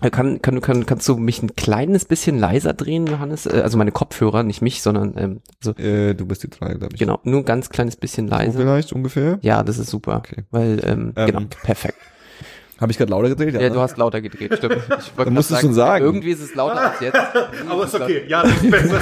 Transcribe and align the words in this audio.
Äh, 0.00 0.10
Kann, 0.10 0.40
kann, 0.42 0.60
kann, 0.60 0.86
kannst 0.86 1.08
du 1.08 1.16
mich 1.16 1.42
ein 1.42 1.56
kleines 1.56 2.04
bisschen 2.04 2.38
leiser 2.38 2.72
drehen, 2.74 3.06
Johannes? 3.06 3.46
Äh, 3.46 3.60
Also 3.62 3.78
meine 3.78 3.92
Kopfhörer, 3.92 4.42
nicht 4.42 4.62
mich, 4.62 4.82
sondern 4.82 5.14
ähm, 5.16 5.40
so, 5.62 5.72
Äh, 5.76 6.14
du 6.14 6.26
bist 6.26 6.42
die 6.42 6.50
drei, 6.50 6.74
glaube 6.74 6.94
ich. 6.94 6.98
genau, 7.00 7.18
nur 7.24 7.40
ein 7.40 7.44
ganz 7.44 7.70
kleines 7.70 7.96
bisschen 7.96 8.28
So 8.28 8.34
leiser. 8.34 8.58
vielleicht 8.58 8.92
ungefähr. 8.92 9.38
Ja, 9.42 9.62
das 9.62 9.78
ist 9.78 9.90
super. 9.90 10.16
Okay. 10.16 10.44
Weil, 10.50 10.80
ähm, 10.84 11.12
Ähm, 11.16 11.26
genau, 11.26 11.40
perfekt. 11.62 11.98
Habe 12.80 12.90
ich 12.92 12.98
gerade 12.98 13.10
lauter 13.12 13.28
gedreht? 13.28 13.54
Ja, 13.54 13.68
du 13.70 13.80
hast 13.80 13.96
lauter 13.96 14.20
gedreht, 14.20 14.54
stimmt. 14.58 14.76
Ich 14.98 15.12
Dann 15.16 15.32
musst 15.32 15.50
du 15.50 15.56
schon 15.56 15.74
sagen. 15.74 16.04
Irgendwie 16.04 16.30
ist 16.30 16.40
es 16.42 16.54
lauter 16.54 16.90
als 16.92 17.00
jetzt. 17.00 17.16
Aber 17.68 17.84
ist 17.84 17.94
okay. 17.94 18.24
Ja, 18.28 18.42
das 18.42 18.52
ist 18.62 18.70
besser. 18.70 19.00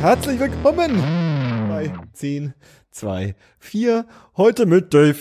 Herzlich 0.00 0.38
willkommen 0.38 1.00
bei 1.68 1.90
10, 2.12 2.52
2, 2.94 3.34
4. 3.58 4.06
Heute 4.36 4.66
mit 4.66 4.94
Dave 4.94 5.16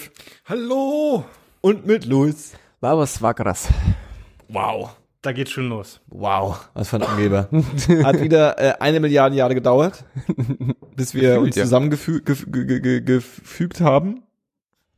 Hallo. 0.45 1.25
und 1.61 1.87
mit 1.87 2.05
Luis. 2.05 2.53
War 2.81 3.33
krass. 3.33 3.67
Wow. 4.47 4.95
Da 5.23 5.31
geht's 5.31 5.51
schon 5.51 5.69
los. 5.69 5.99
Wow. 6.07 6.69
Was 6.75 6.89
für 6.89 6.97
ein 6.97 7.03
Angeber. 7.03 7.49
Hat 8.03 8.21
wieder 8.21 8.59
äh, 8.59 8.73
eine 8.79 8.99
Milliarde 8.99 9.35
Jahre 9.35 9.55
gedauert, 9.55 10.05
bis 10.95 11.15
wir 11.15 11.39
uns 11.39 11.55
ja. 11.55 11.63
zusammengefügt 11.63 12.27
gef 12.27 12.45
ge 12.51 12.65
ge 12.65 12.79
ge 12.79 13.01
gefügt 13.01 13.81
haben. 13.81 14.21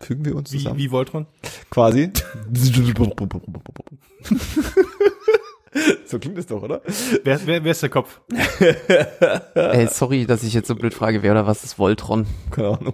Fügen 0.02 0.26
wir 0.26 0.36
uns 0.36 0.52
Wie, 0.52 0.58
zusammen? 0.58 0.78
wie 0.78 0.92
Voltron? 0.92 1.28
Quasi. 1.70 2.12
so 6.06 6.20
klingt 6.20 6.38
es 6.38 6.46
doch, 6.48 6.62
oder? 6.64 6.82
Wer, 7.24 7.40
wer, 7.46 7.64
wer 7.64 7.72
ist 7.72 7.82
der 7.84 7.90
Kopf? 7.90 8.22
Ey, 9.56 9.88
sorry, 9.88 10.26
dass 10.26 10.44
ich 10.44 10.54
jetzt 10.54 10.68
so 10.68 10.76
blöd 10.76 10.94
frage, 10.94 11.24
wer 11.24 11.32
oder 11.32 11.48
was 11.48 11.64
ist 11.64 11.78
Voltron? 11.80 12.26
Keine 12.52 12.78
Ahnung. 12.80 12.94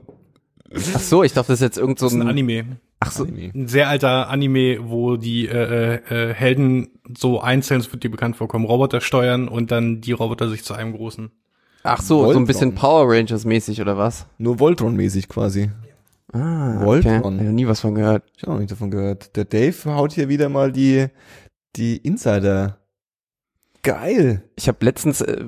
Ach 0.96 1.00
so, 1.00 1.24
ich 1.24 1.34
dachte, 1.34 1.52
das 1.52 1.60
ist 1.60 1.64
jetzt 1.66 1.78
irgend 1.78 2.00
so 2.00 2.06
Das 2.06 2.14
ist 2.14 2.20
ein 2.20 2.24
ein, 2.24 2.30
Anime. 2.30 2.78
ach 3.02 3.12
so, 3.12 3.26
Ein 3.26 3.68
sehr 3.68 3.90
alter 3.90 4.30
Anime, 4.30 4.78
wo 4.90 5.18
die 5.18 5.48
äh, 5.48 5.96
äh, 6.08 6.30
äh, 6.30 6.34
Helden 6.34 6.90
so 7.18 7.42
einzeln, 7.42 7.82
das 7.82 7.92
wird 7.92 8.04
dir 8.04 8.10
bekannt 8.12 8.38
vorkommen, 8.38 8.64
Roboter 8.66 9.02
steuern 9.02 9.48
und 9.50 9.70
dann 9.72 10.00
die 10.00 10.14
Roboter 10.14 10.50
sich 10.50 10.64
zu 10.64 10.74
einem 10.74 10.94
großen. 10.94 11.30
ach 11.84 12.02
so, 12.02 12.20
so 12.20 12.24
Voltron. 12.26 12.44
ein 12.44 12.48
bisschen 12.48 12.74
Power 12.76 13.10
Rangers 13.14 13.44
mäßig 13.44 13.82
oder 13.82 13.98
was? 13.98 14.26
Nur 14.38 14.56
Voltron-mäßig 14.60 15.28
quasi. 15.28 15.72
Ah, 16.32 16.80
Voltron. 16.86 17.18
Okay. 17.18 17.26
Hab 17.40 17.44
noch 17.44 17.52
nie 17.52 17.68
was 17.68 17.82
von 17.82 17.94
gehört. 17.94 18.24
Ich 18.38 18.44
habe 18.44 18.54
noch 18.54 18.60
nicht 18.60 18.72
davon 18.72 18.90
gehört. 18.92 19.36
Der 19.36 19.44
Dave 19.44 19.76
haut 19.94 20.14
hier 20.14 20.30
wieder 20.30 20.48
mal 20.48 20.72
die, 20.72 21.08
die 21.76 21.98
Insider. 21.98 22.78
Geil. 23.84 24.44
Ich 24.56 24.68
habe 24.68 24.86
letztens, 24.86 25.22
äh, 25.22 25.44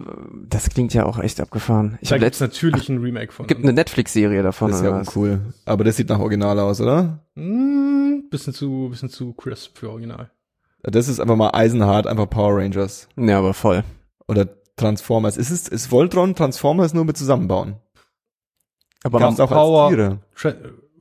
das 0.47 0.69
klingt 0.69 0.93
ja 0.95 1.05
auch 1.05 1.19
echt 1.19 1.39
abgefahren. 1.39 1.99
Ich 2.01 2.09
da 2.09 2.17
gibt's 2.17 2.39
letztens, 2.39 2.63
natürlich 2.63 2.89
ein 2.89 2.97
Remake 2.97 3.31
von. 3.31 3.45
gibt 3.45 3.61
eine 3.63 3.73
Netflix-Serie 3.73 4.41
davon 4.41 4.69
Das 4.71 4.79
ist 4.79 4.85
ja 4.85 4.91
was? 4.91 5.07
uncool. 5.07 5.53
Aber 5.65 5.83
das 5.83 5.97
sieht 5.97 6.09
nach 6.09 6.19
Original 6.19 6.59
aus, 6.59 6.81
oder? 6.81 7.19
Mm, 7.35 8.29
bisschen 8.31 8.53
zu, 8.53 8.87
bisschen 8.89 9.09
zu 9.09 9.33
crisp 9.33 9.77
für 9.77 9.91
Original. 9.91 10.31
Das 10.81 11.07
ist 11.07 11.19
einfach 11.19 11.35
mal 11.35 11.51
eisenhart, 11.51 12.07
einfach 12.07 12.27
Power 12.29 12.57
Rangers. 12.57 13.07
Ja, 13.15 13.37
aber 13.37 13.53
voll. 13.53 13.83
Oder 14.27 14.47
Transformers. 14.77 15.37
Ist 15.37 15.51
es, 15.51 15.67
ist 15.67 15.91
Voltron 15.91 16.33
Transformers 16.33 16.93
nur 16.95 17.05
mit 17.05 17.15
zusammenbauen? 17.17 17.75
Aber, 19.03 19.19
Gab's 19.19 19.39
auch 19.39 19.49
Power- 19.49 19.83
als 19.85 19.95
Tiere. 19.95 20.19
Tra 20.35 20.53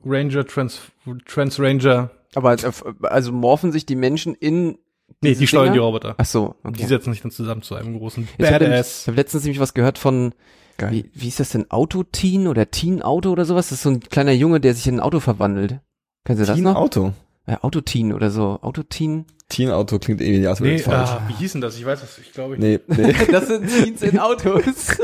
Ranger, 0.05 0.45
Trans, 0.45 0.81
Trans 1.25 1.59
Ranger. 1.59 2.11
aber 2.35 2.53
äh, 2.53 2.71
also 3.03 3.31
morphen 3.31 3.71
sich 3.71 3.85
die 3.87 3.95
Menschen 3.95 4.35
in 4.35 4.77
Nee, 5.21 5.35
die 5.35 5.47
steuern 5.47 5.73
die? 5.73 5.79
Roboter. 5.79 6.15
Ach 6.17 6.25
so, 6.25 6.55
Die 6.63 6.69
okay. 6.69 6.85
setzen 6.85 7.13
sich 7.13 7.21
dann 7.21 7.31
zusammen 7.31 7.61
zu 7.61 7.75
einem 7.75 7.97
großen 7.97 8.27
Ich 8.37 8.45
habe 8.51 8.65
Badass. 8.65 9.07
hab 9.07 9.15
letztens 9.15 9.43
nämlich 9.43 9.59
was 9.59 9.73
gehört 9.73 9.97
von, 9.97 10.33
Geil. 10.77 10.91
wie, 10.91 11.09
wie 11.13 11.27
ist 11.27 11.39
das 11.39 11.49
denn, 11.51 11.69
Autoteen 11.71 12.47
oder 12.47 12.69
Teen-Auto 12.71 13.29
oder 13.31 13.45
sowas? 13.45 13.69
Das 13.69 13.77
ist 13.79 13.83
so 13.83 13.89
ein 13.89 13.99
kleiner 14.01 14.31
Junge, 14.33 14.59
der 14.59 14.73
sich 14.73 14.87
in 14.87 14.95
ein 14.95 14.99
Auto 14.99 15.19
verwandelt. 15.19 15.79
Kennen 16.25 16.37
Sie 16.39 16.45
das 16.45 16.55
Teen 16.55 16.63
noch? 16.65 16.75
Auto. 16.75 17.13
Ja, 17.47 17.63
Autoteen 17.63 18.13
oder 18.13 18.31
so. 18.31 18.59
Autoteen. 18.61 19.25
Teen 19.49 19.69
Auto 19.69 19.99
klingt 19.99 20.21
irgendwie 20.21 20.39
Nee, 20.39 20.77
das 20.77 20.85
falsch. 20.85 21.09
ah, 21.09 21.21
wie 21.27 21.33
hieß 21.33 21.51
denn 21.51 21.61
das? 21.61 21.77
Ich 21.77 21.85
weiß 21.85 22.01
es, 22.01 22.17
ich 22.17 22.31
glaube. 22.31 22.57
Nee, 22.57 22.79
nee. 22.87 23.13
Das 23.31 23.47
sind 23.47 23.67
Teens 23.67 24.01
in 24.01 24.17
Autos. 24.19 24.63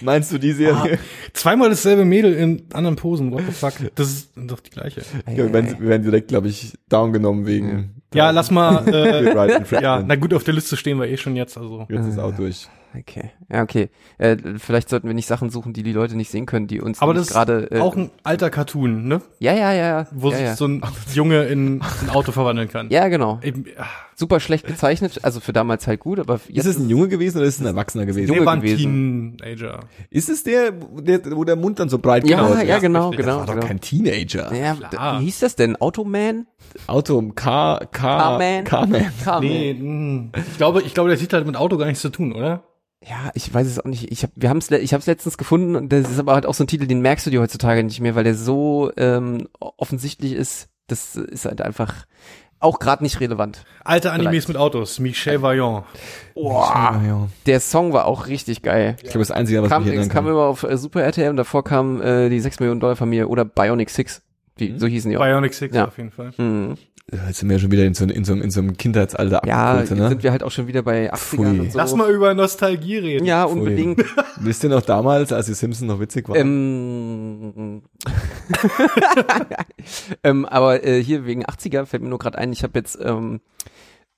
Meinst 0.00 0.32
du 0.32 0.38
die 0.38 0.52
Serie? 0.52 0.98
Zweimal 1.32 1.68
dasselbe 1.70 2.04
Mädel 2.04 2.34
in 2.34 2.64
anderen 2.72 2.96
Posen. 2.96 3.32
What 3.32 3.42
the 3.46 3.52
fuck? 3.52 3.74
Das 3.94 4.10
ist 4.10 4.30
doch 4.36 4.60
die 4.60 4.70
gleiche. 4.70 5.02
Ja, 5.28 5.36
wir 5.36 5.52
werden, 5.52 5.76
wir 5.78 5.88
werden 5.88 6.02
direkt, 6.02 6.28
glaube 6.28 6.48
ich, 6.48 6.72
down 6.88 7.12
genommen 7.12 7.46
wegen. 7.46 8.02
Ja, 8.14 8.30
lass 8.30 8.50
mal. 8.50 8.86
Äh, 8.88 9.82
ja, 9.82 10.02
na 10.06 10.16
gut, 10.16 10.32
auf 10.34 10.44
der 10.44 10.54
Liste 10.54 10.76
stehen 10.76 10.98
wir 10.98 11.08
eh 11.08 11.16
schon 11.16 11.36
jetzt. 11.36 11.58
Also 11.58 11.86
Jetzt 11.88 12.06
ist 12.06 12.18
auch 12.18 12.34
durch. 12.34 12.68
Okay, 12.98 13.30
ja, 13.50 13.62
okay. 13.62 13.88
Äh, 14.18 14.36
vielleicht 14.58 14.88
sollten 14.90 15.06
wir 15.06 15.14
nicht 15.14 15.26
Sachen 15.26 15.48
suchen, 15.50 15.72
die 15.72 15.82
die 15.82 15.92
Leute 15.92 16.14
nicht 16.16 16.30
sehen 16.30 16.44
können, 16.46 16.66
die 16.66 16.80
uns 16.80 17.00
Aber 17.00 17.12
nämlich 17.14 17.28
das 17.28 17.34
gerade. 17.34 17.52
ist 17.64 17.80
auch 17.80 17.96
ein 17.96 18.10
alter 18.22 18.50
Cartoon, 18.50 19.08
ne? 19.08 19.22
Ja, 19.38 19.54
ja, 19.54 19.72
ja. 19.72 20.06
Wo 20.12 20.30
ja, 20.30 20.36
sich 20.36 20.46
ja. 20.46 20.56
so 20.56 20.66
ein 20.68 20.82
Junge 21.14 21.44
in 21.44 21.80
ein 21.80 22.10
Auto 22.10 22.32
verwandeln 22.32 22.68
kann. 22.68 22.90
ja, 22.90 23.08
genau. 23.08 23.40
Eben, 23.42 23.64
ah, 23.78 23.86
Super 24.14 24.40
schlecht 24.40 24.66
gezeichnet, 24.66 25.20
also 25.22 25.40
für 25.40 25.52
damals 25.54 25.86
halt 25.86 25.98
gut, 26.00 26.20
aber 26.20 26.38
Ist 26.48 26.66
es 26.66 26.78
ein 26.78 26.88
Junge 26.88 27.08
gewesen 27.08 27.38
oder 27.38 27.46
ist 27.46 27.54
es 27.56 27.60
ein 27.60 27.66
Erwachsener 27.66 28.04
gewesen? 28.04 28.32
Junge 28.34 28.48
ein 28.48 28.60
gewesen. 28.60 29.36
Teenager. 29.38 29.80
Ist 30.10 30.28
es 30.28 30.44
der, 30.44 30.70
der, 30.70 31.34
wo 31.34 31.44
der 31.44 31.56
Mund 31.56 31.80
dann 31.80 31.88
so 31.88 31.98
breit 31.98 32.28
Ja, 32.28 32.42
gebaut 32.42 32.62
ja, 32.64 32.76
ist? 32.76 32.82
genau, 32.82 33.08
richtig. 33.08 33.24
genau. 33.24 33.38
Das 33.38 33.48
war 33.48 33.54
doch 33.54 33.54
genau. 33.54 33.66
kein 33.66 33.80
Teenager. 33.80 34.54
Ja, 34.54 34.74
Klar. 34.74 35.14
d- 35.16 35.20
wie 35.20 35.24
hieß 35.24 35.40
das 35.40 35.56
denn? 35.56 35.76
Automan? 35.76 36.46
Auto, 36.86 37.20
Car, 37.34 37.86
Car, 37.86 38.38
Carman. 38.38 38.64
Carman. 38.64 39.06
Carman. 39.24 39.48
Nee, 39.48 39.74
mh. 39.74 40.30
ich 40.52 40.56
glaube, 40.58 40.82
ich 40.82 40.92
glaube, 40.94 41.08
der 41.08 41.18
Titel 41.18 41.36
hat 41.38 41.46
mit 41.46 41.56
Auto 41.56 41.78
gar 41.78 41.86
nichts 41.86 42.02
zu 42.02 42.10
tun, 42.10 42.32
oder? 42.32 42.62
Ja, 43.08 43.30
ich 43.34 43.52
weiß 43.52 43.66
es 43.66 43.80
auch 43.80 43.84
nicht. 43.84 44.10
Ich 44.12 44.22
hab, 44.22 44.30
wir 44.36 44.48
haben's, 44.48 44.70
ich 44.70 44.92
habe 44.92 45.00
es 45.00 45.06
letztens 45.06 45.36
gefunden 45.38 45.74
und 45.76 45.88
das 45.92 46.10
ist 46.10 46.18
aber 46.20 46.34
halt 46.34 46.46
auch 46.46 46.54
so 46.54 46.64
ein 46.64 46.68
Titel, 46.68 46.86
den 46.86 47.00
merkst 47.00 47.26
du 47.26 47.30
dir 47.30 47.40
heutzutage 47.40 47.82
nicht 47.82 48.00
mehr, 48.00 48.14
weil 48.14 48.24
der 48.24 48.34
so 48.34 48.92
ähm, 48.96 49.48
offensichtlich 49.58 50.32
ist. 50.32 50.68
Das 50.86 51.16
ist 51.16 51.44
halt 51.46 51.62
einfach 51.62 51.94
auch 52.60 52.78
gerade 52.78 53.02
nicht 53.02 53.18
relevant. 53.20 53.64
Alte 53.82 54.12
Animes 54.12 54.30
Vielleicht. 54.30 54.48
mit 54.48 54.56
Autos. 54.56 55.00
Michel 55.00 55.42
Vaillant. 55.42 55.84
Boah. 56.34 57.28
Der 57.46 57.58
Song 57.60 57.92
war 57.92 58.04
auch 58.06 58.28
richtig 58.28 58.62
geil. 58.62 58.96
Ich 58.98 59.10
glaube, 59.10 59.18
das 59.20 59.32
Einzige, 59.32 59.62
was 59.62 59.68
Kam, 59.68 59.82
mich 59.82 59.92
es 59.92 59.96
erinnern 59.98 60.14
kam 60.14 60.28
immer 60.28 60.44
auf 60.46 60.62
äh, 60.62 60.76
Super 60.76 61.02
RTL 61.02 61.30
und 61.30 61.36
davor 61.36 61.64
kam 61.64 62.00
äh, 62.00 62.28
die 62.28 62.38
6 62.40 62.60
Millionen 62.60 62.78
Dollar 62.80 62.94
Familie 62.94 63.26
oder 63.26 63.44
Bionic 63.44 63.90
Six. 63.90 64.22
Wie, 64.56 64.78
so 64.78 64.86
hießen 64.86 65.10
die 65.10 65.16
auch. 65.16 65.22
Bionic 65.22 65.54
Six 65.54 65.74
Ja. 65.74 65.86
auf 65.88 65.96
jeden 65.96 66.10
Fall. 66.12 66.32
Mhm. 66.36 66.76
Jetzt 67.10 67.38
sind 67.40 67.48
wir 67.50 67.58
schon 67.58 67.70
wieder 67.70 67.84
in 67.84 67.94
so, 67.94 68.04
in 68.04 68.24
so, 68.24 68.32
in 68.32 68.50
so 68.50 68.60
einem 68.60 68.76
Kindheitsalter 68.76 69.42
Ja, 69.46 69.72
abgeholt, 69.72 69.90
jetzt 69.90 69.98
ne? 69.98 70.08
sind 70.08 70.22
wir 70.22 70.30
halt 70.30 70.42
auch 70.42 70.50
schon 70.50 70.66
wieder 70.66 70.82
bei 70.82 71.12
80ern 71.12 71.16
Pfui. 71.16 71.60
und 71.60 71.72
so. 71.72 71.78
Lass 71.78 71.94
mal 71.94 72.10
über 72.10 72.32
Nostalgie 72.32 72.98
reden. 72.98 73.24
ja, 73.26 73.44
unbedingt. 73.44 74.04
Wisst 74.40 74.62
ihr 74.64 74.70
noch 74.70 74.82
damals, 74.82 75.32
als 75.32 75.46
die 75.46 75.54
Simpsons 75.54 75.90
noch 75.90 76.00
witzig 76.00 76.28
waren? 76.28 76.38
Ähm, 76.38 77.82
ähm, 80.24 80.44
aber 80.46 80.84
äh, 80.84 81.02
hier 81.02 81.26
wegen 81.26 81.44
80er 81.44 81.86
fällt 81.86 82.02
mir 82.02 82.08
nur 82.08 82.18
gerade 82.18 82.38
ein, 82.38 82.52
ich 82.52 82.62
habe 82.62 82.78
jetzt 82.78 82.98
ähm, 83.02 83.40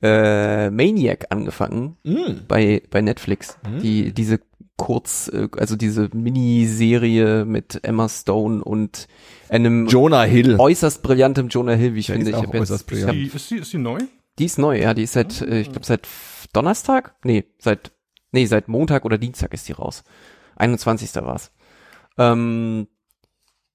äh, 0.04 0.70
Maniac 0.70 1.26
angefangen 1.30 1.96
Mm. 2.04 2.46
bei 2.46 2.82
bei 2.90 3.00
Netflix. 3.00 3.58
Mhm. 3.68 3.80
Die 3.80 4.12
diese 4.12 4.40
kurz 4.76 5.28
äh, 5.32 5.48
also 5.56 5.76
diese 5.76 6.10
Miniserie 6.12 7.44
mit 7.44 7.80
Emma 7.82 8.08
Stone 8.08 8.62
und 8.62 9.06
einem 9.48 9.86
Jonah 9.86 10.24
Hill. 10.24 10.56
äußerst 10.58 11.02
brillantem 11.02 11.48
Jonah 11.48 11.72
Hill, 11.74 11.94
wie 11.94 12.00
ich 12.00 12.06
Der 12.06 12.16
finde. 12.16 12.30
ist 12.32 12.36
Ich 12.36 12.42
jetzt, 12.42 12.54
äußerst 12.60 12.82
ich 12.82 12.86
brillant. 12.88 13.08
hab, 13.08 13.14
Die, 13.14 13.36
ist, 13.36 13.50
die, 13.50 13.56
ist 13.56 13.72
die 13.72 13.78
neu? 13.78 13.98
die 14.38 14.44
ist 14.46 14.58
neu, 14.58 14.80
ja, 14.80 14.94
die 14.94 15.04
ist 15.04 15.12
seit 15.12 15.40
äh, 15.42 15.60
ich 15.60 15.70
glaube 15.70 15.86
seit 15.86 16.06
Donnerstag? 16.52 17.14
Nee, 17.24 17.44
seit 17.58 17.92
nee, 18.32 18.46
seit 18.46 18.68
Montag 18.68 19.04
oder 19.04 19.16
Dienstag 19.18 19.54
ist 19.54 19.68
die 19.68 19.72
raus. 19.72 20.02
21. 20.56 21.14
war's. 21.16 21.50
Ähm, 22.18 22.88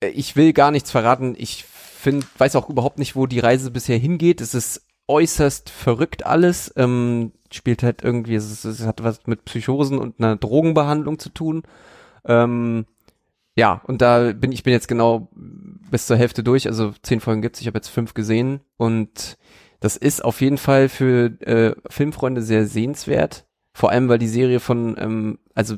äh, 0.02 0.08
ich 0.10 0.36
will 0.36 0.54
gar 0.54 0.72
nichts 0.72 0.92
verraten. 0.92 1.34
Ich 1.38 1.64
find, 1.66 2.26
weiß 2.40 2.56
auch 2.56 2.70
überhaupt 2.70 3.00
nicht, 3.00 3.16
wo 3.16 3.26
die 3.26 3.40
Reise 3.40 3.72
bisher 3.72 3.98
hingeht. 3.98 4.42
Es 4.42 4.54
ist 4.54 4.86
äußerst 5.10 5.70
verrückt 5.70 6.26
alles. 6.26 6.72
Ähm, 6.78 7.32
spielt 7.52 7.84
halt 7.84 8.04
irgendwie, 8.04 8.36
es, 8.36 8.64
es 8.64 8.86
hat 8.86 9.04
was 9.04 9.26
mit 9.26 9.44
Psychosen 9.46 9.98
und 9.98 10.20
einer 10.20 10.36
Drogenbehandlung 10.36 11.18
zu 11.20 11.30
tun. 11.30 11.64
Ähm, 12.26 12.86
ja, 13.56 13.82
und 13.88 14.02
da 14.02 14.32
bin 14.34 14.52
ich 14.52 14.64
bin 14.64 14.72
jetzt 14.72 14.88
genau 14.88 15.30
bis 15.92 16.06
zur 16.06 16.16
Hälfte 16.18 16.44
durch. 16.44 16.68
Also 16.68 16.94
zehn 17.02 17.20
Folgen 17.20 17.42
gibt's. 17.42 17.60
Ich 17.60 17.68
habe 17.68 17.78
jetzt 17.78 17.90
fünf 17.90 18.14
gesehen 18.14 18.62
und 18.78 19.38
das 19.80 19.98
ist 19.98 20.24
auf 20.24 20.42
jeden 20.42 20.58
Fall 20.58 20.90
für 20.90 21.26
äh, 21.42 21.76
Filmfreunde 21.90 22.42
sehr 22.42 22.68
sehenswert. 22.68 23.46
Vor 23.74 23.92
allem, 23.92 24.10
weil 24.10 24.20
die 24.20 24.28
Serie 24.28 24.60
von, 24.60 24.96
ähm, 25.00 25.40
also 25.56 25.76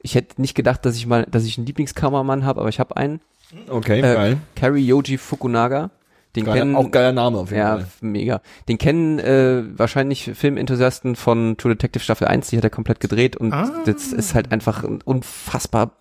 ich 0.00 0.14
hätte 0.14 0.40
nicht 0.40 0.54
gedacht, 0.54 0.84
dass 0.84 0.96
ich 0.96 1.06
mal, 1.06 1.24
dass 1.30 1.44
ich 1.44 1.56
einen 1.56 1.66
Lieblingskameramann 1.66 2.44
habe, 2.44 2.60
aber 2.60 2.68
ich 2.68 2.80
habe 2.80 2.96
einen. 2.96 3.20
Okay, 3.68 3.98
Äh, 4.00 4.14
geil. 4.14 4.36
Cary 4.54 4.80
Yoji 4.80 5.18
Fukunaga. 5.18 5.90
Den 6.36 6.44
Geiler- 6.44 6.58
kennen, 6.60 6.76
auch 6.76 6.90
geiler 6.90 7.12
Name 7.12 7.38
auf 7.38 7.50
jeden 7.50 7.60
ja, 7.62 7.76
Fall. 7.78 7.86
mega. 8.00 8.40
Den 8.68 8.78
kennen 8.78 9.18
äh, 9.18 9.62
wahrscheinlich 9.78 10.30
Filmenthusiasten 10.34 11.16
von 11.16 11.56
True 11.56 11.74
Detective 11.74 12.02
Staffel 12.04 12.26
1, 12.28 12.48
die 12.48 12.56
hat 12.56 12.64
er 12.64 12.70
komplett 12.70 13.00
gedreht 13.00 13.36
und 13.36 13.52
Ah. 13.52 13.70
das 13.86 14.12
ist 14.12 14.34
halt 14.34 14.52
einfach 14.52 14.84
ein 14.84 15.00
unfassbar, 15.04 15.92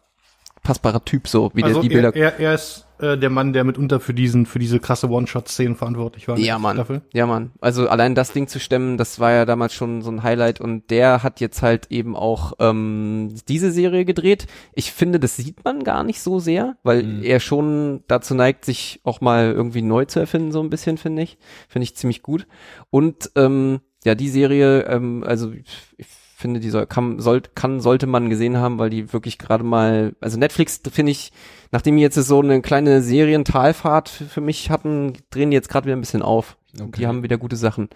fassbarer 0.63 1.05
Typ 1.05 1.27
so, 1.27 1.51
wie 1.53 1.63
also 1.63 1.75
der 1.81 1.81
die 1.83 1.89
Bilder. 1.95 2.15
er, 2.15 2.33
er, 2.33 2.39
er 2.39 2.53
ist 2.55 2.85
äh, 2.99 3.17
der 3.17 3.29
Mann, 3.29 3.53
der 3.53 3.63
mitunter 3.63 3.99
für 3.99 4.13
diesen, 4.13 4.45
für 4.45 4.59
diese 4.59 4.79
krasse 4.79 5.09
One-Shot-Szenen 5.09 5.75
verantwortlich 5.75 6.27
war. 6.27 6.37
in 6.37 6.43
Ja, 6.43 6.57
Mann. 6.59 6.75
Staffel. 6.77 7.01
Ja, 7.13 7.25
Mann. 7.25 7.51
Also 7.61 7.87
allein 7.89 8.15
das 8.15 8.31
Ding 8.33 8.47
zu 8.47 8.59
stemmen, 8.59 8.97
das 8.97 9.19
war 9.19 9.31
ja 9.31 9.45
damals 9.45 9.73
schon 9.73 10.01
so 10.01 10.09
ein 10.11 10.23
Highlight 10.23 10.61
und 10.61 10.89
der 10.89 11.23
hat 11.23 11.39
jetzt 11.39 11.61
halt 11.61 11.87
eben 11.91 12.15
auch 12.15 12.53
ähm, 12.59 13.35
diese 13.47 13.71
Serie 13.71 14.05
gedreht. 14.05 14.47
Ich 14.73 14.91
finde, 14.91 15.19
das 15.19 15.35
sieht 15.37 15.63
man 15.63 15.83
gar 15.83 16.03
nicht 16.03 16.21
so 16.21 16.39
sehr, 16.39 16.77
weil 16.83 17.03
Mhm. 17.03 17.23
er 17.23 17.39
schon 17.39 18.03
dazu 18.07 18.33
neigt, 18.35 18.65
sich 18.65 18.99
auch 19.03 19.21
mal 19.21 19.51
irgendwie 19.51 19.81
neu 19.81 20.05
zu 20.05 20.19
erfinden, 20.19 20.51
so 20.51 20.61
ein 20.61 20.69
bisschen, 20.69 20.97
finde 20.97 21.21
ich. 21.21 21.37
Finde 21.67 21.83
ich 21.83 21.95
ziemlich 21.95 22.21
gut. 22.23 22.47
Und 22.89 23.31
ähm, 23.35 23.79
ja, 24.05 24.15
die 24.15 24.29
Serie, 24.29 24.81
ähm, 24.87 25.23
also 25.25 25.51
ich, 25.51 25.65
ich 25.97 26.07
finde, 26.37 26.59
die 26.59 26.69
soll, 26.69 26.85
kann, 26.85 27.19
soll, 27.19 27.41
kann, 27.41 27.79
sollte 27.79 28.05
man 28.07 28.29
gesehen 28.29 28.57
haben, 28.57 28.77
weil 28.79 28.89
die 28.91 29.11
wirklich 29.11 29.37
gerade 29.39 29.63
mal, 29.63 30.15
also 30.21 30.37
Netflix 30.37 30.81
finde 30.91 31.11
ich, 31.11 31.31
nachdem 31.71 31.95
die 31.95 32.01
jetzt 32.03 32.15
so 32.15 32.39
eine 32.41 32.61
kleine 32.61 33.01
Serientalfahrt 33.01 34.07
für, 34.09 34.25
für 34.25 34.41
mich 34.41 34.69
hatten, 34.69 35.13
drehen 35.31 35.49
die 35.51 35.55
jetzt 35.55 35.69
gerade 35.69 35.85
wieder 35.85 35.95
ein 35.95 36.01
bisschen 36.01 36.21
auf. 36.21 36.57
Okay. 36.79 36.91
Die 36.97 37.07
haben 37.07 37.23
wieder 37.23 37.37
gute 37.37 37.55
Sachen. 37.55 37.89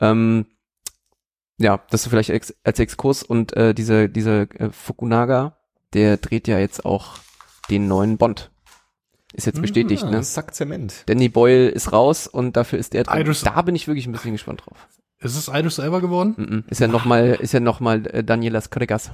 Ähm, 0.00 0.46
ja, 1.58 1.80
das 1.90 2.02
so 2.04 2.10
vielleicht 2.10 2.30
ex 2.30 2.54
als 2.62 2.78
Exkurs 2.78 3.22
und 3.22 3.56
äh, 3.56 3.74
diese 3.74 4.08
diese 4.08 4.42
äh, 4.58 4.70
Fukunaga, 4.70 5.56
der 5.94 6.18
dreht 6.18 6.46
ja 6.46 6.58
jetzt 6.58 6.84
auch 6.84 7.16
den 7.70 7.88
neuen 7.88 8.16
Bond. 8.18 8.50
Ist 9.32 9.46
jetzt 9.46 9.60
bestätigt, 9.60 10.04
Ah, 10.04 10.10
ne? 10.10 10.22
Sack 10.22 10.54
Zement. 10.54 11.04
Danny 11.06 11.28
Boyle 11.28 11.68
ist 11.68 11.92
raus 11.92 12.26
und 12.26 12.56
dafür 12.56 12.78
ist 12.78 12.94
er 12.94 13.04
drin. 13.04 13.20
Idris- 13.22 13.42
Da 13.42 13.60
bin 13.62 13.74
ich 13.74 13.86
wirklich 13.88 14.06
ein 14.06 14.12
bisschen 14.12 14.32
gespannt 14.32 14.62
drauf. 14.64 14.88
Ist 15.20 15.36
es 15.36 15.48
Idris 15.48 15.78
Elba 15.78 15.98
geworden? 16.00 16.34
Mhm. 16.36 16.64
Ist 16.68 16.80
ja 16.80 16.86
noch 16.88 17.04
mal, 17.04 17.36
ist 17.40 17.52
ja 17.52 17.60
noch 17.60 17.80
mal 17.80 18.06
äh, 18.06 18.22
Danielas 18.22 18.70
Kregas. 18.70 19.10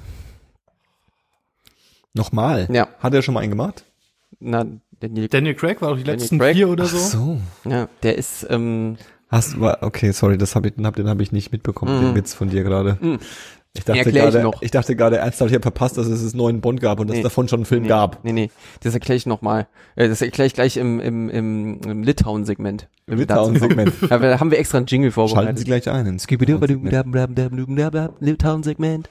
Nochmal. 2.13 2.69
Ja. 2.71 2.89
Hat 3.01 3.15
er 3.15 3.23
schon 3.23 3.35
mal 3.35 3.41
einen 3.41 3.51
gemacht? 3.51 3.85
Na, 4.39 4.65
Daniel, 5.01 5.29
Daniel 5.29 5.55
Craig 5.55 5.81
war 5.81 5.91
doch 5.91 5.97
die 5.97 6.05
Daniel 6.05 6.21
letzten 6.21 6.39
Craig? 6.39 6.55
vier 6.57 6.69
oder 6.69 6.87
so. 6.87 6.99
so. 6.99 7.41
ja, 7.69 7.89
der 8.03 8.17
ist, 8.19 8.47
ähm, 8.51 8.97
Hast 9.29 9.59
war, 9.59 9.79
okay, 9.83 10.13
sorry, 10.13 10.39
das 10.39 10.55
habe 10.55 10.69
ich, 10.69 10.75
den 10.75 10.87
habe 10.87 10.97
den 10.97 11.09
hab 11.09 11.21
ich 11.21 11.33
nicht 11.33 11.51
mitbekommen, 11.51 12.01
den 12.01 12.13
Mm. 12.13 12.15
Witz 12.15 12.35
von 12.35 12.51
dir 12.51 12.63
gerade. 12.63 12.99
Mm. 13.01 13.19
Ich 13.77 13.85
dachte 13.85 13.99
Erklär 13.99 14.27
ich 14.29 14.31
gerade, 14.33 14.45
noch. 14.45 14.63
ich 14.63 14.71
dachte 14.71 14.95
gerade 14.95 15.17
ernsthaft, 15.19 15.51
ich 15.51 15.55
habe 15.55 15.63
verpasst, 15.63 15.99
dass 15.99 16.07
es 16.07 16.23
einen 16.23 16.39
neuen 16.39 16.61
Bond 16.61 16.81
gab 16.81 17.01
und 17.01 17.09
dass 17.09 17.15
Nee. 17.15 17.21
es 17.21 17.25
davon 17.25 17.49
schon 17.49 17.59
einen 17.61 17.67
Film 17.67 17.83
nee, 17.83 17.89
gab. 17.89 18.23
Nee, 18.25 18.33
nee, 18.33 18.51
das 18.85 18.95
erkläre 18.95 19.17
ich 19.17 19.27
noch 19.27 19.43
mal. 19.43 19.67
Äh, 19.97 20.09
das 20.09 20.23
erkläre 20.23 20.47
ich 20.47 20.55
gleich 20.55 20.77
im, 20.77 21.01
im, 21.01 21.29
im, 21.29 21.81
im 21.83 22.03
Litauen-Segment. 22.05 22.89
kommen. 23.07 23.19
Litauen-Segment. 23.19 23.93
Ja, 24.09 24.19
da 24.19 24.39
haben 24.39 24.51
wir 24.53 24.59
extra 24.61 24.79
einen 24.79 24.87
Jingle 24.87 25.11
Schalten 25.11 25.29
vorbereitet. 25.29 25.59
Sie 25.59 25.65
gleich 25.65 25.89
ein. 25.91 26.19
Litauen-Segment. 28.21 29.11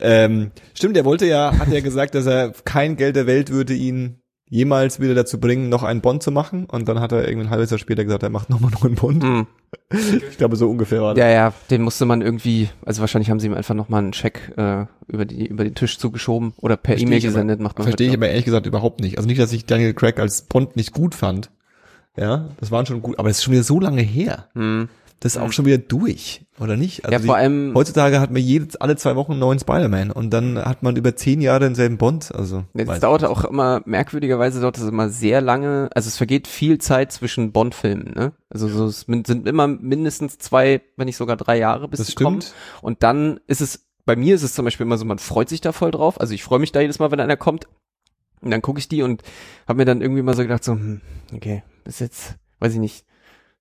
Ähm, 0.00 0.50
stimmt, 0.74 0.96
er 0.96 1.04
wollte 1.04 1.26
ja, 1.26 1.58
hat 1.58 1.68
ja 1.68 1.80
gesagt, 1.80 2.14
dass 2.14 2.26
er 2.26 2.52
kein 2.64 2.96
Geld 2.96 3.16
der 3.16 3.26
Welt 3.26 3.50
würde 3.50 3.74
ihn 3.74 4.19
jemals 4.50 5.00
wieder 5.00 5.14
dazu 5.14 5.38
bringen, 5.38 5.68
noch 5.68 5.84
einen 5.84 6.00
Bond 6.00 6.22
zu 6.22 6.32
machen. 6.32 6.66
Und 6.66 6.88
dann 6.88 7.00
hat 7.00 7.12
er 7.12 7.26
irgendwie 7.26 7.46
ein 7.46 7.50
halbes 7.50 7.70
Jahr 7.70 7.78
später 7.78 8.04
gesagt, 8.04 8.22
er 8.22 8.30
macht 8.30 8.50
nochmal 8.50 8.70
noch 8.70 8.84
einen 8.84 8.96
Bond. 8.96 9.22
Hm. 9.22 9.46
Ich 9.92 10.36
glaube, 10.36 10.56
so 10.56 10.68
ungefähr 10.68 11.00
war 11.00 11.14
das. 11.14 11.20
Ja, 11.20 11.30
ja, 11.30 11.54
den 11.70 11.82
musste 11.82 12.04
man 12.04 12.20
irgendwie, 12.20 12.68
also 12.84 13.00
wahrscheinlich 13.00 13.30
haben 13.30 13.38
sie 13.38 13.46
ihm 13.46 13.54
einfach 13.54 13.74
nochmal 13.74 14.02
einen 14.02 14.12
Scheck 14.12 14.52
äh, 14.56 14.86
über, 15.06 15.24
die, 15.24 15.46
über 15.46 15.64
den 15.64 15.76
Tisch 15.76 15.98
zugeschoben 15.98 16.52
oder 16.60 16.76
per 16.76 16.98
E-Mail 16.98 17.18
ich 17.18 17.24
gesendet, 17.24 17.60
macht 17.60 17.78
man 17.78 17.84
Verstehe 17.84 18.08
ich 18.08 18.12
heute 18.12 18.18
aber 18.18 18.28
ehrlich 18.28 18.44
gesagt 18.44 18.66
überhaupt 18.66 19.00
nicht. 19.00 19.16
Also 19.16 19.28
nicht, 19.28 19.40
dass 19.40 19.52
ich 19.52 19.66
Daniel 19.66 19.94
Craig 19.94 20.18
als 20.18 20.42
Bond 20.42 20.74
nicht 20.76 20.92
gut 20.92 21.14
fand. 21.14 21.50
Ja, 22.16 22.48
das 22.58 22.72
waren 22.72 22.86
schon 22.86 23.02
gut, 23.02 23.18
aber 23.20 23.30
es 23.30 23.38
ist 23.38 23.44
schon 23.44 23.52
wieder 23.52 23.62
so 23.62 23.78
lange 23.78 24.02
her. 24.02 24.48
noch. 24.54 24.88
Das 25.22 25.36
ist 25.36 25.42
auch 25.42 25.52
schon 25.52 25.66
wieder 25.66 25.76
durch, 25.76 26.46
oder 26.58 26.78
nicht? 26.78 27.04
Also 27.04 27.12
Ja, 27.12 27.18
vor 27.18 27.36
die- 27.36 27.42
allem, 27.42 27.72
Heutzutage 27.74 28.20
hat 28.20 28.30
man 28.30 28.40
jedes, 28.40 28.76
alle 28.76 28.96
zwei 28.96 29.16
Wochen 29.16 29.32
einen 29.32 29.40
neuen 29.40 29.58
Spider-Man 29.58 30.10
und 30.10 30.30
dann 30.30 30.56
hat 30.58 30.82
man 30.82 30.96
über 30.96 31.14
zehn 31.14 31.42
Jahre 31.42 31.60
denselben 31.60 31.98
Bond. 31.98 32.34
Also 32.34 32.64
ich 32.74 32.86
dauert 33.00 33.24
auch 33.26 33.44
immer, 33.44 33.82
merkwürdigerweise 33.84 34.62
dauert 34.62 34.78
es 34.78 34.84
immer 34.88 35.10
sehr 35.10 35.42
lange, 35.42 35.90
also 35.94 36.08
es 36.08 36.16
vergeht 36.16 36.48
viel 36.48 36.78
Zeit 36.78 37.12
zwischen 37.12 37.52
Bond-Filmen, 37.52 38.14
ne? 38.14 38.32
Also 38.48 38.66
so, 38.68 38.86
es 38.86 39.00
sind 39.02 39.46
immer 39.46 39.66
mindestens 39.66 40.38
zwei, 40.38 40.80
wenn 40.96 41.04
nicht 41.04 41.18
sogar 41.18 41.36
drei 41.36 41.58
Jahre, 41.58 41.86
bis 41.88 41.98
Das 41.98 42.06
sie 42.06 42.14
kommen. 42.14 42.40
stimmt. 42.40 42.54
Und 42.80 43.02
dann 43.02 43.40
ist 43.46 43.60
es, 43.60 43.84
bei 44.06 44.16
mir 44.16 44.34
ist 44.34 44.42
es 44.42 44.54
zum 44.54 44.64
Beispiel 44.64 44.86
immer 44.86 44.96
so, 44.96 45.04
man 45.04 45.18
freut 45.18 45.50
sich 45.50 45.60
da 45.60 45.72
voll 45.72 45.90
drauf. 45.90 46.18
Also 46.18 46.32
ich 46.32 46.42
freue 46.42 46.60
mich 46.60 46.72
da 46.72 46.80
jedes 46.80 46.98
Mal, 46.98 47.10
wenn 47.10 47.20
einer 47.20 47.36
kommt. 47.36 47.68
Und 48.40 48.50
dann 48.52 48.62
gucke 48.62 48.78
ich 48.78 48.88
die 48.88 49.02
und 49.02 49.22
habe 49.68 49.76
mir 49.76 49.84
dann 49.84 50.00
irgendwie 50.00 50.22
mal 50.22 50.34
so 50.34 50.40
gedacht, 50.40 50.64
so, 50.64 50.72
hm, 50.72 51.02
okay, 51.34 51.62
ist 51.84 52.00
jetzt, 52.00 52.36
weiß 52.58 52.72
ich 52.72 52.80
nicht. 52.80 53.04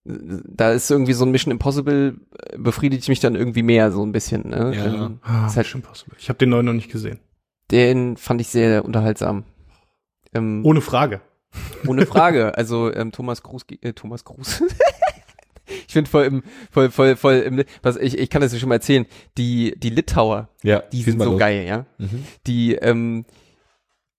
Da 0.06 0.72
ist 0.72 0.90
irgendwie 0.90 1.14
so 1.14 1.26
ein 1.26 1.32
Mission 1.32 1.52
Impossible, 1.52 2.20
äh, 2.52 2.58
befriedigt 2.58 3.08
mich 3.10 3.20
dann 3.20 3.36
irgendwie 3.36 3.64
mehr, 3.64 3.92
so 3.92 4.04
ein 4.06 4.12
bisschen. 4.12 4.50
Ne? 4.50 4.74
Ja. 4.76 4.86
Ähm, 4.86 5.20
Ah, 5.22 5.46
Ist 5.48 5.56
halt- 5.58 5.68
Mission 5.68 5.82
Impossible. 5.82 6.16
Ich 6.20 6.30
habe 6.30 6.40
den 6.40 6.50
neuen 6.50 6.66
noch 6.66 6.74
nicht 6.74 6.92
gesehen. 6.92 7.20
Den 7.72 8.18
fand 8.18 8.42
ich 8.42 8.48
sehr 8.48 8.84
unterhaltsam. 8.86 9.44
Ähm, 10.34 10.62
Ohne 10.66 10.82
Frage. 10.82 11.22
ohne 11.88 12.06
Frage. 12.06 12.54
Also 12.58 12.92
ähm, 12.94 13.12
Thomas 13.12 13.44
Gruß, 13.44 13.66
äh, 13.82 13.94
Thomas 13.94 14.24
Gruß. 14.24 14.64
ich 15.88 15.94
bin 15.94 16.06
voll 16.06 16.26
im, 16.26 16.44
voll, 16.72 16.90
voll, 16.92 17.16
voll 17.16 17.36
im, 17.40 17.64
was 17.84 17.98
ich, 17.98 18.18
ich 18.18 18.30
kann 18.30 18.42
das 18.42 18.54
ja 18.54 18.60
schon 18.60 18.70
mal 18.70 18.76
erzählen. 18.76 19.06
Die, 19.38 19.76
die 19.78 19.90
Litauer, 19.90 20.50
Ja, 20.64 20.80
die 20.80 21.02
sind 21.04 21.20
so 21.22 21.32
los. 21.32 21.40
geil, 21.40 21.66
ja. 21.68 21.86
Mhm. 21.98 22.24
Die 22.48 22.76
ähm, 22.76 23.26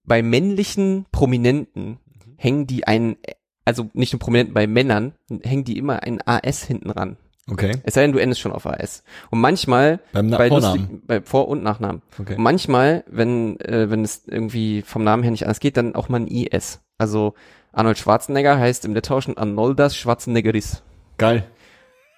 bei 0.04 0.22
männlichen 0.22 1.06
Prominenten 1.12 1.98
hängen 2.36 2.66
die 2.66 2.86
einen, 2.86 3.16
also 3.64 3.88
nicht 3.92 4.12
nur 4.12 4.20
Prominenten, 4.20 4.54
bei 4.54 4.66
Männern 4.66 5.12
hängen 5.42 5.64
die 5.64 5.78
immer 5.78 6.02
ein 6.02 6.20
AS 6.26 6.62
hinten 6.64 6.90
ran. 6.90 7.16
Okay. 7.50 7.72
Es 7.82 7.94
sei 7.94 8.02
denn, 8.02 8.12
du 8.12 8.18
endest 8.20 8.40
schon 8.40 8.52
auf 8.52 8.66
AS. 8.66 9.02
Und 9.30 9.40
manchmal 9.40 9.98
Beim 10.12 10.28
Na 10.28 10.38
bei 10.38 10.48
Vornamen. 10.48 10.80
lustig, 10.80 11.06
bei 11.06 11.20
Vor- 11.20 11.48
und 11.48 11.62
Nachnamen. 11.64 12.02
Okay. 12.18 12.36
Und 12.36 12.42
manchmal, 12.42 13.02
wenn, 13.08 13.58
äh, 13.60 13.90
wenn 13.90 14.04
es 14.04 14.22
irgendwie 14.26 14.82
vom 14.82 15.02
Namen 15.02 15.22
her 15.24 15.32
nicht 15.32 15.44
anders 15.44 15.58
geht, 15.60 15.76
dann 15.76 15.94
auch 15.96 16.08
mal 16.08 16.20
ein 16.20 16.28
IS. 16.28 16.80
Also 16.98 17.34
Arnold 17.72 17.98
Schwarzenegger 17.98 18.58
heißt 18.58 18.84
im 18.84 18.94
Litauischen 18.94 19.36
Arnoldas 19.36 19.96
Schwarzeneggeris. 19.96 20.82
Geil. 21.18 21.44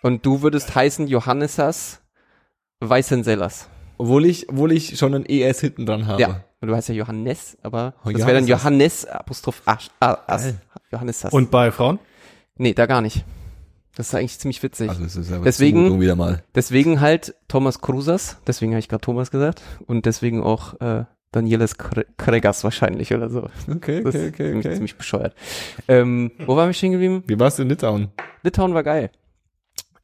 Und 0.03 0.27
du 0.27 0.43
würdest 0.43 0.75
heißen 0.75 1.07
Johannessas 1.09 2.03
Weißensellas. 2.81 3.69
Obwohl 3.99 4.27
ich, 4.27 4.49
obwohl 4.49 4.73
ich 4.73 4.99
schon 4.99 5.15
ein 5.15 5.25
ES 5.27 5.61
hinten 5.61 5.87
dran 5.87 6.07
habe. 6.07 6.21
Ja. 6.21 6.45
Und 6.61 6.69
du 6.69 6.75
heißt 6.77 6.89
ja 6.89 6.95
Johannes, 6.95 7.57
aber 7.63 7.95
Oh, 8.05 8.11
das 8.11 8.23
wäre 8.23 8.35
dann 8.35 8.47
Johannes. 8.47 9.03
Johannes 9.03 9.07
Apostroph 9.07 9.63
As. 9.67 10.55
As 10.93 10.99
Geil. 10.99 10.99
Johannessas. 11.01 11.33
Und 11.33 11.51
bei 11.51 11.71
Frauen? 11.71 11.99
nee, 12.57 12.75
da 12.75 12.87
gar 12.87 13.01
nicht. 13.01 13.25
Das 13.95 14.09
ist 14.09 14.15
eigentlich 14.15 14.39
ziemlich 14.39 14.63
witzig. 14.63 14.89
Also 14.89 15.03
das 15.03 15.17
ist 15.17 15.31
aber 15.33 15.45
Deswegen- 15.45 16.01
wieder 16.01 16.17
mal. 16.17 16.43
Deswegen 16.55 17.01
halt 17.03 17.35
Thomas 17.49 17.81
Krusas, 17.81 18.39
deswegen 18.47 18.73
habe 18.73 18.79
ich 18.81 18.89
gerade 18.89 19.03
Thomas 19.03 19.31
gesagt. 19.31 19.61
Und 19.87 20.07
deswegen 20.07 20.43
auch 20.43 20.81
äh, 20.81 21.05
Danieles 21.31 21.79
Kre- 21.79 22.07
Kregas 22.17 22.65
wahrscheinlich 22.65 23.13
oder 23.15 23.29
so. 23.29 23.49
Okay, 23.71 24.03
Das 24.03 24.15
okay, 24.15 24.27
ist 24.27 24.35
okay, 24.35 24.47
ziemlich, 24.49 24.67
okay. 24.67 24.75
ziemlich 24.75 24.97
bescheuert. 24.97 25.35
Ähm, 25.89 26.31
wo 26.47 26.57
war 26.57 26.69
ich 26.71 26.77
stehen 26.79 26.93
geblieben? 26.93 27.23
Wie 27.27 27.39
war's 27.39 27.59
in 27.59 27.69
Litauen? 27.69 28.09
Litauen 28.43 28.73
war 28.75 28.83
geil. 28.83 29.11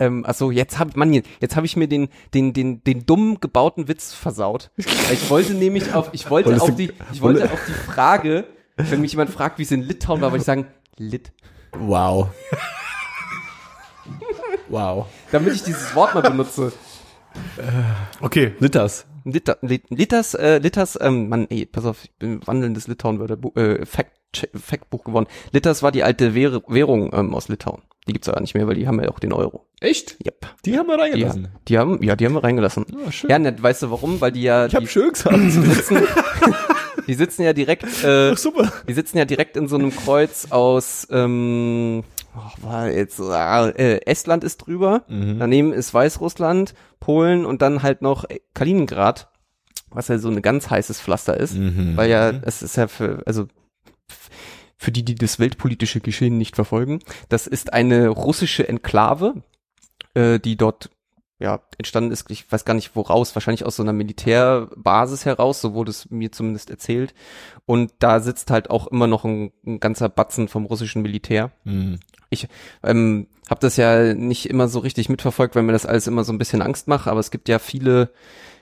Ähm, 0.01 0.25
achso, 0.27 0.51
jetzt 0.51 0.79
hab 0.79 0.95
man 0.97 1.13
jetzt 1.13 1.57
habe 1.57 1.67
ich 1.67 1.77
mir 1.77 1.89
den 1.89 2.09
den 2.33 2.53
den 2.53 2.85
den 2.85 3.05
dumm 3.05 3.41
gebauten 3.41 3.89
Witz 3.89 4.13
versaut. 4.15 4.71
Ich 4.77 5.29
wollte 5.31 5.55
nämlich 5.55 5.93
auf 5.95 6.11
ich 6.13 6.31
wollte 6.31 6.55
auf 6.61 6.69
du- 6.71 6.75
die 6.77 6.93
ich 7.13 7.21
wollte 7.21 7.51
auf 7.51 7.61
die 7.67 7.73
Frage, 7.73 8.45
wenn 8.77 9.01
mich 9.01 9.13
jemand 9.13 9.31
fragt, 9.31 9.59
wie 9.59 9.63
es 9.65 9.73
in 9.73 9.83
Litauen 9.83 10.21
war, 10.21 10.31
wollte 10.31 10.43
ich 10.43 10.47
sagen 10.47 10.67
Lit, 10.99 11.33
Wow. 11.79 12.29
wow. 14.69 15.07
damit 15.33 15.55
ich 15.55 15.63
dieses 15.63 15.95
Wort 15.95 16.15
mal 16.15 16.23
benutze. 16.23 16.73
Okay. 18.21 18.55
Litas. 18.59 19.07
Lita, 19.25 19.57
Lit, 19.61 19.85
Litas, 19.91 20.35
äh, 20.35 20.59
Litas, 20.59 20.99
ähm, 21.01 21.29
Mann, 21.29 21.47
ey, 21.51 21.67
pass 21.67 21.85
auf, 21.85 22.05
ich 22.05 22.13
bin 22.19 22.41
wandelndes 22.47 22.89
Litauen-Wörterbuch, 22.89 23.55
äh, 23.57 23.85
Fact, 23.85 24.49
Factbuch 24.55 25.05
geworden. 25.05 25.27
Litas 25.53 25.83
war 25.83 25.93
die 25.93 26.03
alte 26.03 26.35
Währ 26.35 26.63
Währung 26.67 27.13
ähm, 27.13 27.35
aus 27.35 27.49
Litauen. 27.49 27.83
Die 28.07 28.15
gibt's 28.15 28.29
aber 28.31 28.41
nicht 28.41 28.55
mehr, 28.55 28.67
weil 28.67 28.75
die 28.77 28.89
haben 28.89 28.99
ja 29.03 29.11
auch 29.11 29.19
den 29.19 29.35
Euro. 29.35 29.67
Echt? 29.81 30.17
Yep. 30.25 30.47
Die 30.65 30.79
haben 30.79 30.87
wir 30.87 30.97
Die, 30.97 31.03
reingelassen. 31.03 31.49
die 31.69 31.79
haben, 31.79 32.03
ja, 32.03 32.17
die 32.17 32.25
haben 32.25 32.33
wir 32.35 32.43
reingelassen. 32.43 32.87
Ah, 33.07 33.13
schön. 33.13 33.29
Ja, 33.29 33.39
nett, 33.39 33.63
weißt 33.63 33.83
du 33.83 33.91
warum? 33.91 34.19
Weil 34.23 34.33
die 34.33 34.43
ja, 34.43 34.65
ich 34.65 34.75
hab 34.75 34.81
die, 34.81 34.89
schön 34.89 35.13
gesagt. 35.13 35.37
die 35.37 35.51
sitzen, 35.51 35.99
die 37.09 37.15
sitzen 37.15 37.43
ja 37.43 37.53
direkt, 37.53 37.85
äh, 38.05 38.31
Ach, 38.33 38.39
super. 38.39 38.71
die 38.87 38.93
sitzen 38.95 39.19
ja 39.19 39.25
direkt 39.25 39.57
in 39.57 39.67
so 39.69 39.77
einem 39.77 39.95
Kreuz 39.95 40.47
aus, 40.51 41.07
ähm, 41.11 42.05
oh, 42.37 42.63
war 42.65 42.91
jetzt, 42.91 43.21
ah, 43.21 43.69
äh, 43.71 44.01
Estland 44.07 44.45
ist 44.45 44.59
drüber, 44.59 45.05
Mhm. 45.09 45.39
daneben 45.39 45.73
ist 45.73 45.93
Weißrussland, 45.95 46.75
Polen 47.01 47.45
und 47.47 47.63
dann 47.63 47.83
halt 47.83 48.03
noch 48.03 48.25
Kaliningrad, 48.55 49.29
was 49.91 50.09
ja 50.09 50.19
so 50.19 50.29
ein 50.29 50.43
ganz 50.43 50.69
heißes 50.71 51.01
Pflaster 51.01 51.37
ist, 51.39 51.55
Mhm. 51.55 51.97
weil 51.97 52.11
ja, 52.11 52.31
es 52.31 52.63
ist 52.63 52.77
ja 52.77 52.87
für, 52.89 53.23
also 53.27 53.47
für 54.77 54.93
die, 54.93 55.05
die 55.05 55.15
das 55.17 55.39
weltpolitische 55.39 56.01
Geschehen 56.01 56.39
nicht 56.39 56.55
verfolgen, 56.55 57.01
das 57.29 57.47
ist 57.47 57.73
eine 57.73 58.09
russische 58.09 58.69
Enklave, 58.69 59.43
äh, 60.15 60.39
die 60.39 60.57
dort 60.57 60.91
ja 61.39 61.61
entstanden 61.79 62.11
ist, 62.11 62.31
ich 62.31 62.51
weiß 62.51 62.65
gar 62.65 62.75
nicht 62.75 62.97
woraus, 62.97 63.35
wahrscheinlich 63.35 63.65
aus 63.65 63.77
so 63.77 63.83
einer 63.83 63.93
Militärbasis 63.93 65.25
heraus, 65.25 65.61
so 65.61 65.75
wurde 65.75 65.91
es 65.91 66.11
mir 66.11 66.33
zumindest 66.33 66.71
erzählt. 66.71 67.15
Und 67.67 67.93
da 68.01 68.21
sitzt 68.21 68.51
halt 68.51 68.71
auch 68.71 68.89
immer 68.89 69.07
noch 69.07 69.25
ein, 69.25 69.53
ein 69.67 69.81
ganzer 69.81 70.09
Batzen 70.09 70.49
vom 70.49 70.67
russischen 70.67 71.03
Militär. 71.03 71.53
Mhm. 71.65 71.99
Ähm, 72.83 73.27
habe 73.49 73.61
das 73.61 73.77
ja 73.77 74.15
nicht 74.15 74.51
immer 74.51 74.69
so 74.69 74.81
richtig 74.81 75.09
mitverfolgt, 75.09 75.55
weil 75.55 75.63
mir 75.63 75.73
das 75.73 75.87
alles 75.87 76.07
immer 76.07 76.25
so 76.25 76.33
ein 76.33 76.39
bisschen 76.39 76.61
Angst 76.61 76.89
macht, 76.89 77.07
aber 77.07 77.21
es 77.21 77.31
gibt 77.31 77.49
ja 77.49 77.59
viele 77.59 78.11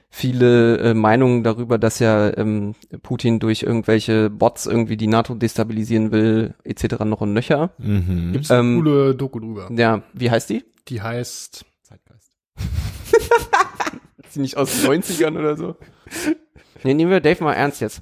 viele 0.08 0.78
äh, 0.78 0.94
Meinungen 0.94 1.42
darüber, 1.42 1.78
dass 1.78 1.98
ja 1.98 2.34
ähm, 2.36 2.74
Putin 3.02 3.38
durch 3.38 3.62
irgendwelche 3.62 4.30
Bots 4.30 4.66
irgendwie 4.66 4.96
die 4.96 5.08
NATO 5.08 5.34
destabilisieren 5.34 6.12
will, 6.12 6.54
etc. 6.64 7.04
noch 7.04 7.20
und 7.20 7.32
nöcher. 7.32 7.70
Mhm. 7.78 8.32
Gibt's 8.32 8.50
eine 8.50 8.60
Ähm, 8.60 8.76
coole 8.76 9.14
Doku 9.14 9.40
drüber. 9.40 9.68
Ja, 9.70 10.02
wie 10.14 10.30
heißt 10.30 10.48
die? 10.50 10.64
Die 10.88 11.02
heißt. 11.02 11.64
Ist 14.24 14.34
die 14.36 14.40
nicht 14.40 14.56
aus 14.56 14.70
den 14.82 15.02
90ern 15.02 15.38
oder 15.38 15.56
so? 15.56 15.76
Nee, 16.82 16.94
nehmen 16.94 17.10
wir 17.10 17.20
Dave 17.20 17.42
mal 17.42 17.54
ernst 17.54 17.80
jetzt. 17.80 18.00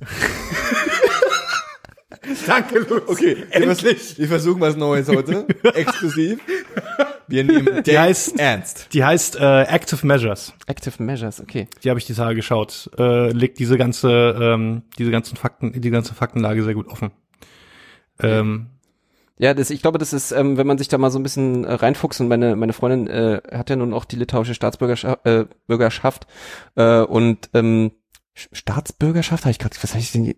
Danke, 2.47 2.79
Lutz. 2.81 3.05
Okay, 3.07 3.45
endlich. 3.51 4.19
Wir 4.19 4.29
versuchen 4.29 4.61
was 4.61 4.77
Neues 4.77 5.09
heute. 5.09 5.47
Exklusiv. 5.75 6.41
Wir 7.29 7.45
nehmen 7.45 7.83
Die 7.85 7.99
heißt- 7.99 8.39
ernst. 8.39 8.89
Die 8.93 9.05
heißt 9.05 9.37
äh, 9.37 9.63
Active 9.65 10.07
Measures. 10.07 10.53
Active 10.67 11.03
Measures, 11.03 11.41
okay. 11.41 11.69
Die 11.83 11.91
habe 11.91 11.99
ich 11.99 12.07
die 12.07 12.15
Tage 12.15 12.35
geschaut. 12.37 12.91
Äh, 12.99 13.31
legt 13.33 13.59
diese 13.59 13.77
ganze, 13.77 14.11
ähm, 14.41 14.83
diese 14.99 15.11
ganzen 15.11 15.37
Fakten, 15.37 15.79
die 15.81 15.91
ganze 15.91 16.15
Faktenlage 16.15 16.65
sehr 16.65 16.75
gut 16.75 16.89
offen. 16.89 17.11
Ähm, 18.23 18.67
Ja, 19.37 19.53
das, 19.53 19.71
ich 19.71 19.83
glaube, 19.83 19.99
das 19.99 20.13
ist, 20.13 20.31
ähm, 20.31 20.57
wenn 20.57 20.67
man 20.67 20.79
sich 20.79 20.87
da 20.89 20.97
mal 20.97 21.11
so 21.11 21.19
ein 21.19 21.25
bisschen 21.25 21.65
äh, 21.65 21.73
reinfuchst 21.73 22.21
und 22.21 22.29
meine 22.29 22.55
meine 22.55 22.73
Freundin 22.73 23.09
äh, 23.09 23.41
hat 23.51 23.69
ja 23.69 23.77
nun 23.77 23.93
auch 23.93 24.05
die 24.05 24.17
litauische 24.17 24.55
Staatsbürgerschaft 24.55 25.27
äh, 25.27 25.47
Bürgerschaft, 25.67 26.27
äh, 26.77 27.01
und 27.01 27.51
ähm, 27.53 27.91
Sch- 28.37 28.49
Staatsbürgerschaft 28.53 29.45
habe 29.45 29.51
ich 29.51 29.59
gerade, 29.59 29.77
was 29.83 29.91
habe 29.91 30.01
ich 30.01 30.13
denn? 30.13 30.25
die- 30.25 30.37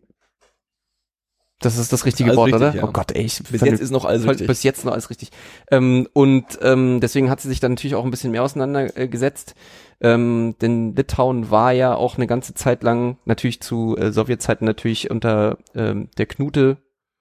Das 1.61 1.77
ist 1.79 1.93
das 1.93 2.05
richtige 2.07 2.31
Alles 2.31 2.37
Wort, 2.39 2.47
richtig, 2.49 2.63
oder? 2.63 2.75
ja. 2.75 2.85
Oh 2.85 2.93
Gott, 2.93 3.13
ey, 3.13 3.23
ich 3.25 3.43
Bis 3.43 3.61
jetzt 3.63 3.81
ist 3.81 3.91
noch 3.91 4.05
alles 4.07 4.27
richtig. 4.27 4.47
Bis 4.47 4.63
jetzt 4.63 4.85
noch 4.85 4.93
alles 4.93 5.11
richtig. 5.11 5.31
Ähm, 5.71 6.07
und 6.13 6.59
ähm, 6.63 7.01
deswegen 7.01 7.29
hat 7.31 7.41
sie 7.41 7.49
sich 7.49 7.61
dann 7.61 7.73
natürlich 7.73 7.95
auch 7.97 8.05
ein 8.05 8.11
bisschen 8.11 8.31
mehr 8.31 8.43
auseinandergesetzt. 8.43 9.55
Ähm, 10.01 10.55
denn 10.61 10.95
Litauen 10.95 11.51
war 11.51 11.73
ja 11.73 11.95
auch 11.95 12.17
eine 12.17 12.27
ganze 12.27 12.53
Zeit 12.55 12.83
lang 12.83 13.19
natürlich 13.25 13.61
zu 13.63 13.97
äh, 13.97 14.13
Sowjetzeiten 14.13 14.67
natürlich 14.67 15.11
unter 15.11 15.59
ähm, 15.75 16.09
der 16.19 16.27
Knute 16.27 16.77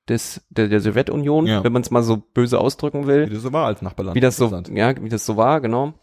des 0.10 0.46
der, 0.50 0.68
der 0.68 0.80
Sowjetunion, 0.82 1.48
Ja. 1.48 1.64
wenn 1.64 1.72
man 1.74 1.82
es 1.82 1.92
mal 1.92 2.04
so 2.04 2.18
böse 2.18 2.60
ausdrücken 2.60 3.08
will 3.08 3.30
Wie 3.30 3.34
das 3.34 3.44
so 3.44 3.54
war 3.54 3.66
als 3.68 3.82
Nachbarland. 3.82 4.16
wie 4.16 4.20
das 4.20 4.38
so, 4.38 4.62
ja, 4.74 5.02
wie 5.02 5.10
das 5.10 5.26
so 5.26 5.36
war, 5.38 5.62
genau. 5.62 5.94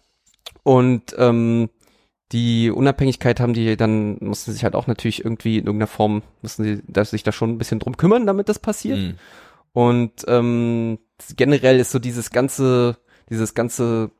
Und 0.65 1.15
ähm, 1.19 1.71
die 2.33 2.71
Unabhängigkeit 2.71 3.41
haben 3.41 3.53
die 3.53 3.77
dann, 3.77 4.17
mussten 4.21 4.53
sich 4.53 4.65
halt 4.65 4.75
auch 4.75 4.87
natürlich 4.87 5.25
irgendwie 5.25 5.59
in 5.59 5.67
irgendeiner 5.67 5.87
Form, 5.87 6.23
mussten 6.41 6.65
sie 6.65 6.83
da, 6.89 7.05
sich 7.05 7.23
da 7.23 7.31
schon 7.33 7.51
ein 7.51 7.59
bisschen 7.59 7.79
drum 7.79 7.97
kümmern, 7.97 8.27
damit 8.27 8.49
das 8.49 8.59
passiert. 8.59 8.99
Mhm. 8.99 9.15
Und 9.75 10.13
ähm, 10.29 10.99
generell 11.37 11.79
ist 11.79 11.91
so 11.93 11.99
dieses 11.99 12.31
ganze, 12.31 12.97
dieses 13.31 13.55
ganze 13.55 14.11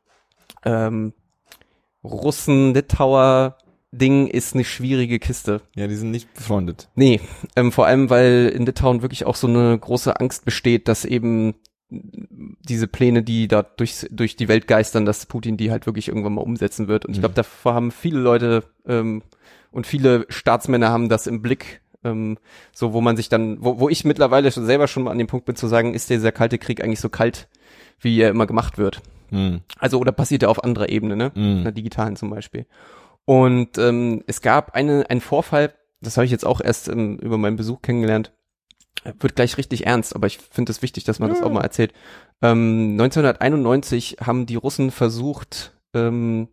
ähm, 0.63 1.13
Russen-Litauer 2.03 3.57
Ding 3.95 4.27
ist 4.27 4.55
eine 4.55 4.63
schwierige 4.63 5.19
Kiste. 5.19 5.61
Ja, 5.75 5.87
die 5.87 5.95
sind 5.95 6.11
nicht 6.11 6.33
befreundet. 6.33 6.89
Nee, 6.95 7.21
ähm, 7.55 7.71
vor 7.71 7.85
allem, 7.85 8.09
weil 8.09 8.51
in 8.55 8.65
Litauen 8.65 9.01
wirklich 9.03 9.25
auch 9.25 9.35
so 9.35 9.47
eine 9.47 9.77
große 9.77 10.19
Angst 10.19 10.45
besteht, 10.45 10.87
dass 10.87 11.05
eben 11.05 11.53
diese 11.89 12.87
Pläne, 12.87 13.21
die 13.21 13.47
da 13.47 13.61
durchs, 13.61 14.07
durch 14.09 14.35
die 14.35 14.47
Welt 14.47 14.67
geistern, 14.67 15.05
dass 15.05 15.27
Putin 15.27 15.57
die 15.57 15.69
halt 15.69 15.85
wirklich 15.85 16.07
irgendwann 16.07 16.33
mal 16.33 16.41
umsetzen 16.41 16.87
wird. 16.87 17.05
Und 17.05 17.11
ich 17.11 17.17
Mhm. 17.17 17.21
glaube, 17.21 17.35
davor 17.35 17.75
haben 17.75 17.91
viele 17.91 18.19
Leute 18.19 18.63
ähm, 18.87 19.21
und 19.71 19.85
viele 19.85 20.25
Staatsmänner 20.29 20.89
haben 20.89 21.07
das 21.07 21.27
im 21.27 21.43
Blick, 21.43 21.81
ähm, 22.03 22.39
so 22.73 22.93
wo 22.93 23.01
man 23.01 23.15
sich 23.15 23.29
dann, 23.29 23.57
wo, 23.63 23.79
wo 23.79 23.89
ich 23.89 24.05
mittlerweile 24.05 24.51
schon 24.51 24.65
selber 24.65 24.87
schon 24.87 25.03
mal 25.03 25.11
an 25.11 25.19
dem 25.19 25.27
Punkt 25.27 25.45
bin 25.45 25.55
zu 25.55 25.67
sagen, 25.67 25.93
ist 25.93 26.09
dieser 26.09 26.31
kalte 26.31 26.57
Krieg 26.57 26.83
eigentlich 26.83 26.99
so 26.99 27.09
kalt, 27.09 27.47
wie 27.99 28.19
er 28.19 28.29
immer 28.29 28.47
gemacht 28.47 28.79
wird. 28.79 29.01
Mhm. 29.29 29.61
Also 29.77 29.99
oder 29.99 30.11
passiert 30.11 30.41
er 30.41 30.49
auf 30.49 30.63
anderer 30.63 30.89
Ebene, 30.89 31.15
ne? 31.15 31.31
Mhm. 31.35 31.57
In 31.57 31.63
der 31.63 31.71
digitalen 31.73 32.15
zum 32.15 32.31
Beispiel. 32.31 32.65
Und 33.25 33.77
ähm, 33.77 34.23
es 34.27 34.41
gab 34.41 34.75
eine, 34.75 35.09
einen 35.09 35.21
Vorfall, 35.21 35.73
das 36.01 36.17
habe 36.17 36.25
ich 36.25 36.31
jetzt 36.31 36.45
auch 36.45 36.61
erst 36.61 36.89
ähm, 36.89 37.17
über 37.19 37.37
meinen 37.37 37.55
Besuch 37.55 37.81
kennengelernt, 37.81 38.33
wird 39.19 39.35
gleich 39.35 39.57
richtig 39.57 39.85
ernst, 39.85 40.15
aber 40.15 40.27
ich 40.27 40.37
finde 40.37 40.71
es 40.71 40.81
wichtig, 40.81 41.03
dass 41.03 41.19
man 41.19 41.29
das 41.29 41.41
auch 41.41 41.51
mal 41.51 41.61
erzählt. 41.61 41.93
Ähm, 42.41 42.91
1991 42.99 44.17
haben 44.21 44.45
die 44.45 44.55
Russen 44.55 44.91
versucht, 44.91 45.73
ähm, 45.93 46.47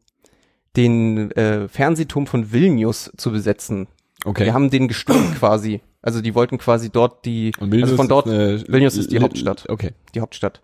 den 0.77 1.31
äh, 1.33 1.69
Fernsehturm 1.69 2.27
von 2.27 2.53
Vilnius 2.53 3.11
zu 3.17 3.33
besetzen. 3.33 3.89
Okay. 4.25 4.45
Die 4.45 4.53
haben 4.53 4.71
den 4.71 4.89
gestürmt 4.89 5.37
quasi. 5.39 5.81
Also 6.03 6.21
die 6.21 6.35
wollten 6.35 6.59
quasi 6.59 6.91
dort 6.91 7.25
die, 7.25 7.53
also 7.61 7.97
von 7.97 8.09
dort 8.09 8.27
ist, 8.27 8.69
äh, 8.69 8.73
Vilnius 8.73 8.97
ist 8.97 9.11
die 9.13 9.21
Hauptstadt. 9.21 9.69
Okay. 9.69 9.93
die 10.15 10.21
Hauptstadt. 10.21 10.63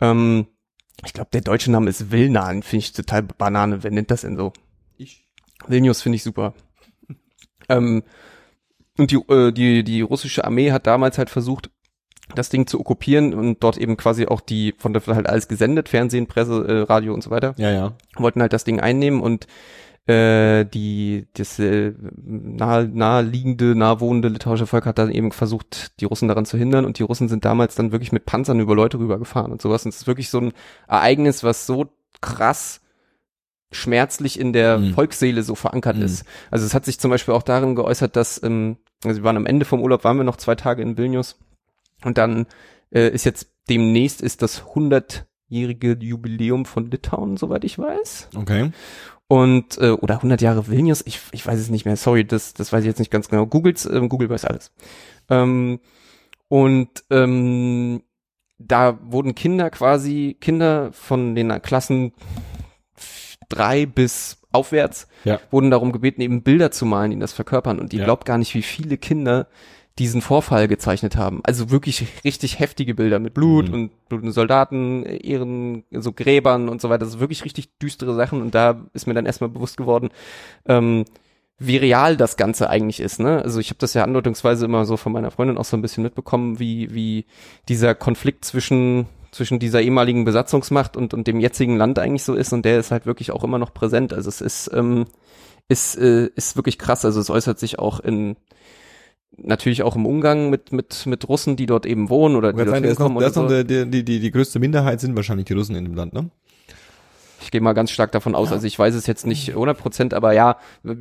Ähm, 0.00 0.46
ich 1.04 1.12
glaube, 1.12 1.30
der 1.32 1.40
deutsche 1.40 1.70
Name 1.70 1.88
ist 1.88 2.10
Vilna, 2.10 2.46
finde 2.46 2.76
ich 2.76 2.92
total 2.92 3.22
Banane. 3.22 3.82
Wer 3.82 3.90
nennt 3.90 4.10
das 4.10 4.20
denn 4.20 4.36
so? 4.36 4.52
Vilnius 5.70 6.02
finde 6.02 6.16
ich 6.16 6.22
super. 6.22 6.54
ähm, 7.68 8.02
und 8.98 9.10
die, 9.10 9.16
äh, 9.16 9.52
die, 9.52 9.84
die 9.84 10.00
russische 10.02 10.44
Armee 10.44 10.72
hat 10.72 10.86
damals 10.86 11.18
halt 11.18 11.30
versucht, 11.30 11.70
das 12.34 12.48
Ding 12.48 12.66
zu 12.66 12.78
okkupieren 12.78 13.34
und 13.34 13.62
dort 13.62 13.76
eben 13.76 13.96
quasi 13.96 14.26
auch 14.26 14.40
die, 14.40 14.74
von 14.78 14.92
der 14.92 15.02
halt 15.06 15.28
alles 15.28 15.48
gesendet, 15.48 15.88
Fernsehen, 15.88 16.26
Presse, 16.26 16.64
äh, 16.66 16.82
Radio 16.82 17.12
und 17.14 17.22
so 17.22 17.30
weiter, 17.30 17.54
Ja, 17.56 17.70
ja. 17.70 17.92
wollten 18.16 18.40
halt 18.40 18.52
das 18.52 18.64
Ding 18.64 18.78
einnehmen 18.80 19.20
und 19.20 19.46
äh, 20.06 20.64
die 20.64 21.26
das 21.34 21.58
äh, 21.58 21.92
nahe, 22.22 22.84
naheliegende, 22.88 23.74
nahwohnende 23.74 24.28
litauische 24.28 24.66
Volk 24.66 24.86
hat 24.86 24.98
dann 24.98 25.10
eben 25.10 25.30
versucht, 25.32 26.00
die 26.00 26.04
Russen 26.04 26.28
daran 26.28 26.46
zu 26.46 26.56
hindern 26.56 26.84
und 26.84 26.98
die 26.98 27.02
Russen 27.02 27.28
sind 27.28 27.44
damals 27.44 27.74
dann 27.74 27.92
wirklich 27.92 28.12
mit 28.12 28.26
Panzern 28.26 28.60
über 28.60 28.74
Leute 28.74 28.98
rübergefahren 28.98 29.52
und 29.52 29.60
sowas 29.60 29.84
und 29.84 29.90
es 29.90 30.02
ist 30.02 30.06
wirklich 30.06 30.30
so 30.30 30.38
ein 30.40 30.52
Ereignis, 30.88 31.42
was 31.44 31.66
so 31.66 31.86
krass 32.20 32.80
schmerzlich 33.72 34.38
in 34.38 34.52
der 34.52 34.78
Mhm. 34.78 34.94
Volksseele 34.94 35.42
so 35.42 35.54
verankert 35.54 35.96
Mhm. 35.96 36.02
ist. 36.02 36.24
Also 36.50 36.66
es 36.66 36.74
hat 36.74 36.84
sich 36.84 36.98
zum 36.98 37.10
Beispiel 37.10 37.34
auch 37.34 37.42
darin 37.42 37.74
geäußert, 37.74 38.16
dass, 38.16 38.42
ähm, 38.42 38.76
also 39.04 39.20
wir 39.20 39.24
waren 39.24 39.36
am 39.36 39.46
Ende 39.46 39.64
vom 39.64 39.80
Urlaub, 39.80 40.04
waren 40.04 40.16
wir 40.16 40.24
noch 40.24 40.36
zwei 40.36 40.54
Tage 40.56 40.82
in 40.82 40.98
Vilnius 40.98 41.38
und 42.04 42.18
dann 42.18 42.46
äh, 42.92 43.08
ist 43.10 43.24
jetzt 43.24 43.52
demnächst 43.68 44.20
ist 44.20 44.42
das 44.42 44.64
100-jährige 44.74 45.96
Jubiläum 46.00 46.64
von 46.64 46.90
Litauen, 46.90 47.36
soweit 47.36 47.62
ich 47.64 47.78
weiß. 47.78 48.30
Okay. 48.36 48.72
Und, 49.28 49.78
äh, 49.78 49.90
oder 49.90 50.16
100 50.16 50.40
Jahre 50.42 50.66
Vilnius, 50.66 51.02
ich, 51.06 51.20
ich 51.30 51.46
weiß 51.46 51.60
es 51.60 51.70
nicht 51.70 51.84
mehr, 51.84 51.96
sorry, 51.96 52.24
das, 52.24 52.52
das 52.52 52.72
weiß 52.72 52.80
ich 52.80 52.88
jetzt 52.88 52.98
nicht 52.98 53.12
ganz 53.12 53.28
genau. 53.28 53.46
Googles, 53.46 53.86
ähm, 53.86 54.08
Google 54.08 54.28
weiß 54.28 54.44
alles. 54.44 54.72
Ähm, 55.28 55.78
und 56.48 56.88
ähm, 57.10 58.02
da 58.58 58.98
wurden 59.04 59.36
Kinder 59.36 59.70
quasi, 59.70 60.36
Kinder 60.40 60.92
von 60.92 61.36
den 61.36 61.62
Klassen 61.62 62.12
drei 63.50 63.84
bis 63.84 64.38
aufwärts, 64.52 65.06
Ja. 65.24 65.38
wurden 65.50 65.70
darum 65.70 65.92
gebeten, 65.92 66.22
eben 66.22 66.42
Bilder 66.42 66.70
zu 66.70 66.86
malen, 66.86 67.10
die 67.10 67.18
das 67.18 67.32
verkörpern. 67.34 67.78
Und 67.78 67.92
ihr 67.92 67.98
Ja. 68.00 68.04
glaubt 68.06 68.24
gar 68.24 68.38
nicht, 68.38 68.54
wie 68.54 68.62
viele 68.62 68.96
Kinder 68.96 69.46
diesen 69.98 70.22
Vorfall 70.22 70.66
gezeichnet 70.66 71.16
haben. 71.16 71.40
Also 71.44 71.70
wirklich 71.70 72.06
richtig 72.24 72.58
heftige 72.58 72.94
Bilder 72.94 73.18
mit 73.18 73.34
Blut 73.34 73.68
Mhm. 73.68 73.74
und 73.74 74.08
blutenden 74.08 74.32
Soldaten, 74.32 75.02
Ehren, 75.04 75.84
so 75.90 76.12
Gräbern 76.12 76.68
und 76.70 76.80
so 76.80 76.88
weiter. 76.88 77.00
Das 77.04 77.10
ist 77.10 77.20
wirklich 77.20 77.44
richtig 77.44 77.76
düstere 77.78 78.14
Sachen. 78.14 78.40
Und 78.40 78.54
da 78.54 78.80
ist 78.94 79.06
mir 79.06 79.14
dann 79.14 79.26
erstmal 79.26 79.50
bewusst 79.50 79.76
geworden, 79.76 80.08
ähm, 80.66 81.04
wie 81.58 81.76
real 81.76 82.16
das 82.16 82.38
Ganze 82.38 82.70
eigentlich 82.70 83.00
ist. 83.00 83.20
Ne? 83.20 83.42
Also 83.42 83.60
ich 83.60 83.68
habe 83.68 83.78
das 83.78 83.92
ja 83.92 84.02
andeutungsweise 84.02 84.64
immer 84.64 84.86
so 84.86 84.96
von 84.96 85.12
meiner 85.12 85.30
Freundin 85.30 85.58
auch 85.58 85.66
so 85.66 85.76
ein 85.76 85.82
bisschen 85.82 86.02
mitbekommen, 86.02 86.58
wie, 86.58 86.94
wie 86.94 87.26
dieser 87.68 87.94
Konflikt 87.94 88.46
zwischen 88.46 89.06
zwischen 89.30 89.58
dieser 89.58 89.80
ehemaligen 89.80 90.24
Besatzungsmacht 90.24 90.96
und, 90.96 91.14
und 91.14 91.26
dem 91.26 91.40
jetzigen 91.40 91.76
Land 91.76 91.98
eigentlich 91.98 92.24
so 92.24 92.34
ist 92.34 92.52
und 92.52 92.64
der 92.64 92.78
ist 92.78 92.90
halt 92.90 93.06
wirklich 93.06 93.30
auch 93.30 93.44
immer 93.44 93.58
noch 93.58 93.72
präsent. 93.72 94.12
Also 94.12 94.28
es 94.28 94.40
ist, 94.40 94.70
ähm, 94.74 95.06
ist, 95.68 95.96
äh, 95.96 96.26
ist 96.34 96.56
wirklich 96.56 96.78
krass. 96.78 97.04
Also 97.04 97.20
es 97.20 97.30
äußert 97.30 97.58
sich 97.58 97.78
auch 97.78 98.00
in 98.00 98.36
natürlich 99.42 99.82
auch 99.82 99.96
im 99.96 100.06
Umgang 100.06 100.50
mit, 100.50 100.72
mit, 100.72 101.06
mit 101.06 101.28
Russen, 101.28 101.56
die 101.56 101.66
dort 101.66 101.86
eben 101.86 102.10
wohnen 102.10 102.36
oder 102.36 102.52
die 102.52 102.58
dort 102.58 102.80
noch, 102.80 102.86
hinkommen 102.86 103.22
noch 103.22 103.32
so. 103.32 103.48
der, 103.48 103.64
die, 103.64 104.04
die, 104.04 104.20
die 104.20 104.30
größte 104.30 104.58
Minderheit 104.58 105.00
sind 105.00 105.16
wahrscheinlich 105.16 105.46
die 105.46 105.54
Russen 105.54 105.76
in 105.76 105.84
dem 105.84 105.94
Land, 105.94 106.12
ne? 106.12 106.30
Ich 107.42 107.50
gehe 107.50 107.62
mal 107.62 107.72
ganz 107.72 107.90
stark 107.90 108.12
davon 108.12 108.34
aus, 108.34 108.52
also 108.52 108.66
ich 108.66 108.78
weiß 108.78 108.94
es 108.94 109.06
jetzt 109.06 109.26
nicht 109.26 109.50
100 109.50 109.78
Prozent, 109.78 110.12
aber 110.12 110.32
ja, 110.32 110.58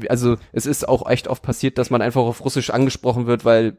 also 0.07 0.37
es 0.53 0.65
ist 0.65 0.87
auch 0.87 1.09
echt 1.09 1.27
oft 1.27 1.43
passiert, 1.43 1.77
dass 1.77 1.89
man 1.89 2.01
einfach 2.01 2.21
auf 2.21 2.43
Russisch 2.45 2.69
angesprochen 2.69 3.27
wird, 3.27 3.43
weil 3.43 3.77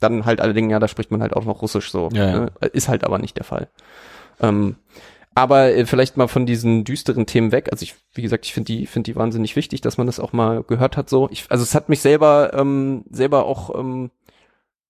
dann 0.00 0.24
halt 0.24 0.40
alle 0.40 0.54
denken, 0.54 0.70
ja, 0.70 0.78
da 0.78 0.88
spricht 0.88 1.10
man 1.10 1.22
halt 1.22 1.34
auch 1.34 1.44
noch 1.44 1.62
Russisch 1.62 1.90
so. 1.90 2.08
Ja, 2.12 2.26
ja. 2.26 2.40
Ne? 2.40 2.52
Ist 2.72 2.88
halt 2.88 3.04
aber 3.04 3.18
nicht 3.18 3.36
der 3.36 3.44
Fall. 3.44 3.68
Ähm, 4.40 4.76
aber 5.34 5.72
äh, 5.72 5.86
vielleicht 5.86 6.16
mal 6.16 6.28
von 6.28 6.46
diesen 6.46 6.84
düsteren 6.84 7.26
Themen 7.26 7.52
weg. 7.52 7.68
Also 7.70 7.84
ich, 7.84 7.94
wie 8.14 8.22
gesagt, 8.22 8.44
ich 8.46 8.52
finde 8.52 8.72
die, 8.72 8.86
finde 8.86 9.10
die 9.10 9.16
wahnsinnig 9.16 9.54
wichtig, 9.56 9.80
dass 9.80 9.96
man 9.96 10.06
das 10.06 10.18
auch 10.20 10.32
mal 10.32 10.64
gehört 10.64 10.96
hat. 10.96 11.08
So, 11.08 11.28
ich, 11.30 11.46
also 11.48 11.62
es 11.62 11.74
hat 11.74 11.88
mich 11.88 12.00
selber, 12.00 12.52
ähm, 12.54 13.04
selber 13.10 13.44
auch 13.44 13.78
ähm, 13.78 14.10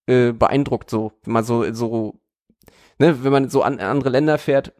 äh, 0.06 0.32
beeindruckt. 0.32 0.88
So, 0.88 1.12
mal 1.26 1.44
so, 1.44 1.70
so, 1.72 2.18
ne, 2.98 3.22
wenn 3.24 3.32
man 3.32 3.50
so 3.50 3.62
an 3.62 3.78
andere 3.78 4.08
Länder 4.08 4.38
fährt, 4.38 4.72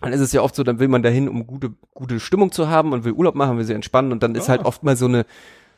dann 0.00 0.12
ist 0.12 0.20
es 0.20 0.32
ja 0.32 0.42
oft 0.42 0.54
so, 0.54 0.62
dann 0.62 0.78
will 0.78 0.88
man 0.88 1.02
dahin, 1.02 1.28
um 1.28 1.46
gute, 1.46 1.74
gute 1.92 2.20
Stimmung 2.20 2.52
zu 2.52 2.68
haben 2.68 2.92
und 2.92 3.04
will 3.04 3.12
Urlaub 3.12 3.34
machen, 3.34 3.58
will 3.58 3.64
sie 3.64 3.74
entspannen 3.74 4.12
und 4.12 4.22
dann 4.22 4.34
ist 4.34 4.48
halt 4.48 4.64
oft 4.64 4.82
mal 4.82 4.96
so 4.96 5.06
eine, 5.06 5.26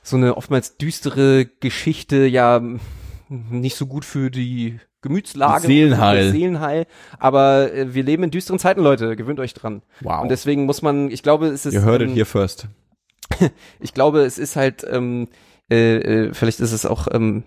so 0.02 0.16
eine 0.16 0.36
oftmals 0.36 0.76
düstere 0.76 1.46
Geschichte, 1.46 2.26
ja, 2.26 2.60
nicht 3.32 3.76
so 3.76 3.86
gut 3.86 4.04
für 4.04 4.30
die 4.30 4.78
Gemütslage. 5.00 5.66
Seelenheil. 5.66 6.30
Seelenheil. 6.30 6.86
Aber 7.18 7.72
äh, 7.72 7.94
wir 7.94 8.02
leben 8.04 8.22
in 8.22 8.30
düsteren 8.30 8.58
Zeiten, 8.58 8.80
Leute. 8.80 9.16
Gewöhnt 9.16 9.40
euch 9.40 9.54
dran. 9.54 9.82
Wow. 10.00 10.22
Und 10.22 10.30
deswegen 10.30 10.64
muss 10.64 10.82
man, 10.82 11.10
ich 11.10 11.22
glaube, 11.22 11.48
es 11.48 11.66
ist. 11.66 11.74
Ihr 11.74 11.82
hörtet 11.82 12.08
ähm, 12.08 12.14
hier 12.14 12.26
first. 12.26 12.68
ich 13.80 13.94
glaube, 13.94 14.20
es 14.20 14.38
ist 14.38 14.56
halt, 14.56 14.86
ähm, 14.88 15.28
äh, 15.70 15.96
äh, 15.96 16.34
vielleicht 16.34 16.60
ist 16.60 16.72
es 16.72 16.86
auch, 16.86 17.08
ähm, 17.10 17.44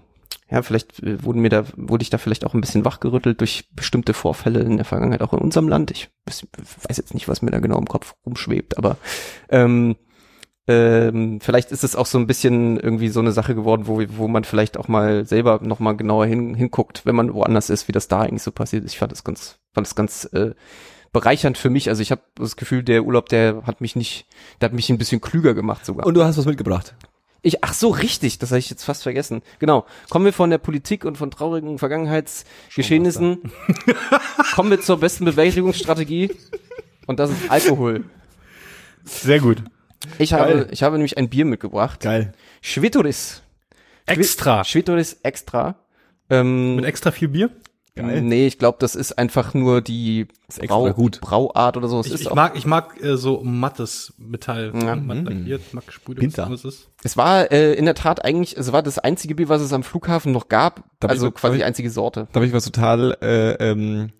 ja, 0.49 0.61
vielleicht 0.61 1.01
äh, 1.01 1.23
wurden 1.23 1.41
mir 1.41 1.49
da, 1.49 1.65
wurde 1.75 2.03
ich 2.03 2.09
da 2.09 2.17
vielleicht 2.17 2.45
auch 2.45 2.53
ein 2.53 2.61
bisschen 2.61 2.85
wachgerüttelt 2.85 3.39
durch 3.39 3.69
bestimmte 3.73 4.13
Vorfälle 4.13 4.59
in 4.59 4.77
der 4.77 4.85
Vergangenheit, 4.85 5.21
auch 5.21 5.33
in 5.33 5.39
unserem 5.39 5.67
Land. 5.67 5.91
Ich 5.91 6.09
weiß, 6.25 6.47
weiß 6.87 6.97
jetzt 6.97 7.13
nicht, 7.13 7.27
was 7.27 7.41
mir 7.41 7.51
da 7.51 7.59
genau 7.59 7.77
im 7.77 7.87
Kopf 7.87 8.15
rumschwebt, 8.25 8.77
aber 8.77 8.97
ähm, 9.49 9.95
ähm, 10.67 11.39
vielleicht 11.41 11.71
ist 11.71 11.83
es 11.83 11.95
auch 11.95 12.07
so 12.07 12.17
ein 12.17 12.25
bisschen 12.25 12.79
irgendwie 12.79 13.09
so 13.09 13.19
eine 13.19 13.31
Sache 13.31 13.53
geworden, 13.53 13.83
wo, 13.85 14.01
wo 14.17 14.27
man 14.27 14.43
vielleicht 14.43 14.77
auch 14.77 14.87
mal 14.87 15.25
selber 15.25 15.59
noch 15.61 15.79
mal 15.79 15.95
genauer 15.95 16.25
hin, 16.25 16.55
hinguckt, 16.55 17.05
wenn 17.05 17.15
man 17.15 17.33
woanders 17.33 17.69
ist, 17.69 17.87
wie 17.87 17.91
das 17.91 18.07
da 18.07 18.21
eigentlich 18.21 18.41
so 18.41 18.51
passiert 18.51 18.83
ist. 18.83 18.93
Ich 18.93 18.99
fand 18.99 19.11
das 19.11 19.23
ganz, 19.23 19.59
fand 19.73 19.85
das 19.85 19.95
ganz 19.95 20.25
äh, 20.33 20.55
bereichernd 21.13 21.57
für 21.57 21.69
mich. 21.69 21.89
Also 21.89 22.01
ich 22.01 22.11
habe 22.11 22.21
das 22.35 22.55
Gefühl, 22.55 22.83
der 22.83 23.03
Urlaub, 23.03 23.29
der 23.29 23.63
hat 23.67 23.79
mich 23.79 23.95
nicht, 23.95 24.25
der 24.59 24.69
hat 24.69 24.73
mich 24.73 24.89
ein 24.89 24.97
bisschen 24.97 25.21
klüger 25.21 25.53
gemacht 25.53 25.85
sogar. 25.85 26.05
Und 26.05 26.15
du 26.15 26.23
hast 26.23 26.37
was 26.37 26.45
mitgebracht. 26.45 26.95
Ich, 27.43 27.63
ach 27.63 27.73
so, 27.75 27.89
richtig, 27.89 28.39
das 28.39 28.49
habe 28.49 28.57
ich 28.57 28.71
jetzt 28.71 28.83
fast 28.83 29.03
vergessen. 29.03 29.43
Genau. 29.59 29.85
Kommen 30.09 30.25
wir 30.25 30.33
von 30.33 30.49
der 30.49 30.57
Politik 30.57 31.05
und 31.05 31.15
von 31.15 31.29
traurigen 31.29 31.77
Vergangenheitsgeschehnissen. 31.77 33.51
Kommen 34.55 34.71
wir 34.71 34.81
zur 34.81 34.99
besten 34.99 35.25
Bewältigungsstrategie. 35.25 36.31
Und 37.05 37.19
das 37.19 37.29
ist 37.29 37.51
Alkohol. 37.51 38.05
Sehr 39.03 39.39
gut. 39.39 39.61
Ich 40.19 40.33
habe, 40.33 40.67
ich 40.71 40.83
habe 40.83 40.97
nämlich 40.97 41.17
ein 41.17 41.29
Bier 41.29 41.45
mitgebracht. 41.45 41.99
Geil. 42.01 42.33
Schwitoris. 42.61 43.41
Extra. 44.05 44.63
Schwitoris 44.63 45.17
Extra. 45.23 45.75
Ähm, 46.29 46.75
Mit 46.77 46.85
extra 46.85 47.11
viel 47.11 47.27
Bier? 47.27 47.49
Geil. 47.95 48.21
Nee, 48.21 48.45
ich 48.45 48.57
glaube, 48.59 48.77
das 48.81 48.93
ist 48.95 49.13
einfach 49.17 49.53
nur 49.53 49.79
die 49.81 50.27
Ist 50.49 50.59
extra 50.59 50.89
gut. 50.89 51.21
Brauart 51.21 51.77
oder 51.77 51.87
so. 51.87 52.01
Es, 52.01 52.07
Ich, 52.07 52.13
ist 52.13 52.21
ich 52.23 52.33
mag, 52.33 52.57
ich 52.57 52.65
mag 52.65 53.01
äh, 53.01 53.15
so 53.15 53.41
mattes 53.41 54.13
Metall. 54.17 54.73
Ja. 54.75 54.97
Matt 54.97 55.23
lackiert, 55.23 55.73
mag 55.73 55.85
gesprüht. 55.85 56.19
Pinter. 56.19 56.49
was 56.51 56.65
es 56.65 56.75
ist. 56.75 56.89
es 57.05 57.15
war 57.15 57.49
äh, 57.53 57.73
in 57.75 57.85
der 57.85 57.95
Tat 57.95 58.25
eigentlich, 58.25 58.57
es 58.57 58.73
war 58.73 58.83
das 58.83 58.99
einzige 58.99 59.33
Bier, 59.35 59.47
was 59.47 59.61
es 59.61 59.71
am 59.71 59.83
Flughafen 59.83 60.33
noch 60.33 60.49
gab. 60.49 60.83
Darf 60.99 61.09
also 61.11 61.29
ich- 61.29 61.35
quasi 61.35 61.57
die 61.57 61.63
einzige 61.63 61.89
Sorte. 61.89 62.27
Darf 62.33 62.43
ich 62.43 62.51
was 62.51 62.65
total 62.65 63.15
äh, 63.21 63.53
ähm, 63.71 64.11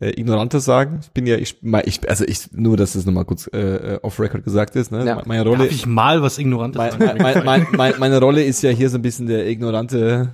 äh, 0.00 0.10
ignorantes 0.20 0.64
sagen? 0.64 1.00
Ich 1.02 1.10
bin 1.12 1.26
ja, 1.26 1.36
ich, 1.36 1.58
mein, 1.62 1.82
ich 1.86 2.08
also 2.08 2.24
ich 2.24 2.52
nur, 2.52 2.76
dass 2.76 2.92
das 2.94 3.06
nochmal 3.06 3.24
kurz 3.24 3.48
äh, 3.52 3.58
äh, 3.94 3.98
off 4.02 4.20
Record 4.20 4.44
gesagt 4.44 4.76
ist. 4.76 4.92
Ne? 4.92 5.04
Ja. 5.04 5.22
Meine 5.26 5.42
Rolle, 5.44 5.58
Darf 5.64 5.70
ich 5.70 5.86
mal 5.86 6.22
was 6.22 6.38
Ignorantes 6.38 6.78
mein, 6.78 6.90
sagen? 6.92 7.22
mein, 7.22 7.44
mein, 7.44 7.66
mein, 7.76 7.94
meine 7.98 8.20
Rolle 8.20 8.44
ist 8.44 8.62
ja 8.62 8.70
hier 8.70 8.90
so 8.90 8.98
ein 8.98 9.02
bisschen 9.02 9.26
der 9.26 9.46
ignorante, 9.48 10.32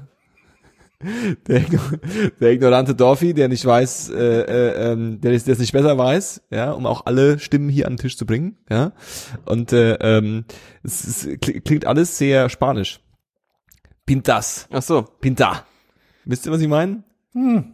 der, 1.49 1.65
der 2.41 2.53
ignorante 2.53 2.95
Dorfi, 2.95 3.35
der 3.35 3.49
nicht 3.49 3.65
weiß, 3.65 4.11
äh, 4.11 4.15
äh, 4.43 4.93
ähm, 4.93 5.21
der 5.21 5.33
es 5.33 5.45
der 5.45 5.53
es 5.55 5.59
nicht 5.59 5.73
besser 5.73 5.99
weiß, 5.99 6.43
ja, 6.51 6.71
um 6.73 6.87
auch 6.87 7.07
alle 7.07 7.39
Stimmen 7.39 7.69
hier 7.69 7.87
an 7.87 7.95
den 7.95 7.99
Tisch 7.99 8.17
zu 8.17 8.25
bringen, 8.27 8.57
ja. 8.71 8.93
Und 9.45 9.73
äh, 9.73 9.95
ähm, 9.95 10.45
es, 10.85 11.05
es 11.07 11.27
kli- 11.27 11.61
klingt 11.61 11.87
alles 11.87 12.19
sehr 12.19 12.49
spanisch. 12.49 13.01
Pintas, 14.07 14.69
Ach 14.73 14.83
so. 14.83 15.03
Pinta. 15.21 15.65
Wisst 16.25 16.47
ihr, 16.47 16.53
was 16.53 16.61
ich 16.61 16.69
meine? 16.69 17.03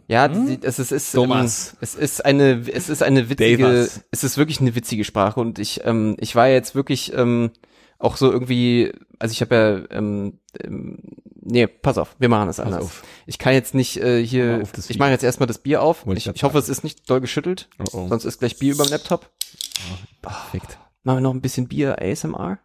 Ja, 0.07 0.27
die, 0.29 0.59
es, 0.61 0.79
ist- 0.79 0.91
es 0.91 0.91
ist, 0.91 1.11
Thomas. 1.13 1.71
Ähm, 1.73 1.77
es 1.81 1.95
ist 1.95 2.25
eine, 2.25 2.63
es 2.71 2.87
ist 2.89 3.03
eine 3.03 3.29
witzige, 3.29 3.63
Davis. 3.63 4.01
es 4.11 4.23
ist 4.23 4.37
wirklich 4.37 4.61
eine 4.61 4.73
witzige 4.75 5.03
Sprache 5.03 5.39
und 5.39 5.59
ich, 5.59 5.81
ähm, 5.83 6.15
ich 6.19 6.35
war 6.35 6.47
jetzt 6.47 6.75
wirklich 6.75 7.11
ähm, 7.13 7.51
auch 7.97 8.15
so 8.15 8.31
irgendwie, 8.31 8.93
also 9.19 9.33
ich 9.33 9.41
habe 9.41 9.55
ja, 9.91 9.97
ähm, 9.97 10.39
ähm, 10.63 10.99
nee, 11.41 11.67
pass 11.67 11.97
auf, 11.97 12.15
wir 12.19 12.29
machen 12.29 12.47
es 12.47 12.59
anders. 12.61 12.83
auf. 12.85 13.03
Ich 13.25 13.37
kann 13.37 13.53
jetzt 13.53 13.73
nicht 13.75 13.97
äh, 13.97 14.25
hier, 14.25 14.61
auf 14.63 14.89
ich 14.89 14.97
mache 14.97 15.09
jetzt 15.11 15.23
erstmal 15.25 15.47
das 15.47 15.57
Bier 15.59 15.81
auf. 15.81 16.05
Wollte 16.05 16.19
ich 16.19 16.27
Ich, 16.27 16.43
hoffe, 16.43 16.57
es 16.57 16.69
ist 16.69 16.85
nicht 16.85 17.09
doll 17.09 17.19
geschüttelt, 17.19 17.67
Oh, 17.79 17.83
oh. 17.91 18.07
sonst 18.07 18.23
ist 18.23 18.39
gleich 18.39 18.57
Bier 18.57 18.73
über 18.75 18.85
dem 18.85 18.91
Laptop. 18.91 19.29
Perfekt. 20.21 20.77
Machen 21.03 21.17
wir 21.17 21.21
noch 21.21 21.33
ein 21.33 21.41
bisschen 21.41 21.67
Bier 21.67 22.01
ASMR? 22.01 22.59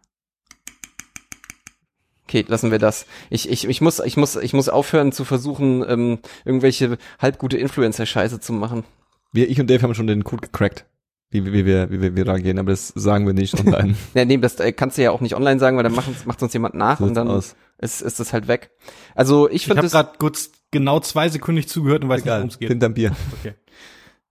Okay, 2.27 2.43
lassen 2.47 2.71
wir 2.71 2.79
das. 2.79 3.05
Ich, 3.29 3.49
ich, 3.49 3.67
ich 3.67 3.81
muss, 3.81 3.99
ich 3.99 4.17
muss, 4.17 4.35
ich 4.35 4.53
muss 4.53 4.67
aufhören 4.69 5.11
zu 5.11 5.25
versuchen, 5.25 5.85
ähm, 5.87 6.19
irgendwelche 6.43 6.97
halbgute 7.19 7.57
Influencer-Scheiße 7.57 8.39
zu 8.39 8.51
machen. 8.53 8.83
Wir, 9.31 9.49
ich 9.49 9.59
und 9.59 9.69
Dave 9.69 9.83
haben 9.83 9.93
schon 9.93 10.07
den 10.07 10.23
Code 10.23 10.41
gecrackt, 10.47 10.85
wie, 11.29 11.45
wie, 11.45 11.53
wie, 11.53 11.65
wir, 11.65 11.91
wie, 11.91 12.01
wir, 12.01 12.11
wie 12.13 12.15
wir 12.17 12.27
reagieren, 12.27 12.57
aber 12.57 12.71
das 12.71 12.87
sagen 12.95 13.27
wir 13.27 13.33
nicht 13.33 13.53
online. 13.59 13.95
Ja, 14.15 14.25
nee, 14.25 14.37
das 14.37 14.59
äh, 14.59 14.71
kannst 14.71 14.97
du 14.97 15.03
ja 15.03 15.11
auch 15.11 15.21
nicht 15.21 15.35
online 15.35 15.59
sagen, 15.59 15.77
weil 15.77 15.83
dann 15.83 15.93
macht, 15.93 16.25
macht 16.25 16.41
uns 16.41 16.53
jemand 16.53 16.73
nach 16.73 16.99
So 16.99 17.05
und 17.05 17.13
dann 17.13 17.27
aus. 17.29 17.55
ist, 17.77 18.01
ist 18.01 18.19
das 18.19 18.33
halt 18.33 18.47
weg. 18.47 18.71
Also 19.13 19.47
ich 19.47 19.55
Ich 19.57 19.65
finde 19.65 19.77
habe 19.79 19.85
das, 19.85 19.91
gerade 19.91 20.17
kurz 20.17 20.51
genau 20.71 20.99
zwei 21.01 21.29
Sekunden 21.29 21.57
nicht 21.57 21.69
zugehört 21.69 22.03
und 22.03 22.09
weiß 22.09 22.23
nicht, 22.25 22.33
worum 22.33 22.47
es 22.47 22.57
geht. 22.59 22.69
hinterm 22.69 22.93
Bier. 22.95 23.15
Okay. 23.39 23.53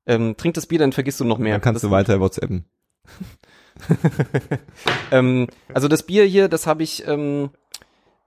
ähm, 0.06 0.36
trink 0.36 0.54
das 0.54 0.66
Bier, 0.66 0.80
dann 0.80 0.92
vergisst 0.92 1.20
du 1.20 1.24
noch 1.24 1.38
mehr. 1.38 1.52
Dann 1.54 1.60
kannst 1.60 1.84
das, 1.84 1.88
du 1.88 1.92
weiter 1.94 2.18
WhatsAppen. 2.20 2.64
ähm, 5.10 5.46
also 5.72 5.88
das 5.88 6.04
Bier 6.04 6.24
hier, 6.24 6.48
das 6.48 6.66
habe 6.66 6.82
ich 6.82 7.06
ähm, 7.06 7.50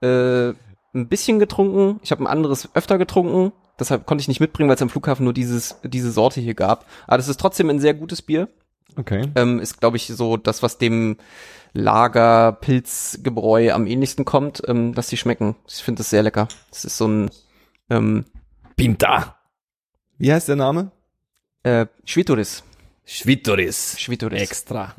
äh, 0.00 0.48
ein 0.94 1.08
bisschen 1.08 1.38
getrunken. 1.38 2.00
Ich 2.02 2.10
habe 2.10 2.22
ein 2.22 2.26
anderes 2.26 2.68
öfter 2.74 2.98
getrunken. 2.98 3.52
Deshalb 3.78 4.06
konnte 4.06 4.22
ich 4.22 4.28
nicht 4.28 4.40
mitbringen, 4.40 4.68
weil 4.68 4.76
es 4.76 4.82
am 4.82 4.90
Flughafen 4.90 5.24
nur 5.24 5.32
dieses, 5.32 5.76
diese 5.84 6.10
Sorte 6.10 6.40
hier 6.40 6.54
gab. 6.54 6.86
Aber 7.06 7.16
das 7.16 7.28
ist 7.28 7.38
trotzdem 7.38 7.70
ein 7.70 7.80
sehr 7.80 7.94
gutes 7.94 8.22
Bier. 8.22 8.48
Okay. 8.96 9.30
Ähm, 9.36 9.60
ist, 9.60 9.80
glaube 9.80 9.96
ich, 9.96 10.08
so 10.08 10.36
das, 10.36 10.62
was 10.62 10.78
dem 10.78 11.16
Lager 11.74 12.52
Pilzgebräu 12.52 13.72
am 13.72 13.86
ähnlichsten 13.86 14.24
kommt, 14.24 14.62
ähm, 14.66 14.94
dass 14.94 15.08
die 15.08 15.16
schmecken. 15.16 15.54
Ich 15.68 15.82
finde 15.82 16.00
das 16.00 16.10
sehr 16.10 16.22
lecker. 16.22 16.48
Das 16.70 16.84
ist 16.84 16.96
so 16.96 17.06
ein 17.06 17.30
ähm, 17.90 18.24
Pinta. 18.76 19.36
Wie 20.16 20.32
heißt 20.32 20.48
der 20.48 20.56
Name? 20.56 20.90
äh, 21.68 21.86
Schwitoris. 22.04 22.62
Schwitoris. 23.04 23.98
Schwitoris. 23.98 24.40
Extra. 24.40 24.94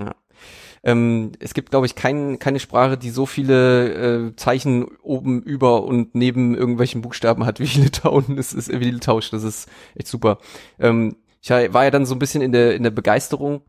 Ähm, 0.84 1.32
es 1.40 1.54
gibt, 1.54 1.72
glaube 1.72 1.86
ich, 1.86 1.96
kein, 1.96 2.40
keine 2.40 2.60
Sprache, 2.60 2.98
die 2.98 3.10
so 3.10 3.26
viele 3.26 4.30
äh, 4.30 4.36
Zeichen 4.36 4.86
oben 5.02 5.42
über 5.42 5.84
und 5.84 6.16
neben 6.16 6.56
irgendwelchen 6.56 7.02
Buchstaben 7.02 7.46
hat 7.46 7.60
wie 7.60 7.66
Litauen. 7.80 8.36
Das 8.36 8.54
ist 8.54 8.70
wie 8.70 8.92
Litauisch. 8.92 9.30
Das 9.30 9.44
ist 9.44 9.70
echt 9.96 10.08
super. 10.08 10.40
Ähm, 10.80 11.16
ich 11.42 11.50
war 11.50 11.84
ja 11.84 11.92
dann 11.92 12.06
so 12.06 12.16
ein 12.16 12.20
bisschen 12.20 12.42
in 12.42 12.52
der 12.52 12.76
in 12.76 12.84
der 12.84 12.92
Begeisterung 12.92 13.62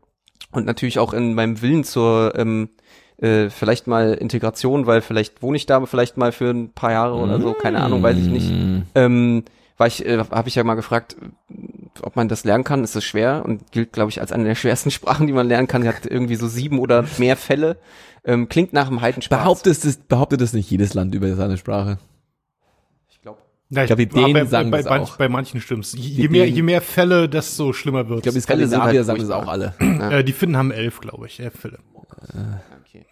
und 0.51 0.65
natürlich 0.65 0.99
auch 0.99 1.13
in 1.13 1.33
meinem 1.33 1.61
Willen 1.61 1.83
zur 1.83 2.33
ähm, 2.35 2.69
äh, 3.17 3.49
vielleicht 3.49 3.87
mal 3.87 4.13
Integration, 4.13 4.87
weil 4.87 5.01
vielleicht 5.01 5.41
wohne 5.41 5.55
ich 5.55 5.65
da 5.67 5.85
vielleicht 5.85 6.17
mal 6.17 6.31
für 6.31 6.49
ein 6.49 6.73
paar 6.73 6.91
Jahre 6.91 7.15
oder 7.15 7.39
so, 7.39 7.53
keine 7.53 7.81
Ahnung, 7.81 8.03
weiß 8.03 8.17
ich 8.17 8.27
nicht. 8.27 8.51
Ähm, 8.95 9.43
war 9.77 9.87
ich, 9.87 10.05
äh, 10.05 10.17
habe 10.17 10.49
ich 10.49 10.55
ja 10.55 10.63
mal 10.63 10.75
gefragt, 10.75 11.15
ob 12.03 12.15
man 12.15 12.27
das 12.27 12.43
lernen 12.43 12.63
kann. 12.63 12.83
Ist 12.83 12.95
das 12.95 13.03
schwer 13.03 13.43
und 13.45 13.71
gilt, 13.71 13.93
glaube 13.93 14.09
ich, 14.11 14.21
als 14.21 14.31
eine 14.31 14.43
der 14.45 14.55
schwersten 14.55 14.91
Sprachen, 14.91 15.27
die 15.27 15.33
man 15.33 15.47
lernen 15.47 15.67
kann. 15.67 15.81
Die 15.81 15.87
hat 15.87 16.05
irgendwie 16.05 16.35
so 16.35 16.47
sieben 16.47 16.79
oder 16.79 17.05
mehr 17.17 17.37
Fälle. 17.37 17.77
Ähm, 18.23 18.49
klingt 18.49 18.71
nach 18.73 18.87
einem 18.87 19.01
Heidenspaß. 19.01 19.39
Behauptet 19.39 19.83
das, 19.83 19.97
behauptet 19.97 20.41
das 20.41 20.53
nicht 20.53 20.69
jedes 20.69 20.93
Land 20.93 21.15
über 21.15 21.33
seine 21.35 21.57
Sprache? 21.57 21.97
Ich 23.09 23.19
glaube. 23.21 23.39
Ja, 23.69 23.81
Ich 23.83 23.87
glaub, 23.87 23.97
die 23.97 24.05
Dänen 24.07 24.33
bei, 24.33 24.45
sagen 24.45 24.69
bei, 24.71 24.77
das 24.77 24.87
bei, 24.87 24.99
auch. 24.99 25.17
bei 25.17 25.27
manchen 25.29 25.59
stimmt's. 25.61 25.93
Je, 25.97 26.01
je 26.01 26.27
mehr, 26.27 26.47
je 26.47 26.61
mehr 26.61 26.81
Fälle, 26.81 27.27
desto 27.29 27.73
schlimmer 27.73 28.07
wird's. 28.09 28.19
Ich 28.19 28.23
glaube, 28.23 28.39
die 28.39 28.45
Fälle 28.45 28.67
sind 28.67 28.79
Skandinavier 28.79 28.99
halt 28.99 29.05
sagen 29.07 29.19
das 29.21 29.29
auch 29.31 29.47
alle. 29.47 29.73
äh, 29.79 30.23
die 30.23 30.33
Finnen 30.33 30.55
haben 30.57 30.71
elf, 30.71 30.99
glaube 30.99 31.25
ich, 31.27 31.39
elf 31.39 31.55
Fälle. 31.59 31.79
Okay. 32.85 33.05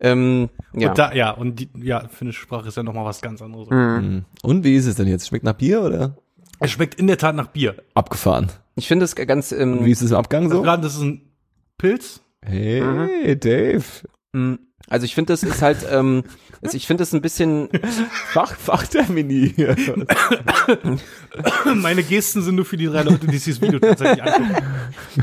ähm, 0.00 0.50
ja. 0.74 0.90
Und 0.90 0.98
da, 0.98 1.12
ja, 1.14 1.30
und 1.30 1.60
die, 1.60 1.70
ja, 1.80 2.06
finnische 2.08 2.40
Sprache 2.42 2.68
ist 2.68 2.76
ja 2.76 2.82
nochmal 2.82 3.06
was 3.06 3.22
ganz 3.22 3.40
anderes. 3.40 3.70
Mhm. 3.70 4.24
Und 4.42 4.64
wie 4.64 4.74
ist 4.76 4.84
es 4.86 4.96
denn 4.96 5.06
jetzt? 5.08 5.28
Schmeckt 5.28 5.44
nach 5.44 5.54
Bier 5.54 5.80
oder? 5.82 6.18
Es 6.60 6.70
schmeckt 6.70 6.94
in 6.94 7.06
der 7.06 7.18
Tat 7.18 7.34
nach 7.36 7.48
Bier. 7.48 7.76
Abgefahren. 7.94 8.50
Ich 8.76 8.88
finde 8.88 9.04
es 9.04 9.14
ganz. 9.14 9.52
Ähm, 9.52 9.84
Wie 9.84 9.90
ist 9.90 10.02
es 10.02 10.10
im 10.10 10.16
Abgang 10.16 10.50
so? 10.50 10.62
Gerade 10.62 10.82
das 10.82 10.94
ist 10.96 11.02
ein 11.02 11.22
Pilz. 11.78 12.20
Hey, 12.42 13.36
Dave. 13.38 13.84
mh, 14.32 14.58
also 14.88 15.04
ich 15.04 15.14
finde, 15.14 15.32
das 15.32 15.42
ist 15.42 15.62
halt. 15.62 15.78
Ähm, 15.90 16.24
also 16.62 16.76
ich 16.76 16.86
finde 16.86 17.02
es 17.02 17.12
ein 17.12 17.20
bisschen. 17.20 17.68
Fach, 18.32 18.54
Fachtermini. 18.54 19.54
Meine 21.74 22.02
Gesten 22.02 22.42
sind 22.42 22.54
nur 22.54 22.64
für 22.64 22.76
die 22.76 22.86
drei 22.86 23.02
Leute, 23.02 23.26
die 23.26 23.38
sich 23.38 23.56
das 23.58 23.62
Video 23.66 23.80
tatsächlich 23.80 24.22
angucken. 24.22 24.54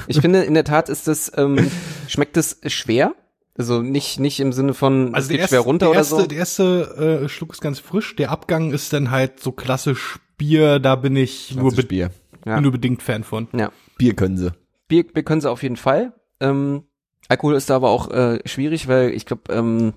Ich 0.07 0.19
finde, 0.19 0.43
in 0.43 0.53
der 0.53 0.65
Tat 0.65 0.89
ist 0.89 1.07
das. 1.07 1.31
Ähm, 1.35 1.71
schmeckt 2.07 2.37
es 2.37 2.59
schwer. 2.67 3.13
Also 3.55 3.81
nicht 3.83 4.19
nicht 4.19 4.39
im 4.39 4.51
Sinne 4.51 4.73
von 4.73 5.09
es 5.09 5.13
Also 5.13 5.27
der 5.29 5.33
geht 5.35 5.41
erste, 5.41 5.55
schwer 5.55 5.59
runter 5.61 5.85
der 5.85 5.89
oder 5.91 5.99
erste, 5.99 6.15
so. 6.15 6.25
der 6.25 6.37
erste 6.39 7.21
äh, 7.23 7.29
Schluck 7.29 7.53
ist 7.53 7.61
ganz 7.61 7.79
frisch. 7.79 8.15
Der 8.15 8.31
Abgang 8.31 8.71
ist 8.71 8.91
dann 8.93 9.11
halt 9.11 9.39
so 9.39 9.51
klassisch 9.51 10.17
Bier. 10.47 10.79
Da 10.79 10.95
bin 10.95 11.15
ich 11.15 11.55
nur, 11.55 11.71
be 11.73 11.83
Bier. 11.83 12.11
Ja. 12.45 12.59
nur 12.59 12.71
bedingt 12.71 13.01
Fan 13.01 13.23
von. 13.23 13.47
Ja. 13.53 13.71
Bier 13.97 14.15
können 14.15 14.37
sie. 14.37 14.51
Bier, 14.87 15.05
Bier 15.05 15.23
können 15.23 15.41
sie 15.41 15.49
auf 15.49 15.63
jeden 15.63 15.77
Fall. 15.77 16.13
Ähm, 16.39 16.83
Alkohol 17.29 17.55
ist 17.55 17.69
da 17.69 17.75
aber 17.77 17.89
auch 17.89 18.11
äh, 18.11 18.39
schwierig, 18.45 18.87
weil 18.87 19.11
ich 19.11 19.25
glaube, 19.25 19.43
ähm, 19.53 19.93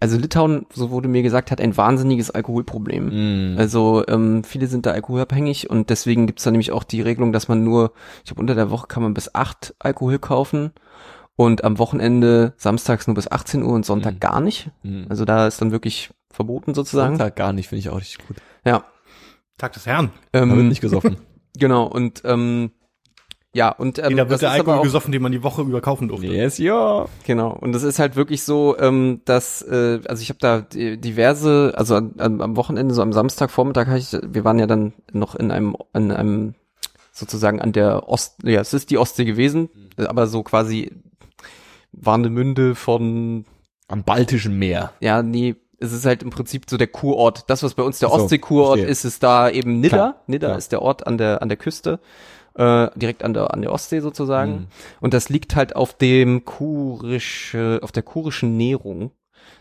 also 0.00 0.16
Litauen, 0.18 0.66
so 0.72 0.90
wurde 0.90 1.08
mir 1.08 1.22
gesagt, 1.22 1.50
hat 1.50 1.60
ein 1.60 1.76
wahnsinniges 1.76 2.30
Alkoholproblem. 2.30 3.52
Mhm. 3.52 3.58
Also 3.58 4.04
ähm, 4.08 4.42
viele 4.44 4.66
sind 4.66 4.86
da 4.86 4.92
alkoholabhängig 4.92 5.68
und 5.70 5.90
deswegen 5.90 6.26
gibt's 6.26 6.44
da 6.44 6.50
nämlich 6.50 6.72
auch 6.72 6.84
die 6.84 7.00
Regelung, 7.02 7.32
dass 7.32 7.48
man 7.48 7.62
nur, 7.64 7.92
ich 8.18 8.24
glaube 8.30 8.40
unter 8.40 8.54
der 8.54 8.70
Woche 8.70 8.86
kann 8.86 9.02
man 9.02 9.14
bis 9.14 9.34
acht 9.34 9.74
Alkohol 9.78 10.18
kaufen 10.18 10.72
und 11.36 11.64
am 11.64 11.78
Wochenende 11.78 12.52
samstags 12.56 13.06
nur 13.06 13.14
bis 13.14 13.30
18 13.30 13.62
Uhr 13.62 13.72
und 13.72 13.84
Sonntag 13.86 14.14
Mhm. 14.14 14.20
gar 14.20 14.40
nicht. 14.40 14.70
Mhm. 14.82 15.06
Also 15.08 15.24
da 15.24 15.46
ist 15.46 15.60
dann 15.60 15.72
wirklich 15.72 16.10
verboten 16.30 16.74
sozusagen. 16.74 17.16
Sonntag 17.16 17.36
gar 17.36 17.52
nicht, 17.52 17.68
finde 17.68 17.80
ich 17.80 17.88
auch 17.90 17.98
richtig 18.00 18.26
gut. 18.26 18.36
Ja. 18.64 18.84
Tag 19.60 19.72
des 19.74 19.86
Herrn. 19.86 20.10
Da 20.32 20.40
wird 20.48 20.58
Ähm, 20.58 20.68
nicht 20.68 20.80
gesoffen. 20.80 21.16
Genau, 21.58 21.84
und 21.86 22.22
ähm, 22.24 22.70
Ja, 23.52 23.70
und 23.70 23.98
ähm, 23.98 24.04
Nee, 24.10 24.14
da 24.14 24.22
wird 24.22 24.30
das 24.34 24.40
der 24.40 24.50
Alkohol 24.52 24.78
auch, 24.78 24.82
gesoffen, 24.84 25.10
den 25.10 25.20
man 25.20 25.32
die 25.32 25.42
Woche 25.42 25.62
über 25.62 25.80
kaufen 25.80 26.06
durfte. 26.08 26.28
Yes, 26.28 26.58
ja. 26.58 27.06
Genau. 27.26 27.50
Und 27.60 27.72
das 27.72 27.82
ist 27.82 27.98
halt 27.98 28.14
wirklich 28.14 28.44
so, 28.44 28.78
ähm, 28.78 29.20
dass, 29.24 29.60
äh, 29.62 29.98
also 30.06 30.22
ich 30.22 30.28
habe 30.28 30.38
da 30.40 30.60
di- 30.60 30.96
diverse, 30.96 31.74
also 31.76 31.96
an, 31.96 32.14
an, 32.18 32.40
am 32.40 32.56
Wochenende, 32.56 32.94
so 32.94 33.02
am 33.02 33.12
Samstagvormittag, 33.12 33.88
ich, 33.96 34.16
wir 34.22 34.44
waren 34.44 34.60
ja 34.60 34.66
dann 34.68 34.92
noch 35.12 35.34
in 35.34 35.50
einem, 35.50 35.76
in 35.92 36.12
einem 36.12 36.54
sozusagen 37.12 37.60
an 37.60 37.72
der 37.72 38.08
Ost, 38.08 38.36
ja, 38.44 38.60
es 38.60 38.72
ist 38.72 38.90
die 38.90 38.98
Ostsee 38.98 39.24
gewesen, 39.24 39.68
Mhm. 39.98 40.06
aber 40.06 40.28
so 40.28 40.44
quasi 40.44 40.92
Warnemünde 41.92 42.74
von, 42.74 43.44
Am 43.88 44.04
Baltischen 44.04 44.58
Meer. 44.58 44.92
ja, 45.00 45.22
nee, 45.22 45.56
es 45.80 45.92
ist 45.92 46.04
halt 46.04 46.22
im 46.22 46.30
Prinzip 46.30 46.68
so 46.68 46.76
der 46.76 46.86
Kurort. 46.86 47.48
Das, 47.48 47.62
was 47.62 47.74
bei 47.74 47.82
uns 47.82 47.98
der 47.98 48.10
so, 48.10 48.14
Ostsee-Kurort 48.14 48.80
ist, 48.80 49.04
ist 49.04 49.22
da 49.22 49.48
eben 49.48 49.80
Nidda. 49.80 49.96
Klar, 49.96 50.22
Nidda 50.26 50.46
klar. 50.48 50.58
ist 50.58 50.72
der 50.72 50.82
Ort 50.82 51.06
an 51.06 51.18
der, 51.18 51.42
an 51.42 51.48
der 51.48 51.56
Küste, 51.56 52.00
äh, 52.54 52.88
direkt 52.94 53.24
an 53.24 53.32
der, 53.34 53.52
an 53.54 53.62
der 53.62 53.72
Ostsee 53.72 54.00
sozusagen. 54.00 54.52
Mhm. 54.52 54.66
Und 55.00 55.14
das 55.14 55.30
liegt 55.30 55.56
halt 55.56 55.74
auf 55.74 55.94
dem 55.96 56.44
kurische, 56.44 57.80
auf 57.82 57.92
der 57.92 58.02
kurischen 58.02 58.56
Nährung. 58.56 59.12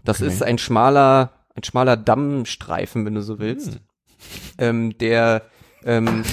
Das 0.04 0.22
Okay. 0.22 0.28
ist 0.32 0.44
ein 0.44 0.58
schmaler, 0.58 1.32
ein 1.56 1.64
schmaler 1.64 1.96
Dammstreifen, 1.98 3.06
wenn 3.06 3.16
du 3.16 3.22
so 3.22 3.40
willst. 3.40 3.74
Hm. 3.74 3.80
Ähm, 4.58 4.98
der, 4.98 5.44
ähm, 5.86 6.24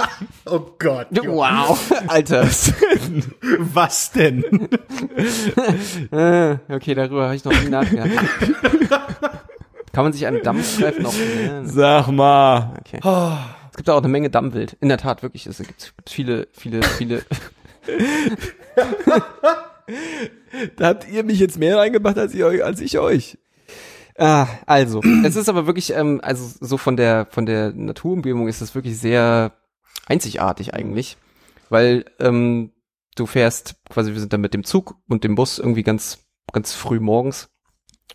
Oh 0.44 0.60
Gott. 0.78 1.08
wow, 1.10 1.92
Alter. 2.08 2.46
Was 3.58 4.12
denn? 4.12 4.44
Äh, 6.12 6.58
okay, 6.68 6.94
darüber 6.94 7.24
habe 7.26 7.36
ich 7.36 7.44
noch 7.44 7.52
nie 7.60 7.68
nachgedacht. 7.68 8.10
Kann 9.92 10.04
man 10.04 10.12
sich 10.12 10.26
einen 10.26 10.42
Dammstreifen 10.42 11.02
noch 11.02 11.14
nennen? 11.14 11.66
Sag 11.66 12.08
mal. 12.08 12.74
Okay. 12.80 13.00
Es 13.70 13.76
gibt 13.76 13.88
auch 13.90 13.98
eine 13.98 14.08
Menge 14.08 14.30
Dammwild. 14.30 14.76
In 14.80 14.88
der 14.88 14.98
Tat, 14.98 15.22
wirklich. 15.22 15.46
Es 15.46 15.58
gibt 15.58 15.94
viele, 16.06 16.48
viele, 16.52 16.82
viele. 16.82 17.24
Da 20.76 20.86
habt 20.88 21.08
ihr 21.08 21.24
mich 21.24 21.38
jetzt 21.38 21.58
mehr 21.58 21.78
reingebracht 21.78 22.18
als, 22.18 22.34
ihr, 22.34 22.64
als 22.64 22.80
ich 22.80 22.98
euch. 22.98 23.38
Ah, 24.18 24.46
also, 24.66 25.02
es 25.24 25.36
ist 25.36 25.48
aber 25.48 25.66
wirklich, 25.66 25.92
ähm, 25.92 26.20
also 26.22 26.58
so 26.60 26.76
von 26.76 26.96
der 26.96 27.26
von 27.30 27.46
der 27.46 27.72
Naturumgebung 27.72 28.48
ist 28.48 28.60
es 28.60 28.74
wirklich 28.74 28.98
sehr 28.98 29.52
einzigartig 30.06 30.74
eigentlich, 30.74 31.16
weil 31.68 32.04
ähm, 32.18 32.72
du 33.16 33.26
fährst 33.26 33.76
quasi, 33.88 34.12
wir 34.12 34.20
sind 34.20 34.32
dann 34.32 34.40
mit 34.40 34.54
dem 34.54 34.64
Zug 34.64 34.96
und 35.08 35.24
dem 35.24 35.34
Bus 35.34 35.58
irgendwie 35.58 35.82
ganz 35.82 36.26
ganz 36.52 36.74
früh 36.74 37.00
morgens 37.00 37.48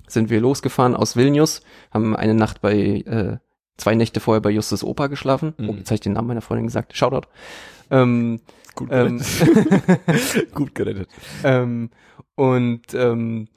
sind 0.08 0.30
wir 0.30 0.42
losgefahren 0.42 0.96
aus 0.96 1.16
Vilnius, 1.16 1.62
haben 1.92 2.16
eine 2.16 2.34
Nacht 2.34 2.62
bei 2.62 2.76
äh, 2.76 3.38
zwei 3.78 3.96
Nächte 3.96 4.20
vorher 4.20 4.42
bei 4.42 4.52
Justus 4.52 4.84
Opa 4.84 5.08
geschlafen. 5.08 5.54
Mhm. 5.58 5.70
Oh, 5.70 5.74
jetzt 5.74 5.88
habe 5.88 5.96
ich 5.96 6.02
den 6.02 6.14
Namen 6.14 6.28
meiner 6.28 6.42
Freundin 6.42 6.68
gesagt. 6.68 6.96
Shoutout. 6.96 7.28
Ähm, 7.90 8.42
Gut 8.76 8.90
ähm, 8.92 9.20
gerettet. 9.20 10.52
Gut 10.56 10.76
gerettet. 10.76 11.10
Ähm, 11.44 11.90
und 12.36 12.94
ähm, 12.94 13.48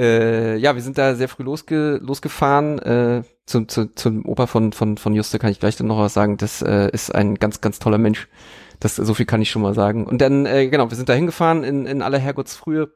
äh, 0.00 0.56
ja, 0.56 0.74
wir 0.74 0.82
sind 0.82 0.96
da 0.96 1.14
sehr 1.14 1.28
früh 1.28 1.42
losge 1.42 2.00
losgefahren. 2.02 2.78
Äh, 2.78 3.22
zum, 3.44 3.68
zu, 3.68 3.94
zum 3.94 4.24
Opa 4.24 4.46
von, 4.46 4.72
von, 4.72 4.96
von 4.96 5.14
Juste 5.14 5.38
kann 5.38 5.50
ich 5.50 5.60
gleich 5.60 5.76
dann 5.76 5.88
noch 5.88 5.98
was 5.98 6.14
sagen. 6.14 6.38
Das 6.38 6.62
äh, 6.62 6.88
ist 6.92 7.14
ein 7.14 7.34
ganz, 7.34 7.60
ganz 7.60 7.78
toller 7.78 7.98
Mensch. 7.98 8.28
Das, 8.78 8.96
so 8.96 9.12
viel 9.12 9.26
kann 9.26 9.42
ich 9.42 9.50
schon 9.50 9.62
mal 9.62 9.74
sagen. 9.74 10.06
Und 10.06 10.22
dann, 10.22 10.46
äh, 10.46 10.68
genau, 10.68 10.88
wir 10.88 10.96
sind 10.96 11.08
da 11.08 11.12
hingefahren 11.12 11.64
in, 11.64 11.86
in 11.86 12.00
aller 12.00 12.18
Herrgottsfrühe 12.18 12.92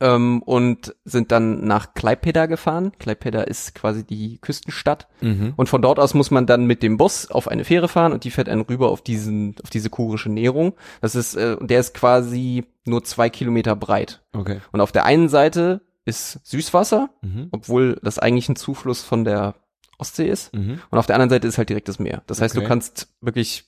ähm, 0.00 0.42
und 0.42 0.94
sind 1.04 1.32
dann 1.32 1.66
nach 1.66 1.94
Klaipeda 1.94 2.44
gefahren. 2.46 2.92
Klaipeda 2.98 3.42
ist 3.42 3.74
quasi 3.74 4.04
die 4.04 4.38
Küstenstadt. 4.42 5.08
Mhm. 5.22 5.54
Und 5.56 5.70
von 5.70 5.80
dort 5.80 5.98
aus 5.98 6.12
muss 6.12 6.30
man 6.30 6.46
dann 6.46 6.66
mit 6.66 6.82
dem 6.82 6.98
Bus 6.98 7.30
auf 7.30 7.48
eine 7.48 7.64
Fähre 7.64 7.88
fahren 7.88 8.12
und 8.12 8.24
die 8.24 8.30
fährt 8.30 8.50
einen 8.50 8.62
rüber 8.62 8.90
auf 8.90 9.00
diesen, 9.00 9.54
auf 9.62 9.70
diese 9.70 9.88
kurische 9.88 10.28
Nährung. 10.28 10.74
Das 11.00 11.14
ist, 11.14 11.34
äh, 11.34 11.56
und 11.58 11.70
der 11.70 11.80
ist 11.80 11.94
quasi 11.94 12.64
nur 12.84 13.04
zwei 13.04 13.30
Kilometer 13.30 13.74
breit. 13.74 14.22
Okay. 14.34 14.60
Und 14.72 14.82
auf 14.82 14.92
der 14.92 15.06
einen 15.06 15.30
Seite 15.30 15.80
ist 16.06 16.40
Süßwasser, 16.46 17.10
Mhm. 17.20 17.48
obwohl 17.52 17.98
das 18.02 18.18
eigentlich 18.18 18.48
ein 18.48 18.56
Zufluss 18.56 19.02
von 19.02 19.24
der 19.24 19.54
Ostsee 19.98 20.28
ist. 20.28 20.54
Mhm. 20.54 20.80
Und 20.90 20.98
auf 20.98 21.06
der 21.06 21.16
anderen 21.16 21.30
Seite 21.30 21.46
ist 21.46 21.58
halt 21.58 21.68
direkt 21.68 21.88
das 21.88 21.98
Meer. 21.98 22.22
Das 22.26 22.40
heißt, 22.40 22.54
Okay. 22.56 22.62
du 22.64 22.68
kannst 22.68 23.08
wirklich 23.20 23.64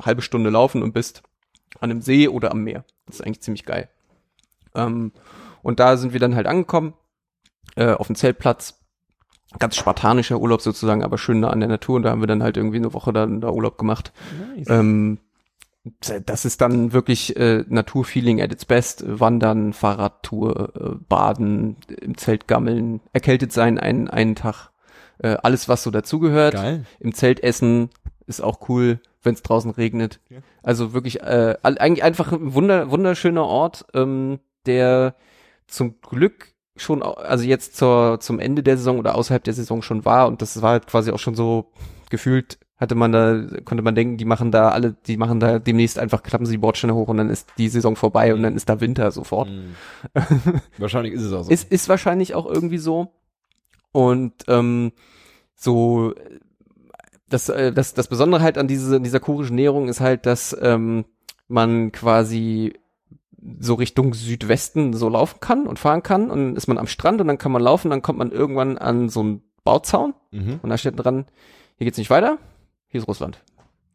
halbe 0.00 0.20
Stunde 0.22 0.50
laufen 0.50 0.82
und 0.82 0.92
bist 0.92 1.22
an 1.80 1.90
einem 1.90 2.02
See 2.02 2.28
oder 2.28 2.50
am 2.50 2.62
Meer. 2.64 2.84
Das 3.06 3.16
ist 3.16 3.20
eigentlich 3.26 3.40
ziemlich 3.42 3.64
geil. 3.64 3.88
Ähm, 4.74 5.12
und 5.62 5.78
da 5.80 5.96
sind 5.96 6.12
wir 6.12 6.20
dann 6.20 6.34
halt 6.34 6.46
angekommen, 6.46 6.94
äh, 7.76 7.92
auf 7.92 8.06
dem 8.08 8.16
Zeltplatz. 8.16 8.78
Ganz 9.58 9.76
spartanischer 9.76 10.40
Urlaub 10.40 10.62
sozusagen, 10.62 11.04
aber 11.04 11.18
schön 11.18 11.40
nah 11.40 11.50
an 11.50 11.60
der 11.60 11.68
Natur. 11.68 11.96
Und 11.96 12.02
da 12.04 12.10
haben 12.10 12.20
wir 12.22 12.26
dann 12.26 12.42
halt 12.42 12.56
irgendwie 12.56 12.78
eine 12.78 12.94
Woche 12.94 13.12
dann 13.12 13.40
da 13.42 13.50
Urlaub 13.50 13.76
gemacht. 13.78 14.12
Nice. 14.56 14.68
Ähm, 14.70 15.18
das 16.00 16.44
ist 16.44 16.60
dann 16.60 16.92
wirklich 16.92 17.36
äh, 17.36 17.64
Naturfeeling 17.68 18.40
at 18.40 18.52
its 18.52 18.64
best. 18.64 19.02
Wandern, 19.06 19.72
Fahrradtour, 19.72 20.72
äh, 20.76 21.04
Baden, 21.08 21.76
im 22.00 22.16
Zelt 22.16 22.46
gammeln, 22.46 23.00
erkältet 23.12 23.52
sein 23.52 23.78
einen, 23.78 24.08
einen 24.08 24.36
Tag. 24.36 24.70
Äh, 25.18 25.36
alles, 25.42 25.68
was 25.68 25.82
so 25.82 25.90
dazugehört. 25.90 26.54
Geil. 26.54 26.84
Im 27.00 27.14
Zelt 27.14 27.42
essen 27.42 27.90
ist 28.26 28.40
auch 28.40 28.68
cool, 28.68 29.00
wenn 29.22 29.34
es 29.34 29.42
draußen 29.42 29.72
regnet. 29.72 30.20
Ja. 30.30 30.38
Also 30.62 30.92
wirklich 30.92 31.20
äh, 31.22 31.56
eigentlich 31.62 32.04
einfach 32.04 32.32
ein 32.32 32.54
wunder, 32.54 32.90
wunderschöner 32.90 33.44
Ort, 33.44 33.84
ähm, 33.94 34.38
der 34.66 35.16
zum 35.66 36.00
Glück 36.00 36.52
schon, 36.76 37.02
also 37.02 37.44
jetzt 37.44 37.76
zur, 37.76 38.20
zum 38.20 38.38
Ende 38.38 38.62
der 38.62 38.76
Saison 38.76 38.98
oder 38.98 39.14
außerhalb 39.14 39.42
der 39.42 39.54
Saison 39.54 39.82
schon 39.82 40.04
war 40.04 40.26
und 40.26 40.42
das 40.42 40.62
war 40.62 40.70
halt 40.70 40.86
quasi 40.86 41.10
auch 41.10 41.18
schon 41.18 41.34
so 41.34 41.72
gefühlt 42.08 42.58
hatte 42.82 42.96
man 42.96 43.12
da, 43.12 43.46
konnte 43.64 43.82
man 43.82 43.94
denken, 43.94 44.16
die 44.16 44.24
machen 44.24 44.50
da 44.50 44.70
alle, 44.70 44.96
die 45.06 45.16
machen 45.16 45.38
da 45.38 45.60
demnächst 45.60 46.00
einfach, 46.00 46.24
klappen 46.24 46.46
sie 46.46 46.54
die 46.54 46.58
Bordsteine 46.58 46.94
hoch 46.94 47.06
und 47.06 47.16
dann 47.16 47.30
ist 47.30 47.48
die 47.56 47.68
Saison 47.68 47.94
vorbei 47.94 48.34
und 48.34 48.42
dann 48.42 48.56
ist 48.56 48.68
da 48.68 48.80
Winter 48.80 49.12
sofort. 49.12 49.48
Mhm. 49.48 49.74
Wahrscheinlich 50.78 51.14
ist 51.14 51.22
es 51.22 51.32
auch 51.32 51.44
so. 51.44 51.50
Ist, 51.50 51.70
ist 51.70 51.88
wahrscheinlich 51.88 52.34
auch 52.34 52.46
irgendwie 52.46 52.78
so. 52.78 53.12
Und 53.92 54.32
ähm, 54.48 54.92
so 55.54 56.12
das, 57.28 57.48
äh, 57.48 57.72
das, 57.72 57.94
das 57.94 58.08
Besondere 58.08 58.42
halt 58.42 58.58
an 58.58 58.66
diese, 58.66 59.00
dieser 59.00 59.20
kurischen 59.20 59.54
Näherung 59.54 59.88
ist 59.88 60.00
halt, 60.00 60.26
dass 60.26 60.56
ähm, 60.60 61.04
man 61.46 61.92
quasi 61.92 62.74
so 63.60 63.74
Richtung 63.74 64.12
Südwesten 64.14 64.92
so 64.92 65.08
laufen 65.08 65.38
kann 65.38 65.68
und 65.68 65.78
fahren 65.78 66.02
kann 66.02 66.30
und 66.30 66.38
dann 66.38 66.56
ist 66.56 66.66
man 66.66 66.78
am 66.78 66.88
Strand 66.88 67.20
und 67.20 67.28
dann 67.28 67.38
kann 67.38 67.52
man 67.52 67.62
laufen, 67.62 67.90
dann 67.90 68.02
kommt 68.02 68.18
man 68.18 68.32
irgendwann 68.32 68.76
an 68.76 69.08
so 69.08 69.20
einen 69.20 69.42
Bauzaun 69.62 70.14
mhm. 70.32 70.58
und 70.62 70.70
da 70.70 70.78
steht 70.78 70.94
dran, 70.96 71.26
hier 71.76 71.84
geht's 71.84 71.98
nicht 71.98 72.10
weiter, 72.10 72.38
hier 72.92 73.00
ist 73.00 73.08
Russland. 73.08 73.42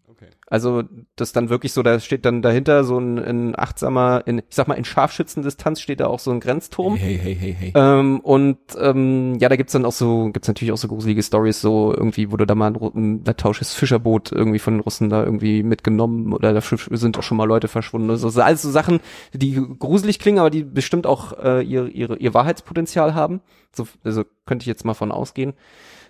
Okay. 0.09 0.31
Also 0.47 0.83
das 1.15 1.31
dann 1.31 1.49
wirklich 1.49 1.73
so, 1.73 1.83
da 1.83 1.99
steht 1.99 2.25
dann 2.25 2.41
dahinter 2.41 2.83
so 2.83 2.97
ein, 2.97 3.19
ein 3.19 3.59
achtsamer, 3.59 4.23
in, 4.25 4.39
ich 4.39 4.45
sag 4.49 4.67
mal 4.67 4.73
in 4.73 4.85
Scharfschützendistanz 4.85 5.79
steht 5.79 5.99
da 5.99 6.07
auch 6.07 6.17
so 6.17 6.31
ein 6.31 6.39
Grenzturm. 6.39 6.95
Hey, 6.95 7.19
hey, 7.21 7.35
hey, 7.35 7.55
hey. 7.59 7.73
Ähm, 7.75 8.19
und 8.21 8.57
ähm, 8.79 9.37
ja, 9.39 9.49
da 9.49 9.55
gibt's 9.55 9.73
dann 9.73 9.85
auch 9.85 9.91
so, 9.91 10.31
gibt's 10.31 10.47
natürlich 10.47 10.71
auch 10.71 10.77
so 10.77 10.87
gruselige 10.87 11.21
Stories, 11.21 11.61
so 11.61 11.93
irgendwie 11.93 12.31
wurde 12.31 12.47
da 12.47 12.55
mal 12.55 12.73
ein, 12.73 12.81
ein 12.95 13.23
latauisches 13.25 13.75
Fischerboot 13.75 14.31
irgendwie 14.31 14.57
von 14.57 14.75
den 14.75 14.81
Russen 14.81 15.09
da 15.09 15.23
irgendwie 15.23 15.61
mitgenommen 15.61 16.33
oder 16.33 16.51
da 16.51 16.61
sind 16.61 17.19
auch 17.19 17.23
schon 17.23 17.37
mal 17.37 17.45
Leute 17.47 17.67
verschwunden. 17.67 18.09
Also 18.09 18.29
so, 18.29 18.41
alles 18.41 18.63
so 18.63 18.71
Sachen, 18.71 19.01
die 19.33 19.53
gruselig 19.77 20.17
klingen, 20.17 20.39
aber 20.39 20.49
die 20.49 20.63
bestimmt 20.63 21.05
auch 21.05 21.37
äh, 21.37 21.61
ihr, 21.61 21.89
ihre, 21.89 22.17
ihr 22.17 22.33
Wahrheitspotenzial 22.33 23.13
haben. 23.13 23.41
So, 23.71 23.87
also 24.03 24.23
könnte 24.47 24.63
ich 24.63 24.67
jetzt 24.67 24.83
mal 24.83 24.95
von 24.95 25.11
ausgehen. 25.11 25.53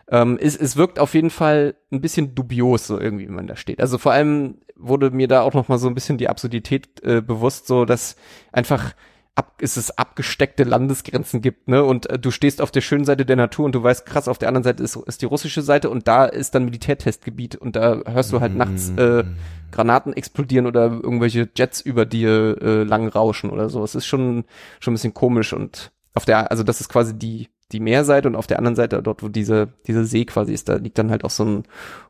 Ähm, 0.09 0.37
es, 0.41 0.55
es 0.55 0.77
wirkt 0.77 0.99
auf 0.99 1.13
jeden 1.13 1.29
Fall 1.29 1.75
ein 1.91 2.01
bisschen 2.01 2.33
dubios, 2.33 2.87
so 2.87 2.99
irgendwie, 2.99 3.27
wenn 3.27 3.35
man 3.35 3.47
da 3.47 3.55
steht. 3.55 3.81
Also 3.81 3.97
vor 3.97 4.13
allem 4.13 4.59
wurde 4.75 5.11
mir 5.11 5.27
da 5.27 5.41
auch 5.41 5.53
noch 5.53 5.67
mal 5.67 5.77
so 5.77 5.87
ein 5.87 5.95
bisschen 5.95 6.17
die 6.17 6.29
Absurdität 6.29 7.03
äh, 7.03 7.21
bewusst, 7.21 7.67
so 7.67 7.83
dass 7.85 8.15
einfach 8.51 8.93
ab, 9.37 9.61
ist 9.61 9.77
es 9.77 9.97
abgesteckte 9.97 10.63
Landesgrenzen 10.63 11.41
gibt, 11.41 11.67
ne? 11.67 11.83
Und 11.83 12.09
äh, 12.09 12.17
du 12.17 12.31
stehst 12.31 12.61
auf 12.61 12.71
der 12.71 12.81
schönen 12.81 13.05
Seite 13.05 13.25
der 13.25 13.35
Natur 13.35 13.65
und 13.65 13.75
du 13.75 13.83
weißt, 13.83 14.05
krass, 14.05 14.27
auf 14.27 14.37
der 14.37 14.47
anderen 14.47 14.63
Seite 14.63 14.83
ist, 14.83 14.95
ist 14.95 15.21
die 15.21 15.27
russische 15.27 15.61
Seite 15.61 15.89
und 15.89 16.07
da 16.07 16.25
ist 16.25 16.55
dann 16.55 16.65
Militärtestgebiet 16.65 17.55
und 17.55 17.75
da 17.75 18.01
hörst 18.05 18.33
du 18.33 18.39
halt 18.39 18.55
nachts 18.55 18.89
äh, 18.97 19.23
Granaten 19.71 20.13
explodieren 20.13 20.65
oder 20.65 20.85
irgendwelche 20.85 21.49
Jets 21.55 21.81
über 21.81 22.05
dir 22.05 22.57
äh, 22.61 22.83
lang 22.83 23.07
rauschen 23.07 23.49
oder 23.51 23.69
so. 23.69 23.83
Es 23.83 23.95
ist 23.95 24.07
schon 24.07 24.45
schon 24.79 24.93
ein 24.93 24.95
bisschen 24.95 25.13
komisch 25.13 25.53
und 25.53 25.91
auf 26.13 26.25
der, 26.25 26.49
also 26.49 26.63
das 26.63 26.81
ist 26.81 26.89
quasi 26.89 27.17
die 27.17 27.47
die 27.71 27.79
Meerseite 27.81 28.27
und 28.27 28.35
auf 28.35 28.47
der 28.47 28.59
anderen 28.59 28.75
Seite, 28.75 29.01
dort 29.03 29.23
wo 29.23 29.27
diese 29.27 29.73
diese 29.87 30.05
See 30.05 30.25
quasi 30.25 30.53
ist, 30.53 30.69
da 30.69 30.75
liegt 30.75 30.97
dann 30.97 31.11
halt 31.11 31.23
auch 31.23 31.29
so 31.29 31.43
ein 31.43 31.63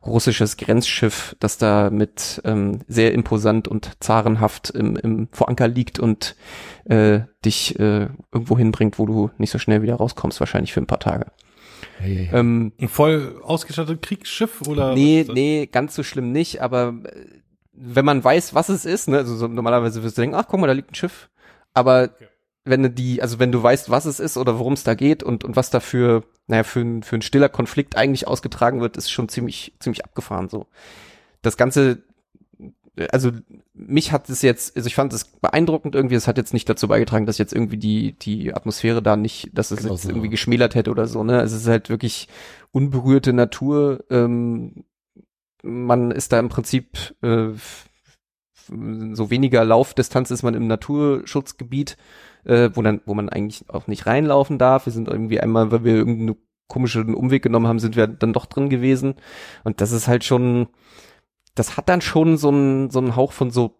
russisches 0.06 0.56
Grenzschiff, 0.56 1.34
das 1.40 1.58
da 1.58 1.90
mit 1.90 2.40
ähm, 2.44 2.80
sehr 2.86 3.12
imposant 3.12 3.66
und 3.66 3.90
zarenhaft 4.00 4.70
im, 4.70 4.96
im 4.96 5.28
vor 5.32 5.48
Anker 5.48 5.66
liegt 5.66 5.98
und 5.98 6.36
äh, 6.84 7.20
dich 7.44 7.78
äh, 7.78 8.08
irgendwo 8.32 8.56
hinbringt, 8.56 8.98
wo 8.98 9.06
du 9.06 9.30
nicht 9.38 9.50
so 9.50 9.58
schnell 9.58 9.82
wieder 9.82 9.96
rauskommst, 9.96 10.38
wahrscheinlich 10.40 10.72
für 10.72 10.80
ein 10.80 10.86
paar 10.86 11.00
Tage. 11.00 11.26
Hey. 11.98 12.30
Ähm, 12.32 12.72
Ein 12.80 12.88
voll 12.88 13.40
ausgestattetes 13.42 14.00
Kriegsschiff 14.00 14.62
oder? 14.68 14.94
nee, 14.94 15.26
nee, 15.28 15.66
ganz 15.66 15.94
so 15.94 16.02
schlimm 16.02 16.30
nicht, 16.30 16.62
aber 16.62 16.94
äh, 17.04 17.24
wenn 17.72 18.04
man 18.04 18.22
weiß, 18.22 18.54
was 18.54 18.68
es 18.68 18.84
ist, 18.84 19.08
ne, 19.08 19.18
also 19.18 19.36
so, 19.36 19.48
normalerweise 19.48 20.02
wirst 20.02 20.18
du 20.18 20.22
denken, 20.22 20.36
ach 20.36 20.46
guck 20.48 20.60
mal, 20.60 20.66
da 20.66 20.72
liegt 20.72 20.92
ein 20.92 20.96
Schiff, 20.96 21.28
aber 21.74 22.10
wenn 22.68 22.82
du 22.82 22.90
die, 22.90 23.22
also 23.22 23.38
wenn 23.38 23.52
du 23.52 23.62
weißt, 23.62 23.90
was 23.90 24.04
es 24.04 24.20
ist 24.20 24.36
oder 24.36 24.58
worum 24.58 24.72
es 24.72 24.84
da 24.84 24.94
geht 24.94 25.22
und, 25.22 25.44
und 25.44 25.56
was 25.56 25.70
dafür, 25.70 26.24
naja, 26.46 26.64
für 26.64 26.80
ein, 26.80 27.02
für 27.02 27.16
ein 27.16 27.22
stiller 27.22 27.48
Konflikt 27.48 27.96
eigentlich 27.96 28.26
ausgetragen 28.26 28.80
wird, 28.80 28.96
ist 28.96 29.10
schon 29.10 29.28
ziemlich, 29.28 29.74
ziemlich 29.80 30.04
abgefahren 30.04 30.48
so. 30.48 30.66
Das 31.42 31.56
Ganze, 31.56 32.02
also 33.12 33.30
mich 33.74 34.12
hat 34.12 34.28
es 34.28 34.42
jetzt, 34.42 34.76
also 34.76 34.86
ich 34.86 34.94
fand 34.94 35.12
es 35.12 35.24
beeindruckend 35.24 35.94
irgendwie, 35.94 36.16
es 36.16 36.26
hat 36.26 36.36
jetzt 36.36 36.52
nicht 36.52 36.68
dazu 36.68 36.88
beigetragen, 36.88 37.26
dass 37.26 37.38
jetzt 37.38 37.52
irgendwie 37.52 37.76
die, 37.76 38.12
die 38.12 38.54
Atmosphäre 38.54 39.02
da 39.02 39.16
nicht, 39.16 39.50
dass 39.52 39.70
es 39.70 39.80
Genau 39.80 39.92
jetzt 39.92 40.02
so. 40.02 40.10
irgendwie 40.10 40.30
geschmälert 40.30 40.74
hätte 40.74 40.90
oder 40.90 41.06
so, 41.06 41.22
ne? 41.24 41.38
Also 41.38 41.56
es 41.56 41.62
ist 41.62 41.68
halt 41.68 41.90
wirklich 41.90 42.28
unberührte 42.72 43.32
Natur, 43.32 44.04
ähm, 44.10 44.84
man 45.62 46.10
ist 46.10 46.32
da 46.32 46.38
im 46.38 46.48
Prinzip 46.48 47.14
äh, 47.22 47.50
so 49.12 49.30
weniger 49.30 49.64
Laufdistanz 49.64 50.30
ist 50.30 50.42
man 50.42 50.54
im 50.54 50.66
Naturschutzgebiet, 50.66 51.96
äh, 52.44 52.70
wo 52.74 52.82
dann, 52.82 53.00
wo 53.06 53.14
man 53.14 53.28
eigentlich 53.28 53.64
auch 53.68 53.86
nicht 53.86 54.06
reinlaufen 54.06 54.58
darf. 54.58 54.86
Wir 54.86 54.92
sind 54.92 55.08
irgendwie 55.08 55.40
einmal, 55.40 55.70
weil 55.72 55.84
wir 55.84 55.94
irgendeinen 55.94 56.36
komischen 56.68 57.14
Umweg 57.14 57.42
genommen 57.42 57.66
haben, 57.66 57.78
sind 57.78 57.96
wir 57.96 58.06
dann 58.06 58.32
doch 58.32 58.46
drin 58.46 58.68
gewesen. 58.68 59.14
Und 59.64 59.80
das 59.80 59.90
ist 59.92 60.06
halt 60.08 60.24
schon, 60.24 60.68
das 61.54 61.76
hat 61.76 61.88
dann 61.88 62.00
schon 62.02 62.36
so 62.36 62.48
einen, 62.50 62.90
so 62.90 62.98
einen 62.98 63.16
Hauch 63.16 63.32
von 63.32 63.50
so 63.50 63.76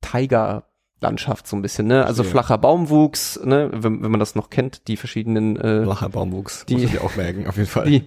Tiger-Landschaft 0.00 1.46
so 1.46 1.56
ein 1.56 1.62
bisschen, 1.62 1.86
ne? 1.86 2.04
Also 2.06 2.22
Verstehe. 2.22 2.32
flacher 2.42 2.58
Baumwuchs, 2.58 3.40
ne? 3.44 3.70
Wenn, 3.72 4.02
wenn 4.02 4.10
man 4.10 4.20
das 4.20 4.34
noch 4.34 4.50
kennt, 4.50 4.88
die 4.88 4.96
verschiedenen 4.96 5.56
äh, 5.56 5.78
Lacher 5.84 6.08
Baumwuchs. 6.08 6.64
Die- 6.66 6.74
Muss 6.74 6.84
ich 6.84 7.00
auch 7.00 7.16
merken, 7.16 7.46
auf 7.46 7.56
jeden 7.56 7.68
Fall. 7.68 7.86
die, 7.86 8.04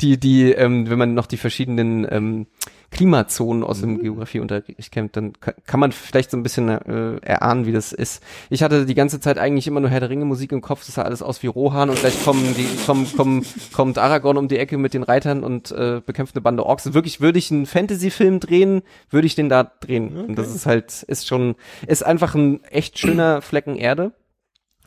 die, 0.00 0.18
die, 0.18 0.52
ähm, 0.52 0.88
wenn 0.88 0.98
man 0.98 1.14
noch 1.14 1.26
die 1.26 1.36
verschiedenen 1.36 2.06
ähm, 2.10 2.46
Klimazonen 2.94 3.64
aus 3.64 3.78
Mhm. 3.78 3.82
dem 3.82 3.98
Geografieunterricht 4.02 4.92
kennt, 4.92 5.16
dann 5.16 5.32
kann, 5.66 5.80
man 5.80 5.90
vielleicht 5.92 6.30
so 6.30 6.36
ein 6.36 6.42
bisschen 6.44 6.68
äh, 6.68 7.16
erahnen, 7.22 7.66
wie 7.66 7.72
das 7.72 7.92
ist. 7.92 8.22
Ich 8.50 8.62
hatte 8.62 8.86
die 8.86 8.94
ganze 8.94 9.18
Zeit 9.20 9.36
eigentlich 9.36 9.66
immer 9.66 9.80
nur 9.80 9.90
Herr 9.90 10.00
der 10.00 10.10
Ringe 10.10 10.24
Musik 10.24 10.52
im 10.52 10.60
Kopf, 10.60 10.86
das 10.86 10.94
sah 10.94 11.02
alles 11.02 11.20
aus 11.20 11.42
wie 11.42 11.48
Rohan 11.48 11.90
und 11.90 11.98
gleich 11.98 12.24
kommen 12.24 12.54
die, 12.56 12.68
kommen, 12.86 13.06
kommen, 13.16 13.44
kommt 13.72 13.98
Aragorn 13.98 14.38
um 14.38 14.46
die 14.48 14.58
Ecke 14.58 14.78
mit 14.78 14.94
den 14.94 15.02
Reitern 15.02 15.42
und 15.42 15.72
äh, 15.72 16.00
bekämpft 16.06 16.36
eine 16.36 16.42
Bande 16.42 16.64
Orks. 16.64 16.94
Wirklich, 16.94 17.20
würde 17.20 17.38
ich 17.38 17.50
einen 17.50 17.66
Fantasy-Film 17.66 18.38
drehen, 18.38 18.82
würde 19.10 19.26
ich 19.26 19.34
den 19.34 19.48
da 19.48 19.64
drehen. 19.64 20.16
Und 20.16 20.36
das 20.36 20.54
ist 20.54 20.66
halt, 20.66 21.02
ist 21.02 21.26
schon, 21.26 21.56
ist 21.88 22.04
einfach 22.06 22.34
ein 22.36 22.62
echt 22.64 22.98
schöner 22.98 23.42
Flecken 23.42 23.76
Erde. 23.76 24.12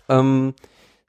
Ähm, 0.08 0.54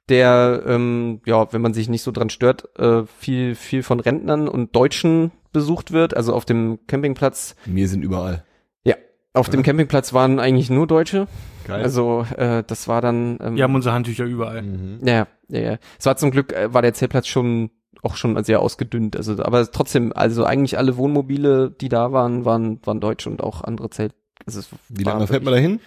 der, 0.09 0.63
ähm, 0.65 1.21
ja, 1.25 1.53
wenn 1.53 1.61
man 1.61 1.73
sich 1.73 1.87
nicht 1.87 2.01
so 2.01 2.11
dran 2.11 2.29
stört, 2.29 2.77
äh, 2.77 3.03
viel, 3.05 3.55
viel 3.55 3.83
von 3.83 3.99
Rentnern 3.99 4.49
und 4.49 4.75
Deutschen 4.75 5.31
besucht 5.51 5.91
wird. 5.91 6.15
Also 6.15 6.33
auf 6.33 6.45
dem 6.45 6.79
Campingplatz, 6.87 7.55
Wir 7.65 7.87
sind 7.87 8.03
überall. 8.03 8.43
ja, 8.83 8.95
auf 9.33 9.49
dem 9.49 9.63
Campingplatz 9.63 10.13
waren 10.13 10.39
eigentlich 10.39 10.69
nur 10.69 10.87
Deutsche. 10.87 11.27
Geil. 11.67 11.83
Also 11.83 12.25
äh, 12.35 12.63
das 12.65 12.87
war 12.87 13.01
dann, 13.01 13.37
ähm, 13.41 13.55
Wir 13.55 13.63
haben 13.63 13.75
unsere 13.75 13.93
Handtücher 13.93 14.25
überall. 14.25 14.61
mhm. 14.61 14.99
ja, 15.03 15.27
ja, 15.49 15.59
ja. 15.59 15.77
Es 15.99 16.05
war 16.05 16.17
zum 16.17 16.31
Glück, 16.31 16.53
äh, 16.53 16.73
war 16.73 16.81
der 16.81 16.93
Zeltplatz 16.93 17.27
schon 17.27 17.71
auch 18.01 18.15
schon 18.15 18.41
sehr 18.43 18.61
ausgedünnt. 18.61 19.17
Also, 19.17 19.43
aber 19.43 19.69
trotzdem, 19.71 20.13
also 20.15 20.45
eigentlich 20.45 20.77
alle 20.77 20.97
Wohnmobile, 20.97 21.69
die 21.69 21.89
da 21.89 22.11
waren, 22.11 22.45
waren, 22.45 22.79
waren 22.85 22.99
deutsche 23.01 23.29
und 23.29 23.43
auch 23.43 23.61
andere 23.63 23.89
Zelt. 23.89 24.13
Also 24.45 24.59
es 24.59 24.69
Wie 24.87 25.03
lange 25.03 25.27
fährt 25.27 25.43
man 25.43 25.53
da 25.53 25.59
hin? 25.59 25.79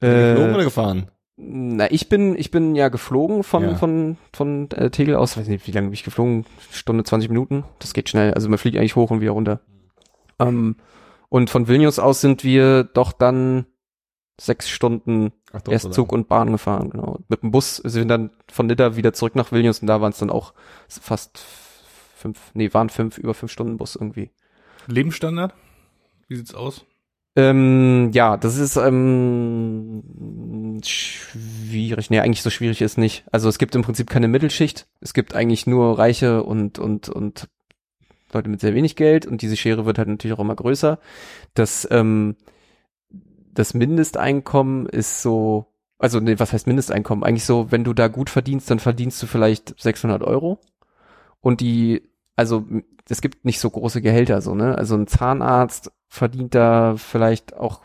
Äh, 0.00 0.34
oder 0.36 0.62
gefahren? 0.64 1.10
Na, 1.36 1.90
ich 1.90 2.08
bin, 2.08 2.34
ich 2.36 2.50
bin 2.50 2.74
ja 2.74 2.88
geflogen 2.88 3.42
von, 3.42 3.62
Ja. 3.62 3.74
von, 3.74 4.16
von 4.32 4.70
äh, 4.70 4.90
Tegel 4.90 5.16
aus. 5.16 5.36
Weiß 5.36 5.48
nicht, 5.48 5.66
wie 5.66 5.72
lange 5.72 5.88
bin 5.88 5.94
ich 5.94 6.04
geflogen? 6.04 6.46
Stunde 6.70 7.04
20 7.04 7.28
Minuten. 7.28 7.64
Das 7.78 7.92
geht 7.92 8.08
schnell. 8.08 8.32
Also 8.32 8.48
man 8.48 8.58
fliegt 8.58 8.76
eigentlich 8.78 8.96
hoch 8.96 9.10
und 9.10 9.20
wieder 9.20 9.32
runter. 9.32 9.60
Ähm, 10.38 10.76
und 11.28 11.50
von 11.50 11.68
Vilnius 11.68 11.98
aus 11.98 12.20
sind 12.22 12.42
wir 12.42 12.84
doch 12.84 13.12
dann 13.12 13.66
sechs 14.40 14.68
Stunden 14.68 15.32
Ach, 15.52 15.62
doch, 15.62 15.72
erst 15.72 15.92
Zug 15.94 16.12
und 16.12 16.28
Bahn 16.28 16.52
gefahren, 16.52 16.90
genau. 16.90 17.18
Mit 17.28 17.42
dem 17.42 17.50
Bus 17.50 17.76
sind 17.76 18.02
wir 18.02 18.06
dann 18.06 18.30
von 18.50 18.66
Nidda 18.66 18.96
wieder 18.96 19.12
zurück 19.12 19.34
nach 19.34 19.50
Vilnius 19.50 19.80
und 19.80 19.86
da 19.86 20.00
waren 20.00 20.12
es 20.12 20.18
dann 20.18 20.30
auch 20.30 20.52
fast 20.88 21.42
fünf, 22.14 22.50
nee, 22.54 22.72
waren 22.74 22.90
fünf, 22.90 23.16
über 23.18 23.32
fünf 23.34 23.50
Stunden 23.52 23.78
Bus 23.78 23.96
irgendwie. 23.96 24.30
Lebensstandard? 24.86 25.54
Wie 26.28 26.36
sieht's 26.36 26.54
aus? 26.54 26.84
Ähm, 27.36 28.10
ja, 28.14 28.38
das 28.38 28.56
ist 28.56 28.76
ähm, 28.76 30.02
schwierig. 30.82 32.08
Nee, 32.08 32.20
eigentlich 32.20 32.42
so 32.42 32.50
schwierig 32.50 32.80
ist 32.80 32.96
nicht. 32.96 33.24
Also 33.30 33.48
es 33.48 33.58
gibt 33.58 33.74
im 33.74 33.82
Prinzip 33.82 34.08
keine 34.08 34.26
Mittelschicht. 34.26 34.86
Es 35.00 35.12
gibt 35.12 35.34
eigentlich 35.34 35.66
nur 35.66 35.98
Reiche 35.98 36.42
und 36.42 36.78
und 36.78 37.10
und 37.10 37.48
Leute 38.32 38.48
mit 38.48 38.60
sehr 38.60 38.74
wenig 38.74 38.96
Geld 38.96 39.26
und 39.26 39.42
diese 39.42 39.56
Schere 39.56 39.84
wird 39.84 39.98
halt 39.98 40.08
natürlich 40.08 40.36
auch 40.36 40.42
immer 40.42 40.56
größer. 40.56 40.98
Das 41.54 41.86
ähm, 41.90 42.36
das 43.56 43.74
Mindesteinkommen 43.74 44.86
ist 44.86 45.22
so, 45.22 45.66
also 45.98 46.20
nee, 46.20 46.38
was 46.38 46.52
heißt 46.52 46.66
Mindesteinkommen? 46.66 47.24
Eigentlich 47.24 47.44
so, 47.44 47.70
wenn 47.70 47.84
du 47.84 47.92
da 47.92 48.08
gut 48.08 48.30
verdienst, 48.30 48.70
dann 48.70 48.78
verdienst 48.78 49.22
du 49.22 49.26
vielleicht 49.26 49.74
600 49.80 50.22
Euro 50.22 50.60
und 51.40 51.60
die, 51.60 52.02
also 52.36 52.64
es 53.08 53.20
gibt 53.20 53.44
nicht 53.44 53.60
so 53.60 53.70
große 53.70 54.02
Gehälter 54.02 54.40
so, 54.40 54.54
ne? 54.54 54.76
Also 54.76 54.94
ein 54.94 55.06
Zahnarzt 55.06 55.90
verdient 56.08 56.54
da 56.54 56.96
vielleicht 56.96 57.56
auch 57.56 57.80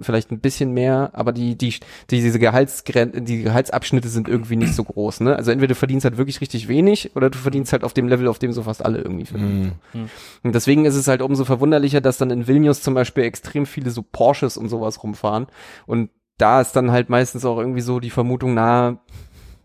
vielleicht 0.00 0.30
ein 0.30 0.40
bisschen 0.40 0.72
mehr, 0.72 1.10
aber 1.14 1.32
die, 1.32 1.56
die, 1.56 1.70
die 2.10 2.20
diese 2.20 2.38
Gehaltsgren 2.38 3.24
die 3.24 3.44
Gehaltsabschnitte 3.44 4.08
sind 4.08 4.28
irgendwie 4.28 4.56
nicht 4.56 4.74
so 4.74 4.84
groß, 4.84 5.20
ne? 5.20 5.36
Also 5.36 5.50
entweder 5.50 5.68
du 5.68 5.78
verdienst 5.78 6.04
halt 6.04 6.18
wirklich 6.18 6.40
richtig 6.40 6.68
wenig 6.68 7.16
oder 7.16 7.30
du 7.30 7.38
verdienst 7.38 7.72
halt 7.72 7.84
auf 7.84 7.94
dem 7.94 8.08
Level, 8.08 8.28
auf 8.28 8.38
dem 8.38 8.52
so 8.52 8.64
fast 8.64 8.84
alle 8.84 8.98
irgendwie 8.98 9.24
verdienen. 9.24 9.72
Mhm. 9.94 10.10
Und 10.42 10.54
deswegen 10.54 10.84
ist 10.84 10.96
es 10.96 11.08
halt 11.08 11.22
umso 11.22 11.44
verwunderlicher, 11.44 12.00
dass 12.00 12.18
dann 12.18 12.30
in 12.30 12.46
Vilnius 12.46 12.82
zum 12.82 12.94
Beispiel 12.94 13.24
extrem 13.24 13.66
viele 13.66 13.90
so 13.90 14.02
Porsches 14.02 14.56
und 14.56 14.68
sowas 14.68 15.02
rumfahren. 15.02 15.46
Und 15.86 16.10
da 16.36 16.60
ist 16.60 16.72
dann 16.72 16.90
halt 16.90 17.08
meistens 17.08 17.44
auch 17.44 17.58
irgendwie 17.58 17.80
so 17.80 18.00
die 18.00 18.10
Vermutung 18.10 18.54
nahe, 18.54 18.98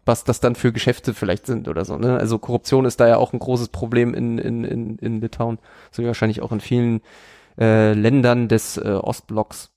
was 0.05 0.23
das 0.23 0.39
dann 0.39 0.55
für 0.55 0.71
Geschäfte 0.71 1.13
vielleicht 1.13 1.45
sind 1.45 1.67
oder 1.67 1.85
so. 1.85 1.97
Ne? 1.97 2.17
Also 2.17 2.37
Korruption 2.37 2.85
ist 2.85 2.99
da 2.99 3.07
ja 3.07 3.17
auch 3.17 3.33
ein 3.33 3.39
großes 3.39 3.69
Problem 3.69 4.13
in, 4.13 4.37
in, 4.37 4.63
in, 4.63 4.97
in 4.97 5.21
Litauen. 5.21 5.59
So 5.91 6.03
wie 6.03 6.07
wahrscheinlich 6.07 6.41
auch 6.41 6.51
in 6.51 6.59
vielen 6.59 7.01
äh, 7.57 7.93
Ländern 7.93 8.47
des 8.47 8.77
äh, 8.77 8.99
Ostblocks. 9.01 9.71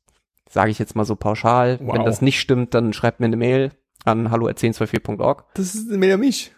Sage 0.48 0.70
ich 0.70 0.78
jetzt 0.78 0.96
mal 0.96 1.04
so 1.04 1.16
pauschal. 1.16 1.78
Wow. 1.80 1.96
Wenn 1.96 2.04
das 2.04 2.22
nicht 2.22 2.40
stimmt, 2.40 2.74
dann 2.74 2.92
schreibt 2.92 3.20
mir 3.20 3.26
eine 3.26 3.36
Mail 3.36 3.72
an 4.04 4.30
hallo.1024.org. 4.30 5.44
Das 5.54 5.74
ist 5.74 5.90
mehr 5.90 6.18
mich. 6.18 6.52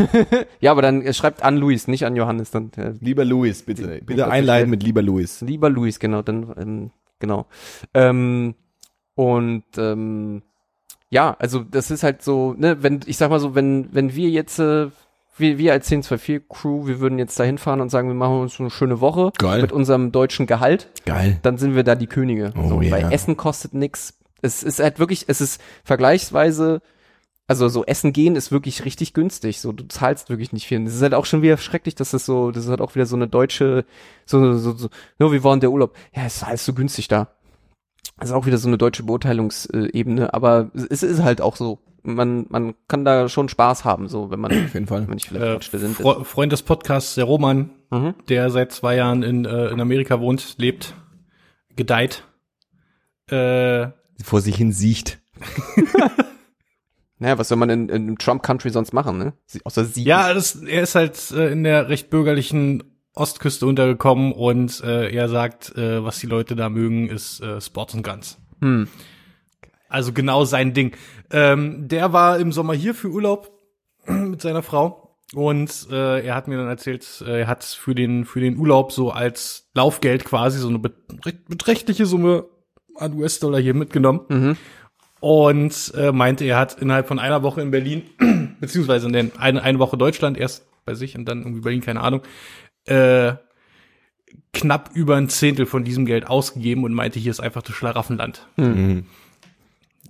Ja, 0.60 0.70
aber 0.70 0.82
dann 0.82 1.02
äh, 1.02 1.12
schreibt 1.12 1.42
an 1.42 1.56
Luis, 1.56 1.88
nicht 1.88 2.06
an 2.06 2.16
Johannes. 2.16 2.50
Dann 2.50 2.72
äh, 2.76 2.94
Lieber 3.00 3.24
Louis, 3.24 3.62
bitte. 3.62 4.00
Bitte 4.04 4.30
einleiten 4.30 4.70
mit 4.70 4.82
lieber 4.82 5.02
Louis. 5.02 5.42
Lieber 5.42 5.68
Luis, 5.68 5.98
genau, 5.98 6.22
dann, 6.22 6.54
ähm, 6.56 6.90
genau. 7.18 7.46
Ähm, 7.92 8.54
und 9.14 9.64
ähm, 9.76 10.42
ja, 11.14 11.36
also 11.38 11.60
das 11.60 11.92
ist 11.92 12.02
halt 12.02 12.22
so, 12.22 12.54
ne, 12.58 12.82
wenn, 12.82 12.98
ich 13.06 13.16
sag 13.18 13.30
mal 13.30 13.38
so, 13.38 13.54
wenn, 13.54 13.88
wenn 13.92 14.16
wir 14.16 14.30
jetzt, 14.30 14.58
äh, 14.58 14.88
wir, 15.36 15.58
wir 15.58 15.72
als 15.72 15.86
1024 15.86 16.48
Crew, 16.48 16.88
wir 16.88 16.98
würden 16.98 17.20
jetzt 17.20 17.38
da 17.38 17.44
hinfahren 17.44 17.80
und 17.80 17.88
sagen, 17.88 18.08
wir 18.08 18.16
machen 18.16 18.40
uns 18.40 18.58
eine 18.58 18.68
schöne 18.68 19.00
Woche 19.00 19.30
Geil. 19.38 19.62
mit 19.62 19.70
unserem 19.70 20.10
deutschen 20.10 20.48
Gehalt, 20.48 20.90
Geil. 21.06 21.38
dann 21.42 21.56
sind 21.56 21.76
wir 21.76 21.84
da 21.84 21.94
die 21.94 22.08
Könige. 22.08 22.52
Oh 22.58 22.68
so, 22.68 22.82
ja. 22.82 22.90
Weil 22.90 23.12
Essen 23.12 23.36
kostet 23.36 23.74
nix. 23.74 24.14
Es 24.42 24.64
ist 24.64 24.80
halt 24.80 24.98
wirklich, 24.98 25.26
es 25.28 25.40
ist 25.40 25.60
vergleichsweise, 25.84 26.82
also 27.46 27.68
so 27.68 27.84
Essen 27.84 28.12
gehen 28.12 28.34
ist 28.34 28.50
wirklich 28.50 28.84
richtig 28.84 29.14
günstig. 29.14 29.60
So, 29.60 29.70
du 29.70 29.86
zahlst 29.86 30.30
wirklich 30.30 30.52
nicht 30.52 30.66
viel. 30.66 30.82
Das 30.84 30.96
ist 30.96 31.02
halt 31.02 31.14
auch 31.14 31.26
schon 31.26 31.42
wieder 31.42 31.58
schrecklich, 31.58 31.94
dass 31.94 32.10
das 32.10 32.26
so, 32.26 32.50
das 32.50 32.64
ist 32.64 32.70
halt 32.70 32.80
auch 32.80 32.96
wieder 32.96 33.06
so 33.06 33.14
eine 33.14 33.28
deutsche, 33.28 33.84
so, 34.26 34.54
so, 34.54 34.72
so, 34.72 34.88
no, 35.20 35.32
wie 35.32 35.44
war 35.44 35.52
denn 35.54 35.60
der 35.60 35.70
Urlaub? 35.70 35.94
Ja, 36.12 36.24
es 36.26 36.36
ist 36.36 36.42
alles 36.44 36.64
so 36.64 36.74
günstig 36.74 37.06
da. 37.06 37.28
Das 38.18 38.28
ist 38.30 38.34
auch 38.34 38.46
wieder 38.46 38.58
so 38.58 38.68
eine 38.68 38.78
deutsche 38.78 39.02
Beurteilungsebene, 39.02 40.32
aber 40.34 40.70
es 40.74 41.02
ist 41.02 41.22
halt 41.22 41.40
auch 41.40 41.56
so. 41.56 41.80
Man, 42.06 42.44
man 42.50 42.74
kann 42.86 43.06
da 43.06 43.30
schon 43.30 43.48
Spaß 43.48 43.86
haben, 43.86 44.08
so, 44.08 44.30
wenn 44.30 44.38
man, 44.38 44.50
wenn 44.50 44.66
Auf 44.66 44.74
jeden 44.74 44.86
Fall. 44.86 45.00
man 45.02 45.14
nicht 45.14 45.28
vielleicht 45.28 45.72
Äh, 45.72 45.78
sind. 45.78 45.96
Fre 45.96 46.22
Freund 46.24 46.52
des 46.52 46.62
Podcasts, 46.62 47.14
der 47.14 47.24
Roman, 47.24 47.70
Mhm. 47.90 48.14
der 48.28 48.50
seit 48.50 48.72
zwei 48.72 48.96
Jahren 48.96 49.22
in, 49.22 49.46
äh, 49.46 49.68
in 49.68 49.80
Amerika 49.80 50.20
wohnt, 50.20 50.56
lebt, 50.58 50.94
gedeiht. 51.76 52.24
Äh, 53.30 53.88
Vor 54.22 54.42
sich 54.42 54.54
hin 54.56 54.70
siecht. 54.72 55.18
Naja, 57.18 57.38
was 57.38 57.48
soll 57.48 57.56
man 57.58 57.70
in, 57.70 57.88
in 57.88 58.16
Trump-Country 58.18 58.70
sonst 58.70 58.92
machen, 58.92 59.18
ne? 59.18 59.32
Außer 59.62 59.84
sie. 59.84 60.02
ja, 60.02 60.34
das, 60.34 60.56
er 60.56 60.82
ist 60.82 60.94
halt 60.96 61.30
äh, 61.30 61.52
in 61.52 61.62
der 61.62 61.88
recht 61.88 62.10
bürgerlichen 62.10 62.82
Ostküste 63.14 63.66
untergekommen 63.66 64.32
und 64.32 64.82
äh, 64.82 65.10
er 65.10 65.28
sagt, 65.28 65.76
äh, 65.76 66.02
was 66.04 66.18
die 66.18 66.26
Leute 66.26 66.56
da 66.56 66.68
mögen, 66.68 67.08
ist 67.08 67.40
äh, 67.40 67.60
Sports 67.60 67.94
und 67.94 68.02
Guns. 68.02 68.38
Hm. 68.60 68.88
Also 69.88 70.12
genau 70.12 70.44
sein 70.44 70.72
Ding. 70.74 70.96
Ähm, 71.30 71.86
der 71.86 72.12
war 72.12 72.38
im 72.38 72.50
Sommer 72.52 72.74
hier 72.74 72.94
für 72.94 73.08
Urlaub 73.08 73.50
mit 74.06 74.42
seiner 74.42 74.62
Frau 74.62 75.16
und 75.34 75.86
äh, 75.90 76.24
er 76.26 76.34
hat 76.34 76.48
mir 76.48 76.56
dann 76.56 76.68
erzählt, 76.68 77.22
äh, 77.26 77.40
er 77.42 77.46
hat 77.46 77.62
für 77.64 77.94
den 77.94 78.24
für 78.24 78.40
den 78.40 78.56
Urlaub 78.58 78.90
so 78.92 79.10
als 79.10 79.70
Laufgeld 79.74 80.24
quasi 80.24 80.58
so 80.58 80.68
eine 80.68 80.78
bet- 80.78 81.46
beträchtliche 81.48 82.06
Summe 82.06 82.46
an 82.96 83.14
US-Dollar 83.14 83.60
hier 83.60 83.74
mitgenommen 83.74 84.20
Mhm. 84.28 84.56
und 85.20 85.92
äh, 85.96 86.12
meinte, 86.12 86.44
er 86.44 86.58
hat 86.58 86.80
innerhalb 86.80 87.06
von 87.08 87.18
einer 87.18 87.42
Woche 87.42 87.60
in 87.62 87.70
Berlin 87.70 88.02
beziehungsweise 88.60 89.06
in 89.06 89.12
den, 89.12 89.32
eine, 89.38 89.62
eine 89.62 89.78
Woche 89.78 89.96
Deutschland 89.96 90.36
erst 90.38 90.66
bei 90.84 90.94
sich 90.94 91.16
und 91.16 91.24
dann 91.26 91.40
irgendwie 91.40 91.60
Berlin, 91.62 91.80
keine 91.80 92.00
Ahnung, 92.02 92.20
äh, 92.86 93.34
knapp 94.52 94.90
über 94.94 95.16
ein 95.16 95.28
Zehntel 95.28 95.66
von 95.66 95.84
diesem 95.84 96.06
Geld 96.06 96.26
ausgegeben 96.26 96.84
und 96.84 96.92
meinte, 96.94 97.18
hier 97.18 97.30
ist 97.30 97.40
einfach 97.40 97.62
das 97.62 97.74
Schlaraffenland. 97.74 98.46
Mhm. 98.56 99.06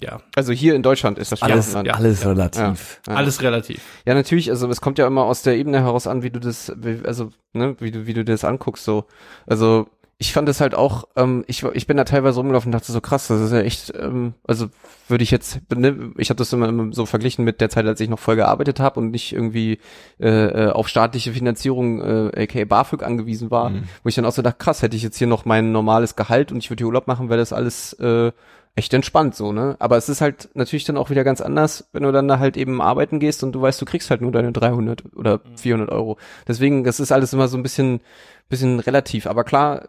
Ja, 0.01 0.21
Also 0.35 0.53
hier 0.53 0.75
in 0.75 0.83
Deutschland 0.83 1.19
ist 1.19 1.31
das 1.33 1.41
Alles, 1.43 1.73
ja. 1.73 1.81
alles 1.95 2.23
Ja. 2.25 2.29
relativ. 2.31 3.01
Ja. 3.07 3.15
alles 3.15 3.43
relativ. 3.43 3.81
Ja, 4.05 4.15
natürlich, 4.15 4.51
also 4.51 4.69
es 4.69 4.81
kommt 4.81 4.99
ja 4.99 5.07
immer 5.07 5.23
aus 5.23 5.43
der 5.43 5.57
Ebene 5.57 5.81
heraus 5.81 6.07
an, 6.07 6.23
wie 6.23 6.31
du 6.31 6.41
das, 6.41 6.73
wie, 6.77 7.01
also, 7.07 7.31
ne, 7.53 7.77
wie 7.79 7.91
du, 7.93 8.07
wie 8.07 8.13
du 8.13 8.25
das 8.25 8.45
anguckst, 8.45 8.85
so. 8.85 9.05
Also, 9.47 9.89
ich 10.25 10.33
fand 10.33 10.49
es 10.49 10.61
halt 10.63 10.75
auch, 10.75 11.05
ähm, 11.17 11.45
ich, 11.49 11.63
ich 11.63 11.87
bin 11.87 11.99
da 11.99 12.05
teilweise 12.05 12.39
rumgelaufen 12.41 12.69
und 12.69 12.73
dachte 12.73 12.91
so 12.91 13.01
krass, 13.03 13.29
das 13.29 13.41
ist 13.43 13.53
ja 13.53 13.61
echt, 13.61 13.93
ähm, 13.95 14.33
also 14.47 14.69
würde 15.07 15.23
ich 15.23 15.31
jetzt, 15.31 15.61
ne, 15.75 16.13
ich 16.17 16.31
habe 16.31 16.39
das 16.39 16.51
immer, 16.55 16.69
immer 16.69 16.93
so 16.95 17.05
verglichen 17.05 17.45
mit 17.45 17.61
der 17.61 17.69
Zeit, 17.69 17.85
als 17.87 18.01
ich 18.01 18.09
noch 18.09 18.19
voll 18.19 18.37
gearbeitet 18.37 18.81
habe 18.81 19.01
und 19.01 19.11
nicht 19.11 19.35
irgendwie 19.35 19.79
äh, 20.19 20.29
äh, 20.29 20.71
auf 20.71 20.89
staatliche 20.89 21.33
Finanzierung, 21.33 22.01
äh, 22.01 22.43
aka 22.45 22.65
BAföG 22.65 23.03
angewiesen 23.03 23.51
war, 23.51 23.69
Mhm. 23.71 23.85
wo 24.03 24.09
ich 24.09 24.15
dann 24.15 24.25
auch 24.25 24.33
so 24.33 24.41
dachte, 24.41 24.59
krass, 24.59 24.81
hätte 24.81 24.97
ich 24.97 25.03
jetzt 25.03 25.19
hier 25.19 25.27
noch 25.27 25.45
mein 25.45 25.73
normales 25.73 26.17
Gehalt 26.17 26.51
und 26.53 26.59
ich 26.59 26.71
würde 26.71 26.81
hier 26.81 26.87
Urlaub 26.87 27.07
machen, 27.07 27.29
wäre 27.29 27.39
das 27.39 27.53
alles 27.53 27.93
äh, 27.95 28.33
echt 28.77 28.93
entspannt 28.93 29.35
so, 29.37 29.53
ne? 29.53 29.77
Aber 29.79 29.97
es 29.97 30.09
ist 30.09 30.21
halt 30.21 30.49
natürlich 30.55 30.85
dann 30.85 30.97
auch 30.97 31.09
wieder 31.11 31.23
ganz 31.25 31.41
anders, 31.41 31.89
wenn 31.93 32.03
du 32.03 32.11
dann 32.13 32.27
da 32.29 32.39
halt 32.41 32.57
eben 32.57 32.81
arbeiten 32.83 33.21
gehst 33.21 33.45
und 33.45 33.53
du 33.53 33.63
weißt, 33.63 33.81
du 33.81 33.85
kriegst 33.85 34.11
halt 34.11 34.21
nur 34.21 34.33
deine 34.33 34.51
300 34.53 35.15
oder 35.15 35.41
400 35.57 35.91
Euro. 35.93 36.19
Deswegen, 36.49 36.83
das 36.83 36.99
ist 37.01 37.13
alles 37.13 37.33
immer 37.33 37.47
so 37.49 37.57
ein 37.57 37.63
bisschen, 37.63 38.01
bisschen 38.49 38.81
relativ. 38.81 39.27
Aber 39.27 39.45
klar, 39.45 39.89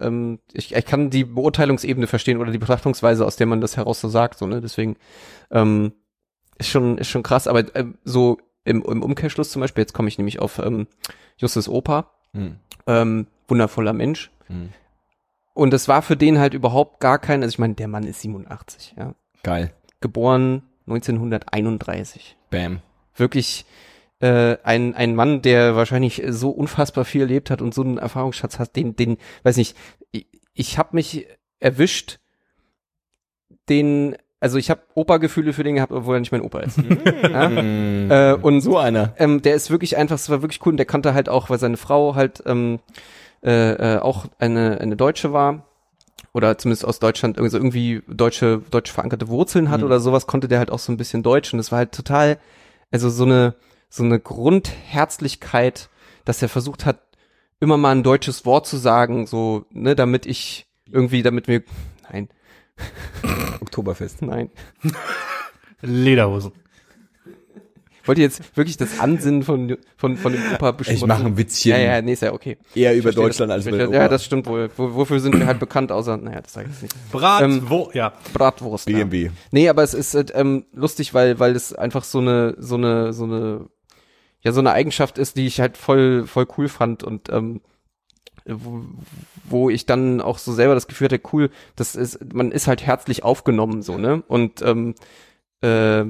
ähm, 0.00 0.38
ich, 0.52 0.74
ich 0.74 0.84
kann 0.86 1.10
die 1.10 1.24
Beurteilungsebene 1.24 2.06
verstehen 2.06 2.38
oder 2.38 2.52
die 2.52 2.58
Betrachtungsweise, 2.58 3.26
aus 3.26 3.36
der 3.36 3.46
man 3.46 3.60
das 3.60 3.76
heraus 3.76 4.00
so 4.00 4.08
sagt, 4.08 4.38
so, 4.38 4.46
ne? 4.46 4.60
Deswegen, 4.60 4.96
ähm, 5.50 5.92
ist 6.58 6.68
schon, 6.68 6.96
ist 6.98 7.08
schon 7.08 7.22
krass. 7.24 7.48
Aber 7.48 7.64
ähm, 7.74 7.98
so 8.04 8.38
im, 8.64 8.82
im 8.82 9.02
Umkehrschluss 9.02 9.50
zum 9.50 9.60
Beispiel, 9.60 9.82
jetzt 9.82 9.94
komme 9.94 10.08
ich 10.08 10.18
nämlich 10.18 10.38
auf 10.40 10.58
ähm, 10.58 10.86
Justus 11.38 11.68
Opa, 11.68 12.10
Mhm. 12.32 12.56
ähm, 12.86 13.26
wundervoller 13.48 13.92
Mensch. 13.92 14.30
Mhm. 14.48 14.68
Und 15.60 15.74
es 15.74 15.88
war 15.88 16.00
für 16.00 16.16
den 16.16 16.38
halt 16.38 16.54
überhaupt 16.54 17.00
gar 17.00 17.18
kein, 17.18 17.42
also 17.42 17.52
ich 17.52 17.58
meine, 17.58 17.74
der 17.74 17.86
Mann 17.86 18.04
ist 18.04 18.22
87, 18.22 18.94
ja. 18.96 19.14
Geil. 19.42 19.70
Geboren 20.00 20.62
1931. 20.86 22.38
Bam. 22.48 22.80
Wirklich 23.14 23.66
äh, 24.20 24.56
ein, 24.62 24.94
ein 24.94 25.14
Mann, 25.14 25.42
der 25.42 25.76
wahrscheinlich 25.76 26.22
so 26.28 26.48
unfassbar 26.48 27.04
viel 27.04 27.20
erlebt 27.20 27.50
hat 27.50 27.60
und 27.60 27.74
so 27.74 27.82
einen 27.82 27.98
Erfahrungsschatz 27.98 28.58
hat, 28.58 28.74
den, 28.74 28.96
den, 28.96 29.18
weiß 29.42 29.58
nicht, 29.58 29.76
ich, 30.12 30.28
ich 30.54 30.78
habe 30.78 30.96
mich 30.96 31.26
erwischt, 31.58 32.20
den, 33.68 34.16
also 34.40 34.56
ich 34.56 34.70
habe 34.70 34.80
Opa-Gefühle 34.94 35.52
für 35.52 35.62
den 35.62 35.74
gehabt, 35.74 35.92
obwohl 35.92 36.16
er 36.16 36.20
nicht 36.20 36.32
mein 36.32 36.40
Opa 36.40 36.60
ist. 36.60 36.78
ja? 37.22 37.48
Mhm. 37.50 38.10
äh, 38.10 38.32
und 38.32 38.62
so 38.62 38.78
einer. 38.78 39.12
ähm, 39.18 39.42
der 39.42 39.56
ist 39.56 39.70
wirklich 39.70 39.98
einfach, 39.98 40.16
es 40.16 40.30
war 40.30 40.40
wirklich 40.40 40.64
cool 40.64 40.72
und 40.72 40.78
der 40.78 40.86
konnte 40.86 41.12
halt 41.12 41.28
auch, 41.28 41.50
weil 41.50 41.58
seine 41.58 41.76
Frau 41.76 42.14
halt 42.14 42.42
ähm, 42.46 42.78
äh, 43.42 43.96
äh, 43.96 43.98
auch 43.98 44.26
eine, 44.38 44.80
eine 44.80 44.96
Deutsche 44.96 45.32
war 45.32 45.66
oder 46.32 46.58
zumindest 46.58 46.84
aus 46.84 46.98
Deutschland 46.98 47.36
irgendwie, 47.36 47.50
so 47.50 47.58
irgendwie 47.58 48.02
deutsche, 48.06 48.62
deutsch 48.70 48.92
verankerte 48.92 49.28
Wurzeln 49.28 49.70
hat 49.70 49.80
Mhm. 49.80 49.86
oder 49.86 50.00
sowas, 50.00 50.26
konnte 50.26 50.46
der 50.48 50.58
halt 50.58 50.70
auch 50.70 50.78
so 50.78 50.92
ein 50.92 50.96
bisschen 50.96 51.22
Deutsch 51.22 51.52
und 51.52 51.58
das 51.58 51.72
war 51.72 51.78
halt 51.78 51.92
total, 51.92 52.38
also 52.90 53.08
so 53.10 53.24
eine, 53.24 53.54
so 53.88 54.04
eine 54.04 54.20
Grundherzlichkeit, 54.20 55.88
dass 56.24 56.42
er 56.42 56.48
versucht 56.48 56.84
hat, 56.86 57.00
immer 57.60 57.76
mal 57.76 57.92
ein 57.92 58.02
deutsches 58.02 58.44
Wort 58.46 58.66
zu 58.66 58.76
sagen, 58.76 59.26
so, 59.26 59.64
ne, 59.70 59.94
damit 59.96 60.26
ich 60.26 60.66
irgendwie, 60.90 61.22
damit 61.22 61.48
wir, 61.48 61.62
nein, 62.10 62.28
Oktoberfest. 63.60 64.22
nein. 64.22 64.50
Lederhosen. 65.82 66.52
Wollt 68.04 68.18
ihr 68.18 68.24
jetzt 68.24 68.56
wirklich 68.56 68.76
das 68.76 68.98
Ansinnen 69.00 69.42
von, 69.42 69.76
von, 69.96 70.16
von 70.16 70.32
dem 70.32 70.42
Opa 70.54 70.72
bestimmen? 70.72 70.98
Ich 70.98 71.06
mache 71.06 71.26
ein 71.26 71.36
Witzchen 71.36 71.72
Ja, 71.72 71.78
ja, 71.78 72.02
nee, 72.02 72.12
ist 72.12 72.22
ja 72.22 72.32
okay. 72.32 72.56
eher 72.74 72.92
Ich 72.92 72.98
über 72.98 73.04
verstehe 73.04 73.24
Deutschland 73.24 73.50
das, 73.50 73.56
als 73.56 73.66
über 73.66 73.76
Europa. 73.78 73.96
Ja, 73.96 74.08
das 74.08 74.24
stimmt 74.24 74.46
wohl. 74.46 74.70
Wo, 74.76 74.94
wofür 74.94 75.20
sind 75.20 75.38
wir 75.38 75.46
halt 75.46 75.58
bekannt, 75.58 75.92
außer, 75.92 76.16
naja, 76.16 76.40
das 76.40 76.52
sage 76.52 76.68
ich 76.70 76.80
jetzt 76.80 76.94
nicht. 76.94 77.12
Brat, 77.12 77.42
Ähm, 77.42 77.62
wo, 77.68 77.90
ja. 77.92 78.12
Bratwurst. 78.32 78.88
Ja. 78.88 78.98
BMW. 78.98 79.30
Nee, 79.50 79.68
aber 79.68 79.82
es 79.82 79.94
ist 79.94 80.14
halt, 80.14 80.32
ähm, 80.34 80.64
lustig, 80.72 81.14
weil, 81.14 81.38
weil 81.38 81.54
es 81.54 81.74
einfach 81.74 82.04
so 82.04 82.18
eine, 82.18 82.54
so 82.58 82.76
eine, 82.76 83.12
so 83.12 83.24
eine, 83.24 83.66
ja, 84.42 84.52
so 84.52 84.60
eine 84.60 84.72
Eigenschaft 84.72 85.18
ist, 85.18 85.36
die 85.36 85.46
ich 85.46 85.60
halt 85.60 85.76
voll, 85.76 86.26
voll 86.26 86.46
cool 86.56 86.68
fand 86.68 87.04
und, 87.04 87.28
ähm, 87.30 87.60
wo, 88.46 88.82
wo 89.44 89.70
ich 89.70 89.84
dann 89.86 90.20
auch 90.20 90.38
so 90.38 90.52
selber 90.52 90.74
das 90.74 90.88
Gefühl 90.88 91.06
hatte, 91.06 91.20
cool, 91.32 91.50
das 91.76 91.94
ist, 91.94 92.32
man 92.32 92.50
ist 92.52 92.66
halt 92.66 92.82
herzlich 92.84 93.22
aufgenommen, 93.22 93.82
so, 93.82 93.98
ne? 93.98 94.22
Und, 94.26 94.62
ähm, 94.62 94.94
äh, 95.62 96.06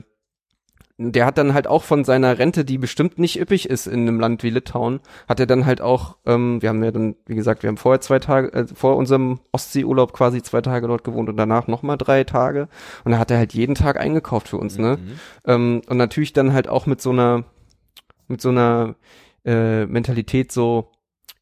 der 1.02 1.24
hat 1.24 1.38
dann 1.38 1.54
halt 1.54 1.66
auch 1.66 1.82
von 1.82 2.04
seiner 2.04 2.38
Rente, 2.38 2.62
die 2.62 2.76
bestimmt 2.76 3.18
nicht 3.18 3.40
üppig 3.40 3.70
ist 3.70 3.86
in 3.86 4.00
einem 4.00 4.20
Land 4.20 4.42
wie 4.42 4.50
Litauen, 4.50 5.00
hat 5.26 5.40
er 5.40 5.46
dann 5.46 5.64
halt 5.64 5.80
auch, 5.80 6.18
ähm, 6.26 6.60
wir 6.60 6.68
haben 6.68 6.84
ja 6.84 6.90
dann, 6.90 7.16
wie 7.24 7.34
gesagt, 7.34 7.62
wir 7.62 7.68
haben 7.68 7.78
vorher 7.78 8.02
zwei 8.02 8.18
Tage, 8.18 8.52
äh, 8.52 8.66
vor 8.66 8.96
unserem 8.96 9.40
Ostseeurlaub 9.50 10.12
quasi 10.12 10.42
zwei 10.42 10.60
Tage 10.60 10.86
dort 10.88 11.02
gewohnt 11.02 11.30
und 11.30 11.38
danach 11.38 11.68
nochmal 11.68 11.96
drei 11.96 12.24
Tage. 12.24 12.68
Und 13.04 13.12
da 13.12 13.18
hat 13.18 13.30
er 13.30 13.38
halt 13.38 13.54
jeden 13.54 13.74
Tag 13.74 13.98
eingekauft 13.98 14.48
für 14.48 14.58
uns, 14.58 14.76
ne? 14.76 14.98
Mhm. 15.00 15.10
Ähm, 15.46 15.82
und 15.88 15.96
natürlich 15.96 16.34
dann 16.34 16.52
halt 16.52 16.68
auch 16.68 16.84
mit 16.84 17.00
so 17.00 17.10
einer, 17.10 17.44
mit 18.28 18.42
so 18.42 18.50
einer 18.50 18.94
äh, 19.46 19.86
Mentalität 19.86 20.52
so, 20.52 20.92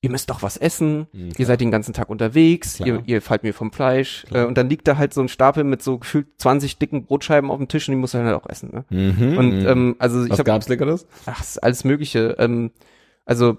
ihr 0.01 0.11
müsst 0.11 0.31
doch 0.31 0.43
was 0.43 0.57
essen, 0.57 1.09
Mhm, 1.13 1.31
ihr 1.39 1.47
seid 1.47 1.61
den 1.61 1.71
ganzen 1.73 1.93
Tag 1.93 2.09
unterwegs, 2.09 2.79
ihr, 2.81 3.03
ihr 3.07 3.21
fallt 3.21 3.43
mir 3.43 3.53
vom 3.53 3.73
Fleisch. 3.73 4.25
Äh, 4.33 4.45
und 4.45 4.57
dann 4.57 4.69
liegt 4.69 4.87
da 4.87 4.97
halt 4.97 5.13
so 5.13 5.21
ein 5.21 5.29
Stapel 5.29 5.65
mit 5.65 5.83
so 5.83 5.99
gefühlt 5.99 6.29
20 6.39 6.79
dicken 6.79 7.05
Brotscheiben 7.05 7.51
auf 7.51 7.59
dem 7.59 7.67
Tisch 7.69 7.89
und 7.89 7.93
die 7.93 8.01
muss 8.01 8.15
er 8.15 8.25
halt 8.25 8.37
auch 8.37 8.49
essen. 8.49 8.71
Ne? 8.73 8.85
Mhm. 8.91 9.37
Und 9.39 9.65
ähm, 9.67 9.97
also 9.99 10.23
ich 10.25 10.31
Was 10.31 10.39
habe 10.39 10.47
gab's 10.47 10.69
Leckeres? 10.69 11.07
ach, 11.27 11.45
alles 11.63 11.83
Mögliche. 11.85 12.37
Ähm, 12.39 12.71
also 13.25 13.59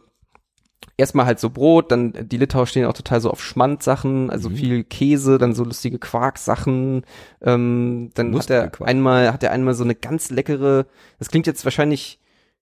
erstmal 0.96 1.26
halt 1.26 1.40
so 1.40 1.50
Brot, 1.50 1.92
dann 1.92 2.14
die 2.28 2.38
Litauer 2.38 2.68
stehen 2.68 2.86
auch 2.86 2.94
total 2.94 3.20
so 3.22 3.30
auf 3.32 3.44
Schmand-Sachen, 3.44 4.30
also 4.30 4.50
Mhm. 4.50 4.56
viel 4.56 4.84
Käse, 4.86 5.38
dann 5.38 5.54
so 5.54 5.64
lustige 5.66 6.00
Quark-Sachen. 6.00 7.04
Ähm, 7.42 8.12
dann 8.16 8.28
hat 8.28 8.34
Lustige 8.34 8.60
er 8.60 8.70
Quark. 8.70 8.90
einmal, 8.90 9.34
hat 9.34 9.44
er 9.44 9.52
einmal 9.52 9.74
so 9.74 9.84
eine 9.84 9.96
ganz 9.96 10.30
leckere, 10.30 10.86
das 11.20 11.30
klingt 11.30 11.48
jetzt 11.48 11.66
wahrscheinlich 11.66 12.20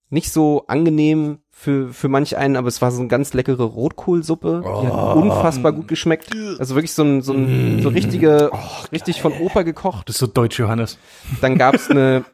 nicht 0.10 0.32
so 0.32 0.66
angenehm 0.68 1.40
für, 1.60 1.92
für 1.92 2.08
manch 2.08 2.38
einen, 2.38 2.56
aber 2.56 2.68
es 2.68 2.84
war 2.84 2.92
so 2.92 3.00
eine 3.00 3.08
ganz 3.08 3.34
leckere 3.34 3.64
Rotkohlsuppe. 3.64 4.62
Die 4.64 4.88
hat 4.88 4.94
Oh. 4.94 5.20
unfassbar 5.20 5.72
gut 5.74 5.88
geschmeckt. 5.88 6.30
Also 6.60 6.76
wirklich 6.76 6.94
so 6.94 7.02
ein, 7.04 7.24
so 7.24 7.34
ein, 7.34 7.82
so 7.82 7.90
richtige, 7.90 8.52
richtig 8.92 9.24
von 9.24 9.34
Opa 9.34 9.64
gekocht. 9.64 10.08
Das 10.08 10.18
ist 10.18 10.20
so 10.20 10.28
deutsch, 10.28 10.60
Johannes. 10.60 11.00
Dann 11.42 11.58
gab's 11.58 11.90
eine, 11.90 12.26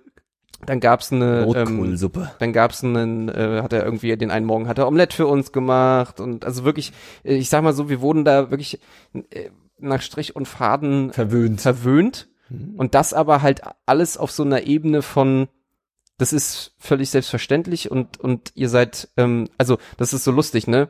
dann 0.66 0.82
gab's 0.82 1.14
eine, 1.14 1.40
ähm, 1.40 1.44
Rotkohlsuppe. 1.46 2.32
dann 2.40 2.52
gab's 2.52 2.84
einen, 2.84 3.30
äh, 3.30 3.62
hat 3.64 3.72
er 3.72 3.86
irgendwie 3.86 4.16
den 4.18 4.30
einen 4.30 4.46
Morgen 4.46 4.68
hat 4.68 4.78
er 4.78 4.88
Omelette 4.90 5.16
für 5.16 5.28
uns 5.28 5.54
gemacht 5.54 6.20
und 6.20 6.44
also 6.44 6.66
wirklich, 6.66 6.92
äh, 7.24 7.36
ich 7.36 7.50
sag 7.50 7.64
mal 7.64 7.74
so, 7.74 7.88
wir 7.88 8.02
wurden 8.02 8.26
da 8.26 8.52
wirklich 8.52 8.82
äh, 9.14 9.50
nach 9.80 10.02
Strich 10.02 10.36
und 10.36 10.50
Faden 10.50 11.14
Verwöhnt. 11.14 11.62
verwöhnt 11.62 12.28
und 12.76 12.94
das 12.94 13.14
aber 13.14 13.42
halt 13.42 13.62
alles 13.86 14.18
auf 14.18 14.32
so 14.32 14.44
einer 14.44 14.64
Ebene 14.64 15.02
von 15.02 15.48
das 16.18 16.32
ist 16.34 16.76
völlig 16.80 17.10
selbstverständlich 17.10 17.90
und 17.92 18.20
und 18.20 18.52
ihr 18.56 18.70
seid 18.70 19.10
ähm, 19.18 19.50
also 19.58 19.78
das 19.98 20.14
ist 20.14 20.24
so 20.24 20.32
lustig 20.32 20.68
ne 20.68 20.90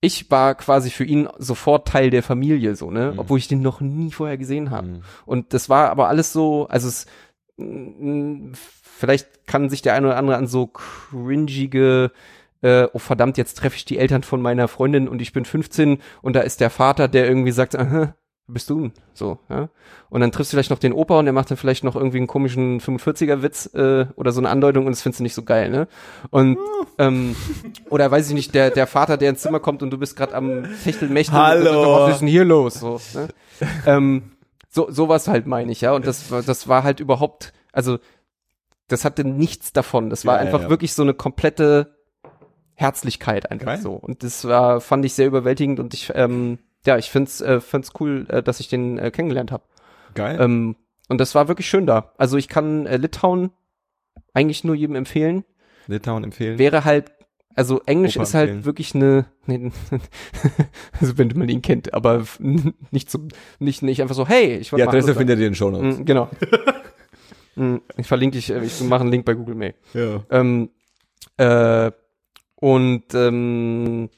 ich 0.00 0.30
war 0.30 0.54
quasi 0.54 0.90
für 0.90 1.04
ihn 1.04 1.28
sofort 1.38 1.88
Teil 1.88 2.10
der 2.10 2.22
Familie 2.22 2.76
so 2.76 2.90
ne 2.90 3.12
Mhm. 3.12 3.18
obwohl 3.18 3.38
ich 3.38 3.48
den 3.48 3.62
noch 3.62 3.80
nie 3.80 4.10
vorher 4.12 4.36
gesehen 4.38 4.70
habe 4.70 4.86
Mhm. 4.88 5.02
und 5.26 5.54
das 5.54 5.68
war 5.68 5.90
aber 5.90 6.08
alles 6.08 6.32
so 6.32 6.66
also 6.68 6.88
es 6.88 7.06
mm, 7.56 8.52
vielleicht 8.82 9.46
kann 9.46 9.70
sich 9.70 9.82
der 9.82 9.94
eine 9.94 10.08
oder 10.08 10.16
andere 10.18 10.36
an 10.36 10.46
so 10.46 10.66
cringige 10.68 12.10
äh, 12.62 12.88
oh 12.94 12.98
verdammt, 12.98 13.36
jetzt 13.36 13.58
treffe 13.58 13.76
ich 13.76 13.84
die 13.84 13.98
Eltern 13.98 14.22
von 14.22 14.40
meiner 14.40 14.68
Freundin 14.68 15.06
und 15.06 15.20
ich 15.20 15.34
bin 15.34 15.44
15 15.44 15.98
und 16.22 16.34
da 16.34 16.40
ist 16.40 16.60
der 16.62 16.70
Vater, 16.70 17.08
der 17.08 17.26
irgendwie 17.28 17.50
sagt, 17.52 17.76
aha, 17.78 18.14
bist 18.46 18.68
du? 18.68 18.90
So, 19.14 19.38
ja. 19.48 19.68
Und 20.10 20.20
dann 20.20 20.30
triffst 20.32 20.52
du 20.52 20.56
vielleicht 20.56 20.70
noch 20.70 20.78
den 20.78 20.92
Opa 20.92 21.18
und 21.18 21.24
der 21.24 21.32
macht 21.32 21.50
dann 21.50 21.56
vielleicht 21.56 21.82
noch 21.84 21.96
irgendwie 21.96 22.18
einen 22.18 22.26
komischen 22.26 22.80
45er-Witz 22.80 23.70
äh, 23.74 24.06
oder 24.16 24.32
so 24.32 24.40
eine 24.40 24.50
Andeutung 24.50 24.84
und 24.86 24.92
das 24.92 25.00
findest 25.02 25.20
du 25.20 25.22
nicht 25.22 25.34
so 25.34 25.42
geil, 25.44 25.70
ne? 25.70 25.88
Und 26.30 26.58
ähm, 26.98 27.34
oder 27.90 28.10
weiß 28.10 28.28
ich 28.28 28.34
nicht, 28.34 28.54
der 28.54 28.70
der 28.70 28.86
Vater, 28.86 29.16
der 29.16 29.30
ins 29.30 29.40
Zimmer 29.42 29.60
kommt 29.60 29.82
und 29.82 29.90
du 29.90 29.98
bist 29.98 30.16
gerade 30.16 30.34
am 30.34 30.64
Techtelmächteln 30.84 31.36
und 31.40 31.42
Hallo. 31.46 31.64
sagst, 31.64 31.86
was 32.02 32.10
ist 32.12 32.18
denn 32.20 32.28
hier 32.28 32.44
los? 32.44 32.74
So, 32.74 33.00
ne? 33.14 33.28
ähm, 33.86 34.32
so 34.68 34.90
sowas 34.90 35.26
halt 35.28 35.46
meine 35.46 35.72
ich, 35.72 35.80
ja. 35.80 35.92
Und 35.92 36.06
das 36.06 36.30
war- 36.30 36.42
das 36.42 36.68
war 36.68 36.82
halt 36.84 37.00
überhaupt, 37.00 37.52
also 37.72 37.98
das 38.88 39.06
hatte 39.06 39.24
nichts 39.24 39.72
davon. 39.72 40.10
Das 40.10 40.26
war 40.26 40.34
Ja, 40.34 40.40
ja, 40.40 40.46
einfach 40.46 40.62
ja. 40.64 40.68
wirklich 40.68 40.92
so 40.92 41.02
eine 41.02 41.14
komplette 41.14 41.96
Herzlichkeit 42.74 43.50
einfach 43.50 43.66
Geil. 43.66 43.80
so. 43.80 43.92
Und 43.92 44.22
das 44.22 44.44
war, 44.46 44.80
fand 44.80 45.04
ich 45.06 45.14
sehr 45.14 45.26
überwältigend 45.26 45.80
und 45.80 45.94
ich, 45.94 46.12
ähm, 46.14 46.58
ja, 46.86 46.98
ich 46.98 47.10
find's, 47.10 47.40
äh, 47.40 47.60
find's 47.60 47.92
cool, 48.00 48.26
äh, 48.28 48.42
dass 48.42 48.60
ich 48.60 48.68
den 48.68 48.98
äh, 48.98 49.10
kennengelernt 49.10 49.52
habe. 49.52 49.64
Geil. 50.14 50.38
Ähm, 50.40 50.76
und 51.08 51.18
das 51.20 51.34
war 51.34 51.48
wirklich 51.48 51.68
schön 51.68 51.86
da. 51.86 52.12
Also 52.18 52.36
ich 52.36 52.48
kann 52.48 52.86
äh, 52.86 52.96
Litauen 52.96 53.50
eigentlich 54.32 54.64
nur 54.64 54.74
jedem 54.74 54.96
empfehlen. 54.96 55.44
Litauen 55.86 56.24
empfehlen. 56.24 56.58
Wäre 56.58 56.84
halt, 56.84 57.12
also 57.54 57.80
Englisch 57.86 58.16
Opa 58.16 58.22
ist 58.22 58.34
halt 58.34 58.48
empfehlen. 58.48 58.64
wirklich 58.64 58.94
eine, 58.94 59.26
nee, 59.46 59.70
also 61.00 61.18
wenn 61.18 61.28
man 61.36 61.48
ihn 61.48 61.62
kennt, 61.62 61.92
aber 61.94 62.24
nicht 62.90 63.10
so, 63.10 63.20
nicht, 63.58 63.82
nicht 63.82 64.00
einfach 64.02 64.14
so, 64.14 64.26
hey, 64.26 64.56
ich 64.56 64.72
wollte 64.72 64.82
ja, 64.84 64.88
Adresse 64.88 65.14
findet 65.14 65.38
ihr 65.38 65.46
in 65.46 65.52
den 65.52 65.56
Show 65.56 65.70
Notes. 65.70 65.98
Mm, 65.98 66.04
Genau. 66.04 66.28
Mm, 67.56 67.76
ich 67.96 68.08
verlinke 68.08 68.36
dich, 68.36 68.50
äh, 68.50 68.64
ich 68.64 68.80
mache 68.80 69.02
einen 69.02 69.12
Link 69.12 69.24
bei 69.24 69.34
Google 69.34 69.54
Mail. 69.54 69.74
Ja. 69.92 70.24
Ähm, 70.30 70.70
äh, 71.36 71.92
und 72.56 73.04
ähm, 73.14 74.10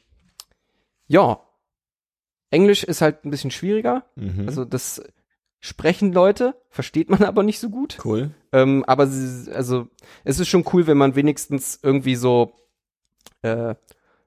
ja, 1.07 1.39
Englisch 2.51 2.85
ist 2.85 3.01
halt 3.01 3.25
ein 3.25 3.31
bisschen 3.31 3.51
schwieriger. 3.51 4.05
Mhm. 4.17 4.45
Also 4.47 4.65
das 4.65 5.03
sprechen 5.61 6.13
Leute, 6.13 6.55
versteht 6.71 7.11
man 7.11 7.23
aber 7.25 7.43
nicht 7.43 7.59
so 7.61 7.71
gut. 7.71 7.99
cool. 8.05 8.31
Ähm, 8.53 8.85
aber 8.87 9.07
sie, 9.07 9.51
also 9.53 9.89
es 10.25 10.39
ist 10.39 10.49
schon 10.49 10.65
cool, 10.73 10.87
wenn 10.87 10.99
man 10.99 11.17
wenigstens 11.17 11.79
irgendwie 11.83 12.17
so 12.17 12.53
äh, 13.43 13.75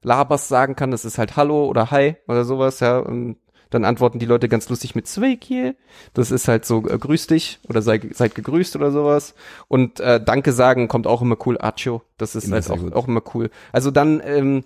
Labers 0.02 0.48
sagen 0.48 0.76
kann. 0.76 0.92
Das 0.92 1.06
ist 1.06 1.18
halt 1.18 1.36
Hallo 1.36 1.66
oder 1.68 1.92
Hi 1.92 2.16
oder 2.28 2.46
sowas, 2.46 2.80
ja. 2.80 3.00
Und 3.00 3.38
dann 3.70 3.86
antworten 3.86 4.18
die 4.18 4.26
Leute 4.26 4.50
ganz 4.50 4.68
lustig 4.70 4.96
mit 4.96 5.08
Zweikie. 5.08 5.76
Das 6.14 6.32
ist 6.32 6.48
halt 6.48 6.66
so, 6.66 6.88
äh, 6.88 6.98
grüß 6.98 7.28
dich 7.28 7.60
oder 7.68 7.82
sei, 7.82 8.02
seid 8.14 8.34
gegrüßt 8.34 8.76
oder 8.76 8.92
sowas. 8.92 9.36
Und 9.68 10.00
äh, 10.00 10.24
Danke 10.24 10.54
sagen 10.54 10.88
kommt 10.88 11.06
auch 11.06 11.22
immer 11.22 11.38
cool. 11.46 11.58
Acho, 11.60 12.02
das 12.18 12.36
ist 12.36 12.46
Immer 12.46 12.56
halt 12.56 12.70
auch, 12.72 12.80
gut. 12.80 12.94
auch 12.94 13.08
immer 13.08 13.22
cool. 13.34 13.52
Also 13.72 13.92
dann, 13.92 14.22
ähm, 14.26 14.64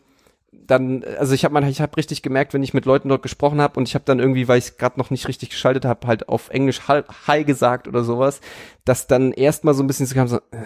dann, 0.66 1.04
also 1.20 1.34
ich 1.34 1.46
habe 1.46 1.54
mal, 1.54 1.68
ich 1.68 1.82
habe 1.82 1.98
richtig 1.98 2.22
gemerkt, 2.22 2.54
wenn 2.54 2.64
ich 2.64 2.74
mit 2.74 2.86
Leuten 2.86 3.10
dort 3.10 3.22
gesprochen 3.22 3.62
habe 3.62 3.78
und 3.80 3.88
ich 3.88 3.96
habe 3.96 4.06
dann 4.06 4.20
irgendwie, 4.20 4.48
weil 4.48 4.60
ich 4.60 4.78
gerade 4.78 5.00
noch 5.00 5.10
nicht 5.10 5.28
richtig 5.28 5.50
geschaltet 5.50 5.86
habe, 5.86 6.08
halt 6.08 6.30
auf 6.30 6.50
Englisch 6.50 6.82
Hi 6.88 7.44
gesagt 7.44 7.88
oder 7.88 8.04
sowas, 8.04 8.42
dass 8.86 9.08
dann 9.08 9.32
erstmal 9.32 9.74
so 9.74 9.84
ein 9.84 9.88
bisschen 9.88 10.06
so 10.06 10.16
kam 10.16 10.28
so, 10.28 10.38
äh, 10.38 10.66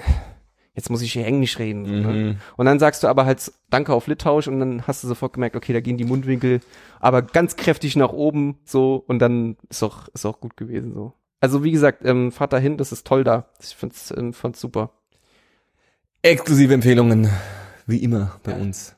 jetzt 0.76 0.90
muss 0.90 1.02
ich 1.02 1.14
hier 1.14 1.26
Englisch 1.26 1.58
reden. 1.60 1.82
Ne? 1.82 2.08
Mhm. 2.08 2.38
Und 2.56 2.66
dann 2.66 2.80
sagst 2.80 3.04
du 3.04 3.08
aber 3.08 3.26
halt 3.26 3.52
Danke 3.70 3.94
auf 3.94 4.08
Litauisch 4.08 4.48
und 4.48 4.60
dann 4.60 4.88
hast 4.88 5.04
du 5.04 5.08
sofort 5.08 5.34
gemerkt, 5.34 5.56
okay, 5.56 5.74
da 5.74 5.82
gehen 5.82 5.98
die 5.98 6.06
Mundwinkel 6.06 6.62
aber 7.00 7.22
ganz 7.22 7.56
kräftig 7.56 7.96
nach 7.96 8.14
oben 8.14 8.60
so 8.64 9.04
und 9.08 9.20
dann 9.20 9.58
ist 9.70 9.84
auch 9.84 10.08
ist 10.10 10.26
auch 10.26 10.40
gut 10.40 10.58
gewesen 10.58 10.94
so. 10.94 11.14
Also 11.40 11.64
wie 11.64 11.72
gesagt, 11.72 12.04
ähm, 12.06 12.32
fahrt 12.32 12.54
dahin, 12.54 12.78
das 12.78 12.92
ist 12.92 13.06
toll 13.06 13.24
da. 13.24 13.46
Ich 13.62 13.76
find's, 13.76 14.12
ähm, 14.16 14.34
fand's 14.34 14.60
super. 14.60 14.92
Exklusive 16.24 16.74
Empfehlungen, 16.74 17.30
wie 17.86 18.04
immer 18.04 18.40
bei 18.44 18.54
uns. 18.54 18.97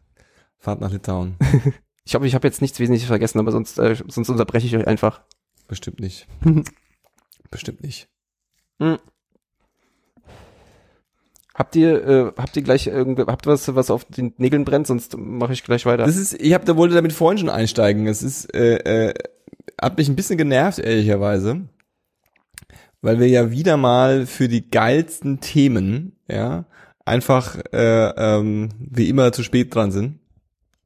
Fahrt 0.60 0.82
nach 0.82 0.92
Litauen. 0.92 1.36
Ich 2.06 2.16
hoffe, 2.16 2.26
ich 2.26 2.34
habe 2.34 2.48
jetzt 2.48 2.60
nichts 2.64 2.80
Wesentliches 2.80 3.08
vergessen, 3.08 3.38
aber 3.38 3.52
sonst 3.52 3.78
äh, 3.78 3.96
sonst 4.08 4.30
unterbreche 4.30 4.66
ich 4.66 4.76
euch 4.76 4.88
einfach. 4.88 5.22
Bestimmt 5.68 6.00
nicht. 6.00 6.28
Bestimmt 7.52 7.84
nicht. 7.84 8.10
Habt 11.54 11.76
ihr 11.76 12.08
äh, 12.08 12.32
habt 12.36 12.56
ihr 12.58 12.64
gleich 12.64 12.88
irgendwie 12.88 13.22
habt 13.28 13.46
ihr 13.46 13.52
was 13.52 13.76
was 13.76 13.92
auf 13.92 14.06
den 14.06 14.34
Nägeln 14.38 14.66
brennt, 14.66 14.88
sonst 14.88 15.18
mache 15.18 15.54
ich 15.54 15.64
gleich 15.64 15.86
weiter. 15.86 16.06
Das 16.06 16.18
ist, 16.18 16.34
ich 16.34 16.54
hab, 16.54 16.66
da 16.66 16.78
wollte 16.78 16.96
damit 16.96 17.14
vorhin 17.14 17.38
schon 17.38 17.50
einsteigen. 17.50 18.08
Es 18.08 18.24
ist, 18.24 18.56
äh, 18.56 19.10
äh, 19.10 19.14
hat 19.80 19.98
mich 19.98 20.10
ein 20.10 20.16
bisschen 20.16 20.38
genervt, 20.38 20.80
ehrlicherweise. 20.80 21.68
Weil 23.02 23.20
wir 23.20 23.28
ja 23.28 23.52
wieder 23.52 23.78
mal 23.78 24.26
für 24.26 24.48
die 24.48 24.70
geilsten 24.70 25.42
Themen, 25.42 26.18
ja, 26.28 26.66
einfach 27.06 27.58
äh, 27.72 28.10
ähm, 28.10 28.70
wie 28.80 29.10
immer 29.10 29.32
zu 29.32 29.44
spät 29.44 29.76
dran 29.76 29.92
sind. 29.92 30.19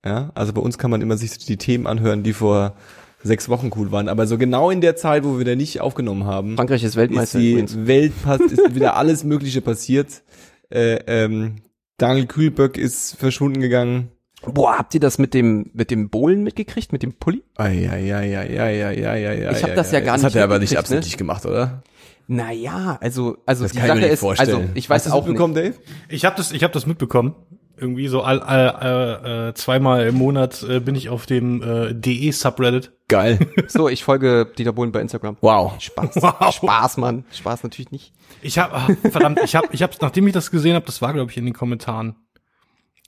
Ja, 0.06 0.32
also 0.36 0.54
bei 0.54 0.62
uns 0.62 0.78
kann 0.78 0.92
man 0.92 1.02
immer 1.02 1.18
sich 1.18 1.38
die 1.38 1.58
Themen 1.58 1.88
anhören, 1.88 2.24
die 2.24 2.34
vor 2.34 2.76
sechs 3.24 3.48
Wochen 3.48 3.72
cool 3.78 3.92
waren. 3.92 4.10
Aber 4.10 4.28
so 4.28 4.38
genau 4.38 4.70
in 4.70 4.82
der 4.82 4.96
Zeit, 4.98 5.24
wo 5.24 5.38
wir 5.38 5.46
da 5.46 5.56
nicht 5.56 5.80
aufgenommen 5.80 6.26
haben, 6.26 6.58
Frankreich 6.58 6.84
ist 6.84 6.90
ist 6.90 6.96
Weltmeister 6.98 7.40
die 7.40 7.52
übrigens. 7.52 7.88
Welt 7.88 8.12
ist 8.52 8.76
wieder 8.76 8.98
alles 8.98 9.24
Mögliche 9.24 9.62
passiert. 9.62 10.24
Äh, 10.70 10.96
ähm, 11.08 11.56
Daniel 11.98 12.26
Kühlböck 12.26 12.78
ist 12.78 13.16
verschwunden 13.16 13.62
gegangen. 13.62 14.10
Boah, 14.46 14.78
habt 14.78 14.94
ihr 14.94 15.00
das 15.00 15.20
mit 15.20 15.34
dem 15.34 15.70
mit 15.74 15.90
dem 15.90 16.10
Bohlen 16.10 16.44
mitgekriegt, 16.44 16.92
mit 16.92 17.02
dem 17.02 17.14
Pulli? 17.14 17.44
Eieieiei. 17.56 19.52
Ich 19.52 19.64
hab 19.64 19.76
das 19.76 19.92
ja 19.94 20.02
gar 20.02 20.16
das 20.16 20.24
nicht 20.24 20.32
hat 20.32 20.36
er 20.36 20.44
aber 20.44 20.60
nicht 20.60 20.72
mitgekriegt, 20.72 20.80
absichtlich 20.80 21.18
gemacht, 21.18 21.46
oder? 21.46 21.82
Naja, 22.28 22.98
also 23.00 23.38
also 23.46 23.64
Das 23.64 23.72
die 23.72 23.78
kann 23.80 23.88
ich 23.88 23.94
mir 23.96 24.00
Sache 24.00 24.00
nicht 24.02 24.14
ist, 24.14 24.20
vorstellen. 24.20 24.56
also 24.58 24.70
ich 24.74 24.90
weiß 24.90 24.96
Hast 24.98 25.06
du's 25.08 25.14
auch 25.14 25.18
nicht. 25.22 25.28
mitbekommen, 25.30 25.54
Dave? 25.54 25.76
Ich 26.10 26.26
habe 26.26 26.36
das, 26.36 26.52
ich 26.52 26.64
habe 26.64 26.74
das 26.74 26.86
mitbekommen. 26.86 27.36
Irgendwie 27.84 28.08
so 28.08 28.22
all, 28.22 28.40
all, 28.40 28.80
äh, 28.82 29.50
äh, 29.50 29.54
zweimal 29.56 30.08
im 30.08 30.16
Monat 30.16 30.64
äh, 30.64 30.80
bin 30.80 30.96
ich 30.96 31.10
auf 31.10 31.26
dem 31.26 31.62
äh, 31.62 31.94
DE 31.94 32.32
Subreddit. 32.32 32.94
Geil. 33.10 33.40
So, 33.68 33.90
ich 33.90 34.06
folge 34.06 34.50
Dieter 34.58 34.72
Bohlen 34.72 34.94
bei 34.94 35.02
Instagram. 35.02 35.36
Wow. 35.42 35.74
Spaß. 35.80 36.16
Wow. 36.16 36.54
Spaß, 36.54 36.96
Mann. 36.98 37.26
Spaß 37.34 37.64
natürlich 37.64 37.92
nicht. 37.92 38.14
Ich 38.42 38.58
habe 38.58 38.96
verdammt, 39.12 39.42
ich 39.44 39.56
habe, 39.56 39.68
ich 39.72 39.84
habe, 39.84 39.94
nachdem 40.00 40.26
ich 40.28 40.34
das 40.34 40.50
gesehen 40.50 40.76
habe, 40.76 40.86
das 40.86 41.02
war 41.02 41.12
glaube 41.12 41.30
ich 41.30 41.38
in 41.38 41.44
den 41.44 41.54
Kommentaren 41.54 42.16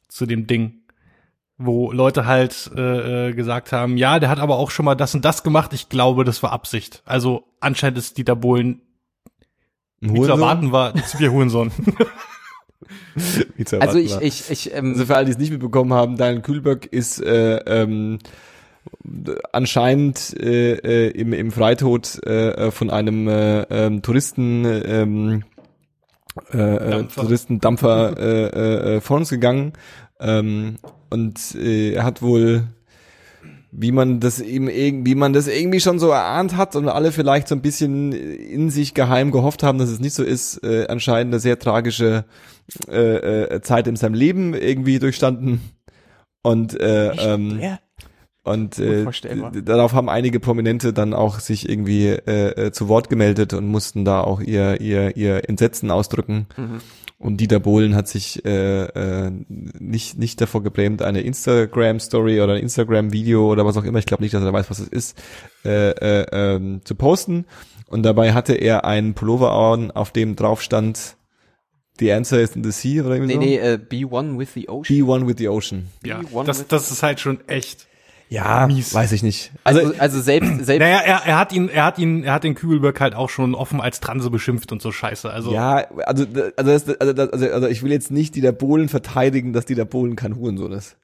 zu 0.09 0.26
dem 0.26 0.45
Ding, 0.45 0.82
wo 1.57 1.93
Leute 1.93 2.26
halt 2.26 2.69
äh, 2.76 3.30
äh, 3.30 3.34
gesagt 3.34 3.71
haben, 3.71 3.95
ja, 3.95 4.19
der 4.19 4.28
hat 4.28 4.39
aber 4.39 4.57
auch 4.57 4.71
schon 4.71 4.84
mal 4.84 4.95
das 4.95 5.15
und 5.15 5.23
das 5.23 5.43
gemacht. 5.43 5.71
Ich 5.71 5.88
glaube, 5.88 6.26
das 6.26 6.43
war 6.43 6.51
Absicht. 6.51 7.01
Also 7.05 7.45
anscheinend 7.61 7.97
ist 7.97 8.17
Dieter 8.17 8.36
Bohlen 8.36 8.82
wie 10.01 10.21
zu 10.21 10.30
erwarten 10.30 10.73
war, 10.73 10.93
ist 10.95 11.19
wie 11.19 11.30
Hurensohn. 11.30 11.71
Also 13.80 13.98
ich 13.98 14.20
ich 14.22 14.50
ich 14.50 14.74
ähm, 14.74 14.93
Also 14.93 15.06
für 15.06 15.16
alle, 15.16 15.26
die 15.26 15.32
es 15.32 15.38
nicht 15.38 15.52
mitbekommen 15.52 15.93
haben, 15.93 16.18
Daniel 16.18 16.41
Kühlböck 16.41 16.86
ist 16.86 17.22
äh, 17.22 17.58
ähm, 17.66 18.20
anscheinend 19.52 20.36
äh, 20.39 20.74
äh, 20.74 21.10
im, 21.12 21.34
im 21.34 21.52
Freitod 21.52 22.20
äh, 22.26 22.50
äh, 22.50 22.72
von 22.72 22.89
einem 22.89 23.28
äh, 23.28 23.62
ähm, 23.64 24.02
Touristen 24.02 24.66
ähm, 24.66 25.43
äh, 26.54 26.58
äh, 26.58 26.89
Dampfer. 26.89 27.22
Touristendampfer 27.22 28.18
äh, 28.20 28.46
äh, 28.46 28.96
äh, 28.96 29.02
vor 29.02 29.18
uns 29.18 29.30
gegangen 29.30 29.74
ähm, 30.20 30.78
und 31.10 31.56
äh, 31.56 31.93
er 31.93 32.04
hat 32.04 32.22
wohl 32.22 32.68
wie 33.78 33.91
man 33.91 34.22
das 34.22 34.39
eben 34.39 34.70
irgendwie, 34.70 35.16
man 35.16 35.34
das 35.34 35.48
irgendwie 35.48 35.82
schon 35.82 36.00
so 36.00 36.10
erahnt 36.10 36.56
hat 36.56 36.78
und 36.78 36.88
alle 36.88 37.12
vielleicht 37.12 37.50
so 37.50 37.56
ein 37.56 37.62
bisschen 37.62 38.14
in 38.14 38.70
sich 38.70 38.93
geheim 38.93 39.32
gehofft 39.32 39.64
haben, 39.64 39.80
dass 39.80 39.89
es 39.89 40.00
nicht 40.00 40.14
so 40.14 40.24
ist, 40.24 40.64
äh, 40.64 40.88
anscheinend 40.88 41.34
eine 41.34 41.41
sehr 41.41 41.60
tragische 41.60 42.24
äh, 42.88 43.55
äh, 43.55 43.61
Zeit 43.61 43.88
in 43.88 43.95
seinem 43.95 44.16
Leben 44.16 44.53
irgendwie 44.53 44.99
durchstanden 44.99 45.61
und 46.41 46.80
äh, 46.80 47.11
ähm, 47.11 47.59
ja. 47.59 47.80
und 48.43 48.80
äh, 48.80 49.05
darauf 49.63 49.93
haben 49.93 50.09
einige 50.09 50.39
Prominente 50.39 50.93
dann 50.93 51.13
auch 51.13 51.39
sich 51.39 51.70
irgendwie 51.70 52.07
äh, 52.07 52.68
äh, 52.68 52.72
zu 52.72 52.88
Wort 52.88 53.09
gemeldet 53.09 53.53
und 53.53 53.68
mussten 53.68 54.05
da 54.05 54.22
auch 54.22 54.41
ihr 54.41 54.82
ihr 54.82 55.16
ihr 55.18 55.49
Entsetzen 55.49 55.91
ausdrücken. 55.91 56.47
Mhm. 56.57 56.82
Und 57.18 57.38
Dieter 57.38 57.59
Bohlen 57.59 57.95
hat 57.95 58.07
sich 58.07 58.43
äh, 58.45 58.84
äh, 58.84 59.32
nicht 59.47 60.18
nicht 60.20 60.41
davor 60.41 60.61
gebrämt, 60.61 61.01
eine 61.01 61.22
Instagram 61.22 61.99
Story 61.99 62.41
oder 62.41 62.53
ein 62.53 62.61
Instagram 62.61 63.13
Video 63.13 63.51
oder 63.51 63.66
was 63.66 63.78
auch 63.78 63.86
immer, 63.86 63.99
ich 63.99 64.05
glaube 64.05 64.22
nicht, 64.22 64.34
dass 64.34 64.43
er 64.43 64.53
weiß, 64.53 64.70
was 64.70 64.80
es 64.80 64.89
ist, 64.89 65.24
äh, 65.63 65.91
äh, 65.91 66.26
ähm, 66.32 66.82
zu 66.84 66.93
posten. 66.95 67.45
Und 67.88 68.03
dabei 68.03 68.34
hatte 68.34 68.53
er 68.53 68.86
einen 68.86 69.13
Pullover 69.13 69.51
an, 69.51 69.91
auf 69.91 70.11
dem 70.11 70.36
drauf 70.36 70.61
stand 70.61 71.16
The 72.00 72.12
answer 72.12 72.39
is 72.41 72.56
in 72.56 72.64
the 72.64 72.72
sea 72.72 73.02
oder 73.02 73.16
irgendwie 73.16 73.38
Nee, 73.38 73.56
so. 73.58 73.64
nee, 73.64 73.74
äh, 73.74 73.78
be 73.78 74.06
one 74.10 74.38
with 74.38 74.50
the 74.54 74.68
ocean. 74.68 74.98
Be 74.98 75.04
one 75.06 75.28
with 75.28 75.36
the 75.38 75.48
ocean. 75.48 75.88
ja, 76.06 76.20
One 76.34 76.46
das, 76.46 76.68
das 76.68 76.91
ist 76.91 77.04
halt 77.04 77.20
schon 77.20 77.39
echt. 77.48 77.88
Ja, 78.28 78.66
Mies. 78.68 78.93
weiß 78.93 79.12
ich 79.12 79.22
nicht. 79.24 79.52
Also, 79.64 79.93
also 80.00 80.20
selbst, 80.20 80.50
selbst 80.66 80.80
Naja, 80.80 80.98
er, 81.00 81.22
er 81.26 81.38
hat 81.38 81.54
ihn, 81.54 81.70
er 81.70 81.86
hat 81.86 82.00
ihn, 82.00 82.24
er 82.24 82.34
hat 82.34 82.43
den 82.43 82.56
Kübelberg 82.56 83.00
halt 83.00 83.14
auch 83.16 83.30
schon 83.30 83.54
offen 83.56 83.80
als 83.80 84.00
Transe 84.00 84.30
beschimpft 84.32 84.72
und 84.72 84.82
so 84.82 84.91
Scheiße. 84.91 85.30
Also 85.30 85.54
Ja, 85.54 85.86
also 86.06 86.26
also, 86.58 86.72
das, 86.72 86.89
also, 87.00 87.14
das, 87.14 87.30
also 87.30 87.48
also 87.50 87.68
ich 87.68 87.84
will 87.84 87.91
jetzt 87.91 88.12
nicht 88.12 88.36
Dieter 88.36 88.52
Bohlen 88.52 88.89
verteidigen, 88.89 89.54
dass 89.54 89.66
Dieter 89.66 89.86
Bohlen 89.86 90.16
kein 90.16 90.36
Hurensohn 90.36 90.72
ist. 90.72 90.98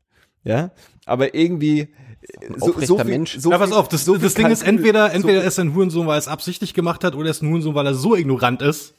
Ja, 0.44 0.72
aber 1.06 1.36
irgendwie 1.36 1.90
so, 2.58 2.66
aufrechter 2.70 2.86
so 2.88 2.98
viel, 2.98 3.06
Mensch. 3.06 3.38
so 3.40 3.52
ja, 3.52 3.58
pass 3.60 3.72
auf, 3.72 3.88
das, 3.88 4.04
so 4.06 4.18
das 4.18 4.34
Ding 4.34 4.48
ist 4.48 4.64
Kalkül- 4.64 4.68
entweder, 4.70 5.08
so- 5.10 5.16
entweder 5.16 5.44
ist 5.44 5.58
er 5.60 5.66
ein 5.66 5.76
Hurensohn, 5.76 6.08
weil 6.08 6.16
er 6.16 6.20
es 6.20 6.28
absichtlich 6.28 6.74
gemacht 6.74 7.04
hat, 7.04 7.14
oder 7.16 7.26
er 7.28 7.32
ist 7.32 7.44
ein 7.44 7.50
Hurensohn, 7.50 7.76
weil 7.76 7.86
er 7.86 7.94
so 7.94 8.16
ignorant 8.16 8.62
ist. 8.64 8.96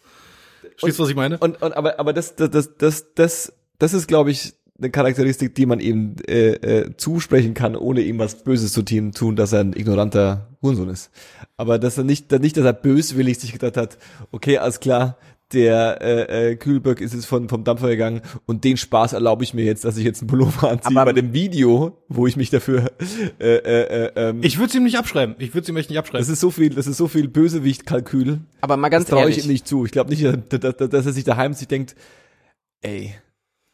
Verstehst 0.71 0.99
du, 0.99 1.03
was 1.03 1.11
ich 1.11 1.17
meine? 1.17 1.39
und, 1.39 1.61
und 1.61 1.77
aber 1.77 1.99
aber 1.99 2.13
das 2.13 2.37
das 2.37 2.51
das 2.51 2.77
das 2.77 3.15
das, 3.15 3.53
das 3.79 3.95
ist 3.95 4.09
glaube 4.09 4.31
ich 4.31 4.55
eine 4.79 4.91
Charakteristik, 4.91 5.55
die 5.55 5.67
man 5.67 5.81
eben 5.81 6.17
äh, 6.27 6.55
äh, 6.55 6.97
zusprechen 6.97 7.55
kann, 7.55 7.77
ohne 7.77 8.01
ihm 8.01 8.19
was 8.19 8.43
Böses 8.43 8.73
zu 8.73 8.83
tun, 8.83 9.13
tun, 9.13 9.37
dass 9.37 9.53
er 9.53 9.61
ein 9.61 9.75
ignoranter 9.75 10.49
Hurensohn 10.61 10.89
ist. 10.89 11.11
Aber 11.57 11.79
dass 11.79 11.99
er 11.99 12.05
nicht, 12.05 12.33
nicht, 12.33 12.57
dass 12.57 12.65
er 12.65 12.73
böswillig 12.73 13.39
sich 13.39 13.53
gedacht 13.53 13.77
hat, 13.77 13.99
okay, 14.33 14.59
alles 14.59 14.81
klar, 14.81 15.19
der 15.53 16.01
äh, 16.01 16.51
äh, 16.53 16.57
Kühlberg 16.57 17.01
ist 17.01 17.15
jetzt 17.15 17.27
von, 17.27 17.49
vom 17.49 17.65
Dampfer 17.65 17.89
gegangen 17.89 18.23
und 18.47 18.65
den 18.65 18.77
Spaß 18.77 19.13
erlaube 19.13 19.45
ich 19.45 19.55
mir 19.55 19.65
jetzt, 19.65 19.85
dass 19.85 19.97
ich 19.97 20.05
jetzt 20.05 20.21
einen 20.23 20.29
Pullover 20.29 20.71
anziehe. 20.71 20.97
Aber- 20.97 21.07
bei 21.07 21.13
dem 21.13 21.33
Video, 21.33 21.99
wo 22.09 22.27
ich 22.27 22.37
mich 22.37 22.51
dafür 22.51 22.91
äh, 23.41 23.55
äh, 23.57 24.07
äh, 24.07 24.13
ähm, 24.17 24.41
Ich 24.43 24.59
würde 24.59 24.69
es 24.69 24.75
ihm 24.75 24.85
nicht 24.85 24.99
abschreiben. 24.99 25.35
Ich 25.39 25.51
würde 25.55 25.63
es 25.63 25.69
ihm 25.69 25.77
echt 25.77 25.91
nicht 25.91 25.99
abschreiben. 25.99 26.21
das 26.21 26.29
ist 26.29 26.41
so 26.41 26.51
viel, 26.51 26.71
das 26.75 26.87
ist 26.87 26.97
so 26.97 27.09
viel 27.09 27.29
Bösewicht-Kalkül. 27.29 28.41
aber 28.61 28.77
mal 28.77 28.89
ganz 28.89 29.05
Das 29.07 29.11
traue 29.11 29.29
ich 29.29 29.37
ehrlich. 29.37 29.45
ihm 29.47 29.53
nicht 29.53 29.67
zu. 29.69 29.85
Ich 29.85 29.93
glaube 29.93 30.11
nicht, 30.11 30.25
dass, 30.25 30.61
dass, 30.77 30.77
dass 30.91 31.07
er 31.07 31.13
sich 31.13 31.25
daheim 31.25 31.53
sich 31.55 31.69
denkt, 31.69 31.95
ey, 32.81 33.15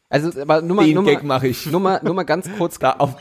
Also, 0.09 0.39
aber 0.41 0.61
nur 0.61 0.75
mal, 0.77 0.85
den 0.85 0.95
nur 0.95 1.05
Gag 1.05 1.23
mal, 1.23 1.35
mache 1.35 1.47
ich. 1.47 1.65
nur 1.67 1.79
mal, 1.79 1.99
nur 2.03 2.13
mal 2.13 2.23
ganz 2.23 2.49
kurz, 2.57 2.79
Da 2.79 2.93
auf, 2.93 3.15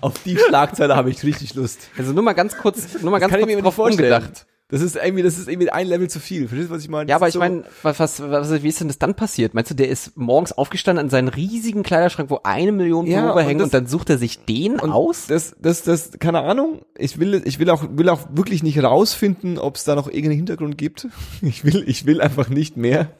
auf 0.00 0.14
die 0.24 0.36
Schlagzeile 0.36 0.94
habe 0.96 1.10
ich 1.10 1.22
richtig 1.24 1.54
Lust. 1.54 1.88
also 1.96 2.12
nur 2.12 2.22
mal 2.22 2.34
ganz 2.34 2.56
kurz, 2.56 3.00
nur 3.02 3.10
mal 3.10 3.18
ganz 3.18 3.30
Kann 3.32 3.40
ich 3.40 3.46
kurz 3.46 3.56
mir 3.56 3.62
drauf 3.62 3.78
umgedacht. 3.78 4.46
Das 4.68 4.80
ist 4.82 4.96
irgendwie, 4.96 5.22
das 5.22 5.38
ist 5.38 5.48
irgendwie 5.48 5.70
ein 5.70 5.86
Level 5.86 6.10
zu 6.10 6.18
viel. 6.18 6.48
Verstehst 6.48 6.70
du, 6.70 6.74
was 6.74 6.82
ich 6.82 6.88
meine? 6.88 7.08
Ja, 7.08 7.16
aber 7.16 7.28
ich 7.28 7.34
so- 7.34 7.38
meine, 7.38 7.62
was, 7.82 8.00
was, 8.00 8.20
was, 8.20 8.62
wie 8.64 8.68
ist 8.68 8.80
denn 8.80 8.88
das 8.88 8.98
dann 8.98 9.14
passiert? 9.14 9.54
Meinst 9.54 9.70
du, 9.70 9.74
der 9.76 9.88
ist 9.88 10.16
morgens 10.16 10.50
aufgestanden 10.50 11.04
an 11.04 11.08
seinen 11.10 11.28
riesigen 11.28 11.84
Kleiderschrank, 11.84 12.30
wo 12.30 12.40
eine 12.42 12.72
Million 12.72 13.06
Ja, 13.06 13.20
Pullover 13.20 13.40
und 13.42 13.46
hängen 13.46 13.58
das- 13.60 13.66
und 13.66 13.74
dann 13.74 13.86
sucht 13.86 14.10
er 14.10 14.18
sich 14.18 14.44
den 14.44 14.80
aus? 14.80 15.26
Das, 15.28 15.54
das, 15.60 15.84
das, 15.84 16.18
keine 16.18 16.40
Ahnung. 16.40 16.80
Ich 16.98 17.20
will, 17.20 17.42
ich 17.44 17.60
will 17.60 17.70
auch, 17.70 17.84
will 17.92 18.08
auch 18.08 18.22
wirklich 18.32 18.64
nicht 18.64 18.82
rausfinden, 18.82 19.58
ob 19.58 19.76
es 19.76 19.84
da 19.84 19.94
noch 19.94 20.08
irgendeinen 20.08 20.36
Hintergrund 20.38 20.76
gibt. 20.76 21.06
Ich 21.42 21.64
will, 21.64 21.84
ich 21.86 22.06
will 22.06 22.20
einfach 22.20 22.48
nicht 22.48 22.76
mehr 22.76 23.10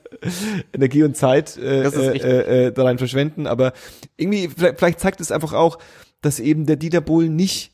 Energie 0.72 1.04
und 1.04 1.16
Zeit 1.16 1.56
äh, 1.58 1.82
äh, 1.84 2.16
äh, 2.18 2.66
äh, 2.66 2.72
da 2.72 2.82
rein 2.84 2.98
verschwenden. 2.98 3.46
Aber 3.46 3.72
irgendwie, 4.16 4.48
vielleicht, 4.48 4.78
vielleicht 4.78 5.00
zeigt 5.00 5.20
es 5.20 5.30
einfach 5.30 5.52
auch, 5.52 5.78
dass 6.22 6.40
eben 6.40 6.66
der 6.66 6.76
Dieter 6.76 7.00
Bohlen 7.00 7.36
nicht 7.36 7.72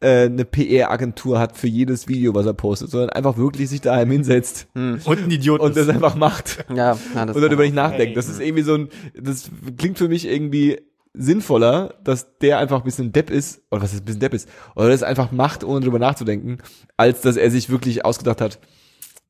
äh, 0.00 0.24
eine 0.26 0.44
PR-Agentur 0.44 1.38
hat 1.38 1.56
für 1.56 1.68
jedes 1.68 2.08
Video, 2.08 2.34
was 2.34 2.46
er 2.46 2.54
postet, 2.54 2.90
sondern 2.90 3.10
einfach 3.10 3.36
wirklich 3.36 3.68
sich 3.70 3.80
daheim 3.80 4.10
hinsetzt 4.10 4.68
und 4.74 5.06
ein 5.06 5.30
Idiot 5.30 5.60
und 5.60 5.76
das 5.76 5.84
ist. 5.86 5.90
einfach 5.94 6.14
macht. 6.14 6.64
Ja, 6.74 6.98
ja 7.14 7.26
das 7.26 7.36
und 7.36 7.42
darüber 7.42 7.62
nicht 7.62 7.72
Hey. 7.76 7.82
nachdenkt. 7.82 8.16
Das 8.16 8.28
ist 8.28 8.40
irgendwie 8.40 8.62
so 8.64 8.74
ein, 8.74 8.88
das 9.18 9.50
klingt 9.78 9.98
für 9.98 10.08
mich 10.08 10.26
irgendwie 10.26 10.80
sinnvoller, 11.16 11.94
dass 12.02 12.38
der 12.38 12.58
einfach 12.58 12.78
ein 12.78 12.84
bisschen 12.84 13.12
Depp 13.12 13.30
ist, 13.30 13.62
oder 13.70 13.82
was 13.82 13.92
ist 13.94 14.00
ein 14.02 14.04
bisschen 14.04 14.20
Depp 14.20 14.34
ist, 14.34 14.48
oder 14.74 14.88
das 14.88 15.02
einfach 15.04 15.30
macht, 15.30 15.62
ohne 15.64 15.80
drüber 15.80 15.98
nachzudenken, 16.00 16.58
als 16.96 17.20
dass 17.20 17.36
er 17.36 17.50
sich 17.50 17.70
wirklich 17.70 18.04
ausgedacht 18.04 18.40
hat, 18.40 18.58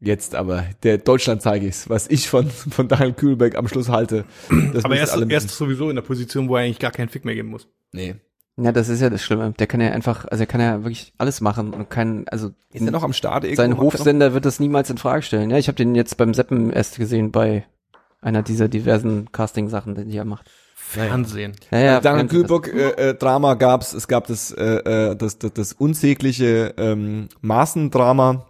jetzt 0.01 0.35
aber, 0.35 0.65
der 0.83 0.99
Deutschland 0.99 1.43
zeige 1.43 1.67
ich's, 1.67 1.89
was 1.91 2.09
ich 2.09 2.29
von, 2.29 2.49
von 2.51 2.89
Daniel 2.89 3.13
Kühlberg 3.13 3.55
am 3.57 3.69
Schluss 3.69 3.91
halte. 3.91 4.25
Das 4.73 4.85
Aber 4.85 4.97
er 4.97 5.05
ist, 5.05 5.15
er 5.15 5.31
ist 5.37 5.51
sowieso 5.51 5.91
in 5.91 5.97
der 5.97 6.03
Position, 6.03 6.49
wo 6.49 6.57
er 6.57 6.63
eigentlich 6.65 6.79
gar 6.79 6.91
keinen 6.91 7.09
Fick 7.11 7.25
mehr 7.27 7.35
geben 7.35 7.51
muss. 7.51 7.69
nee. 7.93 8.17
Ja, 8.57 8.71
das 8.71 8.89
ist 8.89 9.01
ja 9.01 9.11
das 9.11 9.23
Schlimme. 9.23 9.53
Der 9.59 9.67
kann 9.67 9.81
ja 9.81 9.91
einfach, 9.91 10.27
also 10.27 10.43
er 10.43 10.47
kann 10.47 10.61
ja 10.61 10.85
wirklich 10.85 11.13
alles 11.19 11.41
machen 11.41 11.75
und 11.75 11.91
kann, 11.91 12.25
also 12.31 12.51
Ist 12.73 12.87
er 12.87 12.93
noch 12.93 13.03
am 13.03 13.13
Start 13.13 13.45
irgendwo? 13.45 13.63
sein 13.63 13.73
er 13.73 13.79
Hofsender 13.79 14.35
wird 14.35 14.45
das 14.45 14.61
niemals 14.61 14.91
in 14.91 14.99
Frage 14.99 15.23
stellen. 15.23 15.51
Ja, 15.51 15.59
ich 15.59 15.67
habe 15.67 15.77
den 15.77 15.95
jetzt 15.97 16.17
beim 16.17 16.35
Seppen 16.35 16.71
erst 16.71 16.97
gesehen 16.97 17.33
bei 17.33 17.67
einer 18.21 18.43
dieser 18.43 18.69
diversen 18.69 19.33
Casting-Sachen, 19.33 20.09
die 20.09 20.17
er 20.17 20.25
macht. 20.25 20.51
Fernsehen. 20.77 21.53
Ja, 21.73 21.79
ja, 21.79 22.01
Daniel 22.01 22.29
Fernsehen, 22.29 22.29
Kühlbock 22.29 22.69
äh, 22.69 23.11
äh, 23.11 23.15
Drama 23.15 23.55
gab's, 23.55 23.93
es 23.93 24.07
gab 24.07 24.29
das 24.29 24.53
äh, 24.53 24.65
äh, 25.11 25.17
das, 25.17 25.39
das, 25.39 25.53
das 25.53 25.73
unsägliche 25.73 26.75
ähm, 26.77 27.29
Maßendrama. 27.41 28.47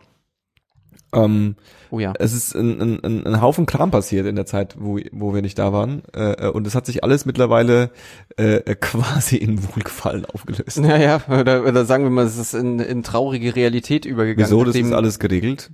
Ähm, 1.15 1.57
Oh 1.95 2.01
ja. 2.01 2.13
es 2.19 2.33
ist 2.33 2.57
ein, 2.57 2.81
ein, 2.81 3.05
ein, 3.05 3.27
ein 3.27 3.41
Haufen 3.41 3.67
Kram 3.67 3.93
passiert 3.93 4.27
in 4.27 4.35
der 4.35 4.47
Zeit, 4.47 4.75
wo, 4.79 4.99
wo 5.13 5.33
wir 5.33 5.43
nicht 5.43 5.59
da 5.61 5.73
waren. 5.73 6.03
Äh, 6.13 6.47
äh, 6.47 6.51
und 6.51 6.67
es 6.67 6.75
hat 6.75 6.87
sich 6.87 7.05
alles 7.05 7.25
mittlerweile 7.25 7.91
äh, 8.37 8.57
äh, 8.57 8.75
quasi 8.81 9.37
in 9.37 9.63
Wohlgefallen 9.63 10.25
aufgelöst. 10.25 10.79
Ja, 10.79 10.97
ja, 10.97 11.21
oder, 11.29 11.65
oder 11.65 11.85
sagen 11.85 12.03
wir 12.03 12.11
mal, 12.11 12.25
es 12.25 12.37
ist 12.37 12.53
in, 12.53 12.81
in 12.81 13.05
traurige 13.05 13.55
Realität 13.55 14.07
übergegangen. 14.07 14.45
Wieso? 14.51 14.65
Das 14.65 14.75
ist 14.75 14.93
alles 14.93 15.21
geregelt. 15.21 15.71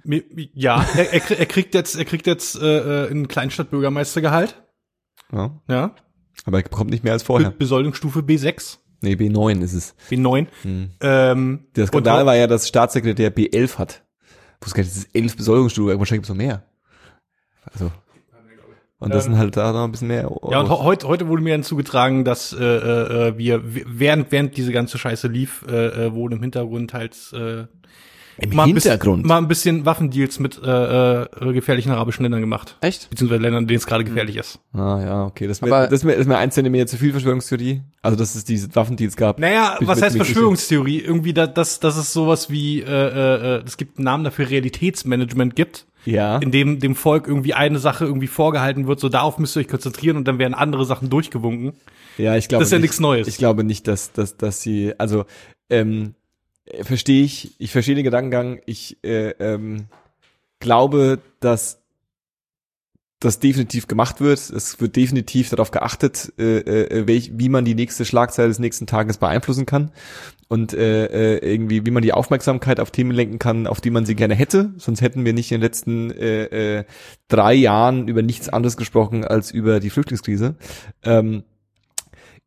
Ja, 0.53 0.85
er, 0.95 1.13
er, 1.13 1.39
er 1.39 1.47
kriegt 1.47 1.75
jetzt, 1.75 1.97
er 1.97 2.05
kriegt 2.05 2.27
jetzt 2.27 2.61
äh, 2.61 3.07
äh, 3.07 3.11
ein 3.11 3.27
Kleinstadtbürgermeistergehalt. 3.27 4.63
Ja. 5.33 5.59
Ja. 5.69 5.95
Aber 6.45 6.59
er 6.59 6.65
bekommt 6.65 6.91
nicht 6.91 7.05
mehr 7.05 7.15
als 7.15 7.23
vorher. 7.23 7.51
Be 7.51 7.57
Besoldungsstufe 7.57 8.21
B6, 8.21 8.79
Nee, 9.03 9.15
B9 9.15 9.63
ist 9.63 9.73
es. 9.73 9.95
B9. 10.11 10.47
Hm. 10.63 10.91
Ähm, 11.01 11.67
Der 11.75 11.87
Skandal 11.87 12.27
war 12.27 12.37
ja, 12.37 12.47
dass 12.47 12.69
Staatssekretär 12.69 13.35
B11 13.35 13.79
hat. 13.79 14.03
Das 14.61 14.73
ist 14.77 15.09
elf 15.15 15.37
Besoldungsstufen, 15.37 15.99
wahrscheinlich 15.99 16.19
gibt's 16.21 16.29
noch 16.29 16.37
mehr. 16.37 16.63
Also. 17.73 17.91
Und 18.99 19.15
das 19.15 19.25
Ähm, 19.25 19.33
sind 19.33 19.39
halt 19.41 19.57
da 19.57 19.73
noch 19.73 19.85
ein 19.85 19.93
bisschen 19.93 20.09
mehr. 20.09 20.31
Ja, 20.51 20.61
und 20.61 20.69
heute, 20.69 21.09
heute 21.09 21.27
wurde 21.29 21.43
mir 21.43 21.55
dann 21.55 21.63
zugetragen, 21.63 22.25
dass 22.27 22.53
äh, 22.53 22.63
äh, 22.63 23.39
wir 23.39 23.63
während 23.65 24.31
während 24.31 24.59
diese 24.59 24.73
ganze 24.73 24.99
Scheiße 24.99 25.27
lief, 25.29 25.65
äh, 25.67 25.87
äh, 26.07 26.13
wurden 26.13 26.35
im 26.35 26.43
Hintergrund 26.43 26.93
halt 26.93 27.17
äh, 27.33 27.65
Im 28.41 28.55
mal 28.57 28.65
ein 28.67 28.75
bisschen- 28.75 28.91
Hintergrund. 28.93 29.25
mal 29.27 29.39
ein 29.39 29.49
bisschen 29.49 29.85
Waffendeals 29.87 30.39
mit 30.39 30.61
äh, 30.63 31.23
äh, 31.23 31.53
gefährlichen 31.53 31.93
arabischen 31.93 32.23
Ländern 32.23 32.41
gemacht, 32.41 32.77
Echt? 32.81 33.09
beziehungsweise 33.11 33.43
Ländern, 33.43 33.67
denen 33.67 33.79
es 33.79 33.87
gerade 33.87 34.05
gefährlich 34.05 34.37
ist. 34.37 34.59
Ah, 34.73 35.01
ja, 35.03 35.25
okay. 35.27 35.47
Das 35.47 35.59
ist, 35.59 35.63
mir, 35.63 35.69
Aber- 35.75 35.85
das 35.87 36.01
ist 36.01 36.05
mir, 36.05 36.13
das 36.13 36.21
ist 36.23 36.27
mir 36.27 36.39
ein 36.39 36.51
Zentimeter 36.51 36.87
zu 36.87 36.97
viel 36.97 37.13
Verschwörungstheorie. 37.13 37.83
Also, 38.03 38.17
dass 38.17 38.35
es 38.35 38.45
diese 38.45 38.75
Waffendeals 38.75 39.17
gab. 39.17 39.39
Naja, 39.39 39.77
was 39.81 39.97
mit- 39.99 40.05
heißt 40.05 40.17
mit- 40.17 40.27
Verschwörungstheorie? 40.27 40.99
Irgendwie, 41.01 41.33
da, 41.35 41.47
dass, 41.47 41.81
dass 41.81 41.97
es 41.97 42.13
sowas 42.13 42.51
wie, 42.51 42.81
äh, 42.81 42.85
äh, 42.87 43.57
äh, 43.59 43.63
es 43.67 43.77
gibt 43.77 43.99
einen 43.99 44.05
Namen 44.05 44.25
dafür, 44.25 44.49
Realitätsmanagement 44.51 45.55
gibt, 45.57 45.87
Ja. 46.07 46.39
in 46.39 46.51
dem 46.51 46.79
dem 46.79 46.95
Volk 46.95 47.27
irgendwie 47.29 47.53
eine 47.55 47.79
Sache 47.79 48.05
irgendwie 48.07 48.27
vorgehalten 48.27 48.87
wird, 48.87 49.01
so 49.01 49.09
darauf 49.09 49.39
müsst 49.39 49.57
ihr 49.57 49.61
euch 49.61 49.69
konzentrieren 49.69 50.17
und 50.17 50.27
dann 50.27 50.39
werden 50.39 50.55
andere 50.55 50.85
Sachen 50.87 51.11
durchgewunken. 51.11 51.73
Ja, 52.17 52.37
ich 52.37 52.49
glaube. 52.49 52.63
Das 52.63 52.69
ist 52.69 52.73
ja 52.73 52.79
nicht- 52.79 52.83
nichts 52.85 53.01
Neues. 53.01 53.29
Ich 53.29 53.37
glaube 53.39 53.65
nicht, 53.65 53.87
dass, 53.87 54.13
dass, 54.13 54.37
dass 54.37 54.63
sie, 54.63 54.95
also, 54.99 55.25
ähm, 55.69 56.03
äh, 56.03 56.20
verstehe 56.83 57.25
ich, 57.25 57.55
ich 57.59 57.73
verstehe 57.73 57.95
den 57.95 58.05
Gedankengang. 58.05 58.61
Ich 58.67 59.03
äh, 59.05 59.31
ähm, 59.39 59.87
glaube, 60.59 61.21
dass 61.41 61.81
das 63.21 63.39
definitiv 63.39 63.87
gemacht 63.87 64.21
wird. 64.23 64.39
Es 64.39 64.81
wird 64.81 64.97
definitiv 64.97 65.51
darauf 65.51 65.71
geachtet, 65.71 66.33
äh, 66.39 66.59
äh, 66.61 67.07
welch, 67.07 67.33
wie 67.35 67.51
man 67.51 67.67
die 67.67 67.75
nächste 67.75 68.07
Schlagzeile 68.07 68.49
des 68.49 68.59
nächsten 68.59 68.87
Tages 68.87 69.19
beeinflussen 69.19 69.67
kann 69.67 69.93
und 70.49 70.73
äh, 70.73 71.37
äh, 71.37 71.53
irgendwie, 71.53 71.85
wie 71.85 71.91
man 71.91 72.03
die 72.03 72.15
Aufmerksamkeit 72.15 72.81
auf 72.81 72.91
Themen 72.91 73.11
lenken 73.11 73.39
kann, 73.39 73.67
auf 73.67 73.83
die 73.83 73.91
man 73.91 74.07
sie 74.07 74.15
gerne 74.15 74.35
hätte. 74.35 74.73
Sonst 74.79 75.03
hätten 75.03 75.27
wir 75.27 75.35
nicht 75.35 75.53
in 75.53 75.59
den 75.59 75.63
letzten 75.63 76.11
äh, 76.11 76.79
äh, 76.79 76.85
drei 77.29 77.53
Jahren 77.53 78.09
über 78.09 78.23
nichts 78.23 78.49
anderes 78.49 78.79
gesprochen 78.79 79.25
als 79.25 79.51
über 79.51 79.81
die 79.81 79.91
Flüchtlingskrise. 79.91 80.57
Ähm, 81.03 81.45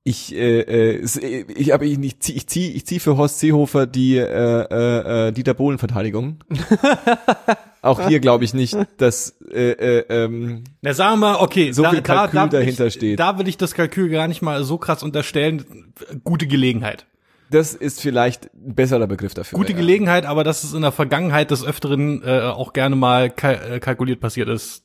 ich 0.06 0.36
äh, 0.36 0.60
äh, 0.60 1.02
äh, 1.02 1.46
ich 1.54 1.72
habe 1.72 1.86
ich 1.86 1.98
nicht 1.98 2.22
zieh, 2.24 2.34
ich 2.34 2.48
zieh 2.48 2.72
ich 2.72 2.86
zieh 2.86 3.00
für 3.00 3.16
Horst 3.16 3.40
Seehofer 3.40 3.88
die 3.88 4.18
äh, 4.18 4.24
äh, 4.24 5.28
äh, 5.28 5.32
Dieter 5.32 5.54
Bohlen 5.54 5.78
Verteidigung. 5.78 6.40
Auch 7.82 8.08
hier 8.08 8.20
glaube 8.20 8.44
ich 8.44 8.54
nicht, 8.54 8.78
dass 8.98 9.38
äh, 9.52 9.72
äh, 9.72 10.06
ähm, 10.10 10.64
Na, 10.82 10.94
sagen 10.94 11.20
wir 11.20 11.34
mal, 11.34 11.36
okay, 11.36 11.72
So 11.72 11.84
viel 11.86 12.02
Kalkül 12.02 12.42
will 12.42 12.50
dahinter 12.50 12.88
ich, 12.88 12.94
steht. 12.94 13.20
Da 13.20 13.38
will 13.38 13.48
ich 13.48 13.58
das 13.58 13.74
Kalkül 13.74 14.10
gar 14.10 14.28
nicht 14.28 14.42
mal 14.42 14.64
so 14.64 14.78
krass 14.78 15.04
unterstellen. 15.04 15.94
Gute 16.24 16.48
Gelegenheit. 16.48 17.06
das 17.50 17.74
ist 17.74 18.02
vielleicht 18.02 18.54
ein 18.56 18.76
besserer 18.76 19.08
Begriff 19.08 19.34
dafür. 19.34 19.58
Gute 19.58 19.72
ja. 19.72 19.78
Gelegenheit, 19.78 20.26
aber 20.26 20.44
dass 20.44 20.64
es 20.64 20.74
in 20.74 20.82
der 20.82 20.92
Vergangenheit 20.92 21.52
des 21.52 21.64
Öfteren 21.64 22.24
äh, 22.24 22.42
auch 22.42 22.74
gerne 22.74 22.96
mal 22.96 23.30
kal 23.30 23.80
kalkuliert 23.80 24.20
passiert 24.20 24.50
ist. 24.50 24.84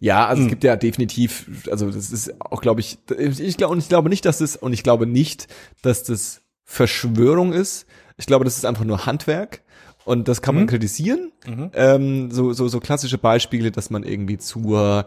Ja, 0.00 0.26
also 0.26 0.40
Hm. 0.40 0.46
es 0.46 0.50
gibt 0.50 0.64
ja 0.64 0.76
definitiv, 0.76 1.50
also 1.70 1.90
das 1.90 2.10
ist 2.10 2.40
auch, 2.40 2.60
glaube 2.60 2.80
ich, 2.80 2.98
ich 3.18 3.56
glaube 3.56 3.72
und 3.72 3.78
ich 3.78 3.88
glaube 3.88 4.08
nicht, 4.08 4.24
dass 4.24 4.38
das 4.38 4.56
und 4.56 4.72
ich 4.72 4.82
glaube 4.82 5.06
nicht, 5.06 5.48
dass 5.82 6.02
das 6.04 6.42
Verschwörung 6.64 7.52
ist. 7.52 7.86
Ich 8.16 8.26
glaube, 8.26 8.44
das 8.44 8.56
ist 8.56 8.64
einfach 8.66 8.84
nur 8.84 9.06
Handwerk 9.06 9.62
und 10.04 10.28
das 10.28 10.40
kann 10.42 10.54
man 10.54 10.64
Mhm. 10.64 10.68
kritisieren. 10.68 11.32
Mhm. 11.46 11.70
Ähm, 11.74 12.30
so, 12.30 12.52
so, 12.52 12.68
so 12.68 12.80
klassische 12.80 13.18
Beispiele, 13.18 13.70
dass 13.70 13.90
man 13.90 14.02
irgendwie 14.04 14.38
zur 14.38 15.04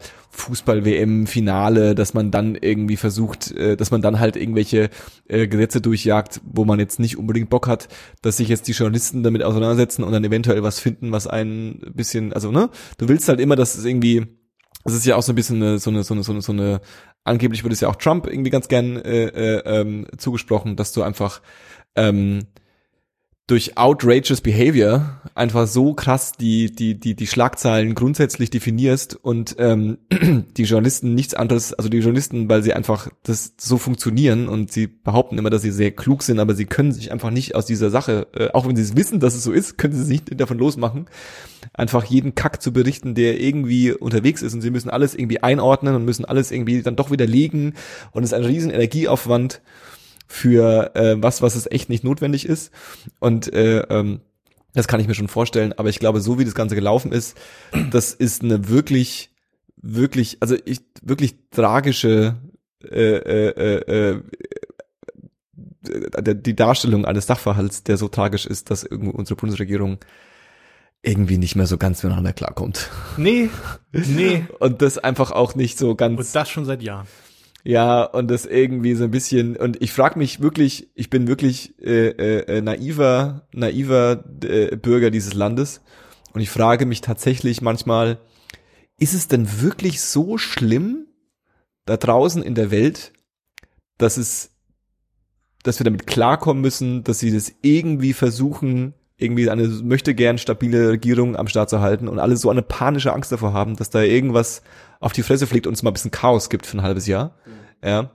Fußball-WM-Finale, 0.81 1.95
dass 1.95 2.13
man 2.13 2.31
dann 2.31 2.55
irgendwie 2.55 2.97
versucht, 2.97 3.51
äh, 3.51 3.75
dass 3.77 3.91
man 3.91 4.01
dann 4.01 4.19
halt 4.19 4.35
irgendwelche 4.35 4.89
äh, 5.27 5.47
Gesetze 5.47 5.81
durchjagt, 5.81 6.41
wo 6.43 6.65
man 6.65 6.79
jetzt 6.79 6.99
nicht 6.99 7.17
unbedingt 7.17 7.49
Bock 7.49 7.67
hat, 7.67 7.87
dass 8.21 8.37
sich 8.37 8.47
jetzt 8.49 8.67
die 8.67 8.71
Journalisten 8.73 9.23
damit 9.23 9.43
auseinandersetzen 9.43 10.03
und 10.03 10.11
dann 10.11 10.23
eventuell 10.23 10.63
was 10.63 10.79
finden, 10.79 11.11
was 11.11 11.27
einen 11.27 11.81
ein 11.85 11.93
bisschen, 11.93 12.33
also 12.33 12.51
ne, 12.51 12.69
du 12.97 13.07
willst 13.07 13.27
halt 13.27 13.39
immer, 13.39 13.55
dass 13.55 13.75
es 13.77 13.85
irgendwie, 13.85 14.27
das 14.83 14.93
ist 14.93 15.05
ja 15.05 15.15
auch 15.15 15.23
so 15.23 15.31
ein 15.31 15.35
bisschen 15.35 15.61
eine, 15.61 15.79
so 15.79 15.89
eine, 15.89 16.03
so 16.03 16.13
eine, 16.13 16.23
so 16.23 16.31
eine, 16.31 16.41
so 16.41 16.51
eine 16.51 16.81
angeblich 17.23 17.63
wird 17.63 17.73
es 17.73 17.81
ja 17.81 17.89
auch 17.89 17.95
Trump 17.95 18.27
irgendwie 18.27 18.49
ganz 18.49 18.67
gern 18.67 18.97
äh, 18.97 19.25
äh, 19.25 19.79
ähm, 19.81 20.07
zugesprochen, 20.17 20.75
dass 20.75 20.91
du 20.91 21.03
einfach 21.03 21.41
ähm, 21.95 22.47
durch 23.51 23.77
outrageous 23.77 24.39
behavior 24.39 25.19
einfach 25.35 25.67
so 25.67 25.93
krass 25.93 26.31
die 26.31 26.71
die 26.71 26.97
die 26.97 27.15
die 27.15 27.27
Schlagzeilen 27.27 27.95
grundsätzlich 27.95 28.49
definierst 28.49 29.15
und 29.21 29.57
ähm, 29.59 29.97
die 30.57 30.63
Journalisten 30.63 31.15
nichts 31.15 31.33
anderes, 31.33 31.73
also 31.73 31.89
die 31.89 31.97
Journalisten, 31.97 32.47
weil 32.47 32.63
sie 32.63 32.73
einfach 32.73 33.09
das 33.23 33.53
so 33.59 33.77
funktionieren 33.77 34.47
und 34.47 34.71
sie 34.71 34.87
behaupten 34.87 35.37
immer, 35.37 35.49
dass 35.49 35.63
sie 35.63 35.71
sehr 35.71 35.91
klug 35.91 36.23
sind, 36.23 36.39
aber 36.39 36.55
sie 36.55 36.65
können 36.65 36.93
sich 36.93 37.11
einfach 37.11 37.29
nicht 37.29 37.53
aus 37.53 37.65
dieser 37.65 37.89
Sache, 37.89 38.27
äh, 38.33 38.47
auch 38.53 38.65
wenn 38.65 38.77
sie 38.77 38.83
es 38.83 38.95
wissen, 38.95 39.19
dass 39.19 39.35
es 39.35 39.43
so 39.43 39.51
ist, 39.51 39.77
können 39.77 39.93
sie 39.93 40.03
sich 40.03 40.25
nicht 40.25 40.39
davon 40.39 40.57
losmachen, 40.57 41.07
einfach 41.73 42.05
jeden 42.05 42.35
Kack 42.35 42.61
zu 42.61 42.71
berichten, 42.71 43.15
der 43.15 43.41
irgendwie 43.41 43.91
unterwegs 43.91 44.41
ist 44.43 44.53
und 44.53 44.61
sie 44.61 44.71
müssen 44.71 44.89
alles 44.89 45.13
irgendwie 45.13 45.43
einordnen 45.43 45.93
und 45.95 46.05
müssen 46.05 46.23
alles 46.23 46.51
irgendwie 46.51 46.81
dann 46.83 46.95
doch 46.95 47.11
widerlegen 47.11 47.73
und 48.11 48.23
es 48.23 48.31
ist 48.31 48.37
ein 48.37 48.45
riesen 48.45 48.71
Energieaufwand 48.71 49.61
für 50.31 50.95
äh, 50.95 51.21
was, 51.21 51.41
was 51.41 51.55
es 51.55 51.69
echt 51.69 51.89
nicht 51.89 52.05
notwendig 52.05 52.45
ist. 52.45 52.71
Und 53.19 53.51
äh, 53.53 53.79
ähm, 53.81 54.21
das 54.73 54.87
kann 54.87 55.01
ich 55.01 55.07
mir 55.07 55.13
schon 55.13 55.27
vorstellen. 55.27 55.73
Aber 55.73 55.89
ich 55.89 55.99
glaube, 55.99 56.21
so 56.21 56.39
wie 56.39 56.45
das 56.45 56.55
Ganze 56.55 56.75
gelaufen 56.75 57.11
ist, 57.11 57.37
das 57.91 58.13
ist 58.13 58.41
eine 58.41 58.69
wirklich, 58.69 59.29
wirklich, 59.75 60.37
also 60.39 60.55
ich 60.63 60.81
wirklich 61.01 61.35
tragische 61.51 62.37
äh, 62.83 63.17
äh, 63.17 63.49
äh, 63.49 64.13
äh, 64.13 64.21
die 66.35 66.55
Darstellung 66.55 67.05
eines 67.05 67.27
Sachverhalts, 67.27 67.83
der 67.83 67.97
so 67.97 68.07
tragisch 68.07 68.45
ist, 68.45 68.71
dass 68.71 68.83
irgendwo 68.83 69.11
unsere 69.17 69.35
Bundesregierung 69.35 69.97
irgendwie 71.01 71.39
nicht 71.39 71.55
mehr 71.55 71.67
so 71.67 71.77
ganz 71.77 72.03
miteinander 72.03 72.31
klarkommt. 72.31 72.89
Nee, 73.17 73.49
nee. 73.91 74.45
Und 74.59 74.81
das 74.81 74.97
einfach 74.97 75.31
auch 75.31 75.55
nicht 75.55 75.77
so 75.77 75.95
ganz. 75.95 76.19
Und 76.19 76.35
das 76.35 76.49
schon 76.49 76.65
seit 76.65 76.83
Jahren. 76.83 77.07
Ja, 77.63 78.03
und 78.03 78.29
das 78.29 78.45
irgendwie 78.45 78.95
so 78.95 79.03
ein 79.03 79.11
bisschen, 79.11 79.55
und 79.55 79.81
ich 79.81 79.93
frage 79.93 80.17
mich 80.17 80.41
wirklich, 80.41 80.89
ich 80.95 81.09
bin 81.09 81.27
wirklich 81.27 81.79
äh, 81.79 82.09
äh, 82.09 82.61
naiver, 82.61 83.47
naiver 83.53 84.23
äh, 84.43 84.75
Bürger 84.75 85.11
dieses 85.11 85.33
Landes. 85.33 85.81
Und 86.33 86.41
ich 86.41 86.49
frage 86.49 86.85
mich 86.85 87.01
tatsächlich 87.01 87.61
manchmal, 87.61 88.19
ist 88.97 89.13
es 89.13 89.27
denn 89.27 89.61
wirklich 89.61 90.01
so 90.01 90.37
schlimm 90.37 91.07
da 91.85 91.97
draußen 91.97 92.41
in 92.41 92.55
der 92.55 92.71
Welt, 92.71 93.13
dass 93.97 94.17
es, 94.17 94.51
dass 95.63 95.79
wir 95.79 95.83
damit 95.83 96.07
klarkommen 96.07 96.61
müssen, 96.61 97.03
dass 97.03 97.19
sie 97.19 97.31
das 97.31 97.53
irgendwie 97.61 98.13
versuchen, 98.13 98.93
irgendwie 99.21 99.49
eine 99.49 99.67
möchte 99.67 100.15
gern 100.15 100.37
stabile 100.37 100.89
Regierung 100.89 101.35
am 101.35 101.47
Start 101.47 101.69
zu 101.69 101.81
halten 101.81 102.07
und 102.07 102.19
alle 102.19 102.37
so 102.37 102.49
eine 102.49 102.61
panische 102.61 103.13
Angst 103.13 103.31
davor 103.31 103.53
haben, 103.53 103.75
dass 103.75 103.89
da 103.89 104.01
irgendwas 104.01 104.61
auf 104.99 105.13
die 105.13 105.23
Fresse 105.23 105.47
fliegt 105.47 105.67
und 105.67 105.73
es 105.73 105.83
mal 105.83 105.91
ein 105.91 105.93
bisschen 105.93 106.11
Chaos 106.11 106.49
gibt 106.49 106.65
für 106.65 106.77
ein 106.77 106.83
halbes 106.83 107.07
Jahr. 107.07 107.35
Ja. 107.83 108.11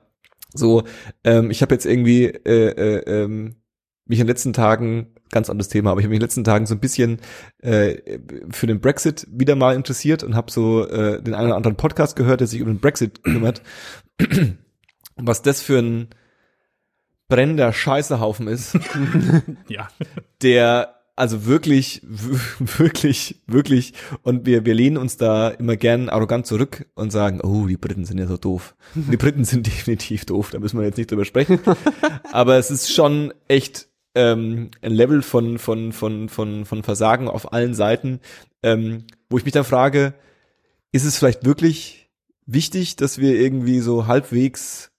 So, 0.55 0.85
ähm, 1.25 1.51
ich 1.51 1.63
habe 1.63 1.75
jetzt 1.75 1.87
irgendwie 1.87 2.25
äh, 2.25 2.69
äh, 2.71 3.23
ähm, 3.25 3.57
mich 4.07 4.19
in 4.21 4.25
den 4.25 4.29
letzten 4.29 4.53
Tagen, 4.53 5.09
ganz 5.31 5.51
anderes 5.51 5.69
Thema, 5.69 5.91
aber 5.91 6.01
ich 6.01 6.05
habe 6.05 6.11
mich 6.11 6.17
in 6.17 6.21
den 6.21 6.27
letzten 6.27 6.45
Tagen 6.45 6.67
so 6.67 6.75
ein 6.75 6.81
bisschen 6.81 7.19
äh, 7.61 8.19
für 8.51 8.67
den 8.67 8.81
Brexit 8.81 9.27
wieder 9.31 9.57
mal 9.57 9.75
interessiert 9.75 10.23
und 10.23 10.35
habe 10.37 10.51
so 10.51 10.87
äh, 10.89 11.21
den 11.23 11.35
einen 11.35 11.49
oder 11.49 11.57
anderen 11.57 11.77
Podcast 11.77 12.17
gehört, 12.17 12.41
der 12.41 12.47
sich 12.47 12.63
um 12.63 12.69
den 12.69 12.79
Brexit 12.79 13.23
kümmert. 13.25 13.63
Was 15.17 15.43
das 15.43 15.61
für 15.61 15.79
ein 15.79 16.09
brennender 17.29 17.73
Scheißehaufen 17.73 18.47
ist, 18.47 18.79
Ja. 19.69 19.89
der 20.43 20.95
also 21.17 21.47
wirklich, 21.47 22.03
wirklich, 22.59 23.41
wirklich, 23.47 23.95
und 24.23 24.45
wir, 24.45 24.67
wir 24.67 24.75
lehnen 24.75 24.99
uns 24.99 25.17
da 25.17 25.49
immer 25.49 25.77
gern 25.77 26.11
arrogant 26.11 26.47
zurück 26.47 26.87
und 26.95 27.11
sagen, 27.11 27.41
oh, 27.43 27.67
die 27.67 27.79
Briten 27.79 28.05
sind 28.05 28.19
ja 28.19 28.27
so 28.27 28.37
doof. 28.37 28.77
Die 28.95 29.17
Briten 29.17 29.45
sind 29.45 29.67
definitiv 29.67 30.27
doof, 30.27 30.51
da 30.51 30.59
müssen 30.59 30.79
wir 30.79 30.87
jetzt 30.87 30.99
nicht 30.99 31.11
drüber 31.11 31.25
sprechen. 31.25 31.59
Aber 32.33 32.59
es 32.59 32.71
ist 32.71 32.93
schon 32.93 33.33
echt 33.49 33.89
ähm, 34.14 34.71
ein 34.83 34.93
Level 34.93 35.23
von, 35.23 35.59
von, 35.59 35.93
von, 35.93 36.29
von, 36.29 36.67
von 36.67 36.83
Versagen 36.83 37.29
auf 37.29 37.53
allen 37.53 37.75
Seiten, 37.75 38.21
ähm, 38.62 39.05
wo 39.31 39.39
ich 39.39 39.45
mich 39.45 39.55
dann 39.55 39.64
frage, 39.64 40.14
ist 40.93 41.05
es 41.05 41.17
vielleicht 41.17 41.45
wirklich 41.45 42.11
wichtig, 42.45 42.97
dass 42.97 43.19
wir 43.19 43.41
irgendwie 43.41 43.81
so 43.81 44.07
halbwegs 44.07 44.93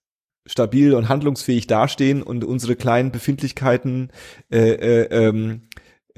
stabil 0.48 0.94
und 0.94 1.10
handlungsfähig 1.10 1.68
dastehen 1.68 2.24
und 2.24 2.44
unsere 2.44 2.76
kleinen 2.76 3.12
Befindlichkeiten 3.12 4.12
äh, 4.50 4.72
äh, 4.72 5.28
ähm, 5.28 5.67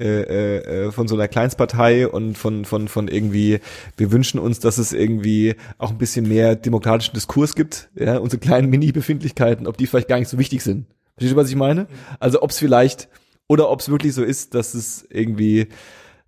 äh, 0.00 0.86
äh, 0.86 0.92
von 0.92 1.08
so 1.08 1.14
einer 1.14 1.28
Kleinstpartei 1.28 2.08
und 2.08 2.38
von 2.38 2.64
von 2.64 2.88
von 2.88 3.08
irgendwie 3.08 3.60
wir 3.96 4.12
wünschen 4.12 4.40
uns, 4.40 4.60
dass 4.60 4.78
es 4.78 4.92
irgendwie 4.92 5.56
auch 5.78 5.90
ein 5.90 5.98
bisschen 5.98 6.28
mehr 6.28 6.56
demokratischen 6.56 7.14
Diskurs 7.14 7.54
gibt, 7.54 7.90
ja, 7.94 8.18
unsere 8.18 8.40
kleinen 8.40 8.70
Mini-Befindlichkeiten, 8.70 9.66
ob 9.66 9.76
die 9.76 9.86
vielleicht 9.86 10.08
gar 10.08 10.18
nicht 10.18 10.28
so 10.28 10.38
wichtig 10.38 10.62
sind. 10.62 10.86
Verstehst 11.14 11.32
du, 11.32 11.36
was 11.36 11.50
ich 11.50 11.56
meine? 11.56 11.86
Also 12.18 12.42
ob 12.42 12.50
es 12.50 12.58
vielleicht 12.58 13.08
oder 13.48 13.70
ob 13.70 13.80
es 13.80 13.88
wirklich 13.88 14.14
so 14.14 14.24
ist, 14.24 14.54
dass 14.54 14.74
es 14.74 15.06
irgendwie 15.10 15.68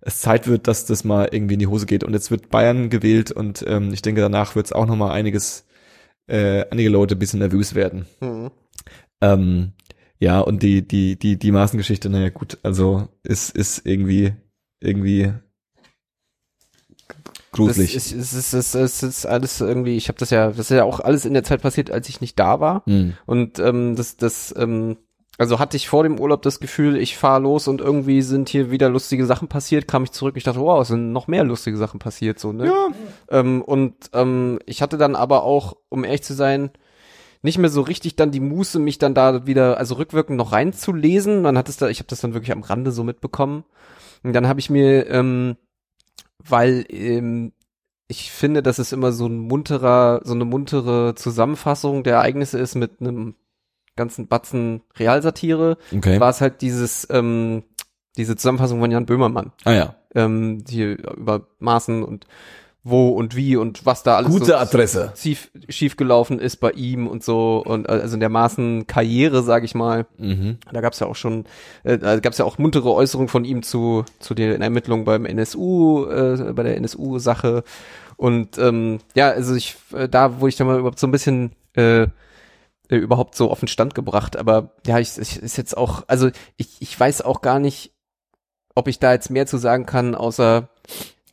es 0.01 0.19
Zeit 0.19 0.47
wird, 0.47 0.67
dass 0.67 0.85
das 0.85 1.03
mal 1.03 1.29
irgendwie 1.31 1.53
in 1.53 1.59
die 1.59 1.67
Hose 1.67 1.85
geht. 1.85 2.03
Und 2.03 2.13
jetzt 2.13 2.31
wird 2.31 2.49
Bayern 2.49 2.89
gewählt 2.89 3.31
und 3.31 3.63
ähm, 3.67 3.93
ich 3.93 4.01
denke, 4.01 4.21
danach 4.21 4.55
wird 4.55 4.67
es 4.67 4.73
auch 4.73 4.85
noch 4.85 4.95
mal 4.95 5.11
einiges, 5.11 5.65
äh, 6.27 6.65
einige 6.69 6.89
Leute 6.89 7.15
ein 7.15 7.19
bisschen 7.19 7.39
nervös 7.39 7.73
werden. 7.75 8.05
Mhm. 8.19 8.51
Ähm, 9.21 9.71
ja, 10.23 10.39
und 10.39 10.63
die, 10.63 10.87
die, 10.87 11.19
die, 11.19 11.37
die 11.37 11.51
Maßengeschichte, 11.51 12.09
naja 12.09 12.29
gut, 12.29 12.57
also 12.63 13.09
ist, 13.23 13.49
ist 13.57 13.85
irgendwie, 13.85 14.33
irgendwie 14.79 15.33
gruselig. 17.51 17.93
Ist, 17.93 18.13
es 18.13 18.33
ist, 18.33 18.53
es 18.53 18.73
ist, 18.73 18.75
es 18.75 19.03
ist 19.03 19.25
alles 19.25 19.59
irgendwie, 19.59 19.97
ich 19.97 20.07
habe 20.07 20.17
das 20.17 20.29
ja, 20.29 20.47
das 20.47 20.59
ist 20.59 20.69
ja 20.69 20.85
auch 20.85 21.01
alles 21.01 21.25
in 21.25 21.33
der 21.33 21.43
Zeit 21.43 21.61
passiert, 21.61 21.91
als 21.91 22.07
ich 22.07 22.21
nicht 22.21 22.39
da 22.39 22.61
war. 22.61 22.83
Hm. 22.85 23.15
Und 23.25 23.59
ähm, 23.59 23.97
das, 23.97 24.15
das, 24.15 24.55
ähm, 24.57 24.95
also 25.37 25.59
hatte 25.59 25.75
ich 25.75 25.89
vor 25.89 26.03
dem 26.03 26.17
Urlaub 26.17 26.41
das 26.41 26.61
Gefühl, 26.61 26.95
ich 26.95 27.17
fahre 27.17 27.41
los 27.41 27.67
und 27.67 27.81
irgendwie 27.81 28.21
sind 28.21 28.47
hier 28.47 28.71
wieder 28.71 28.87
lustige 28.87 29.25
Sachen 29.25 29.49
passiert, 29.49 29.89
kam 29.89 30.05
ich 30.05 30.13
zurück, 30.13 30.37
ich 30.37 30.45
dachte, 30.45 30.61
wow, 30.61 30.81
es 30.81 30.87
sind 30.87 31.11
noch 31.11 31.27
mehr 31.27 31.43
lustige 31.43 31.75
Sachen 31.75 31.99
passiert, 31.99 32.39
so, 32.39 32.53
ne? 32.53 32.67
Ja. 32.67 32.87
Ähm, 33.29 33.61
und 33.61 33.95
ähm, 34.13 34.59
ich 34.67 34.81
hatte 34.81 34.97
dann 34.97 35.17
aber 35.17 35.43
auch, 35.43 35.75
um 35.89 36.05
ehrlich 36.05 36.23
zu 36.23 36.33
sein, 36.33 36.71
nicht 37.43 37.57
mehr 37.59 37.69
so 37.69 37.81
richtig 37.81 38.15
dann 38.15 38.31
die 38.31 38.39
Muße, 38.39 38.79
mich 38.79 38.97
dann 38.97 39.13
da 39.13 39.45
wieder, 39.45 39.77
also 39.77 39.95
rückwirkend 39.95 40.37
noch 40.37 40.51
reinzulesen. 40.53 41.41
Man 41.41 41.57
hat 41.57 41.69
es 41.69 41.77
da, 41.77 41.89
ich 41.89 41.99
habe 41.99 42.07
das 42.07 42.21
dann 42.21 42.33
wirklich 42.33 42.51
am 42.53 42.63
Rande 42.63 42.91
so 42.91 43.03
mitbekommen. 43.03 43.63
Und 44.23 44.33
dann 44.33 44.47
habe 44.47 44.59
ich 44.59 44.69
mir, 44.69 45.07
ähm, 45.09 45.57
weil 46.39 46.85
ähm, 46.89 47.51
ich 48.07 48.31
finde, 48.31 48.63
dass 48.63 48.79
es 48.79 48.91
immer 48.93 49.11
so 49.11 49.27
ein 49.27 49.37
munterer, 49.37 50.21
so 50.23 50.33
eine 50.33 50.45
muntere 50.45 51.15
Zusammenfassung 51.15 52.03
der 52.03 52.15
Ereignisse 52.15 52.57
ist 52.59 52.75
mit 52.75 53.01
einem 53.01 53.35
ganzen 53.95 54.27
Batzen 54.27 54.81
Realsatire, 54.97 55.77
Okay. 55.95 56.19
war 56.19 56.29
es 56.29 56.41
halt 56.41 56.61
dieses, 56.61 57.07
ähm, 57.11 57.63
diese 58.17 58.35
Zusammenfassung 58.35 58.79
von 58.79 58.89
Jan 58.91 59.05
Böhmermann, 59.05 59.51
Ah 59.65 59.71
ja. 59.73 59.95
ähm, 60.15 60.63
hier 60.67 60.97
über 61.17 61.47
Maßen 61.59 62.03
und 62.03 62.25
wo 62.83 63.09
und 63.09 63.35
wie 63.35 63.55
und 63.55 63.85
was 63.85 64.03
da 64.03 64.17
alles 64.17 64.29
Gute 64.29 64.45
so 64.45 64.55
Adresse. 64.55 65.13
schief, 65.15 65.49
schief 65.69 65.95
gelaufen 65.95 66.39
ist 66.39 66.57
bei 66.57 66.71
ihm 66.71 67.07
und 67.07 67.23
so 67.23 67.63
und 67.65 67.87
äh, 67.87 67.91
also 67.91 68.15
in 68.15 68.19
der 68.19 68.29
Maßen 68.29 68.87
Karriere, 68.87 69.41
sag 69.41 69.63
ich 69.63 69.73
mal. 69.73 70.05
Mhm. 70.17 70.57
Da 70.71 70.81
gab's 70.81 70.99
ja 70.99 71.07
auch 71.07 71.15
schon, 71.15 71.45
äh, 71.83 71.97
da 71.97 72.19
gab's 72.19 72.37
ja 72.37 72.45
auch 72.45 72.57
muntere 72.57 72.93
Äußerungen 72.93 73.29
von 73.29 73.45
ihm 73.45 73.63
zu 73.63 74.03
zu 74.19 74.33
den 74.33 74.61
Ermittlungen 74.61 75.05
beim 75.05 75.25
NSU, 75.25 76.05
äh, 76.07 76.51
bei 76.53 76.63
der 76.63 76.75
NSU-Sache 76.77 77.63
und 78.17 78.57
ähm, 78.57 78.99
ja, 79.15 79.29
also 79.29 79.55
ich 79.55 79.77
äh, 79.93 80.09
da 80.09 80.41
wurde 80.41 80.49
ich 80.49 80.57
dann 80.57 80.67
mal 80.67 80.77
überhaupt 80.79 80.99
so 80.99 81.07
ein 81.07 81.11
bisschen 81.11 81.53
äh, 81.75 82.03
äh, 82.89 82.97
überhaupt 82.97 83.35
so 83.35 83.49
auf 83.49 83.59
den 83.59 83.69
Stand 83.69 83.95
gebracht, 83.95 84.35
aber 84.35 84.71
ja, 84.85 84.99
ich, 84.99 85.17
ich 85.17 85.41
ist 85.41 85.55
jetzt 85.57 85.77
auch, 85.77 86.03
also 86.07 86.29
ich 86.57 86.81
ich 86.81 86.99
weiß 86.99 87.21
auch 87.21 87.41
gar 87.41 87.59
nicht, 87.59 87.93
ob 88.75 88.89
ich 88.89 88.99
da 88.99 89.13
jetzt 89.13 89.29
mehr 89.29 89.45
zu 89.45 89.57
sagen 89.57 89.85
kann, 89.85 90.15
außer 90.15 90.67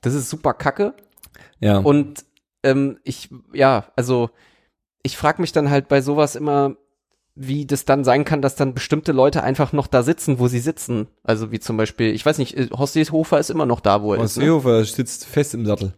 das 0.00 0.14
ist 0.14 0.30
super 0.30 0.54
Kacke. 0.54 0.94
Ja. 1.60 1.78
Und 1.78 2.24
ähm, 2.62 2.98
ich, 3.04 3.30
ja, 3.52 3.86
also 3.96 4.30
ich 5.02 5.16
frage 5.16 5.40
mich 5.40 5.52
dann 5.52 5.70
halt 5.70 5.88
bei 5.88 6.02
sowas 6.02 6.36
immer, 6.36 6.76
wie 7.34 7.64
das 7.64 7.84
dann 7.84 8.04
sein 8.04 8.24
kann, 8.24 8.42
dass 8.42 8.56
dann 8.56 8.74
bestimmte 8.74 9.12
Leute 9.12 9.42
einfach 9.42 9.72
noch 9.72 9.86
da 9.86 10.02
sitzen, 10.02 10.38
wo 10.38 10.48
sie 10.48 10.58
sitzen. 10.58 11.06
Also 11.22 11.52
wie 11.52 11.60
zum 11.60 11.76
Beispiel, 11.76 12.12
ich 12.14 12.26
weiß 12.26 12.38
nicht, 12.38 12.56
äh, 12.56 12.68
Horst 12.76 12.94
Seehofer 12.94 13.38
ist 13.38 13.50
immer 13.50 13.66
noch 13.66 13.80
da, 13.80 14.02
wo 14.02 14.12
er 14.12 14.20
Horst 14.20 14.32
ist. 14.32 14.38
Ne? 14.38 14.44
Seehofer 14.44 14.84
sitzt 14.84 15.26
fest 15.26 15.54
im 15.54 15.64
Sattel. 15.64 15.94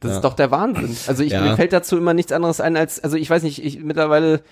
Das 0.00 0.10
ja. 0.10 0.16
ist 0.16 0.22
doch 0.22 0.34
der 0.34 0.50
Wahnsinn. 0.50 0.96
Also 1.06 1.22
ich, 1.22 1.32
Ja. 1.32 1.42
mir 1.42 1.56
fällt 1.56 1.72
dazu 1.72 1.96
immer 1.96 2.14
nichts 2.14 2.30
anderes 2.30 2.60
ein 2.60 2.76
als, 2.76 3.02
also 3.02 3.16
ich 3.16 3.28
weiß 3.30 3.42
nicht, 3.42 3.64
ich 3.64 3.82
mittlerweile 3.82 4.42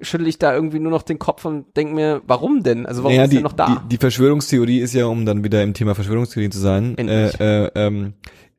schüttel 0.00 0.26
ich 0.26 0.38
da 0.38 0.54
irgendwie 0.54 0.78
nur 0.78 0.90
noch 0.90 1.02
den 1.02 1.18
Kopf 1.18 1.44
und 1.44 1.74
denk 1.76 1.94
mir, 1.94 2.20
warum 2.26 2.62
denn? 2.62 2.84
Also 2.84 3.02
warum 3.02 3.14
Naja, 3.14 3.24
ist 3.24 3.32
die, 3.32 3.36
er 3.36 3.42
noch 3.42 3.52
da? 3.52 3.82
Die, 3.84 3.96
die 3.96 3.96
Verschwörungstheorie 3.96 4.80
ist 4.80 4.92
ja, 4.92 5.06
um 5.06 5.24
dann 5.24 5.42
wieder 5.42 5.62
im 5.62 5.72
Thema 5.72 5.94
Verschwörungstheorie 5.94 6.50
zu 6.50 6.58
sein, 6.58 6.98
äh, 6.98 7.28
äh, 7.28 7.70
ähm, 7.74 8.12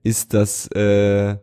ist, 0.04 0.34
dass 0.34 0.68
äh, 0.68 1.36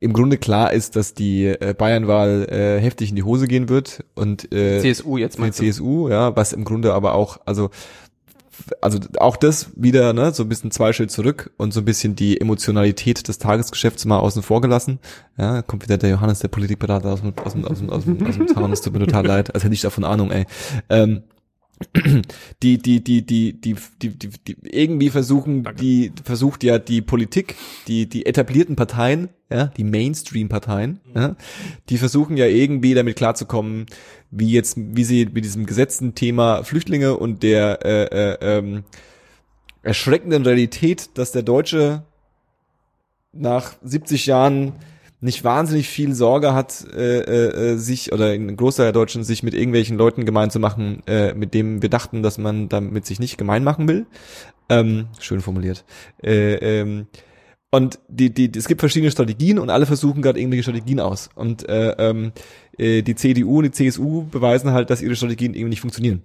im 0.00 0.12
Grunde 0.12 0.36
klar 0.36 0.72
ist, 0.72 0.96
dass 0.96 1.14
die 1.14 1.46
äh, 1.46 1.74
Bayernwahl 1.76 2.46
äh, 2.50 2.80
heftig 2.80 3.10
in 3.10 3.16
die 3.16 3.22
Hose 3.22 3.46
gehen 3.46 3.68
wird 3.68 4.04
und 4.14 4.52
äh, 4.52 4.80
CSU 4.80 5.16
jetzt 5.16 5.38
meinst 5.38 5.60
du? 5.60 5.64
CSU, 5.64 6.08
ja, 6.08 6.34
was 6.34 6.52
im 6.52 6.64
Grunde 6.64 6.92
aber 6.92 7.14
auch, 7.14 7.38
also 7.44 7.70
also 8.80 8.98
auch 9.18 9.36
das 9.36 9.70
wieder, 9.76 10.12
ne, 10.12 10.32
so 10.32 10.42
ein 10.42 10.48
bisschen 10.48 10.70
zwei 10.70 10.92
Schritt 10.92 11.10
zurück 11.10 11.50
und 11.56 11.72
so 11.72 11.80
ein 11.80 11.84
bisschen 11.84 12.14
die 12.14 12.40
Emotionalität 12.40 13.26
des 13.26 13.38
Tagesgeschäfts 13.38 14.04
mal 14.04 14.18
außen 14.18 14.42
vor 14.42 14.60
gelassen. 14.60 14.98
Ja, 15.38 15.62
kommt 15.62 15.84
wieder 15.84 15.98
der 15.98 16.10
Johannes, 16.10 16.40
der 16.40 16.48
Politikberater 16.48 17.12
aus 17.12 17.22
dem, 17.22 17.32
aus 17.42 17.52
dem, 17.52 17.64
aus 17.64 17.78
dem, 17.78 17.90
aus 17.90 18.04
dem, 18.04 18.26
aus 18.26 18.36
dem 18.36 18.48
Zaun, 18.48 18.72
es 18.72 18.80
tut 18.80 18.92
mir 18.92 19.00
total 19.00 19.26
leid, 19.26 19.54
als 19.54 19.64
hätte 19.64 19.74
ich 19.74 19.80
davon 19.80 20.04
Ahnung, 20.04 20.30
ey. 20.30 20.46
Ähm, 20.88 21.22
die, 22.62 22.78
die, 22.78 23.02
die, 23.02 23.24
die, 23.24 23.52
die, 23.60 23.76
die, 24.00 24.08
die, 24.10 24.28
die 24.28 24.56
irgendwie 24.62 25.10
versuchen, 25.10 25.62
Danke. 25.62 25.80
die 25.80 26.12
versucht 26.24 26.64
ja 26.64 26.78
die 26.78 27.02
Politik, 27.02 27.56
die, 27.88 28.08
die 28.08 28.26
etablierten 28.26 28.76
Parteien, 28.76 29.28
ja, 29.50 29.66
die 29.66 29.84
Mainstream-Parteien, 29.84 31.00
ja, 31.14 31.36
die 31.88 31.98
versuchen 31.98 32.36
ja 32.36 32.46
irgendwie 32.46 32.94
damit 32.94 33.16
klarzukommen, 33.16 33.86
wie 34.30 34.50
jetzt, 34.50 34.76
wie 34.78 35.04
sie 35.04 35.26
mit 35.26 35.44
diesem 35.44 35.66
gesetzten 35.66 36.14
Thema 36.14 36.64
Flüchtlinge 36.64 37.16
und 37.16 37.42
der 37.42 37.84
äh, 37.84 38.04
äh, 38.04 38.58
ähm, 38.58 38.84
erschreckenden 39.82 40.44
Realität, 40.44 41.10
dass 41.14 41.32
der 41.32 41.42
Deutsche 41.42 42.04
nach 43.32 43.74
70 43.82 44.26
Jahren 44.26 44.72
nicht 45.22 45.44
wahnsinnig 45.44 45.88
viel 45.88 46.14
Sorge 46.14 46.52
hat, 46.52 46.84
äh, 46.94 47.20
äh, 47.20 47.72
äh, 47.72 47.76
sich 47.76 48.12
oder 48.12 48.30
ein 48.30 48.56
Großteil 48.56 48.86
der 48.86 48.92
Deutschen 48.92 49.22
sich 49.22 49.44
mit 49.44 49.54
irgendwelchen 49.54 49.96
Leuten 49.96 50.24
gemein 50.24 50.50
zu 50.50 50.58
machen, 50.58 51.02
äh, 51.06 51.32
mit 51.32 51.54
dem 51.54 51.80
wir 51.80 51.88
dachten, 51.88 52.24
dass 52.24 52.38
man 52.38 52.68
damit 52.68 53.06
sich 53.06 53.20
nicht 53.20 53.38
gemein 53.38 53.62
machen 53.62 53.86
will. 53.86 54.06
Ähm, 54.68 55.06
schön 55.20 55.40
formuliert. 55.40 55.84
Äh, 56.24 56.54
ähm, 56.80 57.06
und 57.70 58.00
die, 58.08 58.34
die, 58.34 58.50
es 58.54 58.66
gibt 58.66 58.80
verschiedene 58.80 59.12
Strategien 59.12 59.60
und 59.60 59.70
alle 59.70 59.86
versuchen 59.86 60.22
gerade 60.22 60.40
irgendwelche 60.40 60.64
Strategien 60.64 60.98
aus. 60.98 61.30
Und 61.36 61.68
äh, 61.68 61.92
ähm, 61.98 62.32
äh, 62.76 63.02
die 63.02 63.14
CDU 63.14 63.58
und 63.58 63.64
die 63.64 63.70
CSU 63.70 64.24
beweisen 64.24 64.72
halt, 64.72 64.90
dass 64.90 65.02
ihre 65.02 65.14
Strategien 65.14 65.54
irgendwie 65.54 65.70
nicht 65.70 65.80
funktionieren. 65.80 66.22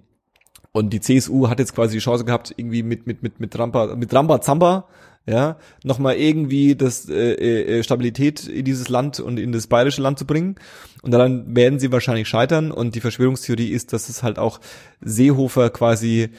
Und 0.72 0.90
die 0.90 1.00
CSU 1.00 1.48
hat 1.48 1.60
jetzt 1.60 1.74
quasi 1.74 1.94
die 1.94 2.02
Chance 2.02 2.24
gehabt, 2.24 2.52
irgendwie 2.56 2.82
mit 2.82 3.06
mit 3.06 3.22
mit 3.22 3.38
mit 3.40 3.58
Rampa 3.58 3.94
mit 3.94 4.12
Ramba 4.12 4.40
Zamba 4.40 4.88
ja, 5.28 5.58
nochmal 5.84 6.16
irgendwie 6.16 6.74
das 6.74 7.06
äh, 7.06 7.34
äh, 7.34 7.82
Stabilität 7.82 8.46
in 8.48 8.64
dieses 8.64 8.88
Land 8.88 9.20
und 9.20 9.38
in 9.38 9.52
das 9.52 9.66
bayerische 9.66 10.00
Land 10.00 10.18
zu 10.18 10.26
bringen. 10.26 10.56
Und 11.02 11.10
daran 11.10 11.54
werden 11.54 11.78
sie 11.78 11.92
wahrscheinlich 11.92 12.28
scheitern. 12.28 12.70
Und 12.70 12.94
die 12.94 13.02
Verschwörungstheorie 13.02 13.68
ist, 13.68 13.92
dass 13.92 14.08
es 14.08 14.22
halt 14.22 14.38
auch 14.38 14.58
Seehofer 15.02 15.68
quasi 15.68 16.30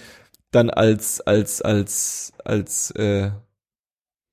dann 0.50 0.72
als 0.72 1.22
als 1.22 1.62
als 1.62 2.34
als 2.44 2.90
äh, 2.92 3.30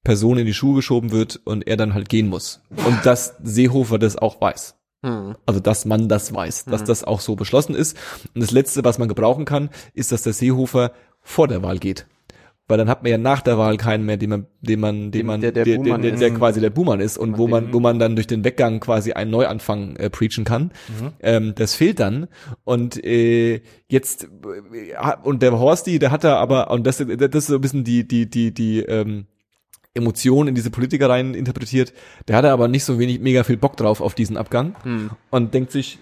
Person 0.04 0.38
in 0.38 0.46
die 0.46 0.54
Schuhe 0.54 0.76
geschoben 0.76 1.12
wird 1.12 1.38
und 1.44 1.66
er 1.66 1.76
dann 1.76 1.92
halt 1.92 2.08
gehen 2.08 2.28
muss. 2.28 2.62
Und 2.70 3.04
dass 3.04 3.34
Seehofer 3.42 3.98
das 3.98 4.16
auch 4.16 4.40
weiß. 4.40 4.74
Hm. 5.04 5.36
Also, 5.44 5.60
dass 5.60 5.84
man 5.84 6.08
das 6.08 6.32
weiß, 6.32 6.64
dass 6.64 6.82
das 6.82 7.04
auch 7.04 7.20
so 7.20 7.36
beschlossen 7.36 7.74
ist. 7.74 7.98
Und 8.34 8.40
das 8.40 8.52
Letzte, 8.52 8.84
was 8.84 8.96
man 8.96 9.08
gebrauchen 9.08 9.44
kann, 9.44 9.68
ist, 9.92 10.12
dass 10.12 10.22
der 10.22 10.32
Seehofer 10.32 10.92
vor 11.20 11.46
der 11.46 11.62
Wahl 11.62 11.78
geht. 11.78 12.06
Weil 12.68 12.78
dann 12.78 12.88
hat 12.88 13.02
man 13.04 13.12
ja 13.12 13.18
nach 13.18 13.42
der 13.42 13.58
Wahl 13.58 13.76
keinen 13.76 14.04
mehr, 14.04 14.16
den 14.16 14.30
man, 14.30 14.46
den 14.60 14.80
man, 14.80 15.12
den 15.12 15.26
man, 15.26 15.40
der 15.40 15.52
der 15.52 15.64
der, 15.64 15.78
der, 15.78 16.12
ist. 16.14 16.20
der 16.20 16.30
quasi 16.32 16.60
der 16.60 16.70
Buhmann 16.70 16.98
ist 16.98 17.16
und 17.16 17.38
wo 17.38 17.46
man, 17.46 17.72
wo 17.72 17.78
man 17.78 18.00
dann 18.00 18.16
durch 18.16 18.26
den 18.26 18.42
Weggang 18.44 18.80
quasi 18.80 19.12
einen 19.12 19.30
Neuanfang 19.30 19.94
äh, 19.96 20.10
preachen 20.10 20.44
kann. 20.44 20.72
Ähm, 21.20 21.54
das 21.54 21.74
fehlt 21.74 22.00
dann. 22.00 22.26
Und 22.64 23.02
äh, 23.04 23.60
jetzt 23.88 24.24
äh, 24.24 24.28
und 25.22 25.42
der 25.42 25.58
Horsti, 25.58 26.00
der 26.00 26.10
hat 26.10 26.24
da 26.24 26.36
aber 26.38 26.70
und 26.72 26.86
das, 26.86 26.98
das 26.98 27.34
ist 27.34 27.46
so 27.46 27.54
ein 27.54 27.60
bisschen 27.60 27.84
die 27.84 28.06
die 28.06 28.28
die 28.28 28.52
die 28.52 28.80
ähm, 28.80 29.26
Emotionen 29.94 30.48
in 30.48 30.54
diese 30.54 30.70
Politiker 30.70 31.08
rein 31.08 31.34
interpretiert. 31.34 31.92
Der 32.28 32.36
hatte 32.36 32.50
aber 32.50 32.68
nicht 32.68 32.84
so 32.84 32.98
wenig 32.98 33.20
mega 33.20 33.44
viel 33.44 33.56
Bock 33.56 33.76
drauf 33.76 34.00
auf 34.00 34.14
diesen 34.14 34.36
Abgang 34.36 34.74
Hm. 34.82 35.10
und 35.30 35.54
denkt 35.54 35.70
sich, 35.72 35.98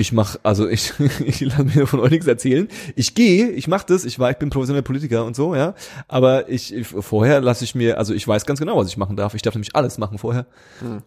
ich 0.00 0.12
mach, 0.12 0.36
also 0.42 0.66
ich, 0.66 0.92
ich 1.24 1.40
lasse 1.40 1.64
mir 1.64 1.86
von 1.86 2.00
euch 2.00 2.10
nichts 2.10 2.26
erzählen. 2.26 2.68
Ich 2.96 3.14
gehe, 3.14 3.50
ich 3.50 3.68
mach 3.68 3.82
das, 3.84 4.04
ich 4.06 4.18
war, 4.18 4.30
ich 4.30 4.38
bin 4.38 4.48
professioneller 4.48 4.82
Politiker 4.82 5.24
und 5.26 5.36
so, 5.36 5.54
ja. 5.54 5.74
Aber 6.08 6.48
ich, 6.48 6.74
ich 6.74 6.86
vorher 6.86 7.40
lasse 7.42 7.64
ich 7.64 7.74
mir, 7.74 7.98
also 7.98 8.14
ich 8.14 8.26
weiß 8.26 8.46
ganz 8.46 8.58
genau, 8.60 8.76
was 8.78 8.88
ich 8.88 8.96
machen 8.96 9.16
darf. 9.16 9.34
Ich 9.34 9.42
darf 9.42 9.54
nämlich 9.54 9.76
alles 9.76 9.98
machen 9.98 10.16
vorher. 10.18 10.46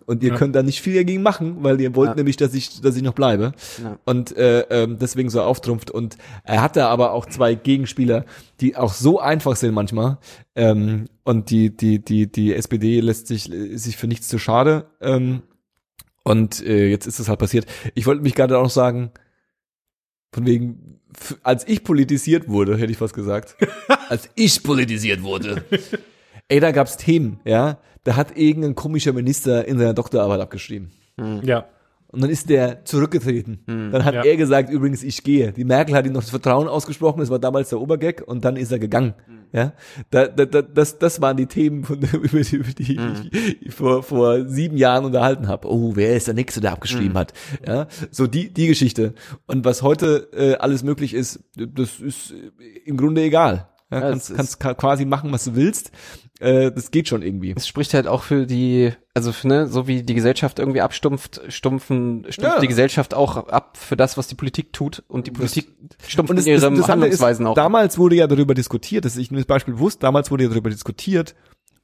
Und 0.06 0.22
ihr 0.22 0.30
Ja. 0.30 0.36
könnt 0.36 0.56
da 0.56 0.62
nicht 0.64 0.82
viel 0.82 0.94
dagegen 0.96 1.24
machen, 1.24 1.58
weil 1.64 1.82
ihr 1.82 1.96
wollt 1.96 2.12
Ja. 2.12 2.16
nämlich, 2.16 2.38
dass 2.38 2.54
ich, 2.54 2.82
dass 2.82 2.96
ich 2.96 3.02
noch 3.02 3.14
bleibe. 3.14 3.54
Ja. 3.82 3.98
Und 4.06 4.38
äh, 4.38 4.62
ähm, 4.70 4.98
deswegen 5.00 5.30
so 5.30 5.42
auftrumpft. 5.42 5.90
Und 5.90 6.18
er 6.44 6.62
hatte 6.62 6.86
aber 6.86 7.12
auch 7.14 7.26
zwei 7.26 7.56
Gegenspieler, 7.56 8.26
die 8.62 8.76
auch 8.78 8.94
so 8.94 9.20
einfach 9.20 9.56
sind 9.56 9.74
manchmal. 9.74 10.20
Ähm, 10.56 11.06
und 11.24 11.50
die, 11.50 11.76
die, 11.76 11.98
die, 11.98 12.32
die 12.32 12.54
SPD 12.54 13.00
lässt 13.00 13.26
sich, 13.28 13.50
sich 13.74 13.98
für 13.98 14.08
nichts 14.08 14.28
zu 14.28 14.38
schade. 14.38 14.86
Ähm, 15.02 15.42
und 16.24 16.62
äh, 16.66 16.88
jetzt 16.88 17.06
ist 17.06 17.20
es 17.20 17.30
halt 17.30 17.40
passiert. 17.40 17.66
Ich 17.96 18.06
wollte 18.06 18.22
mich 18.24 18.36
gerade 18.36 18.58
auch 18.58 18.64
noch 18.64 18.70
sagen, 18.70 19.12
von 20.34 20.46
wegen, 20.46 21.00
f- 21.16 21.38
als 21.44 21.68
ich 21.68 21.84
politisiert 21.84 22.48
wurde, 22.48 22.78
hätte 22.78 22.92
ich 22.92 22.98
fast 22.98 23.14
gesagt. 23.14 23.56
als 24.10 24.30
ich 24.36 24.64
politisiert 24.64 25.22
wurde. 25.24 25.64
Ey, 26.48 26.60
da 26.60 26.72
gab's 26.72 26.98
Themen, 26.98 27.40
ja. 27.46 27.78
Da 28.04 28.16
hat 28.16 28.38
irgendein 28.38 28.76
komischer 28.76 29.14
Minister 29.14 29.66
in 29.68 29.78
seiner 29.78 29.94
Doktorarbeit 29.94 30.42
abgeschrieben. 30.42 30.92
Ja. 31.44 31.66
Und 32.14 32.22
dann 32.22 32.30
ist 32.30 32.48
der 32.50 32.86
zurückgetreten. 32.86 33.60
Dann 33.66 34.06
hat 34.06 34.14
Ja. 34.14 34.24
er 34.24 34.38
gesagt, 34.38 34.70
übrigens, 34.70 35.02
ich 35.04 35.24
gehe. 35.24 35.52
Die 35.52 35.66
Merkel 35.66 35.96
hat 35.96 36.06
ihm 36.06 36.14
noch 36.14 36.22
das 36.22 36.30
Vertrauen 36.30 36.68
ausgesprochen, 36.68 37.20
das 37.20 37.30
war 37.32 37.40
damals 37.40 37.70
der 37.70 37.82
Obergag, 37.82 38.22
und 38.26 38.46
dann 38.46 38.56
ist 38.56 38.72
er 38.72 38.78
gegangen. 38.80 39.16
Ja, 39.52 39.74
da, 40.10 40.28
da, 40.28 40.46
da, 40.46 40.62
das, 40.64 40.98
das 40.98 41.22
waren 41.22 41.38
die 41.38 41.46
Themen, 41.46 41.84
von, 41.84 42.00
über 42.02 42.40
die, 42.42 42.56
über 42.56 42.72
die 42.72 43.00
ich 43.62 43.74
vor, 43.74 44.02
vor 44.04 44.48
sieben 44.48 44.78
Jahren 44.78 45.06
unterhalten 45.06 45.48
habe. 45.48 45.72
Oh, 45.72 45.92
wer 45.96 46.16
ist 46.16 46.28
der 46.28 46.34
Nächste, 46.34 46.62
der 46.62 46.72
abgeschrieben 46.72 47.16
hat? 47.18 47.34
Ja, 47.68 47.88
so 48.10 48.26
die, 48.28 48.52
die 48.54 48.68
Geschichte. 48.68 49.14
Und 49.46 49.66
was 49.66 49.82
heute 49.84 50.30
äh, 50.34 50.56
alles 50.56 50.84
möglich 50.84 51.14
ist, 51.14 51.40
das 51.56 52.00
ist 52.00 52.34
im 52.86 52.98
Grunde 52.98 53.22
egal. 53.22 53.68
Ja, 53.92 54.02
kannst, 54.02 54.36
kannst 54.36 54.60
ka- 54.60 54.74
quasi 54.74 55.06
machen, 55.06 55.32
was 55.32 55.44
du 55.44 55.56
willst. 55.56 55.92
Äh, 56.44 56.72
das 56.72 56.92
geht 56.92 57.08
schon 57.08 57.22
irgendwie. 57.22 57.54
Es 57.56 57.68
spricht 57.68 57.94
halt 57.94 58.06
auch 58.08 58.24
für 58.24 58.46
die, 58.46 58.92
also 59.14 59.32
für, 59.32 59.48
ne, 59.48 59.68
so 59.68 59.88
wie 59.88 60.04
die 60.04 60.14
Gesellschaft 60.14 60.60
irgendwie 60.60 60.82
abstumpft, 60.82 61.42
stumpfen, 61.48 62.26
stumpft 62.30 62.56
Ja. 62.56 62.60
die 62.60 62.68
Gesellschaft 62.68 63.14
auch 63.14 63.38
ab 63.48 63.78
für 63.78 63.96
das, 63.96 64.18
was 64.18 64.28
die 64.28 64.36
Politik 64.36 64.74
tut 64.74 65.04
und 65.08 65.28
die 65.28 65.32
Politik 65.32 65.70
stumpft 66.06 66.32
Und 66.32 66.38
in 66.38 66.38
das, 66.38 66.46
das, 66.46 66.48
ihren 66.48 66.56
das 66.62 66.66
andere 66.66 66.82
ist, 66.82 66.90
Handlungsweisen 67.22 67.48
auch. 67.48 67.54
damals 67.56 67.98
wurde 67.98 68.16
ja 68.18 68.28
darüber 68.28 68.54
diskutiert, 68.54 69.06
das 69.06 69.14
ist 69.16 69.20
ich 69.22 69.32
nur 69.32 69.40
das 69.40 69.48
Beispiel 69.48 69.76
bewusst, 69.76 70.04
damals 70.04 70.32
wurde 70.32 70.44
ja 70.44 70.50
darüber 70.50 70.70
diskutiert, 70.70 71.34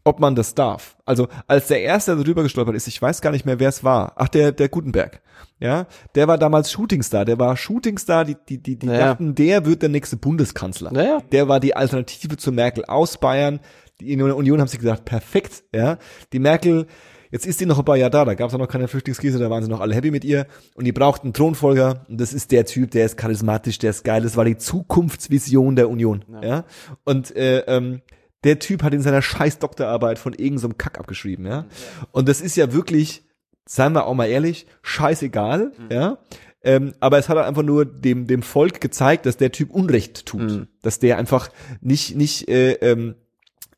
ob 0.03 0.19
man 0.19 0.35
das 0.35 0.55
darf. 0.55 0.97
Also 1.05 1.27
als 1.47 1.67
der 1.67 1.81
erste 1.81 2.15
darüber 2.15 2.43
gestolpert 2.43 2.75
ist, 2.75 2.87
ich 2.87 3.01
weiß 3.01 3.21
gar 3.21 3.31
nicht 3.31 3.45
mehr, 3.45 3.59
wer 3.59 3.69
es 3.69 3.83
war. 3.83 4.13
Ach, 4.15 4.27
der 4.29 4.51
der 4.51 4.67
Gutenberg. 4.69 5.21
Ja, 5.61 5.87
der 6.15 6.27
war 6.29 6.37
damals 6.37 6.71
Shootingstar, 6.71 7.25
der 7.25 7.37
war 7.37 7.55
Shootingstar, 7.57 8.23
die 8.25 8.35
die 8.47 8.57
die, 8.63 8.77
die 8.79 8.87
Naja. 8.87 9.07
dachten, 9.07 9.35
der 9.35 9.65
wird 9.65 9.81
der 9.81 9.89
nächste 9.89 10.15
Bundeskanzler. 10.17 10.91
Naja. 10.91 11.19
Der 11.31 11.47
war 11.49 11.59
die 11.59 11.75
Alternative 11.75 12.37
zu 12.37 12.51
Merkel 12.51 12.85
aus 12.85 13.17
Bayern. 13.17 13.59
Die 14.01 14.21
Union 14.21 14.59
haben 14.59 14.67
sich 14.67 14.79
gesagt, 14.79 15.05
perfekt, 15.05 15.63
ja. 15.73 15.97
Die 16.33 16.39
Merkel 16.39 16.87
Jetzt 17.31 17.45
ist 17.45 17.61
die 17.61 17.65
noch 17.65 17.77
ein 17.77 17.85
paar 17.85 17.97
Jahre 17.97 18.11
da, 18.11 18.25
da 18.25 18.33
gab 18.33 18.49
es 18.49 18.55
auch 18.55 18.59
noch 18.59 18.67
keine 18.67 18.87
Flüchtlingskrise, 18.87 19.37
da 19.37 19.49
waren 19.49 19.63
sie 19.63 19.69
noch 19.69 19.81
alle 19.81 19.93
happy 19.93 20.09
mit 20.09 20.25
ihr 20.25 20.47
und 20.73 20.85
die 20.85 20.91
brauchten 20.91 21.27
einen 21.27 21.33
Thronfolger 21.33 22.05
und 22.09 22.19
das 22.19 22.33
ist 22.33 22.51
der 22.51 22.65
Typ, 22.65 22.91
der 22.91 23.05
ist 23.05 23.17
charismatisch, 23.17 23.77
der 23.77 23.91
ist 23.91 24.03
geil, 24.03 24.23
das 24.23 24.35
war 24.35 24.45
die 24.45 24.57
Zukunftsvision 24.57 25.75
der 25.75 25.89
Union, 25.89 26.25
ja. 26.41 26.65
Und 27.03 27.35
äh, 27.35 27.59
ähm, 27.67 28.01
der 28.43 28.57
Typ 28.57 28.81
hat 28.81 28.93
in 28.93 29.01
seiner 29.01 29.21
scheiß 29.21 29.59
Doktorarbeit 29.59 30.17
von 30.17 30.33
irgendeinem 30.33 30.71
so 30.71 30.77
Kack 30.77 30.97
abgeschrieben, 30.97 31.45
ja. 31.45 31.67
Und 32.11 32.27
das 32.27 32.41
ist 32.41 32.55
ja 32.55 32.73
wirklich, 32.73 33.23
seien 33.65 33.93
wir 33.93 34.07
auch 34.07 34.15
mal 34.15 34.25
ehrlich, 34.25 34.65
scheißegal, 34.81 35.73
ja. 35.91 36.17
Ähm, 36.61 36.93
aber 36.99 37.19
es 37.19 37.29
hat 37.29 37.37
halt 37.37 37.47
einfach 37.47 37.63
nur 37.63 37.85
dem, 37.85 38.25
dem 38.27 38.41
Volk 38.41 38.81
gezeigt, 38.81 39.25
dass 39.25 39.37
der 39.37 39.51
Typ 39.51 39.69
Unrecht 39.69 40.25
tut. 40.25 40.67
Dass 40.81 40.99
der 40.99 41.17
einfach 41.17 41.49
nicht, 41.79 42.17
nicht, 42.17 42.49
äh, 42.49 42.73
ähm, 42.73 43.15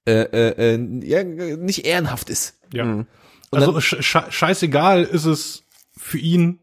äh, 0.05 0.11
äh, 0.21 0.75
äh, 0.75 1.05
ja, 1.05 1.23
nicht 1.23 1.85
ehrenhaft 1.85 2.29
ist. 2.29 2.55
Ja. 2.73 2.85
Mhm. 2.85 3.07
Also 3.51 3.79
sch 3.81 3.97
scheißegal 4.29 5.03
ist 5.03 5.25
es 5.25 5.63
für 5.97 6.17
ihn. 6.17 6.59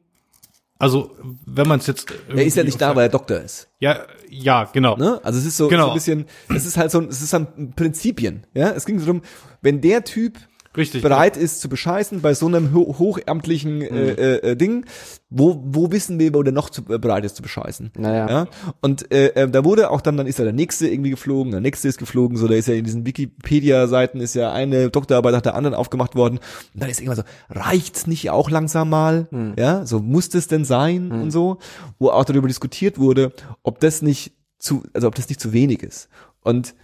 Also 0.79 1.17
wenn 1.45 1.67
man 1.69 1.81
es 1.81 1.87
jetzt 1.89 2.07
Er 2.29 2.45
ist 2.45 2.57
ja 2.57 2.63
nicht 2.65 2.81
da, 2.81 2.95
weil 2.95 3.07
er 3.07 3.09
Doktor 3.11 3.41
ist. 3.41 3.69
ja 3.81 4.07
ja 4.31 4.65
genau 4.73 4.97
Ne? 4.97 5.21
Also 5.25 5.39
es 5.39 5.45
ist 5.47 5.57
so, 5.57 5.69
Genau. 5.69 5.87
so 5.87 5.91
ein 5.91 5.95
bisschen, 5.95 6.27
es 6.55 6.65
ist 6.67 6.77
halt 6.77 6.91
so, 6.91 7.01
es 7.03 7.21
ist 7.21 7.33
dann 7.33 7.73
Prinzipien. 7.75 8.47
Ja, 8.55 8.71
es 8.71 8.87
ging 8.87 8.99
so 9.01 9.07
darum, 9.07 9.23
wenn 9.61 9.81
der 9.81 10.05
Typ 10.05 10.39
richtig 10.77 11.03
bereit 11.03 11.37
ist 11.37 11.61
zu 11.61 11.69
bescheißen 11.69 12.21
bei 12.21 12.35
so 12.35 12.47
einem 12.47 12.75
ho 12.75 12.97
hochamtlichen 12.99 13.83
äh, 13.83 14.11
äh, 14.11 14.51
äh, 14.51 14.57
Ding, 14.57 14.85
wo 15.31 15.61
wo 15.65 15.93
wissen 15.93 16.19
wir, 16.19 16.35
wo 16.35 16.43
der 16.43 16.53
noch 16.53 16.71
zu, 16.71 16.83
äh, 16.89 16.99
bereit 16.99 17.25
ist 17.25 17.37
zu 17.37 17.43
bescheißen? 17.43 17.93
Naja. 17.99 18.29
Ja? 18.29 18.47
Und 18.81 19.13
äh, 19.13 19.29
äh, 19.29 19.49
da 19.49 19.65
wurde 19.65 19.91
auch 19.91 20.01
dann, 20.01 20.17
dann 20.17 20.27
ist 20.27 20.39
ja 20.39 20.45
der 20.45 20.53
nächste 20.53 20.89
irgendwie 20.89 21.11
geflogen, 21.11 21.51
der 21.53 21.61
nächste 21.61 21.89
ist 21.89 21.99
geflogen, 21.99 22.37
so 22.37 22.49
da 22.49 22.55
ist 22.55 22.69
ja 22.69 22.75
in 22.75 22.85
diesen 22.85 23.07
Wikipedia-Seiten 23.07 24.21
ist 24.21 24.35
ja 24.35 24.53
eine 24.53 24.91
Doktorarbeit 24.91 25.33
nach 25.33 25.43
der 25.43 25.55
anderen 25.55 25.75
aufgemacht 25.75 26.15
worden. 26.15 26.39
Und 26.75 26.83
dann 26.83 26.91
ist 26.91 27.01
irgendwann 27.01 27.25
so, 27.25 27.59
reicht's 27.61 28.07
nicht 28.07 28.31
auch 28.31 28.51
langsam 28.51 28.91
mal? 28.91 29.29
Ja, 29.59 29.85
so 29.87 30.01
muss 30.01 30.29
das 30.29 30.49
denn 30.49 30.65
sein 30.65 31.11
und 31.11 31.31
so, 31.31 31.59
wo 31.99 32.11
auch 32.11 32.25
darüber 32.25 32.49
diskutiert 32.49 32.99
wurde, 32.99 33.33
ob 33.63 33.81
das 33.81 34.03
nicht 34.03 34.33
zu, 34.59 34.83
also 34.93 35.09
ob 35.09 35.15
das 35.15 35.29
nicht 35.29 35.41
zu 35.41 35.53
wenig 35.53 35.83
ist. 35.83 36.09
Und 36.43 36.75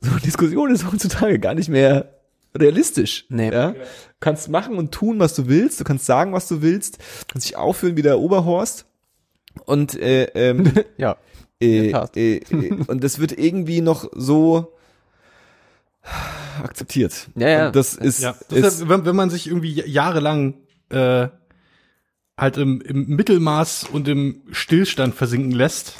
so 0.00 0.10
eine 0.10 0.20
Diskussion 0.20 0.70
ist 0.70 0.90
heutzutage 0.90 1.38
gar 1.38 1.54
nicht 1.54 1.68
mehr 1.68 2.13
realistisch. 2.56 3.26
Nee. 3.28 3.52
Ja? 3.52 3.72
Du 3.72 3.80
kannst 4.20 4.48
machen 4.48 4.76
und 4.76 4.92
tun, 4.92 5.18
was 5.18 5.34
du 5.34 5.48
willst, 5.48 5.80
du 5.80 5.84
kannst 5.84 6.06
sagen, 6.06 6.32
was 6.32 6.48
du 6.48 6.62
willst, 6.62 6.98
kannst 7.28 7.48
dich 7.48 7.56
aufführen 7.56 7.96
wie 7.96 8.02
der 8.02 8.18
Oberhorst. 8.18 8.86
Und 9.66 9.94
äh, 9.94 10.24
ähm, 10.34 10.72
Ja. 10.96 11.16
äh, 11.60 11.90
äh, 11.90 12.36
äh, 12.36 12.70
und 12.86 13.04
das 13.04 13.18
wird 13.18 13.32
irgendwie 13.32 13.80
noch 13.80 14.08
so 14.14 14.72
akzeptiert. 16.62 17.28
Ja, 17.34 17.48
ja. 17.48 17.66
Und 17.68 17.76
das 17.76 17.94
ist, 17.94 18.20
ja 18.20 18.30
ist 18.30 18.50
Deshalb, 18.50 18.88
wenn, 18.88 19.04
wenn 19.06 19.16
man 19.16 19.30
sich 19.30 19.46
irgendwie 19.46 19.72
jahrelang 19.86 20.54
äh, 20.90 21.28
halt 22.36 22.56
im, 22.56 22.80
im 22.80 23.06
Mittelmaß 23.06 23.84
und 23.92 24.08
im 24.08 24.42
Stillstand 24.50 25.14
versinken 25.14 25.52
lässt, 25.52 25.94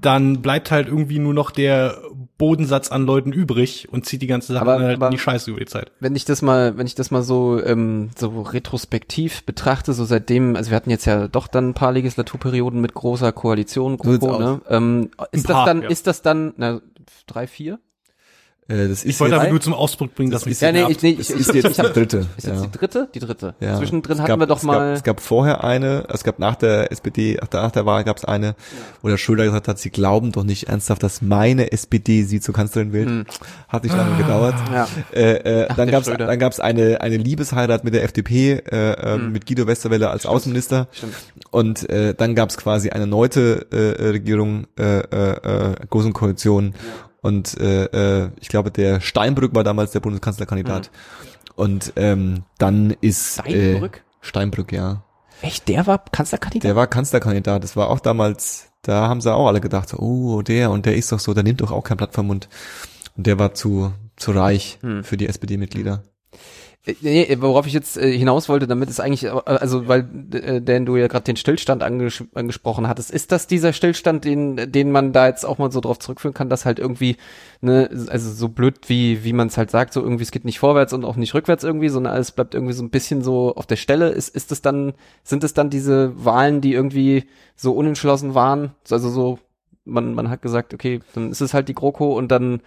dann 0.00 0.42
bleibt 0.42 0.70
halt 0.70 0.88
irgendwie 0.88 1.18
nur 1.18 1.34
noch 1.34 1.50
der 1.50 2.02
Bodensatz 2.38 2.90
an 2.90 3.06
Leuten 3.06 3.32
übrig 3.32 3.88
und 3.92 4.04
zieht 4.06 4.20
die 4.22 4.26
ganze 4.26 4.52
Sache 4.52 4.62
Aber- 4.62 4.78
halt 4.80 4.96
aber- 4.96 5.06
in 5.06 5.12
die 5.12 5.18
Scheiße 5.18 5.50
über 5.50 5.60
die 5.60 5.66
Zeit. 5.66 5.92
wenn 6.00 6.16
ich 6.16 6.24
das 6.24 6.42
mal, 6.42 6.76
wenn 6.76 6.86
ich 6.86 6.94
das 6.94 7.10
mal 7.10 7.22
so 7.22 7.62
ähm, 7.62 8.10
so 8.18 8.42
retrospektiv 8.42 9.44
betrachte, 9.44 9.92
so 9.92 10.04
seitdem, 10.04 10.56
also 10.56 10.70
wir 10.70 10.76
hatten 10.76 10.90
jetzt 10.90 11.04
ja 11.04 11.28
doch 11.28 11.46
dann 11.46 11.70
ein 11.70 11.74
paar 11.74 11.92
Legislaturperioden 11.92 12.80
mit 12.80 12.94
großer 12.94 13.32
Koalition, 13.32 13.92
So 14.02 14.18
GroKo, 14.18 14.38
ne? 14.38 14.60
Ähm, 14.68 15.10
ist 15.30 15.48
das 15.48 15.64
dann, 15.66 15.82
ja. 15.82 15.88
ist 15.88 16.06
das 16.06 16.22
dann, 16.22 16.54
na, 16.56 16.80
drei, 17.26 17.46
vier? 17.46 17.78
Äh, 18.68 18.88
das 18.88 18.90
ist 18.90 19.04
Ich 19.06 19.20
wollte 19.20 19.40
aber 19.40 19.50
nur 19.50 19.60
zum 19.60 19.74
Ausdruck 19.74 20.14
bringen, 20.14 20.30
dass 20.30 20.42
Das 20.42 20.46
mich 20.46 20.52
ist 20.52 20.60
Ja, 20.60 20.72
nee, 20.72 20.84
ich, 20.88 21.02
nee, 21.02 21.16
das 21.16 21.30
ich, 21.30 21.36
ist 21.36 21.48
ich, 21.48 21.62
jetzt 21.62 21.72
ich 21.72 21.78
hab, 21.80 21.88
die 21.88 21.92
dritte. 22.00 22.26
ist 22.36 22.46
ja. 22.46 22.54
jetzt 22.54 22.64
die 22.64 22.78
dritte? 22.78 23.08
Die 23.14 23.18
dritte. 23.18 23.54
Ja. 23.60 23.76
Zwischendrin 23.76 24.14
Es 24.16 24.20
hatten 24.20 24.28
gab, 24.28 24.38
wir 24.40 24.46
doch 24.46 24.58
es 24.58 24.62
mal. 24.62 24.78
Gab, 24.78 24.96
es 24.96 25.02
gab 25.02 25.20
vorher 25.20 25.64
eine, 25.64 26.04
es 26.08 26.22
gab 26.24 26.38
nach 26.38 26.54
der 26.54 26.92
SPD, 26.92 27.38
nach 27.40 27.48
der, 27.48 27.62
nach 27.62 27.72
der 27.72 27.86
Wahl 27.86 28.04
gab 28.04 28.16
es 28.16 28.24
eine, 28.24 28.54
wo 29.02 29.08
der 29.08 29.16
Schröder 29.16 29.44
gesagt 29.44 29.68
hat, 29.68 29.78
sie 29.78 29.90
glauben 29.90 30.32
doch 30.32 30.44
nicht 30.44 30.68
ernsthaft, 30.68 31.02
dass 31.02 31.22
meine 31.22 31.72
SPD 31.72 32.22
sie 32.22 32.40
zur 32.40 32.54
Kanzlerin 32.54 32.92
wählt. 32.92 33.26
Hat 33.68 33.82
nicht 33.82 33.96
lange 33.96 34.16
gedauert. 34.16 34.54
ja. 34.72 34.86
Äh, 35.12 35.64
äh, 35.64 35.68
dann 35.68 35.76
der 35.76 35.86
gab's 35.86 36.06
Schröder. 36.06 36.26
dann 36.26 36.38
gab's 36.38 36.60
eine 36.60 37.00
eine 37.00 37.16
Liebesheirat 37.16 37.84
mit 37.84 37.94
der 37.94 38.04
FDP 38.04 38.52
äh, 38.70 38.92
äh, 38.92 39.18
mit 39.18 39.46
Guido 39.46 39.66
Westerwelle 39.66 40.10
als 40.10 40.24
Außenminister 40.26 40.88
Stimmt. 40.92 41.14
und 41.50 41.90
äh, 41.90 42.14
dann 42.14 42.34
gab's 42.34 42.56
quasi 42.56 42.90
eine 42.90 43.06
neute 43.06 43.66
äh, 43.72 44.08
Regierung 44.08 44.66
äh, 44.78 45.00
äh, 45.00 45.72
äh, 45.72 45.74
großen 45.90 46.12
Koalition 46.12 46.74
und 47.22 47.58
äh, 47.58 47.84
äh, 48.24 48.30
ich 48.40 48.48
glaube 48.48 48.70
der 48.70 49.00
Steinbrück 49.00 49.54
war 49.54 49.64
damals 49.64 49.92
der 49.92 50.00
Bundeskanzlerkandidat. 50.00 50.90
Und 51.54 51.92
ähm, 51.96 52.44
dann 52.58 52.94
ist 53.00 53.40
Steinbrück? 53.40 53.96
äh, 53.98 54.00
Steinbrück? 54.26 54.72
Ja. 54.72 55.02
Echt, 55.42 55.68
der 55.68 55.86
war 55.86 55.98
Kanzlerkandidat? 55.98 56.68
der 56.68 56.76
war 56.76 56.86
Kanzlerkandidat. 56.86 57.62
Das 57.64 57.76
war 57.76 57.88
auch 57.90 58.00
damals 58.00 58.68
da 58.82 59.08
haben 59.08 59.20
sie 59.20 59.32
auch 59.32 59.46
alle 59.46 59.60
gedacht 59.60 59.88
so, 59.88 59.98
oh 59.98 60.42
der 60.42 60.70
und 60.70 60.86
der 60.86 60.96
ist 60.96 61.12
doch 61.12 61.20
so 61.20 61.34
der 61.34 61.44
nimmt 61.44 61.60
doch 61.60 61.70
auch 61.70 61.84
kein 61.84 61.96
Blatt 61.96 62.14
vom 62.14 62.26
Mund. 62.26 62.48
Und 63.16 63.26
der 63.26 63.38
war 63.38 63.54
zu 63.54 63.92
zu 64.16 64.32
reich 64.32 64.78
Hm. 64.82 65.04
für 65.04 65.16
die 65.16 65.26
SPD-Mitglieder 65.28 66.02
Äh, 66.04 66.11
Nee, 67.00 67.36
worauf 67.38 67.68
ich 67.68 67.74
jetzt 67.74 67.96
äh, 67.96 68.10
hinaus 68.18 68.48
wollte, 68.48 68.66
damit 68.66 68.90
ist 68.90 68.98
eigentlich, 68.98 69.24
äh, 69.24 69.28
also 69.44 69.86
weil, 69.86 70.00
äh, 70.32 70.60
denn 70.60 70.84
du 70.84 70.96
ja 70.96 71.06
gerade 71.06 71.22
den 71.22 71.36
Stillstand 71.36 71.80
anges 71.80 72.24
angesprochen 72.34 72.88
hattest, 72.88 73.12
ist 73.12 73.30
das 73.30 73.46
dieser 73.46 73.72
Stillstand, 73.72 74.24
den, 74.24 74.72
den 74.72 74.90
man 74.90 75.12
da 75.12 75.28
jetzt 75.28 75.44
auch 75.44 75.58
mal 75.58 75.70
so 75.70 75.80
drauf 75.80 76.00
zurückführen 76.00 76.34
kann, 76.34 76.48
dass 76.48 76.64
halt 76.64 76.80
irgendwie, 76.80 77.18
ne, 77.60 77.88
also 78.08 78.32
so 78.32 78.48
blöd 78.48 78.88
wie, 78.88 79.22
wie 79.22 79.32
man 79.32 79.46
es 79.46 79.56
halt 79.56 79.70
sagt, 79.70 79.92
so 79.92 80.02
irgendwie 80.02 80.24
es 80.24 80.32
geht 80.32 80.44
nicht 80.44 80.58
vorwärts 80.58 80.92
und 80.92 81.04
auch 81.04 81.14
nicht 81.14 81.34
rückwärts 81.34 81.62
irgendwie, 81.62 81.88
sondern 81.88 82.14
alles 82.14 82.32
bleibt 82.32 82.52
irgendwie 82.52 82.74
so 82.74 82.82
ein 82.82 82.90
bisschen 82.90 83.22
so 83.22 83.54
auf 83.54 83.66
der 83.66 83.76
Stelle. 83.76 84.08
Ist, 84.08 84.34
ist 84.34 84.50
es 84.50 84.60
dann, 84.60 84.94
sind 85.22 85.44
es 85.44 85.54
dann 85.54 85.70
diese 85.70 86.12
Wahlen, 86.24 86.60
die 86.60 86.72
irgendwie 86.72 87.26
so 87.54 87.74
unentschlossen 87.74 88.34
waren? 88.34 88.72
Also 88.90 89.08
so, 89.08 89.38
man, 89.84 90.14
man 90.14 90.30
hat 90.30 90.42
gesagt, 90.42 90.74
okay, 90.74 91.00
dann 91.14 91.30
ist 91.30 91.40
es 91.42 91.54
halt 91.54 91.68
die 91.68 91.74
GroKo 91.74 92.16
und 92.18 92.32
dann 92.32 92.60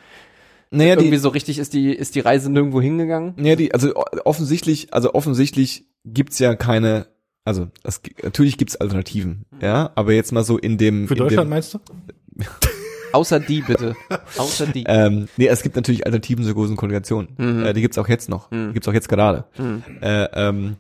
naja 0.76 0.92
irgendwie 0.94 1.12
die 1.12 1.18
so 1.18 1.30
richtig 1.30 1.60
ist 1.60 1.74
die, 1.74 1.94
ist 1.94 2.16
die 2.16 2.20
Reise 2.20 2.52
nirgendwo 2.52 2.82
hingegangen. 2.82 3.34
Ja, 3.44 3.56
die, 3.56 3.74
also 3.74 3.94
offensichtlich, 4.26 4.94
also 4.94 5.14
offensichtlich 5.14 5.86
gibt's 6.06 6.40
ja 6.40 6.56
keine 6.56 7.08
Also 7.46 7.68
es, 7.84 8.02
gi- 8.02 8.16
natürlich 8.24 8.58
gibt's 8.58 8.76
Alternativen, 8.76 9.46
ja, 9.62 9.92
aber 9.96 10.14
jetzt 10.14 10.32
mal 10.32 10.44
so 10.44 10.58
in 10.58 10.78
dem 10.78 11.08
Für 11.08 11.14
in 11.14 11.20
Deutschland 11.20 11.48
dem, 11.48 11.50
meinst 11.52 11.74
du? 11.74 11.80
Außer 13.14 13.40
die, 13.40 13.62
bitte. 13.62 13.96
Außer 14.38 14.68
die. 14.68 14.84
ähm, 14.88 15.28
nee, 15.38 15.48
es 15.48 15.64
gibt 15.64 15.78
natürlich 15.78 16.06
Alternativen 16.06 16.44
zur 16.44 16.54
großen 16.54 16.76
Koordination. 16.76 17.30
Mhm. 17.38 17.64
Äh, 17.64 17.74
die 17.74 17.80
gibt's 17.82 17.98
auch 17.98 18.10
jetzt 18.10 18.28
noch. 18.28 18.52
Mhm. 18.52 18.68
Die 18.70 18.74
gibt's 18.74 18.88
auch 18.90 18.94
jetzt 18.94 19.08
gerade. 19.08 19.46
Hm. 19.54 19.84
Äh, 20.02 20.26
ähm, 20.34 20.76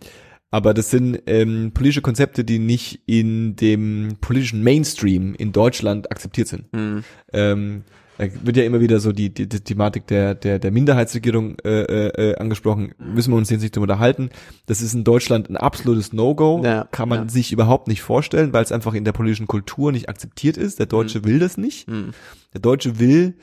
aber 0.52 0.74
das 0.74 0.89
sind 0.89 1.22
ähm, 1.28 1.72
politische 1.74 2.02
Konzepte, 2.02 2.43
die 2.43 2.60
nicht 2.60 3.04
in 3.06 3.56
dem 3.56 4.18
politischen 4.20 4.64
Mainstream 4.64 5.34
in 5.36 5.54
Deutschland 5.54 6.12
akzeptiert 6.12 6.50
sind. 6.50 6.66
Hm. 6.76 7.04
Ähm, 7.32 7.84
da 8.18 8.28
wird 8.43 8.57
ja 8.57 8.63
immer 8.63 8.80
wieder 8.80 8.99
so 8.99 9.11
die, 9.11 9.34
die, 9.34 9.47
die 9.47 9.59
Thematik 9.59 10.07
der, 10.07 10.36
der, 10.36 10.59
der 10.59 10.72
Minderheitsregierung 10.72 11.57
äh, 11.66 11.82
äh, 11.82 12.32
äh, 12.32 12.36
angesprochen. 12.38 12.93
Müssen 12.97 13.32
wir 13.32 13.38
uns 13.38 13.49
jetzt 13.49 13.61
nicht 13.61 13.78
unterhalten. 13.78 14.30
Das 14.68 14.82
ist 14.82 14.93
in 14.93 15.03
Deutschland 15.03 15.49
ein 15.49 15.57
absolutes 15.57 16.13
No-Go. 16.13 16.61
Ja, 16.63 16.88
Kann 16.91 17.09
man 17.09 17.24
ja. 17.24 17.30
sich 17.30 17.51
überhaupt 17.51 17.88
nicht 17.88 18.01
vorstellen, 18.01 18.53
weil 18.53 18.63
es 18.63 18.72
einfach 18.72 18.93
in 18.93 19.03
der 19.03 19.11
politischen 19.11 19.47
Kultur 19.47 19.91
nicht 19.91 20.07
akzeptiert 20.07 20.57
ist. 20.57 20.80
Der 20.80 20.86
Deutsche 20.86 21.26
will 21.26 21.39
das 21.39 21.57
nicht. 21.57 21.88
Hm. 21.88 22.11
Der 22.53 22.61
Deutsche 22.61 22.99
will 22.99 23.36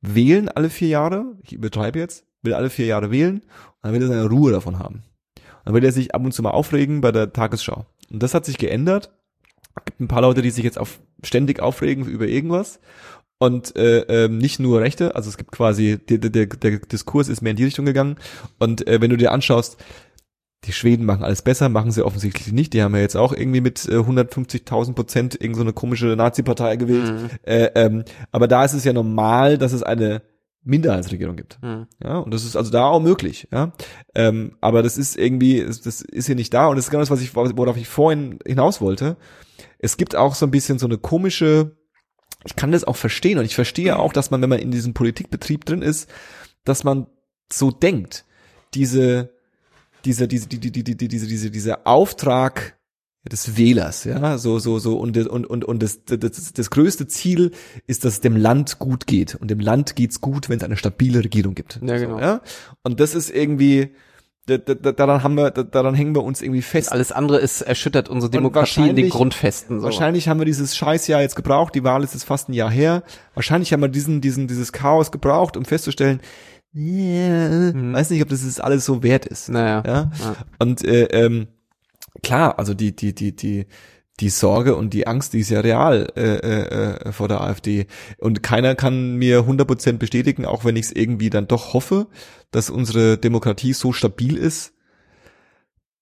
wählen 0.00 0.48
alle 0.48 0.70
vier 0.70 0.88
Jahre. 0.88 1.26
Ich 1.42 1.52
übertreibe 1.52 1.98
jetzt. 1.98 2.24
Will 2.42 2.54
alle 2.54 2.70
vier 2.70 2.86
Jahre 2.86 3.10
wählen. 3.10 3.36
Und 3.36 3.44
dann 3.82 3.92
will 3.92 4.02
er 4.02 4.08
seine 4.08 4.28
Ruhe 4.28 4.52
davon 4.52 4.78
haben. 4.78 5.02
Dann 5.64 5.74
will 5.74 5.84
er 5.84 5.92
sich 5.92 6.14
ab 6.14 6.24
und 6.24 6.32
zu 6.32 6.42
mal 6.42 6.50
aufregen 6.50 7.00
bei 7.00 7.12
der 7.12 7.32
Tagesschau. 7.32 7.86
Und 8.10 8.22
das 8.22 8.34
hat 8.34 8.46
sich 8.46 8.56
geändert. 8.56 9.10
Es 9.74 9.84
gibt 9.84 10.00
ein 10.00 10.08
paar 10.08 10.22
Leute, 10.22 10.40
die 10.40 10.50
sich 10.50 10.64
jetzt 10.64 10.78
auf, 10.78 11.00
ständig 11.22 11.60
aufregen 11.60 12.06
über 12.06 12.26
irgendwas. 12.26 12.80
Und 13.38 13.76
äh, 13.76 14.00
ähm, 14.08 14.38
nicht 14.38 14.60
nur 14.60 14.80
Rechte, 14.80 15.14
also 15.14 15.28
es 15.28 15.36
gibt 15.36 15.52
quasi, 15.52 15.98
der, 15.98 16.18
der, 16.18 16.46
der, 16.46 16.78
Diskurs 16.78 17.28
ist 17.28 17.42
mehr 17.42 17.50
in 17.50 17.56
die 17.56 17.64
Richtung 17.64 17.84
gegangen. 17.84 18.16
Und 18.58 18.86
äh, 18.86 19.00
wenn 19.00 19.10
du 19.10 19.16
dir 19.16 19.32
anschaust, 19.32 19.76
die 20.64 20.72
Schweden 20.72 21.04
machen 21.04 21.22
alles 21.22 21.42
besser, 21.42 21.68
machen 21.68 21.92
sie 21.92 22.04
offensichtlich 22.04 22.52
nicht. 22.52 22.72
Die 22.72 22.82
haben 22.82 22.94
ja 22.94 23.02
jetzt 23.02 23.16
auch 23.16 23.32
irgendwie 23.32 23.60
mit 23.60 23.84
äh, 23.86 23.98
150.000 23.98 24.94
Prozent 24.94 25.40
irgend 25.40 25.56
so 25.56 25.62
eine 25.62 25.72
komische 25.72 26.16
Nazi-Partei 26.16 26.76
gewählt. 26.76 27.08
Hm. 27.08 27.30
Äh, 27.42 27.70
ähm, 27.74 28.04
aber 28.32 28.48
da 28.48 28.64
ist 28.64 28.72
es 28.72 28.84
ja 28.84 28.92
normal, 28.92 29.58
dass 29.58 29.72
es 29.72 29.82
eine 29.82 30.22
Minderheitsregierung 30.64 31.36
gibt. 31.36 31.58
Hm. 31.62 31.86
Ja, 32.02 32.18
und 32.18 32.34
das 32.34 32.44
ist 32.44 32.56
also 32.56 32.70
da 32.70 32.86
auch 32.86 33.00
möglich, 33.00 33.48
ja. 33.52 33.72
Ähm, 34.14 34.56
aber 34.60 34.82
das 34.82 34.98
ist 34.98 35.16
irgendwie, 35.16 35.64
das 35.64 35.80
das 35.80 36.00
ist 36.00 36.26
hier 36.26 36.34
nicht 36.34 36.52
da 36.52 36.66
und 36.66 36.76
das 36.76 36.86
ist 36.86 36.90
genau 36.90 37.02
das, 37.02 37.10
was 37.10 37.22
ich, 37.22 37.34
worauf 37.36 37.76
ich 37.76 37.86
vorhin 37.86 38.40
hinaus 38.44 38.80
wollte. 38.80 39.16
Es 39.78 39.96
gibt 39.96 40.16
auch 40.16 40.34
so 40.34 40.44
ein 40.46 40.50
bisschen 40.50 40.78
so 40.78 40.86
eine 40.86 40.98
komische, 40.98 41.76
ich 42.46 42.56
kann 42.56 42.72
das 42.72 42.84
auch 42.84 42.96
verstehen 42.96 43.38
und 43.38 43.44
ich 43.44 43.54
verstehe 43.54 43.98
auch, 43.98 44.12
dass 44.12 44.30
man, 44.30 44.40
wenn 44.42 44.50
man 44.50 44.58
in 44.58 44.70
diesem 44.70 44.94
Politikbetrieb 44.94 45.64
drin 45.64 45.82
ist, 45.82 46.08
dass 46.64 46.84
man 46.84 47.06
so 47.52 47.70
denkt, 47.70 48.24
diese, 48.74 49.30
diese, 50.04 50.28
diese, 50.28 50.48
die, 50.48 50.58
die, 50.58 50.70
die, 50.70 50.84
die, 50.84 51.08
diese, 51.08 51.26
diese, 51.26 51.50
dieser 51.50 51.86
Auftrag 51.86 52.76
des 53.30 53.56
Wählers, 53.56 54.04
ja, 54.04 54.38
so, 54.38 54.60
so, 54.60 54.78
so, 54.78 54.98
und, 54.98 55.16
und, 55.16 55.46
und, 55.46 55.64
und 55.64 55.82
das, 55.82 56.04
das, 56.04 56.52
das 56.52 56.70
größte 56.70 57.08
Ziel 57.08 57.50
ist, 57.86 58.04
dass 58.04 58.14
es 58.14 58.20
dem 58.20 58.36
Land 58.36 58.78
gut 58.78 59.08
geht. 59.08 59.34
Und 59.34 59.50
dem 59.50 59.58
Land 59.58 59.96
geht's 59.96 60.20
gut, 60.20 60.48
wenn 60.48 60.58
es 60.58 60.64
eine 60.64 60.76
stabile 60.76 61.24
Regierung 61.24 61.56
gibt. 61.56 61.80
Ja, 61.82 61.98
genau. 61.98 62.16
So, 62.16 62.20
ja? 62.20 62.40
Und 62.82 63.00
das 63.00 63.16
ist 63.16 63.30
irgendwie, 63.30 63.94
da, 64.46 64.58
da, 64.58 64.74
da- 64.74 64.92
daran 64.92 65.22
haben 65.22 65.34
wir, 65.34 65.50
da, 65.50 65.62
daran 65.62 65.94
hängen 65.94 66.14
wir 66.14 66.22
uns 66.22 66.40
irgendwie 66.42 66.62
fest. 66.62 66.92
Alles 66.92 67.12
andere 67.12 67.38
ist 67.38 67.62
erschüttert 67.62 68.08
unsere 68.08 68.30
Demokratie 68.30 68.88
in 68.88 68.96
den 68.96 69.10
Grundfesten. 69.10 69.80
So. 69.80 69.84
Wahrscheinlich 69.86 70.28
haben 70.28 70.38
wir 70.40 70.44
dieses 70.46 70.76
Scheißjahr 70.76 71.20
jetzt 71.20 71.36
gebraucht. 71.36 71.74
Die 71.74 71.84
Wahl 71.84 72.04
ist 72.04 72.14
jetzt 72.14 72.24
fast 72.24 72.48
ein 72.48 72.52
Jahr 72.52 72.70
her. 72.70 73.02
Wahrscheinlich 73.34 73.72
haben 73.72 73.80
wir 73.80 73.88
diesen, 73.88 74.20
diesen, 74.20 74.46
dieses 74.48 74.72
Chaos 74.72 75.10
gebraucht, 75.10 75.56
um 75.56 75.64
festzustellen, 75.64 76.20
yeah, 76.74 77.72
weiß 77.74 78.10
nicht, 78.10 78.22
ob 78.22 78.28
das 78.28 78.44
jetzt 78.44 78.62
alles 78.62 78.84
so 78.84 79.02
wert 79.02 79.26
ist. 79.26 79.48
Naja. 79.48 79.82
Ja. 79.86 80.10
Ja. 80.22 80.36
Und 80.58 80.84
äh, 80.84 81.04
ähm, 81.04 81.48
klar, 82.22 82.58
also 82.58 82.74
die, 82.74 82.94
die, 82.94 83.14
die, 83.14 83.34
die, 83.34 83.66
die 84.20 84.30
Sorge 84.30 84.76
und 84.76 84.94
die 84.94 85.06
Angst, 85.06 85.32
die 85.32 85.40
ist 85.40 85.50
ja 85.50 85.60
real 85.60 86.06
äh, 86.16 86.36
äh, 86.36 87.08
äh, 87.08 87.12
vor 87.12 87.28
der 87.28 87.42
AfD. 87.42 87.86
Und 88.18 88.42
keiner 88.42 88.74
kann 88.74 89.16
mir 89.16 89.40
100% 89.40 89.98
bestätigen, 89.98 90.46
auch 90.46 90.64
wenn 90.64 90.76
ich 90.76 90.86
es 90.86 90.92
irgendwie 90.92 91.30
dann 91.30 91.48
doch 91.48 91.74
hoffe, 91.74 92.06
dass 92.50 92.70
unsere 92.70 93.18
Demokratie 93.18 93.72
so 93.74 93.92
stabil 93.92 94.36
ist, 94.36 94.72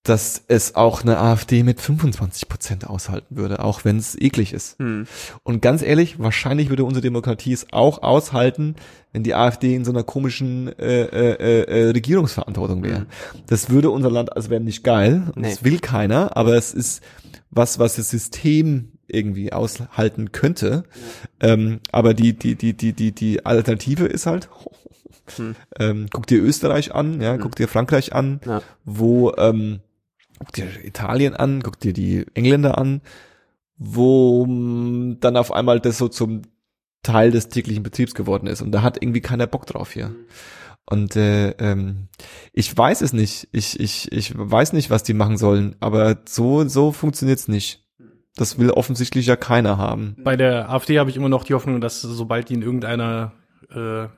dass 0.05 0.44
es 0.48 0.74
auch 0.74 1.02
eine 1.02 1.18
AfD 1.18 1.62
mit 1.62 1.80
25% 1.80 2.84
aushalten 2.84 3.36
würde, 3.36 3.64
auch 3.64 3.84
wenn 3.86 3.96
es 3.96 4.14
eklig 4.20 4.52
ist. 4.52 4.78
Hm. 4.78 5.07
Und 5.42 5.62
ganz 5.62 5.80
ehrlich, 5.82 6.18
wahrscheinlich 6.18 6.68
würde 6.68 6.84
unsere 6.84 7.02
Demokratie 7.02 7.55
es 7.55 7.72
auch 7.72 8.02
aushalten, 8.02 8.76
wenn 9.12 9.22
die 9.22 9.34
AfD 9.34 9.74
in 9.74 9.84
so 9.86 9.92
einer 9.92 10.02
komischen 10.02 10.68
äh, 10.78 11.05
äh, 11.05 11.62
äh, 11.62 11.90
Regierungsverantwortung 11.90 12.82
wäre. 12.82 13.07
Das 13.46 13.70
würde 13.70 13.90
unser 13.90 14.11
Land, 14.11 14.36
also 14.36 14.50
wäre 14.50 14.61
nicht 14.61 14.84
geil, 14.84 15.32
und 15.34 15.42
Nee. 15.42 15.50
das 15.50 15.64
will 15.64 15.78
keiner, 15.78 16.36
aber 16.36 16.55
es 16.55 16.74
ist 16.74 17.02
was, 17.50 17.78
was 17.78 17.96
das 17.96 18.11
System 18.11 18.92
irgendwie 19.07 19.52
aushalten 19.55 20.32
könnte. 20.32 20.84
Ähm, 21.40 21.80
aber 21.92 22.12
die, 22.12 22.34
die, 22.34 22.57
die, 22.57 22.74
die, 22.74 22.92
die, 22.92 23.12
die 23.12 23.46
Alternative 23.46 24.05
ist 24.05 24.26
halt, 24.26 24.50
Hm. 25.36 25.57
ähm, 25.80 26.07
guck 26.12 26.26
dir 26.26 26.42
Österreich 26.42 26.94
an, 26.94 27.22
ja, 27.22 27.38
guck 27.38 27.57
dir 27.57 27.68
Frankreich 27.68 28.12
an, 28.12 28.40
Ja. 28.44 28.61
wo 28.84 29.32
ähm, 29.38 29.80
guck 30.45 30.53
dir 30.53 30.84
Italien 30.84 31.34
an, 31.34 31.62
guck 31.62 31.80
dir 31.80 31.92
die 31.92 32.26
Engländer 32.34 32.78
an, 32.78 33.01
wo 33.76 34.47
mh, 34.47 35.16
dann 35.20 35.36
auf 35.36 35.53
einmal 35.53 35.80
das 35.80 35.99
so 35.99 36.09
zum 36.09 36.42
Teil 37.03 37.30
des 37.30 37.49
täglichen 37.49 37.82
Betriebs 37.82 38.14
geworden 38.14 38.47
ist 38.47 38.62
und 38.62 38.72
da 38.72 38.82
hat 38.82 39.03
irgendwie 39.03 39.20
keiner 39.20 39.47
Bock 39.47 39.66
drauf 39.66 39.92
hier. 39.92 40.14
Und 40.86 41.16
äh, 41.16 41.51
ähm, 41.53 42.09
ich 42.53 42.76
weiß 42.76 43.01
es 43.01 43.14
nicht. 43.14 43.49
Ich, 43.53 43.80
ich, 43.80 44.12
ich 44.12 44.32
weiß 44.36 44.74
nicht, 44.74 44.90
was 44.90 45.03
die 45.03 45.14
machen 45.14 45.38
sollen, 45.38 45.76
aber 45.80 46.18
so, 46.26 46.68
so 46.68 46.92
funktioniert's 46.92 47.49
nicht. 47.49 47.82
Das 48.36 48.59
will 48.59 48.70
offensichtlich 48.70 49.26
ja 49.26 49.36
keiner 49.36 49.78
haben. 49.78 50.16
Bei 50.22 50.36
der 50.36 50.68
AfD 50.68 50.99
habe 50.99 51.09
ich 51.09 51.16
immer 51.16 51.30
noch 51.30 51.45
die 51.45 51.55
Hoffnung, 51.55 51.80
dass 51.80 52.03
sobald 52.03 52.51
die 52.51 52.55
in 52.55 52.62
irgendeiner 52.62 53.32
äh, 53.70 54.09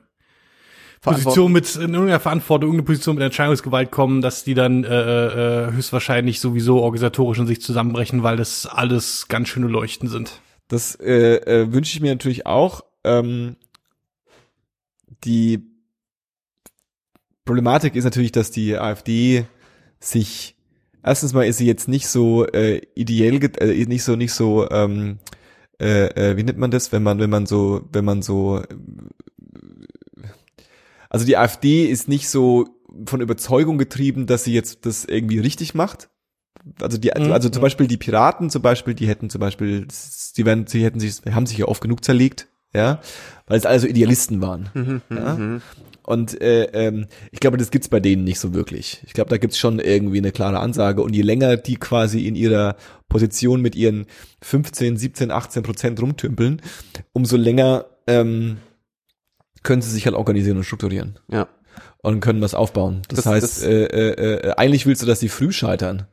Position 1.11 1.51
mit 1.51 1.75
in 1.75 1.93
irgendeiner 1.93 2.19
Verantwortung, 2.19 2.69
irgendeine 2.69 2.85
Position 2.85 3.15
mit 3.15 3.23
Entscheidungsgewalt 3.23 3.91
kommen, 3.91 4.21
dass 4.21 4.43
die 4.43 4.53
dann 4.53 4.83
äh, 4.83 5.67
äh, 5.67 5.71
höchstwahrscheinlich 5.71 6.39
sowieso 6.39 6.81
organisatorisch 6.81 7.39
in 7.39 7.47
sich 7.47 7.61
zusammenbrechen, 7.61 8.23
weil 8.23 8.37
das 8.37 8.65
alles 8.65 9.27
ganz 9.27 9.49
schöne 9.49 9.67
Leuchten 9.67 10.09
sind. 10.09 10.41
Das 10.67 10.95
äh, 10.95 11.35
äh, 11.37 11.71
wünsche 11.71 11.95
ich 11.95 12.01
mir 12.01 12.11
natürlich 12.11 12.45
auch. 12.45 12.81
Ähm, 13.03 13.55
die 15.23 15.63
Problematik 17.45 17.95
ist 17.95 18.03
natürlich, 18.03 18.31
dass 18.31 18.51
die 18.51 18.77
AfD 18.77 19.45
sich 19.99 20.55
erstens 21.03 21.33
mal 21.33 21.47
ist 21.47 21.57
sie 21.57 21.65
jetzt 21.65 21.87
nicht 21.87 22.07
so 22.07 22.45
äh, 22.45 22.81
ideell, 22.95 23.39
äh, 23.59 23.85
nicht 23.85 24.03
so 24.03 24.15
nicht 24.15 24.33
so 24.33 24.69
ähm, 24.69 25.19
äh, 25.79 26.07
äh, 26.07 26.37
wie 26.37 26.43
nennt 26.43 26.57
man 26.57 26.71
das, 26.71 26.91
wenn 26.91 27.03
man 27.03 27.19
wenn 27.19 27.29
man 27.29 27.45
so 27.45 27.87
wenn 27.91 28.05
man 28.05 28.21
so 28.21 28.61
also 31.09 31.25
die 31.25 31.37
AfD 31.37 31.85
ist 31.85 32.07
nicht 32.07 32.29
so 32.29 32.67
von 33.05 33.21
Überzeugung 33.21 33.77
getrieben, 33.77 34.25
dass 34.27 34.43
sie 34.43 34.53
jetzt 34.53 34.85
das 34.85 35.05
irgendwie 35.05 35.39
richtig 35.39 35.73
macht. 35.75 36.09
Also 36.81 36.97
die, 36.97 37.11
Mhm. 37.15 37.31
also 37.31 37.49
zum 37.49 37.61
Beispiel 37.61 37.87
die 37.87 37.97
Piraten 37.97 38.49
zum 38.49 38.61
Beispiel, 38.61 38.93
die 38.93 39.07
hätten 39.07 39.29
zum 39.29 39.39
Beispiel, 39.39 39.87
die 40.35 40.45
werden, 40.45 40.67
sie 40.67 40.83
hätten 40.83 40.99
sich, 40.99 41.21
haben 41.31 41.45
sich 41.45 41.57
ja 41.57 41.65
oft 41.67 41.81
genug 41.81 42.03
zerlegt, 42.03 42.47
ja, 42.73 42.99
weil 43.47 43.57
es 43.57 43.65
also 43.65 43.87
Idealisten 43.87 44.41
waren. 44.41 44.69
Mhm, 44.73 45.01
Ja? 45.09 45.35
mhm. 45.35 45.61
Und 46.03 46.39
äh, 46.41 46.63
ähm, 46.71 47.07
ich 47.33 47.41
glaube, 47.41 47.57
das 47.57 47.69
gibt's 47.69 47.89
bei 47.89 47.99
denen 47.99 48.23
nicht 48.23 48.39
so 48.39 48.53
wirklich. 48.53 49.01
Ich 49.05 49.11
glaube, 49.13 49.29
da 49.29 49.35
gibt's 49.37 49.57
schon 49.57 49.79
irgendwie 49.79 50.19
eine 50.19 50.31
klare 50.31 50.59
Ansage. 50.59 51.01
Und 51.01 51.13
je 51.13 51.21
länger 51.21 51.57
die 51.57 51.75
quasi 51.75 52.25
in 52.27 52.35
ihrer 52.35 52.77
Position 53.09 53.61
mit 53.61 53.75
ihren 53.75 54.05
15, 54.41 54.95
17, 54.95 55.31
18 55.31 55.63
Prozent 55.63 56.01
rumtümpeln, 56.01 56.61
umso 57.11 57.35
länger 57.35 57.87
ähm, 58.07 58.55
können 59.63 59.81
sie 59.81 59.89
sich 59.91 60.05
halt 60.05 60.15
organisieren 60.15 60.57
und 60.57 60.63
strukturieren 60.63 61.19
Ja. 61.29 61.47
und 61.99 62.19
können 62.19 62.41
was 62.41 62.53
aufbauen. 62.53 63.01
Das, 63.09 63.17
Das- 63.17 63.25
heißt, 63.25 63.43
das- 63.43 63.63
äh, 63.63 63.83
äh, 63.85 64.47
äh, 64.49 64.53
eigentlich 64.57 64.85
willst 64.85 65.01
du, 65.01 65.05
dass 65.05 65.19
die 65.19 65.29
früh 65.29 65.51
scheitern. 65.51 66.07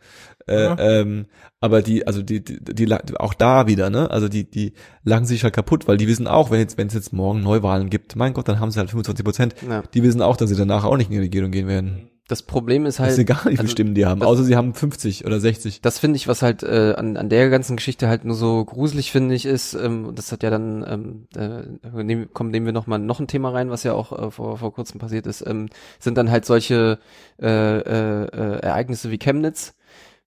Äh, 0.47 0.63
Ja. 0.65 0.79
ähm, 0.79 1.27
aber 1.61 1.81
die, 1.81 2.07
also 2.07 2.23
die, 2.23 2.45
die, 2.45 2.59
die, 2.63 2.93
auch 3.17 3.33
da 3.33 3.67
wieder, 3.67 3.89
ne? 3.89 4.11
Also 4.11 4.29
die, 4.29 4.45
die 4.51 4.75
lachen 5.03 5.25
sich 5.25 5.43
halt 5.43 5.55
kaputt, 5.55 5.89
weil 5.89 5.97
die 5.97 6.07
wissen 6.07 6.27
auch, 6.27 6.51
wenn 6.51 6.61
jetzt, 6.61 6.77
wenn 6.77 6.89
es 6.89 6.93
jetzt 6.95 7.15
morgen 7.15 7.43
Neuwahlen 7.43 7.89
gibt, 7.89 8.15
mein 8.17 8.35
Gott, 8.35 8.47
dann 8.49 8.61
haben 8.61 8.71
sie 8.71 8.79
halt 8.79 8.91
25 8.91 9.25
Prozent. 9.25 9.55
Ja. 9.67 9.83
Die 9.95 10.03
wissen 10.03 10.21
auch, 10.21 10.37
dass 10.37 10.51
sie 10.51 10.57
danach 10.57 10.85
auch 10.85 10.99
nicht 10.99 11.07
in 11.09 11.15
die 11.15 11.21
Regierung 11.23 11.51
gehen 11.51 11.67
werden. 11.67 12.11
Das 12.27 12.41
Problem 12.43 12.87
ist 12.87 13.01
halt. 13.01 13.13
ist 13.13 13.19
egal, 13.19 13.37
wie 13.45 13.49
viele 13.51 13.61
also, 13.61 13.73
Stimmen 13.73 13.95
die 13.95 14.07
haben, 14.07 14.21
das- 14.21 14.29
außer 14.29 14.45
sie 14.45 14.57
haben 14.57 14.73
50 14.73 15.27
oder 15.27 15.41
60. 15.41 15.83
Das 15.83 15.99
finde 15.99 16.17
ich, 16.17 16.27
was 16.27 16.41
halt 16.41 16.63
äh, 16.63 16.95
an, 16.97 17.19
an 17.19 17.29
der 17.29 17.51
ganzen 17.51 17.77
Geschichte 17.77 18.09
halt 18.09 18.25
nur 18.25 18.35
so 18.35 18.65
gruselig 18.65 19.13
finde 19.13 19.35
ich 19.35 19.45
ist, 19.45 19.75
ähm, 19.75 20.07
und 20.07 20.19
das 20.19 20.33
hat 20.33 20.43
ja 20.43 20.49
dann, 20.49 20.85
ähm, 20.89 21.27
äh, 21.37 22.03
nehmen, 22.03 22.33
kommen, 22.33 22.51
nehmen 22.51 22.65
wir 22.65 22.73
noch 22.73 22.87
mal 22.87 22.99
noch 22.99 23.21
ein 23.21 23.27
Thema 23.27 23.51
rein, 23.51 23.69
was 23.69 23.83
ja 23.83 23.93
auch 23.93 24.13
äh, 24.19 24.31
vor, 24.31 24.57
vor 24.57 24.73
kurzem 24.73 24.99
passiert 24.99 25.27
ist, 25.27 25.47
ähm, 25.47 25.69
sind 25.99 26.17
dann 26.17 26.31
halt 26.31 26.47
solche 26.47 26.99
äh, 27.43 27.47
äh, 27.47 28.25
äh, 28.25 28.59
Ereignisse 28.61 29.11
wie 29.11 29.19
Chemnitz, 29.19 29.75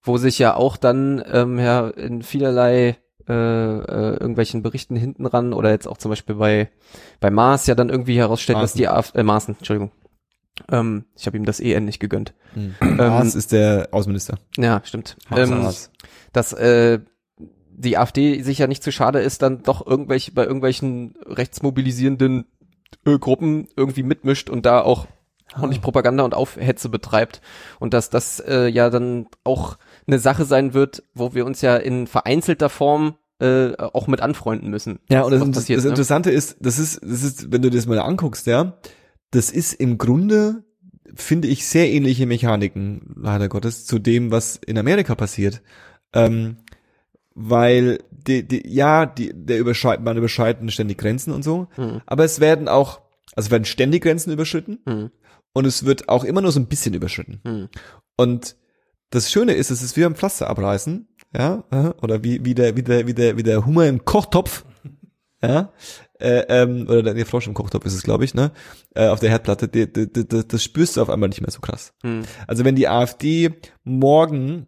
wo 0.04 0.18
sich 0.18 0.38
ja 0.38 0.56
auch 0.56 0.78
dann 0.78 1.24
ähm, 1.32 1.58
ja 1.58 1.88
in 1.90 2.22
vielerlei 2.22 2.98
äh, 3.28 3.34
äh, 3.34 4.12
irgendwelchen 4.20 4.62
Berichten 4.62 4.96
hinten 4.96 5.26
ran 5.26 5.52
oder 5.52 5.72
jetzt 5.72 5.88
auch 5.88 5.98
zum 5.98 6.10
Beispiel 6.10 6.36
bei 6.36 6.70
bei 7.20 7.32
Mars 7.32 7.66
ja 7.66 7.74
dann 7.74 7.90
irgendwie 7.90 8.18
herausstellt, 8.20 8.58
dass 8.58 8.76
Maaßen. 8.76 8.78
die 8.78 8.88
AfD, 8.88 9.20
äh, 9.20 9.24
Maaßen, 9.24 9.56
Entschuldigung, 9.58 9.92
Ähm, 10.72 11.06
ich 11.16 11.26
habe 11.28 11.38
ihm 11.38 11.46
das 11.46 11.60
EN 11.60 11.86
nicht 11.86 12.00
gegönnt. 12.00 12.34
Mhm. 12.56 12.76
Ähm, 12.82 13.00
Haas 13.00 13.36
ist 13.36 13.52
der 13.52 13.90
Außenminister. 13.92 14.38
Ja, 14.58 14.82
stimmt. 14.84 15.18
Haas, 15.30 15.50
Ähm, 15.50 15.64
Haas. 15.64 15.92
dass 16.34 16.54
äh, 16.54 17.00
die 17.70 17.98
AfD 17.98 18.42
sich 18.42 18.58
ja 18.58 18.68
nicht 18.68 18.84
zu 18.84 18.92
schade 18.92 19.20
ist, 19.20 19.42
dann 19.42 19.62
doch 19.64 19.86
irgendwelche 19.86 20.32
bei 20.32 20.44
irgendwelchen 20.44 21.14
rechtsmobilisierenden 21.26 22.46
äh, 23.06 23.18
Gruppen 23.20 23.68
irgendwie 23.76 24.04
mitmischt 24.04 24.50
und 24.50 24.66
da 24.66 24.82
auch 24.82 25.08
ordentlich 25.56 25.82
Propaganda 25.82 26.24
und 26.24 26.34
Aufhetze 26.34 26.90
betreibt 26.90 27.42
und 27.80 27.94
dass 27.94 28.10
das 28.10 28.40
äh, 28.40 28.68
ja 28.68 28.90
dann 28.90 29.28
auch 29.44 29.78
eine 30.06 30.20
Sache 30.20 30.46
sein 30.46 30.74
wird, 30.74 31.04
wo 31.14 31.34
wir 31.34 31.46
uns 31.46 31.62
ja 31.62 31.78
in 31.78 32.08
vereinzelter 32.08 32.70
Form 32.70 33.16
äh, 33.40 33.76
auch 33.78 34.08
mit 34.08 34.22
anfreunden 34.22 34.70
müssen. 34.70 35.00
Ja, 35.10 35.22
und 35.22 35.32
das, 35.32 35.42
das, 35.42 35.52
passiert, 35.52 35.78
das 35.78 35.84
ne? 35.86 35.90
Interessante 35.92 36.32
ist, 36.32 36.58
das 36.60 36.80
ist, 36.80 37.00
das 37.04 37.24
ist, 37.24 37.52
wenn 37.52 37.62
du 37.62 37.70
das 37.70 37.86
mal 37.86 38.00
anguckst, 38.00 38.48
ja, 38.48 38.74
das 39.32 39.50
ist 39.52 39.74
im 39.74 39.98
Grunde, 39.98 40.64
finde 41.16 41.48
ich, 41.48 41.66
sehr 41.68 41.90
ähnliche 41.92 42.26
Mechaniken, 42.26 43.14
leider 43.18 43.50
Gottes, 43.50 43.86
zu 43.86 44.00
dem, 44.00 44.32
was 44.32 44.56
in 44.66 44.78
Amerika 44.78 45.16
passiert. 45.16 45.62
Ähm, 46.14 46.58
weil 47.36 48.00
die, 48.12 48.48
die, 48.48 48.64
ja, 48.68 49.06
die, 49.06 49.32
der 49.34 49.60
überschreitet, 49.60 50.04
man 50.04 50.18
überschreiten 50.18 50.70
ständig 50.72 50.98
Grenzen 50.98 51.32
und 51.34 51.44
so, 51.44 51.68
Mhm. 51.78 52.02
aber 52.06 52.24
es 52.24 52.40
werden 52.40 52.68
auch, 52.68 53.02
also 53.36 53.52
werden 53.52 53.66
ständig 53.66 54.04
Grenzen 54.04 54.32
überschritten 54.32 54.80
Mhm. 54.86 55.12
und 55.54 55.66
es 55.66 55.86
wird 55.86 56.10
auch 56.10 56.24
immer 56.24 56.42
nur 56.42 56.52
so 56.52 56.60
ein 56.60 56.68
bisschen 56.68 56.94
überschritten. 56.96 57.42
Mhm. 57.44 57.70
Und 58.16 58.56
das 59.12 59.32
Schöne 59.32 59.54
ist, 59.54 59.70
es 59.70 59.84
ist 59.84 59.96
wie 59.96 60.06
ein 60.06 60.16
Pflaster 60.16 60.50
abreißen, 60.50 61.08
ja, 61.38 61.64
äh, 61.72 61.90
oder 62.02 62.24
wie, 62.24 62.44
wie 62.44 62.56
der, 62.56 62.76
wie 62.76 62.84
der, 62.84 63.06
wie 63.06 63.14
der, 63.14 63.38
wie 63.38 63.44
der 63.44 63.66
Hummer 63.66 63.86
im 63.88 64.04
Kochtopf, 64.04 64.66
ja, 65.44 65.72
äh, 66.20 66.46
ähm, 66.50 66.88
oder 66.88 67.04
der, 67.04 67.14
der 67.14 67.26
Frosch 67.26 67.48
im 67.48 67.54
Kochtopf 67.54 67.86
ist 67.86 67.94
es, 67.94 68.04
glaube 68.04 68.26
ich, 68.26 68.34
ne, 68.34 68.52
äh, 68.96 69.08
auf 69.08 69.20
der 69.20 69.30
Herdplatte, 69.30 69.68
die, 69.68 69.92
die, 69.92 70.12
die, 70.12 70.28
das 70.28 70.64
spürst 70.64 70.98
du 70.98 71.02
auf 71.02 71.10
einmal 71.10 71.30
nicht 71.30 71.42
mehr 71.42 71.52
so 71.52 71.60
krass. 71.60 71.94
Mhm. 72.04 72.24
Also 72.48 72.66
wenn 72.66 72.76
die 72.76 72.88
AfD 72.88 73.52
morgen, 73.84 74.68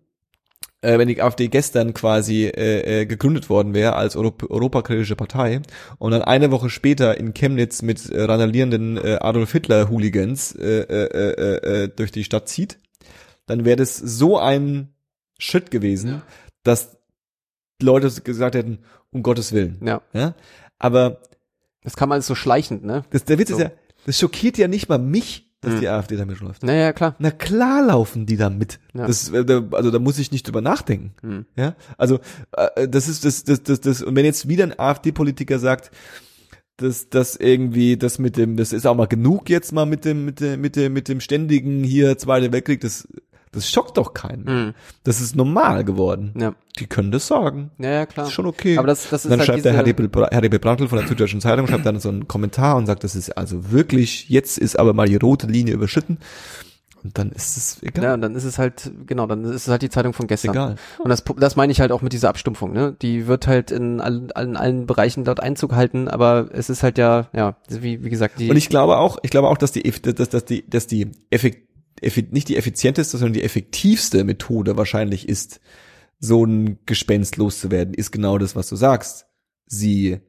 äh, 0.81 0.97
wenn 0.97 1.07
die 1.07 1.21
AfD 1.21 1.47
gestern 1.49 1.93
quasi 1.93 2.45
äh, 2.45 3.01
äh, 3.01 3.05
gegründet 3.05 3.49
worden 3.49 3.73
wäre 3.73 3.95
als 3.95 4.15
Europ 4.15 4.49
europakritische 4.49 5.15
Partei 5.15 5.61
und 5.97 6.11
dann 6.11 6.21
eine 6.21 6.51
Woche 6.51 6.69
später 6.69 7.17
in 7.17 7.33
Chemnitz 7.33 7.81
mit 7.81 8.09
äh, 8.09 8.23
randalierenden 8.23 8.97
äh, 8.97 9.17
Adolf 9.19 9.51
Hitler 9.51 9.89
Hooligans 9.89 10.55
äh, 10.55 10.81
äh, 10.81 11.33
äh, 11.33 11.83
äh, 11.83 11.89
durch 11.89 12.11
die 12.11 12.23
Stadt 12.23 12.47
zieht, 12.47 12.79
dann 13.45 13.65
wäre 13.65 13.77
das 13.77 13.97
so 13.97 14.37
ein 14.39 14.93
Schritt 15.37 15.71
gewesen, 15.71 16.09
Ja. 16.11 16.21
dass 16.63 16.97
Leute 17.81 18.09
gesagt 18.21 18.55
hätten, 18.55 18.79
um 19.11 19.23
Gottes 19.23 19.53
Willen. 19.53 19.79
Ja, 19.83 20.01
Ja? 20.13 20.35
Aber 20.77 21.21
das 21.83 21.95
kam 21.95 22.11
alles 22.11 22.27
so 22.27 22.35
schleichend, 22.35 22.83
ne? 22.83 23.03
das, 23.11 23.25
der 23.25 23.37
Witz 23.39 23.49
So. 23.49 23.55
ist 23.55 23.61
ja, 23.61 23.71
das 24.05 24.19
schockiert 24.19 24.57
ja 24.57 24.67
nicht 24.67 24.89
mal 24.89 24.97
mich, 24.99 25.45
dass 25.61 25.73
Hm. 25.73 25.79
die 25.81 25.87
AfD 25.89 26.15
damit 26.15 26.39
läuft. 26.39 26.63
Naja, 26.63 26.93
klar. 26.93 27.15
Na 27.19 27.31
klar 27.31 27.85
laufen 27.85 28.25
die 28.25 28.37
da 28.37 28.49
mit. 28.49 28.79
Ja. 28.93 29.05
Das, 29.07 29.29
äh, 29.29 29.43
da, 29.43 29.61
also 29.71 29.91
da 29.91 29.99
muss 29.99 30.17
ich 30.17 30.31
nicht 30.31 30.47
drüber 30.47 30.61
nachdenken. 30.61 31.11
Mhm. 31.21 31.45
Ja, 31.57 31.75
also 31.97 32.19
äh, 32.55 32.87
das 32.87 33.09
ist 33.09 33.25
das, 33.25 33.43
das, 33.43 33.63
das, 33.63 33.81
das. 33.81 34.01
Und 34.01 34.15
wenn 34.15 34.23
jetzt 34.23 34.47
wieder 34.47 34.63
ein 34.63 34.79
AfD-Politiker 34.79 35.59
sagt, 35.59 35.91
dass 36.77 37.09
das 37.09 37.35
irgendwie 37.35 37.97
das 37.97 38.19
mit 38.19 38.37
dem, 38.37 38.55
das 38.55 38.71
ist 38.71 38.87
auch 38.87 38.95
mal 38.95 39.07
genug 39.07 39.49
jetzt 39.49 39.73
mal 39.73 39.85
mit 39.85 40.05
dem, 40.05 40.23
mit 40.23 40.39
dem, 40.39 40.61
mit 40.61 40.77
dem, 40.77 40.93
mit 40.93 41.09
dem 41.09 41.19
ständigen 41.19 41.83
hier 41.83 42.17
Zweite 42.17 42.53
Weltkrieg, 42.53 42.79
das, 42.79 43.05
das 43.51 43.69
schockt 43.69 43.97
doch 43.97 44.13
keinen. 44.13 44.43
Mhm. 44.43 44.73
Das 45.03 45.21
ist 45.21 45.35
normal 45.35 45.83
geworden. 45.83 46.33
Ja. 46.37 46.53
Die 46.77 46.85
können 46.85 47.11
das 47.11 47.27
sagen. 47.27 47.71
ja, 47.79 47.89
ja, 47.89 48.05
klar. 48.05 48.23
Das 48.23 48.29
ist 48.29 48.35
schon 48.35 48.45
okay. 48.45 48.77
Aber 48.77 48.87
das, 48.87 49.09
das 49.09 49.25
ist 49.25 49.31
dann 49.31 49.39
halt 49.39 49.47
schreibt 49.47 49.65
der 49.65 49.73
Herr 49.73 49.85
Rebel, 49.85 50.09
Herr 50.31 50.43
Rebel 50.43 50.59
Brandl 50.59 50.87
von 50.87 50.99
der 50.99 51.07
Süddeutschen 51.07 51.41
Zeitung, 51.41 51.67
schreibt 51.67 51.85
dann 51.85 51.99
so 51.99 52.09
einen 52.09 52.27
Kommentar 52.27 52.77
und 52.77 52.85
sagt, 52.85 53.03
das 53.03 53.15
ist 53.15 53.37
also 53.37 53.71
wirklich, 53.71 54.29
jetzt 54.29 54.57
ist 54.57 54.77
aber 54.77 54.93
mal 54.93 55.07
die 55.07 55.15
rote 55.15 55.47
Linie 55.47 55.73
überschritten. 55.73 56.19
Und 57.03 57.17
dann 57.17 57.31
ist 57.31 57.55
es 57.55 57.81
egal. 57.81 58.03
Ja, 58.03 58.13
und 58.13 58.21
dann 58.21 58.35
ist 58.35 58.43
es 58.43 58.59
halt, 58.59 58.91
genau, 59.07 59.25
dann 59.25 59.45
ist 59.45 59.63
es 59.63 59.67
halt 59.69 59.81
die 59.81 59.89
Zeitung 59.89 60.13
von 60.13 60.27
gestern. 60.27 60.51
egal. 60.51 60.75
Und 60.97 61.09
das, 61.09 61.23
das 61.37 61.55
meine 61.55 61.71
ich 61.71 61.79
halt 61.79 61.91
auch 61.91 62.01
mit 62.01 62.11
dieser 62.11 62.29
Abstumpfung, 62.29 62.73
ne? 62.73 62.95
Die 63.01 63.25
wird 63.27 63.47
halt 63.47 63.71
in 63.71 64.01
allen, 64.01 64.31
allen, 64.33 64.57
allen 64.57 64.85
Bereichen 64.85 65.23
dort 65.23 65.39
Einzug 65.39 65.73
halten, 65.73 66.09
aber 66.09 66.49
es 66.51 66.69
ist 66.69 66.83
halt 66.83 66.97
ja, 66.97 67.27
ja, 67.33 67.55
wie, 67.69 68.03
wie 68.03 68.09
gesagt, 68.09 68.39
die. 68.39 68.49
Und 68.49 68.57
ich 68.57 68.67
glaube 68.67 68.97
auch, 68.97 69.17
ich 69.23 69.31
glaube 69.31 69.47
auch, 69.47 69.57
dass 69.57 69.71
die, 69.71 69.83
dass, 69.83 70.29
dass 70.29 70.43
die, 70.43 70.69
dass 70.69 70.87
die 70.87 71.11
effekt, 71.29 71.68
nicht 72.31 72.49
die 72.49 72.57
effizienteste, 72.57 73.17
sondern 73.17 73.33
die 73.33 73.43
effektivste 73.43 74.23
Methode 74.23 74.77
wahrscheinlich 74.77 75.27
ist, 75.27 75.59
so 76.19 76.43
ein 76.45 76.79
Gespenst 76.85 77.37
loszuwerden, 77.37 77.93
ist 77.93 78.11
genau 78.11 78.37
das, 78.37 78.55
was 78.55 78.67
du 78.69 78.75
sagst. 78.75 79.25
Sie 79.65 80.19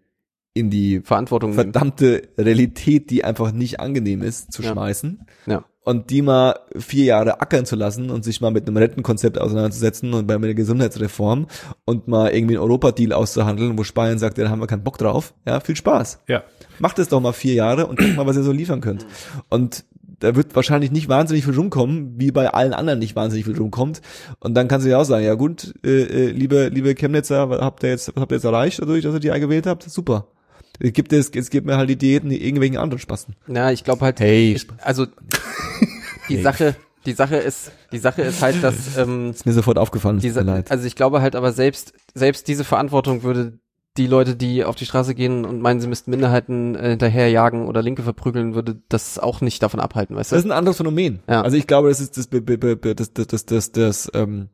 in 0.52 0.70
die 0.70 1.00
Verantwortung 1.00 1.50
nehmen. 1.50 1.72
verdammte 1.72 2.28
Realität, 2.36 3.10
die 3.10 3.24
einfach 3.24 3.52
nicht 3.52 3.80
angenehm 3.80 4.22
ist, 4.22 4.52
zu 4.52 4.62
Ja. 4.62 4.72
schmeißen. 4.72 5.20
Ja. 5.46 5.64
Und 5.82 6.10
die 6.10 6.22
mal 6.22 6.60
vier 6.76 7.04
Jahre 7.04 7.40
ackern 7.40 7.64
zu 7.64 7.74
lassen 7.74 8.10
und 8.10 8.22
sich 8.22 8.40
mal 8.40 8.50
mit 8.50 8.66
einem 8.68 8.76
Rentenkonzept 8.76 9.40
auseinanderzusetzen 9.40 10.12
und 10.12 10.26
bei 10.26 10.34
einer 10.34 10.52
Gesundheitsreform 10.52 11.46
und 11.86 12.06
mal 12.06 12.30
irgendwie 12.34 12.56
einen 12.56 12.62
Europadeal 12.64 13.12
auszuhandeln, 13.12 13.78
wo 13.78 13.84
Spanien 13.84 14.18
sagt, 14.18 14.36
ja, 14.38 14.44
da 14.44 14.50
haben 14.50 14.60
wir 14.60 14.66
keinen 14.66 14.84
Bock 14.84 14.98
drauf. 14.98 15.34
Ja, 15.46 15.60
viel 15.60 15.76
Spaß. 15.76 16.20
Ja. 16.28 16.44
Macht 16.80 16.98
es 16.98 17.08
doch 17.08 17.20
mal 17.20 17.32
vier 17.32 17.54
Jahre 17.54 17.86
und 17.86 17.98
guckt 17.98 18.14
mal, 18.16 18.26
was 18.26 18.36
ihr 18.36 18.42
so 18.42 18.52
liefern 18.52 18.80
könnt. 18.80 19.06
Und 19.48 19.84
da 20.20 20.36
wird 20.36 20.54
wahrscheinlich 20.54 20.90
nicht 20.90 21.08
wahnsinnig 21.08 21.44
viel 21.44 21.54
rumkommen, 21.54 22.14
wie 22.18 22.30
bei 22.30 22.48
allen 22.48 22.72
anderen 22.72 22.98
nicht 22.98 23.16
wahnsinnig 23.16 23.46
viel 23.46 23.56
rumkommt. 23.58 24.00
Und 24.38 24.54
dann 24.54 24.68
kannst 24.68 24.86
du 24.86 24.90
ja 24.90 24.98
auch 24.98 25.04
sagen, 25.04 25.24
ja 25.24 25.34
gut, 25.34 25.74
äh, 25.84 26.02
äh, 26.02 26.30
liebe, 26.30 26.68
liebe 26.68 26.94
Chemnitzer, 26.94 27.50
was 27.50 27.60
habt 27.60 27.82
ihr 27.82 27.90
jetzt, 27.90 28.14
was 28.14 28.20
habt 28.20 28.32
ihr 28.32 28.36
jetzt 28.36 28.44
erreicht, 28.44 28.78
dadurch, 28.80 29.02
dass 29.02 29.14
ihr 29.14 29.20
die 29.20 29.40
gewählt 29.40 29.66
habt? 29.66 29.82
Super. 29.82 30.28
Es 30.78 30.92
gibt 30.92 31.12
es, 31.12 31.30
es 31.30 31.50
gibt 31.50 31.66
mir 31.66 31.76
halt 31.76 31.90
die 31.90 31.96
Diäten, 31.96 32.30
die 32.30 32.42
irgendwelchen 32.42 32.78
anderen 32.78 33.00
Spasten. 33.00 33.34
Ja, 33.48 33.70
ich 33.70 33.84
glaube 33.84 34.02
halt, 34.04 34.20
Hey. 34.20 34.54
ich, 34.54 34.66
also 34.82 35.06
die 36.28 36.40
Sache, 36.40 36.76
die 37.06 37.12
Sache 37.12 37.36
ist, 37.36 37.72
die 37.92 37.98
Sache 37.98 38.22
ist 38.22 38.42
halt, 38.42 38.62
dass 38.62 38.96
ähm, 38.96 39.30
Ist 39.30 39.46
mir 39.46 39.52
sofort 39.52 39.78
aufgefallen, 39.78 40.18
diese, 40.18 40.40
mir 40.44 40.52
leid. 40.52 40.70
also 40.70 40.86
ich 40.86 40.96
glaube 40.96 41.20
halt, 41.22 41.34
aber 41.36 41.52
selbst 41.52 41.92
selbst 42.14 42.48
diese 42.48 42.64
Verantwortung 42.64 43.22
würde 43.22 43.58
die 44.01 44.07
Leute, 44.07 44.34
die 44.34 44.64
auf 44.64 44.76
die 44.76 44.86
Straße 44.86 45.14
gehen 45.14 45.44
und 45.44 45.61
meinen, 45.61 45.80
sie 45.80 45.86
müssten 45.86 46.11
Minderheiten 46.11 46.74
äh, 46.74 46.90
hinterherjagen 46.90 47.66
oder 47.66 47.82
Linke 47.82 48.03
verprügeln, 48.03 48.55
würde 48.55 48.80
das 48.88 49.18
auch 49.18 49.42
nicht 49.42 49.62
davon 49.62 49.78
abhalten, 49.78 50.16
weißt 50.16 50.32
du? 50.32 50.36
Das 50.36 50.44
ist 50.44 50.51
ein 50.51 50.57
anderes 50.57 50.78
Phänomen. 50.78 51.20
Ja. 51.28 51.42
Also 51.42 51.59
ich 51.59 51.66
glaube, 51.66 51.90
das 51.90 52.01
ist 52.01 52.16
das, 52.16 52.28
das, 52.30 53.12
das, 53.12 53.26
das, 53.26 53.46
das, 53.46 53.72
das, 53.72 54.11
ähm, 54.14 54.48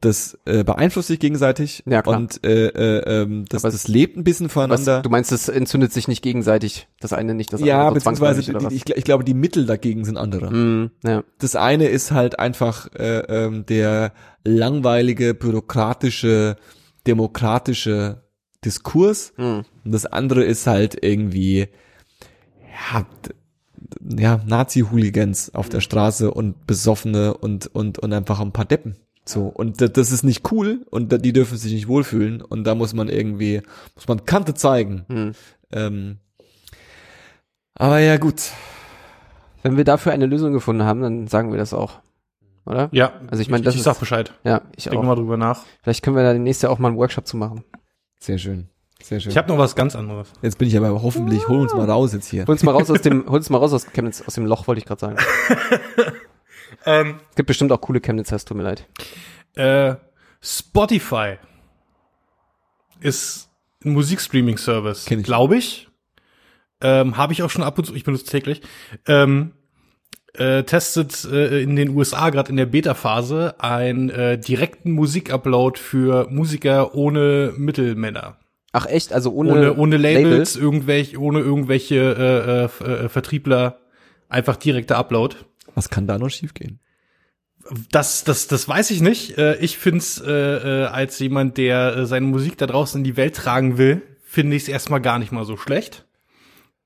das 0.00 0.38
äh, 0.44 0.64
beeinflusst 0.64 1.08
sich 1.08 1.18
gegenseitig 1.18 1.82
Ja, 1.86 2.02
klar. 2.02 2.18
und 2.18 2.44
äh, 2.44 2.66
äh, 2.66 3.22
ähm, 3.22 3.46
das, 3.48 3.62
das 3.62 3.88
lebt 3.88 4.18
ein 4.18 4.24
bisschen 4.24 4.46
Was, 4.46 4.52
voneinander. 4.52 5.00
du 5.00 5.08
meinst, 5.08 5.32
es 5.32 5.48
entzündet 5.48 5.94
sich 5.94 6.08
nicht 6.08 6.20
gegenseitig, 6.22 6.88
das 7.00 7.14
eine 7.14 7.32
nicht, 7.34 7.54
das 7.54 7.62
ja, 7.62 7.88
andere 7.88 8.00
so 8.00 8.10
beziehungsweise 8.10 8.42
die, 8.42 8.52
was? 8.54 8.72
ich, 8.72 8.88
ich 8.90 9.04
glaube, 9.04 9.24
die 9.24 9.32
Mittel 9.32 9.64
dagegen 9.64 10.04
sind 10.04 10.18
andere. 10.18 10.50
Mm, 10.52 10.90
ja, 11.04 11.24
Das 11.38 11.56
eine 11.56 11.86
ist 11.88 12.12
halt 12.12 12.38
einfach 12.38 12.92
äh, 12.94 13.20
ähm, 13.20 13.64
der 13.64 14.12
langweilige, 14.44 15.32
bürokratische, 15.32 16.56
demokratische 17.06 18.22
Diskurs. 18.64 19.32
mm, 19.36 19.42
Und 19.84 19.92
das 19.92 20.06
andere 20.06 20.44
ist 20.44 20.66
halt 20.66 21.02
irgendwie, 21.04 21.68
ja, 22.92 23.06
ja, 24.18 24.40
Nazi-Hooligans 24.46 25.54
auf 25.54 25.68
der 25.68 25.80
Straße 25.80 26.30
und 26.30 26.66
Besoffene 26.66 27.34
und, 27.34 27.66
und, 27.74 27.98
und 27.98 28.12
einfach 28.12 28.40
ein 28.40 28.52
paar 28.52 28.64
Deppen. 28.64 28.96
So. 29.26 29.46
Und 29.46 29.80
da- 29.80 29.88
das 29.88 30.12
ist 30.12 30.22
nicht 30.24 30.50
cool 30.52 30.86
und 30.90 31.12
die 31.24 31.32
dürfen 31.32 31.56
sich 31.58 31.72
nicht 31.72 31.88
wohlfühlen 31.88 32.40
und 32.42 32.64
da 32.64 32.74
muss 32.74 32.92
man 32.94 33.08
irgendwie, 33.08 33.62
muss 33.94 34.08
man 34.08 34.24
Kante 34.26 34.54
zeigen. 34.54 35.04
mm. 35.08 35.30
Ähm, 35.72 36.18
aber 37.74 37.98
ja, 37.98 38.16
gut. 38.16 38.50
Wenn 39.62 39.76
wir 39.76 39.84
dafür 39.84 40.12
eine 40.12 40.26
Lösung 40.26 40.52
gefunden 40.52 40.84
haben, 40.84 41.00
dann 41.00 41.26
sagen 41.26 41.50
wir 41.50 41.58
das 41.58 41.72
auch, 41.72 42.00
oder? 42.66 42.88
Ja. 42.92 43.12
Also 43.30 43.40
ich 43.42 43.48
meine, 43.50 43.60
ich, 43.60 43.64
das 43.64 43.74
ich 43.74 43.80
ist- 43.80 43.84
sag 43.84 43.98
Bescheid. 43.98 44.32
Ja, 44.44 44.62
ich 44.76 44.84
Denke 44.84 44.98
auch. 44.98 45.02
mal 45.04 45.14
drüber 45.16 45.36
nach. 45.36 45.62
Vielleicht 45.82 46.02
können 46.04 46.16
wir 46.16 46.22
da 46.22 46.32
demnächst 46.32 46.62
ja 46.62 46.68
auch 46.70 46.78
mal 46.78 46.88
einen 46.88 46.96
Workshop 46.98 47.26
zu 47.26 47.36
machen. 47.36 47.64
Sehr 48.20 48.38
schön. 48.38 48.68
Sehr 49.02 49.20
schön. 49.20 49.30
Ich 49.32 49.36
habe 49.36 49.48
noch 49.48 49.58
was 49.58 49.76
ganz 49.76 49.94
anderes. 49.96 50.32
jetzt 50.40 50.56
bin 50.58 50.66
ich 50.68 50.76
aber 50.78 51.02
hoffentlich, 51.02 51.46
hol 51.48 51.60
uns 51.60 51.74
mal 51.74 51.90
raus 51.90 52.14
jetzt 52.14 52.28
hier. 52.28 52.46
Hol 52.46 52.52
uns 52.52 52.62
mal 52.62 52.72
raus 52.72 52.90
aus 52.90 53.02
dem, 53.02 53.26
hol 53.28 53.36
uns 53.36 53.50
mal 53.50 53.58
raus 53.58 53.72
aus 53.74 53.86
Chemnitz, 53.92 54.22
aus 54.26 54.34
dem 54.34 54.46
Loch, 54.46 54.66
wollte 54.66 54.78
ich 54.78 54.86
gerade 54.86 55.00
sagen. 55.00 55.16
Ähm, 56.86 57.20
Es 57.30 57.36
gibt 57.36 57.46
bestimmt 57.46 57.70
auch 57.72 57.80
coole 57.80 58.00
Chemnitzer, 58.00 58.36
es 58.36 58.44
tut 58.44 58.56
mir 58.56 58.62
leid. 58.64 58.86
äh, 59.54 59.94
Spotify 60.42 61.36
ist 63.00 63.48
ein 63.84 63.92
Musikstreaming-Service, 63.92 65.04
Kenn 65.06 65.20
ich. 65.20 65.24
glaube 65.24 65.56
ich. 65.56 65.88
Ähm, 66.80 67.16
Habe 67.16 67.32
ich 67.32 67.42
auch 67.42 67.50
schon 67.50 67.62
ab 67.62 67.78
und 67.78 67.84
zu, 67.84 67.94
ich 67.94 68.04
benutze 68.04 68.26
täglich. 68.26 68.60
Ähm, 69.06 69.52
äh, 70.34 70.64
testet 70.64 71.24
äh, 71.24 71.60
in 71.62 71.76
den 71.76 71.90
USA 71.90 72.30
gerade 72.30 72.50
in 72.50 72.56
der 72.56 72.66
Beta-Phase 72.66 73.54
einen 73.58 74.10
äh, 74.10 74.38
direkten 74.38 74.92
Musikupload 74.92 75.78
für 75.78 76.28
Musiker 76.30 76.94
ohne 76.94 77.52
Mittelmänner. 77.56 78.38
Ach 78.72 78.86
echt? 78.86 79.12
Also 79.12 79.32
ohne, 79.32 79.52
Ohne, 79.52 79.74
ohne 79.76 79.96
Label? 79.96 80.30
Labels, 80.30 80.56
irgendwelche, 80.56 81.18
ohne 81.20 81.38
irgendwelche 81.40 81.94
äh, 82.80 82.84
äh, 82.84 83.04
äh, 83.04 83.08
Vertriebler, 83.08 83.78
einfach 84.28 84.56
direkter 84.56 84.96
Upload. 84.98 85.36
Was 85.76 85.90
kann 85.90 86.08
da 86.08 86.18
noch 86.18 86.30
schiefgehen? 86.30 86.80
Das, 87.92 88.24
das, 88.24 88.48
das 88.48 88.68
weiß 88.68 88.90
ich 88.90 89.00
nicht. 89.00 89.38
Äh, 89.38 89.56
Ich 89.60 89.78
find's 89.78 90.20
äh, 90.20 90.32
äh, 90.32 90.84
als 90.86 91.18
jemand, 91.20 91.56
der 91.56 91.96
äh, 91.96 92.06
seine 92.06 92.26
Musik 92.26 92.58
da 92.58 92.66
draußen 92.66 92.98
in 92.98 93.04
die 93.04 93.16
Welt 93.16 93.36
tragen 93.36 93.78
will, 93.78 94.02
finde 94.24 94.56
ich 94.56 94.64
es 94.64 94.68
erstmal 94.68 95.00
gar 95.00 95.18
nicht 95.20 95.30
mal 95.32 95.44
so 95.44 95.56
schlecht. 95.56 96.04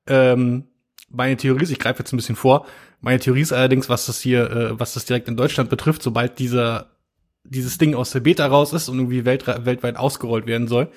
Ähm, 0.07 0.65
meine 1.11 1.37
Theorie 1.39 1.63
ist, 1.63 1.71
ich 1.71 1.79
greife 1.79 2.01
jetzt 2.01 2.13
ein 2.13 2.17
bisschen 2.17 2.37
vor, 2.37 2.67
meine 3.01 3.21
Theorie 3.21 3.43
ist 3.43 3.53
allerdings, 3.53 3.89
was 3.89 4.07
das 4.07 4.21
hier, 4.21 4.51
äh, 4.51 4.81
was 4.81 4.95
das 4.95 5.05
direkt 5.05 5.29
in 5.29 5.37
Deutschland 5.37 5.71
betrifft, 5.71 6.03
sobald 6.03 6.39
dieser 6.39 6.87
dieses 7.45 7.79
Ding 7.79 7.95
aus 7.95 8.11
der 8.11 8.21
Beta 8.21 8.47
raus 8.47 8.75
ist 8.75 8.89
und 8.89 8.99
irgendwie 8.99 9.25
welt, 9.25 9.47
weltweit 9.47 9.97
ausgerollt 9.97 10.47
werden 10.47 10.69
soll, 10.69 10.89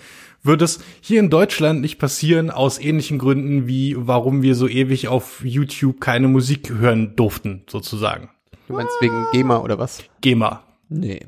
wird 0.44 0.62
es 0.62 0.80
hier 1.00 1.20
in 1.20 1.30
Deutschland 1.30 1.80
nicht 1.80 1.98
passieren 1.98 2.50
aus 2.50 2.78
ähnlichen 2.78 3.20
Gründen 3.20 3.68
wie 3.68 3.96
warum 3.98 4.42
wir 4.42 4.56
so 4.56 4.68
ewig 4.68 5.08
auf 5.08 5.46
YouTube 5.46 6.02
keine 6.02 6.28
Musik 6.28 6.70
hören 6.70 7.16
durften, 7.16 7.64
sozusagen. 7.70 8.30
Du 8.68 8.74
meinst 8.74 8.92
wegen 9.00 9.26
GEMA 9.32 9.60
oder 9.60 9.80
was? 9.80 10.04
GEMA. 10.20 10.64
Nee, 10.90 11.28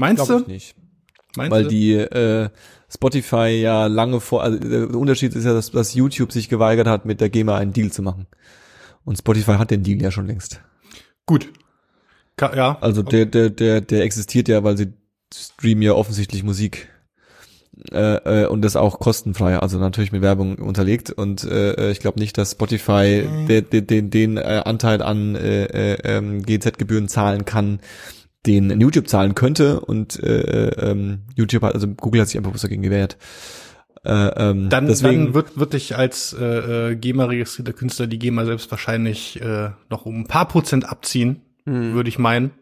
Meinst 0.00 0.24
glaube 0.24 0.42
du? 0.44 0.46
ich 0.46 0.48
nicht. 0.48 0.76
Meinst 1.36 1.50
Weil 1.52 1.64
du? 1.64 1.68
die 1.68 1.94
äh, 1.94 2.48
Spotify 2.88 3.48
ja 3.48 3.86
lange 3.86 4.20
vor, 4.20 4.42
also 4.42 4.58
der 4.58 4.94
Unterschied 4.94 5.34
ist 5.36 5.44
ja, 5.44 5.52
dass, 5.52 5.70
dass 5.70 5.94
YouTube 5.94 6.32
sich 6.32 6.48
geweigert 6.48 6.88
hat, 6.88 7.04
mit 7.04 7.20
der 7.20 7.28
GEMA 7.28 7.56
einen 7.56 7.72
Deal 7.72 7.92
zu 7.92 8.02
machen. 8.02 8.26
Und 9.04 9.18
Spotify 9.18 9.52
hat 9.52 9.70
den 9.70 9.82
Deal 9.82 10.00
ja 10.00 10.10
schon 10.10 10.26
längst. 10.26 10.60
Gut. 11.26 11.48
Ka 12.36 12.54
ja. 12.54 12.78
Also 12.80 13.02
der, 13.02 13.26
der, 13.26 13.50
der, 13.50 13.80
der 13.80 14.02
existiert 14.02 14.48
ja, 14.48 14.62
weil 14.64 14.76
sie 14.76 14.92
streamen 15.34 15.82
ja 15.82 15.92
offensichtlich 15.92 16.42
Musik. 16.42 16.88
Äh, 17.92 18.42
äh, 18.42 18.46
und 18.46 18.62
das 18.62 18.76
auch 18.76 18.98
kostenfrei, 18.98 19.56
also 19.58 19.78
natürlich 19.78 20.12
mit 20.12 20.22
Werbung 20.22 20.56
unterlegt. 20.56 21.10
Und 21.10 21.44
äh, 21.44 21.90
ich 21.90 22.00
glaube 22.00 22.18
nicht, 22.18 22.36
dass 22.36 22.52
Spotify 22.52 23.26
Mhm. 23.26 23.46
de, 23.46 23.62
de, 23.62 23.80
den, 23.80 24.10
den 24.10 24.36
äh, 24.36 24.62
Anteil 24.64 25.00
an 25.02 25.34
äh, 25.34 25.64
äh, 25.64 25.98
ähm, 26.04 26.42
GZ-Gebühren 26.42 27.08
zahlen 27.08 27.44
kann, 27.44 27.80
den 28.46 28.80
YouTube 28.80 29.08
zahlen 29.08 29.34
könnte. 29.34 29.80
Und 29.80 30.22
äh, 30.22 30.68
äh, 30.68 30.90
ähm, 30.90 31.20
YouTube 31.36 31.62
hat, 31.62 31.74
also 31.74 31.88
Google 31.88 32.20
hat 32.20 32.28
sich 32.28 32.36
einfach 32.38 32.52
was 32.52 32.62
dagegen 32.62 32.82
gewehrt. 32.82 33.16
Äh, 34.04 34.10
ähm, 34.50 34.70
Dann, 34.70 34.86
deswegen, 34.86 35.26
dann 35.26 35.34
wird, 35.34 35.58
wird 35.58 35.74
dich 35.74 35.96
als 35.96 36.32
äh, 36.32 36.90
äh, 36.92 36.96
GEMA-registrierter 36.96 37.74
Künstler 37.74 38.06
die 38.06 38.18
GEMA 38.18 38.46
selbst 38.46 38.70
wahrscheinlich 38.70 39.40
äh, 39.42 39.70
noch 39.90 40.06
um 40.06 40.20
ein 40.20 40.26
paar 40.26 40.48
Prozent 40.48 40.88
abziehen, 40.88 41.42
Hm. 41.66 41.92
würde 41.92 42.08
ich 42.08 42.18
meinen. 42.18 42.52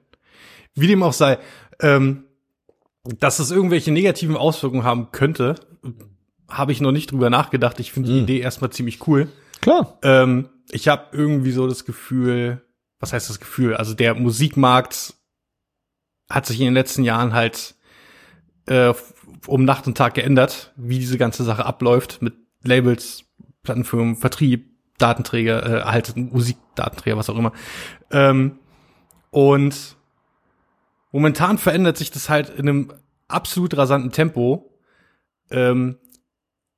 Wie 0.75 0.89
dem 0.89 1.03
auch 1.05 1.13
sei, 1.13 1.39
ähm, 1.81 2.25
dass 3.21 3.39
es 3.39 3.51
irgendwelche 3.53 3.93
negativen 3.93 4.37
Auswirkungen 4.37 4.83
haben 4.83 5.13
könnte, 5.13 5.55
habe 6.49 6.73
ich 6.73 6.81
noch 6.81 6.91
nicht 6.93 7.13
drüber 7.13 7.31
nachgedacht. 7.31 7.79
Ich 7.79 7.93
finde 7.93 8.09
die 8.09 8.17
Hm. 8.17 8.23
Idee 8.25 8.41
erstmal 8.41 8.71
ziemlich 8.71 9.07
cool. 9.07 9.29
klar. 9.61 9.99
Ähm, 10.03 10.49
ich 10.71 10.89
habe 10.89 11.05
irgendwie 11.17 11.53
so 11.53 11.69
das 11.69 11.85
Gefühl, 11.85 12.63
was 13.01 13.13
heißt 13.13 13.31
das 13.31 13.39
Gefühl? 13.39 13.75
Also 13.77 13.95
der 13.95 14.15
Musikmarkt 14.15 15.15
hat 16.29 16.47
sich 16.47 16.59
in 16.59 16.67
den 16.67 16.75
letzten 16.75 17.05
Jahren 17.05 17.33
halt 17.33 17.77
äh, 18.67 18.93
um 19.47 19.65
Nacht 19.65 19.87
und 19.87 19.97
Tag 19.97 20.15
geändert, 20.15 20.73
wie 20.77 20.99
diese 20.99 21.19
ganze 21.19 21.45
Sache 21.45 21.65
abläuft 21.65 22.23
mit 22.23 22.35
Labels, 22.65 23.25
Plattenfirmen, 23.63 24.17
Vertrieb, 24.17 24.71
Datenträger, 24.99 25.65
äh, 25.65 25.83
halt 25.85 26.17
Musikdatenträger, 26.17 27.17
was 27.17 27.31
auch 27.31 27.37
immer. 27.39 27.53
Ähm, 28.11 28.59
und 29.31 29.97
momentan 31.13 31.59
verändert 31.59 31.97
sich 31.97 32.11
das 32.11 32.29
halt 32.29 32.51
in 32.51 32.69
einem 32.69 32.93
absolut 33.29 33.77
rasanten 33.77 34.11
Tempo. 34.11 34.75
Ähm, 35.51 35.99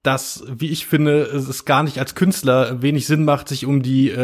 dass, 0.02 0.44
wie 0.48 0.70
ich 0.70 0.86
finde, 0.86 1.22
es 1.22 1.64
gar 1.66 1.82
nicht 1.82 1.98
als 1.98 2.14
Künstler 2.14 2.80
wenig 2.80 3.06
Sinn 3.06 3.24
macht, 3.24 3.48
sich 3.48 3.66
um 3.66 3.82
die 3.82 4.08
äh, 4.08 4.14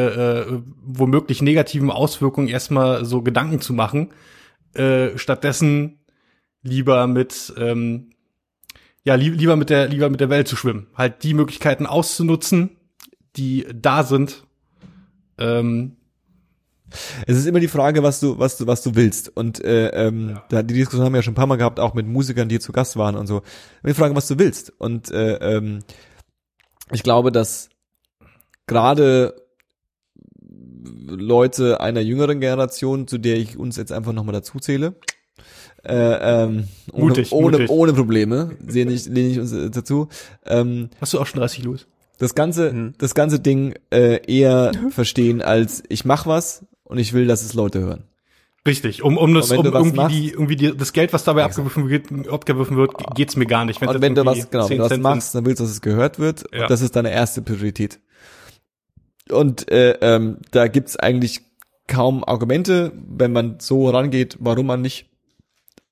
äh, 0.41 0.63
womöglich 0.83 1.43
negativen 1.43 1.91
Auswirkungen 1.91 2.49
erstmal 2.49 3.05
so 3.05 3.21
Gedanken 3.21 3.61
zu 3.61 3.75
machen. 3.75 4.11
Äh, 4.73 5.19
stattdessen 5.19 6.01
lieber 6.63 7.07
mit 7.07 7.53
ähm, 7.59 8.11
ja 9.07 9.15
li 9.15 9.31
lieber 9.31 9.57
mit 9.57 9.71
der 9.71 9.89
lieber 9.89 10.11
mit 10.11 10.21
der 10.21 10.29
Welt 10.31 10.49
zu 10.49 10.57
schwimmen, 10.57 10.89
halt 10.95 11.23
die 11.23 11.33
Möglichkeiten 11.33 11.87
auszunutzen, 11.87 12.77
die 13.37 13.67
da 13.73 14.03
sind. 14.03 14.45
Ähm, 15.39 15.97
Es 17.27 17.37
ist 17.37 17.47
immer 17.47 17.61
die 17.61 17.69
Frage, 17.69 18.03
was 18.03 18.21
du, 18.21 18.39
was 18.39 18.59
du, 18.59 18.67
was 18.67 18.83
du 18.83 18.95
willst. 18.95 19.37
Und 19.37 19.63
äh, 19.65 19.89
ähm, 19.89 20.39
da, 20.49 20.63
die 20.63 20.75
Diskussion 20.75 21.05
haben 21.05 21.13
wir 21.13 21.19
ja 21.19 21.23
schon 21.23 21.33
ein 21.33 21.37
paar 21.37 21.47
Mal 21.47 21.57
gehabt, 21.57 21.81
auch 21.81 21.95
mit 21.95 22.07
Musikern, 22.07 22.49
die 22.49 22.61
zu 22.61 22.73
Gast 22.73 22.97
waren 22.97 23.17
und 23.17 23.27
so. 23.27 23.43
Immer 23.83 23.93
die 23.93 23.95
Frage, 23.95 24.15
was 24.15 24.29
du 24.29 24.39
willst. 24.39 24.73
Und 24.79 25.11
äh, 25.11 25.35
ähm, 25.37 25.81
ich 26.93 27.03
glaube, 27.03 27.33
dass 27.33 27.69
gerade 28.67 29.35
Leute 31.09 31.81
einer 31.81 32.01
jüngeren 32.01 32.41
Generation, 32.41 33.09
zu 33.09 33.19
der 33.19 33.37
ich 33.37 33.59
uns 33.59 33.77
jetzt 33.77 33.93
einfach 33.93 34.13
nochmal 34.13 34.35
dazu 34.35 34.61
zähle, 34.61 34.95
äh, 35.89 36.45
ähm, 36.45 36.69
ohne, 36.93 37.05
Mutig, 37.09 37.33
ohne, 37.33 37.53
mutig. 37.59 37.71
ohne 37.71 37.93
Probleme, 37.93 38.57
sehe 38.67 38.87
ich, 38.91 39.07
lehne 39.07 39.29
ich 39.29 39.39
uns 39.41 39.53
äh, 39.53 39.71
dazu. 39.71 40.09
Ähm, 40.45 40.91
hast 41.01 41.13
du 41.15 41.21
auch 41.21 41.27
schon 41.27 41.41
30 41.41 41.65
los? 41.65 41.87
das 42.19 42.35
ganze, 42.35 42.73
Mhm. 42.73 42.95
das 42.99 43.15
ganze 43.15 43.41
Ding 43.41 43.75
äh, 43.93 44.21
eher 44.27 44.73
verstehen 44.91 45.43
als 45.43 45.83
ich 45.89 46.05
mach 46.07 46.27
was 46.27 46.65
und 46.85 46.97
ich 46.99 47.13
will, 47.13 47.27
dass 47.27 47.43
es 47.45 47.53
Leute 47.55 47.81
hören. 47.81 48.05
Richtig, 48.67 49.03
um, 49.05 49.17
um 49.17 49.33
das, 49.35 49.51
um 49.53 49.65
irgendwie 49.65 49.97
machst- 49.97 50.17
die, 50.17 50.31
irgendwie 50.31 50.57
die, 50.57 50.77
das 50.77 50.93
Geld, 50.93 51.13
was 51.13 51.23
dabei 51.25 51.45
abgeworfen 51.45 51.89
wird, 51.89 52.07
abgeworfen 52.29 52.77
wird, 52.77 52.93
geht's 53.15 53.37
mir 53.37 53.47
gar 53.47 53.65
nicht. 53.65 53.81
Wenn's 53.81 53.95
und 53.95 54.01
wenn 54.03 54.15
du 54.17 54.25
was, 54.27 54.51
genau, 54.51 54.65
wenn 54.65 54.69
10 54.69 54.77
du 54.79 54.83
was 54.83 54.89
Cent 54.89 55.03
machst, 55.05 55.35
dann 55.37 55.45
willst 55.47 55.61
du, 55.61 55.65
dass 55.65 55.71
es 55.73 55.81
gehört 55.83 56.19
wird. 56.19 56.45
Ja. 56.53 56.63
Und 56.63 56.71
das 56.71 56.81
ist 56.81 56.97
deine 56.97 57.13
erste 57.13 57.43
Priorität. 57.43 58.01
Und 59.31 59.71
äh, 59.71 59.93
ähm, 60.01 60.39
da 60.51 60.69
gibt's 60.69 60.97
eigentlich 60.97 61.41
kaum 61.87 62.25
Argumente, 62.25 62.93
wenn 63.09 63.33
man 63.33 63.57
so 63.61 63.89
rangeht, 63.91 64.37
warum 64.41 64.67
man 64.67 64.83
nicht 64.83 65.07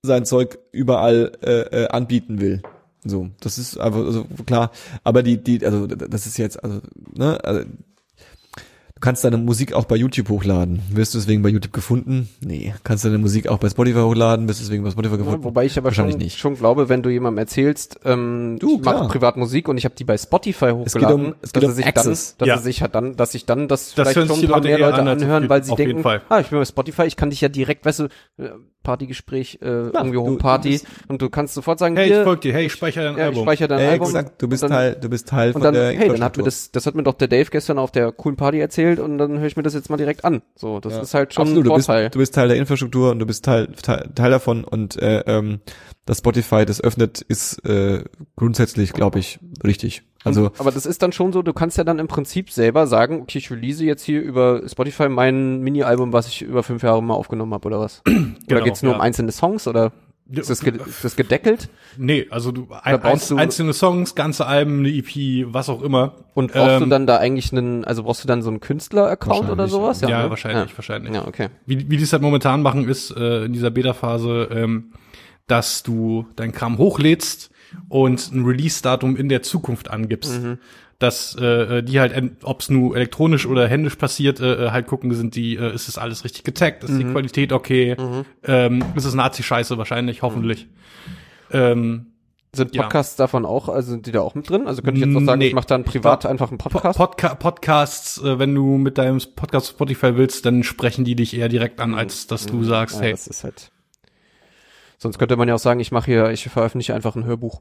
sein 0.04 0.24
Zeug 0.24 0.58
überall 0.70 1.32
äh, 1.42 1.84
äh, 1.84 1.88
anbieten 1.88 2.40
will. 2.40 2.62
So, 3.04 3.30
das 3.40 3.58
ist 3.58 3.78
einfach 3.78 4.04
also 4.04 4.26
klar. 4.46 4.70
Aber 5.02 5.22
die, 5.22 5.42
die, 5.42 5.64
also 5.64 5.86
das 5.86 6.26
ist 6.26 6.38
jetzt, 6.38 6.62
also 6.62 6.80
ne, 7.12 7.42
also, 7.42 7.64
kannst 9.04 9.22
deine 9.24 9.36
Musik 9.38 9.72
auch 9.74 9.84
bei 9.84 9.96
YouTube 9.96 10.28
hochladen. 10.30 10.80
Wirst 10.90 11.14
du 11.14 11.18
deswegen 11.18 11.42
bei 11.42 11.50
YouTube 11.50 11.72
gefunden? 11.72 12.28
Nee. 12.40 12.74
Kannst 12.82 13.04
du 13.04 13.08
deine 13.08 13.18
Musik 13.18 13.46
auch 13.48 13.58
bei 13.58 13.68
Spotify 13.68 13.98
hochladen? 14.00 14.48
Wirst 14.48 14.60
du 14.60 14.64
deswegen 14.64 14.82
bei 14.82 14.90
Spotify 14.90 15.18
gefunden? 15.18 15.40
Ja, 15.40 15.44
wobei 15.44 15.66
ich 15.66 15.76
aber 15.78 15.86
Wahrscheinlich 15.86 16.14
schon, 16.14 16.22
nicht. 16.22 16.38
schon 16.38 16.54
glaube, 16.56 16.88
wenn 16.88 17.02
du 17.02 17.10
jemandem 17.10 17.38
erzählst, 17.38 18.00
ähm, 18.04 18.56
Du, 18.58 18.76
ich 18.78 18.84
mache 18.84 18.96
klar. 18.96 19.08
privat 19.08 19.36
Musik 19.36 19.68
und 19.68 19.76
ich 19.78 19.84
habe 19.84 19.94
die 19.94 20.04
bei 20.04 20.16
Spotify 20.18 20.66
Es 20.84 20.94
geht 20.94 21.02
hochgeladen, 21.02 21.26
um- 21.26 21.34
es 21.42 21.52
geht 21.52 21.62
dass 21.62 21.68
um 21.68 21.70
er 21.70 21.74
sich 21.76 21.86
Access. 21.86 22.36
dann, 22.36 22.38
dass 22.38 22.48
Ja. 22.48 22.54
er 22.54 22.60
sich 22.62 22.82
hat 22.82 22.94
dann, 22.94 23.16
dass 23.16 23.34
ich 23.34 23.44
dann 23.46 23.68
das, 23.68 23.94
Das 23.94 24.08
vielleicht 24.08 24.14
schon 24.28 24.28
sich 24.36 24.44
ein 24.46 24.50
paar 24.50 24.60
die 24.62 24.68
mehr 24.68 24.78
Leute 24.78 24.90
Leute 24.98 25.00
an, 25.02 25.08
anhören, 25.22 25.48
weil 25.48 25.62
sie 25.62 25.72
auf 25.72 25.78
jeden 25.78 25.90
denken, 25.90 26.02
Fall. 26.02 26.22
ah, 26.30 26.40
ich 26.40 26.48
bin 26.48 26.58
bei 26.58 26.64
Spotify, 26.64 27.02
ich 27.04 27.16
kann 27.16 27.30
dich 27.30 27.40
ja 27.40 27.48
direkt, 27.48 27.84
weißt 27.84 28.00
du, 28.00 28.04
äh, 28.38 28.48
Partygespräch, 28.82 29.60
äh, 29.62 29.66
irgendwie 29.66 30.12
du- 30.12 30.20
Homeparty 30.22 30.78
und 31.08 31.22
du 31.22 31.30
kannst 31.30 31.54
sofort 31.54 31.78
sagen, 31.78 31.96
Hey, 31.96 32.04
ich 32.06 32.12
hier, 32.12 32.24
folg 32.24 32.42
dir, 32.42 32.52
hey, 32.52 32.66
ich 32.66 32.72
speichere 32.72 33.04
dein 33.06 33.12
ja, 33.16 33.22
ich 33.22 33.28
Album. 33.28 33.42
speichere 33.44 33.68
dein 33.68 33.88
Album. 33.88 34.06
exakt, 34.08 34.42
du 34.42 34.46
bist 34.48 34.62
Teil, 34.68 34.94
du 35.00 35.08
bist 35.08 35.26
Teil 35.28 35.46
und 35.48 35.52
von 35.54 35.62
dann, 35.62 35.72
der 35.74 35.92
hey, 35.92 36.08
dann 36.08 36.22
hat 36.22 36.36
mir 36.36 36.42
das, 36.42 36.70
das 36.70 36.84
hat 36.84 36.94
mir 36.94 37.02
doch 37.02 37.14
der 37.14 37.28
Dave 37.28 37.48
gestern 37.50 37.78
auf 37.78 37.92
der 37.92 38.12
coolen 38.12 38.36
Party 38.36 38.58
erzählt 38.60 38.93
und 39.00 39.18
dann 39.18 39.38
höre 39.38 39.46
ich 39.46 39.56
mir 39.56 39.62
das 39.62 39.74
jetzt 39.74 39.90
mal 39.90 39.96
direkt 39.96 40.24
an. 40.24 40.42
So, 40.56 40.80
das 40.80 40.94
Ja. 40.94 41.00
ist 41.02 41.14
halt 41.14 41.34
schon 41.34 41.42
Absolut, 41.42 41.64
ein 41.64 41.68
du 41.68 41.74
bist, 41.74 41.86
Vorteil. 41.86 42.10
du 42.10 42.18
bist 42.18 42.34
Teil 42.34 42.48
der 42.48 42.56
Infrastruktur 42.56 43.10
und 43.10 43.18
du 43.18 43.26
bist 43.26 43.44
Teil, 43.44 43.68
Teil, 43.82 44.10
Teil 44.14 44.30
davon 44.30 44.64
und 44.64 44.96
äh, 45.00 45.20
ähm, 45.26 45.60
dass 46.06 46.18
Spotify 46.18 46.64
das 46.66 46.82
öffnet, 46.82 47.20
ist 47.22 47.64
äh, 47.66 48.04
grundsätzlich, 48.36 48.92
glaube 48.92 49.18
ich, 49.18 49.38
richtig. 49.64 50.02
Also 50.22 50.52
aber 50.58 50.70
das 50.70 50.86
ist 50.86 51.02
dann 51.02 51.12
schon 51.12 51.32
so, 51.32 51.42
du 51.42 51.52
kannst 51.52 51.76
ja 51.76 51.84
dann 51.84 51.98
im 51.98 52.08
Prinzip 52.08 52.50
selber 52.50 52.86
sagen, 52.86 53.20
okay, 53.20 53.38
ich 53.38 53.50
release 53.50 53.84
jetzt 53.84 54.02
hier 54.02 54.22
über 54.22 54.62
Spotify 54.66 55.08
mein 55.10 55.60
Mini-Album, 55.60 56.12
was 56.14 56.26
ich 56.28 56.42
über 56.42 56.62
fünf 56.62 56.82
Jahre 56.82 57.02
mal 57.02 57.12
aufgenommen 57.14 57.52
habe 57.52 57.66
oder 57.66 57.80
was? 57.80 58.00
oder 58.08 58.16
Genau, 58.46 58.64
geht's 58.64 58.82
nur 58.82 58.92
ja. 58.92 58.96
um 58.96 59.02
einzelne 59.02 59.32
Songs 59.32 59.66
oder 59.68 59.92
ist 60.30 60.48
das, 60.48 60.62
ist 60.62 61.04
das 61.04 61.16
gedeckelt? 61.16 61.68
Nee, 61.98 62.26
also 62.30 62.50
du, 62.50 62.68
ein, 62.82 62.98
brauchst 63.00 63.30
du- 63.30 63.36
einzelne 63.36 63.72
Songs, 63.74 64.14
ganze 64.14 64.46
Alben, 64.46 64.78
eine 64.78 64.88
EP, 64.88 65.46
was 65.52 65.68
auch 65.68 65.82
immer. 65.82 66.14
Und 66.34 66.52
brauchst 66.52 66.80
du 66.80 66.84
Ähm, 66.84 66.90
dann 66.90 67.06
da 67.06 67.18
eigentlich 67.18 67.52
einen, 67.52 67.84
also 67.84 68.04
brauchst 68.04 68.24
du 68.24 68.28
dann 68.28 68.42
so 68.42 68.48
einen 68.48 68.60
Künstler-Account 68.60 69.50
oder 69.50 69.68
sowas? 69.68 70.00
Ja, 70.00 70.22
ne? 70.24 70.30
wahrscheinlich, 70.30 70.70
ja. 70.70 70.76
wahrscheinlich. 70.78 71.14
Ja, 71.14 71.26
okay. 71.28 71.48
Wie, 71.66 71.90
wie 71.90 71.96
die 71.96 72.02
es 72.02 72.12
halt 72.12 72.22
momentan 72.22 72.62
machen, 72.62 72.88
ist 72.88 73.10
äh, 73.16 73.44
in 73.44 73.52
dieser 73.52 73.70
Beta-Phase, 73.70 74.48
ähm, 74.50 74.92
dass 75.46 75.82
du 75.82 76.26
dein 76.36 76.52
Kram 76.52 76.78
hochlädst 76.78 77.50
und 77.88 78.32
ein 78.32 78.44
Release-Datum 78.44 79.16
in 79.16 79.28
der 79.28 79.42
Zukunft 79.42 79.90
angibst. 79.90 80.40
Mhm. 80.42 80.58
Dass 81.00 81.34
äh, 81.34 81.82
die 81.82 81.98
halt, 81.98 82.14
ob 82.44 82.60
es 82.60 82.70
nur 82.70 82.94
elektronisch 82.96 83.46
oder 83.46 83.66
händisch 83.68 83.96
passiert, 83.96 84.40
äh, 84.40 84.70
halt 84.70 84.86
gucken, 84.86 85.12
sind 85.12 85.34
die, 85.34 85.56
äh, 85.56 85.74
ist 85.74 85.88
das 85.88 85.98
alles 85.98 86.22
richtig 86.24 86.44
getaggt, 86.44 86.84
ist 86.84 86.90
Mhm. 86.90 86.98
die 86.98 87.04
Qualität 87.06 87.52
okay, 87.52 87.96
ähm, 88.44 88.84
ist 88.94 89.04
es 89.04 89.14
Nazi-Scheiße 89.14 89.76
wahrscheinlich, 89.76 90.22
hoffentlich. 90.22 90.68
Ähm, 91.50 92.06
Sind 92.56 92.72
Ja. 92.76 92.82
Podcasts 92.82 93.16
davon 93.16 93.44
auch, 93.44 93.68
also 93.68 93.90
sind 93.90 94.06
die 94.06 94.12
da 94.12 94.20
auch 94.20 94.36
mit 94.36 94.48
drin? 94.48 94.68
Also 94.68 94.80
könnte 94.82 95.00
ich 95.00 95.06
jetzt 95.06 95.16
auch 95.16 95.26
sagen, 95.26 95.40
Nee. 95.40 95.48
ich 95.48 95.54
mache 95.54 95.66
dann 95.66 95.82
privat 95.82 96.20
glaub, 96.20 96.30
einfach 96.30 96.50
einen 96.50 96.58
Po- 96.58 96.68
Podcast? 96.68 96.96
Podca 96.98 97.34
Podcasts, 97.34 98.22
äh, 98.22 98.38
wenn 98.38 98.54
du 98.54 98.76
mit 98.78 98.96
deinem 98.96 99.18
Podcast 99.34 99.70
Spotify 99.70 100.14
willst, 100.16 100.46
dann 100.46 100.62
sprechen 100.62 101.04
die 101.04 101.16
dich 101.16 101.36
eher 101.36 101.48
direkt 101.48 101.80
an, 101.80 101.94
als 101.94 102.28
dass 102.28 102.46
du 102.46 102.62
sagst, 102.62 102.94
Mhm. 102.98 103.00
Ja, 103.00 103.04
hey, 103.06 103.10
das 103.10 103.26
ist 103.26 103.42
halt. 103.42 103.72
Sonst 104.98 105.18
könnte 105.18 105.34
man 105.36 105.48
ja 105.48 105.56
auch 105.56 105.58
sagen, 105.58 105.80
ich 105.80 105.90
mache 105.90 106.06
hier, 106.06 106.30
ich 106.30 106.44
veröffentliche 106.44 106.94
einfach 106.94 107.16
ein 107.16 107.24
Hörbuch. 107.24 107.60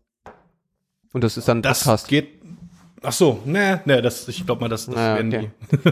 Und 1.11 1.23
das 1.23 1.37
ist 1.37 1.47
dann 1.47 1.57
ein 1.57 1.61
das 1.63 1.79
Podcast. 1.85 2.07
geht. 2.07 2.42
Ach 3.03 3.11
so, 3.11 3.39
ne, 3.45 3.81
ne, 3.85 4.01
das, 4.01 4.27
ich 4.29 4.45
glaube 4.45 4.61
mal, 4.61 4.69
das, 4.69 4.85
das 4.85 4.95
Ah, 4.95 5.15
werden 5.15 5.33
okay. 5.33 5.51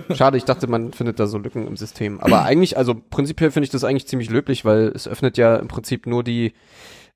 die. 0.09 0.15
Schade, 0.15 0.37
ich 0.37 0.45
dachte, 0.45 0.67
man 0.67 0.93
findet 0.93 1.19
da 1.19 1.27
so 1.27 1.37
Lücken 1.37 1.67
im 1.67 1.75
System. 1.77 2.19
Aber 2.21 2.41
eigentlich, 2.45 2.77
also 2.77 2.95
prinzipiell 2.95 3.51
finde 3.51 3.65
ich 3.65 3.69
das 3.71 3.83
eigentlich 3.83 4.07
ziemlich 4.07 4.29
löblich, 4.29 4.63
weil 4.65 4.91
es 4.95 5.07
öffnet 5.07 5.37
ja 5.37 5.57
im 5.57 5.67
Prinzip 5.67 6.07
nur 6.07 6.23
die, 6.23 6.53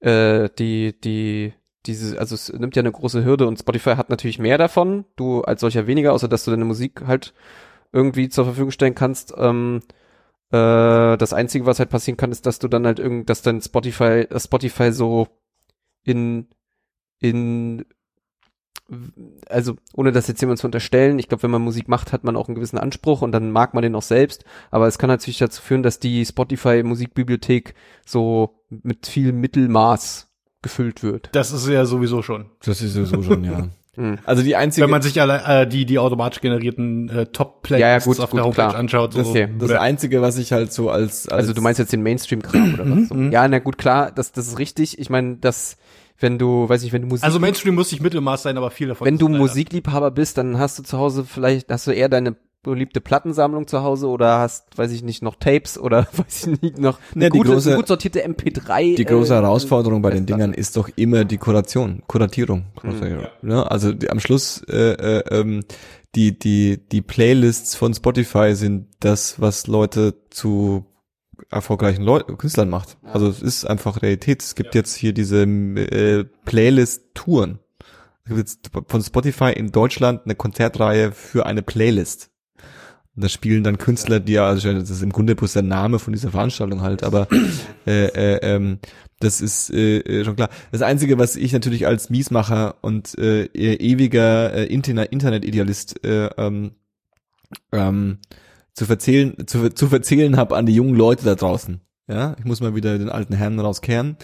äh, 0.02 0.50
die, 0.60 1.00
die, 1.00 1.54
diese, 1.86 2.20
also 2.20 2.36
es 2.36 2.52
nimmt 2.52 2.76
ja 2.76 2.82
eine 2.82 2.92
große 2.92 3.24
Hürde 3.24 3.48
und 3.48 3.58
Spotify 3.60 3.92
hat 3.96 4.10
natürlich 4.10 4.40
mehr 4.40 4.58
davon, 4.58 5.06
du 5.16 5.42
als 5.42 5.62
solcher 5.62 5.88
weniger, 5.88 6.14
außer 6.14 6.28
dass 6.28 6.44
du 6.46 6.52
deine 6.52 6.66
Musik 6.66 7.04
halt 7.08 7.34
irgendwie 7.94 8.28
zur 8.30 8.46
Verfügung 8.46 8.72
stellen 8.72 8.96
kannst. 8.96 9.34
Ähm, 9.38 9.82
äh, 10.52 11.16
das 11.18 11.32
Einzige, 11.34 11.66
was 11.66 11.80
halt 11.80 11.90
passieren 11.90 12.18
kann, 12.18 12.32
ist, 12.32 12.46
dass 12.46 12.60
du 12.60 12.68
dann 12.68 12.86
halt 12.86 13.00
irgend, 13.00 13.30
dass 13.30 13.42
dann 13.42 13.62
Spotify, 13.62 14.26
äh, 14.30 14.40
Spotify 14.40 14.92
so 14.92 15.28
in 16.04 16.48
in 17.22 17.86
also 19.50 19.76
ohne 19.96 20.12
das 20.12 20.28
jetzt 20.28 20.42
jemand 20.42 20.60
zu 20.60 20.68
unterstellen, 20.68 21.18
ich 21.18 21.28
glaube, 21.28 21.44
wenn 21.44 21.52
man 21.52 21.62
Musik 21.62 21.88
macht, 21.88 22.14
hat 22.14 22.24
man 22.24 22.36
auch 22.36 22.48
einen 22.48 22.56
gewissen 22.56 22.78
Anspruch 22.78 23.22
und 23.22 23.32
dann 23.32 23.52
mag 23.52 23.74
man 23.74 23.82
den 23.82 23.96
auch 23.96 24.02
selbst, 24.04 24.46
aber 24.72 24.88
es 24.88 24.98
kann 25.00 25.10
natürlich 25.10 25.40
dazu 25.40 25.62
führen, 25.62 25.84
dass 25.84 26.00
die 26.00 26.26
Spotify 26.26 26.84
Musikbibliothek 26.84 27.74
so 28.06 28.60
mit 28.70 29.08
viel 29.08 29.32
Mittelmaß 29.34 30.28
gefüllt 30.62 31.04
wird. 31.04 31.30
Das 31.32 31.52
ist 31.52 31.68
ja 31.68 31.86
sowieso 31.86 32.22
schon. 32.22 32.46
Das 32.64 32.82
ist 32.82 32.94
sowieso 32.94 33.22
schon, 33.22 33.44
ja. 33.44 33.70
Hm. 33.96 34.18
Also 34.26 34.44
die 34.44 34.58
einzige, 34.58 34.84
Wenn 34.84 34.92
man 34.92 35.02
sich 35.02 35.22
alle 35.22 35.42
äh, 35.62 35.66
die 35.66 35.86
die 35.86 36.00
automatisch 36.00 36.42
generierten 36.42 37.08
äh, 37.08 37.26
Top 37.28 37.70
Ja, 37.70 37.78
ja, 37.78 37.98
auf 37.98 38.04
gut, 38.04 38.18
der 38.18 38.44
Homepage 38.44 38.52
klar. 38.52 38.76
anschaut, 38.76 39.14
so, 39.14 39.20
das, 39.20 39.28
okay. 39.30 39.48
das 39.58 39.70
oder- 39.70 39.80
einzige, 39.82 40.22
was 40.22 40.38
ich 40.38 40.52
halt 40.52 40.74
so 40.74 40.90
als, 40.90 41.30
als 41.30 41.40
Also 41.44 41.54
du 41.54 41.62
meinst 41.62 41.80
jetzt 41.80 41.94
den 41.94 42.04
Mainstream-Kram 42.04 42.74
oder 42.74 42.90
was? 42.90 43.08
So. 43.08 43.16
Ja, 43.16 43.48
na 43.48 43.60
gut, 43.60 43.78
klar, 43.78 44.12
das, 44.12 44.34
das 44.34 44.48
ist 44.50 44.60
richtig. 44.60 45.00
Ich 45.00 45.10
meine, 45.10 45.38
dass 45.38 45.78
wenn 46.20 46.38
du, 46.40 46.68
weiß 46.70 46.84
nicht, 46.84 46.94
wenn 46.94 47.02
du 47.04 47.08
Musik, 47.10 47.24
also 47.26 47.40
Mainstream 47.40 47.76
muss 47.76 47.92
nicht 47.92 48.02
Mittelmaß 48.02 48.44
sein, 48.44 48.58
aber 48.58 48.72
viel 48.72 48.88
davon. 48.90 49.06
wenn 49.06 49.18
du 49.18 49.28
leider- 49.28 49.40
Musikliebhaber 49.40 50.12
bist, 50.12 50.38
dann 50.38 50.58
hast 50.58 50.80
du 50.80 50.84
zu 50.84 50.98
Hause 50.98 51.26
vielleicht, 51.26 51.70
hast 51.72 51.88
du 51.88 51.92
eher 51.92 52.10
deine 52.10 52.36
beliebte 52.64 53.00
Plattensammlung 53.00 53.68
zu 53.68 53.84
Hause 53.84 54.08
oder 54.08 54.40
hast, 54.40 54.76
weiß 54.76 54.92
ich 54.92 55.04
nicht, 55.04 55.22
noch 55.22 55.36
Tapes 55.36 55.78
oder 55.78 56.08
weiß 56.18 56.48
ich 56.48 56.62
nicht, 56.64 56.78
noch 56.80 56.98
eine 57.14 57.26
Ja, 57.26 57.30
die 57.30 57.38
gute, 57.38 57.52
große- 57.52 57.68
eine 57.68 57.76
gut 57.76 57.88
sortierte 57.88 58.26
MP3. 58.28 58.96
Die 58.96 59.06
große 59.06 59.34
äh, 59.34 59.36
Herausforderung 59.38 60.02
bei 60.02 60.10
den. 60.10 60.26
Dingern 60.26 60.52
ist 60.54 60.76
doch 60.76 60.90
immer 60.96 61.26
die 61.26 61.38
Kuration, 61.38 62.02
Kuratierung. 62.08 62.66
Ne? 63.44 63.70
Also 63.70 63.92
die, 63.94 64.10
am 64.10 64.20
Schluss 64.20 64.64
äh, 64.68 64.94
äh, 64.94 65.24
ähm, 65.30 65.64
die 66.16 66.40
die 66.40 66.80
die 66.92 67.02
Playlists 67.04 67.76
von 67.76 67.94
Spotify 67.94 68.56
sind 68.56 68.88
das, 69.00 69.40
was 69.40 69.68
Leute 69.68 70.16
zu 70.32 70.86
erfolgreichen 71.50 72.04
Leu 72.04 72.20
Künstlern 72.20 72.70
macht. 72.70 72.98
Also 73.04 73.28
es 73.28 73.42
ist 73.42 73.66
einfach 73.66 74.02
Realität. 74.02 74.42
Es 74.42 74.56
gibt 74.56 74.76
jetzt 74.76 74.96
hier 74.96 75.14
diese 75.14 75.44
äh, 75.44 76.26
Playlist-Touren. 76.46 77.60
Es 78.24 78.30
gibt 78.30 78.40
jetzt 78.40 78.72
von 78.88 79.04
Spotify 79.04 79.52
in 79.52 79.72
Deutschland 79.72 80.22
eine 80.26 80.36
Konzertreihe 80.36 81.12
für 81.12 81.46
eine 81.46 81.62
Playlist. 81.62 82.32
Und 83.16 83.24
da 83.24 83.30
spielen 83.30 83.64
dann 83.64 83.78
Künstler, 83.78 84.20
die 84.20 84.34
ja, 84.34 84.48
also 84.48 84.74
das 84.74 84.90
ist 84.90 85.02
im 85.02 85.12
Grunde 85.12 85.36
bloß 85.36 85.54
der 85.54 85.62
Name 85.62 86.00
von 86.00 86.12
dieser 86.12 86.32
Veranstaltung 86.32 86.82
halt, 86.82 87.04
aber 87.04 87.28
äh, 87.88 88.08
äh, 88.08 88.40
ähm, 88.42 88.80
das 89.20 89.40
ist 89.40 89.70
äh, 89.74 90.00
äh, 90.00 90.26
schon 90.26 90.36
klar. 90.36 90.50
Das 90.72 90.82
Einzige, 90.82 91.18
was 91.18 91.38
ich 91.38 91.54
natürlich 91.54 91.88
als 91.88 92.10
Miesmacher 92.10 92.76
und 92.82 93.18
äh, 93.18 93.46
ewiger 93.54 94.54
äh, 94.54 94.66
Internet 94.66 95.14
Internet-Idealist 95.14 96.04
äh, 96.04 96.26
ähm, 96.38 96.72
ähm, 97.72 98.18
zu 98.76 98.86
verzählen, 98.86 99.48
zu, 99.48 99.70
zu 99.70 99.88
verzählen 99.88 100.38
habe 100.38 100.56
an 100.56 100.66
die 100.66 100.76
jungen 100.76 100.96
Leute 100.96 101.26
da 101.26 101.36
draußen. 101.36 101.82
Ja, 102.08 102.36
ich 102.38 102.46
muss 102.46 102.62
mal 102.62 102.76
wieder 102.76 103.00
den 103.00 103.10
alten 103.10 103.34
Herrn 103.34 103.60
rauskehren. 103.60 104.18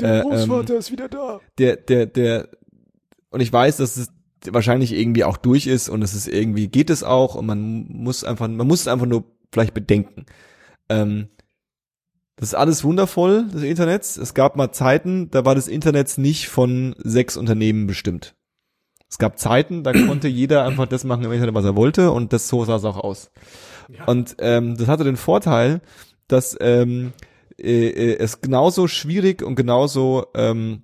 Der 0.00 0.22
Großvater 0.22 0.76
ist 0.76 0.92
wieder 0.92 1.08
da. 1.08 1.40
Der, 1.56 1.76
der, 1.76 2.06
der, 2.06 2.48
und 3.30 3.40
ich 3.40 3.50
weiß, 3.50 3.78
dass 3.78 3.96
es 3.96 4.12
wahrscheinlich 4.50 4.92
irgendwie 4.92 5.24
auch 5.24 5.38
durch 5.38 5.66
ist 5.66 5.88
und 5.88 6.02
es 6.02 6.14
ist 6.14 6.28
irgendwie, 6.28 6.68
geht 6.68 6.90
es 6.90 7.02
auch 7.04 7.36
und 7.36 7.46
man 7.46 7.86
muss 7.88 8.24
einfach, 8.24 8.48
man 8.48 8.66
muss 8.66 8.80
es 8.80 8.88
einfach 8.88 9.06
nur 9.06 9.24
vielleicht 9.50 9.72
bedenken. 9.72 10.26
Ähm, 10.88 11.28
das 12.36 12.50
ist 12.50 12.54
alles 12.54 12.82
wundervoll, 12.82 13.46
das 13.52 13.62
Internet. 13.62 14.02
Es 14.02 14.34
gab 14.34 14.56
mal 14.56 14.72
Zeiten, 14.72 15.30
da 15.30 15.44
war 15.44 15.54
das 15.54 15.68
Internet 15.68 16.18
nicht 16.18 16.48
von 16.48 16.94
sechs 16.98 17.36
Unternehmen 17.36 17.86
bestimmt. 17.86 18.34
Es 19.08 19.18
gab 19.18 19.38
Zeiten, 19.38 19.84
da 19.84 19.92
konnte 19.92 20.26
jeder 20.26 20.64
einfach 20.64 20.86
das 20.86 21.04
machen 21.04 21.24
im 21.24 21.32
Internet, 21.32 21.54
was 21.54 21.66
er 21.66 21.76
wollte 21.76 22.10
und 22.10 22.32
das 22.32 22.48
so 22.48 22.64
sah 22.64 22.76
es 22.76 22.84
auch 22.84 22.96
aus. 22.96 23.30
Und 24.06 24.36
ähm, 24.38 24.76
das 24.76 24.88
hatte 24.88 25.04
den 25.04 25.16
Vorteil, 25.16 25.80
dass 26.28 26.56
ähm, 26.60 27.12
äh, 27.58 27.88
äh, 27.88 28.18
es 28.18 28.40
genauso 28.40 28.88
schwierig 28.88 29.42
und 29.42 29.54
genauso 29.54 30.26
ähm, 30.34 30.82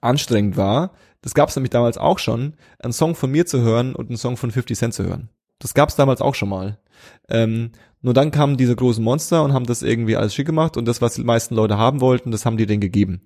anstrengend 0.00 0.56
war. 0.56 0.92
Das 1.22 1.34
gab 1.34 1.48
es 1.48 1.56
nämlich 1.56 1.70
damals 1.70 1.98
auch 1.98 2.18
schon, 2.18 2.54
einen 2.78 2.92
Song 2.92 3.14
von 3.14 3.30
mir 3.30 3.46
zu 3.46 3.60
hören 3.60 3.94
und 3.94 4.08
einen 4.08 4.18
Song 4.18 4.36
von 4.36 4.50
50 4.50 4.78
Cent 4.78 4.94
zu 4.94 5.04
hören. 5.04 5.28
Das 5.58 5.74
gab 5.74 5.88
es 5.88 5.96
damals 5.96 6.20
auch 6.20 6.34
schon 6.34 6.48
mal. 6.48 6.78
Ähm, 7.28 7.72
nur 8.02 8.14
dann 8.14 8.30
kamen 8.30 8.56
diese 8.56 8.76
großen 8.76 9.02
Monster 9.02 9.42
und 9.42 9.52
haben 9.52 9.66
das 9.66 9.82
irgendwie 9.82 10.16
alles 10.16 10.34
schick 10.34 10.46
gemacht 10.46 10.76
und 10.76 10.86
das, 10.86 11.02
was 11.02 11.14
die 11.14 11.24
meisten 11.24 11.54
Leute 11.56 11.76
haben 11.76 12.00
wollten, 12.00 12.30
das 12.30 12.46
haben 12.46 12.56
die 12.56 12.66
denen 12.66 12.80
gegeben. 12.80 13.22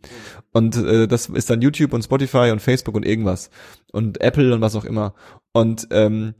Und 0.53 0.77
äh, 0.77 1.07
das 1.07 1.27
ist 1.27 1.51
dann 1.51 1.61
YouTube 1.61 1.93
und 1.93 2.03
Spotify 2.03 2.51
und 2.51 2.61
Facebook 2.63 2.95
und 2.95 3.05
irgendwas 3.05 3.51
und 3.93 4.21
Apple 4.23 4.55
und 4.55 4.63
was 4.63 4.77
auch 4.77 4.85
immer. 4.85 5.15
Und 5.53 5.89
ähm, 5.91 6.35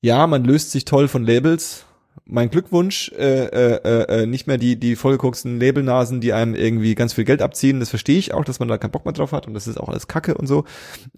ja, 0.00 0.26
man 0.26 0.44
löst 0.44 0.72
sich 0.72 0.84
toll 0.84 1.06
von 1.08 1.24
Labels. 1.24 1.85
Mein 2.28 2.50
Glückwunsch, 2.50 3.12
äh, 3.12 3.44
äh, 3.44 4.22
äh, 4.22 4.26
nicht 4.26 4.48
mehr 4.48 4.58
die 4.58 4.76
die 4.78 4.96
vollgegucksten 4.96 5.60
Labelnasen, 5.60 6.20
die 6.20 6.32
einem 6.32 6.56
irgendwie 6.56 6.96
ganz 6.96 7.12
viel 7.12 7.24
Geld 7.24 7.40
abziehen. 7.40 7.78
Das 7.78 7.90
verstehe 7.90 8.18
ich 8.18 8.34
auch, 8.34 8.44
dass 8.44 8.58
man 8.58 8.66
da 8.66 8.78
keinen 8.78 8.90
Bock 8.90 9.04
mehr 9.04 9.14
drauf 9.14 9.30
hat 9.30 9.46
und 9.46 9.54
das 9.54 9.68
ist 9.68 9.78
auch 9.78 9.88
alles 9.88 10.08
Kacke 10.08 10.34
und 10.34 10.48
so. 10.48 10.64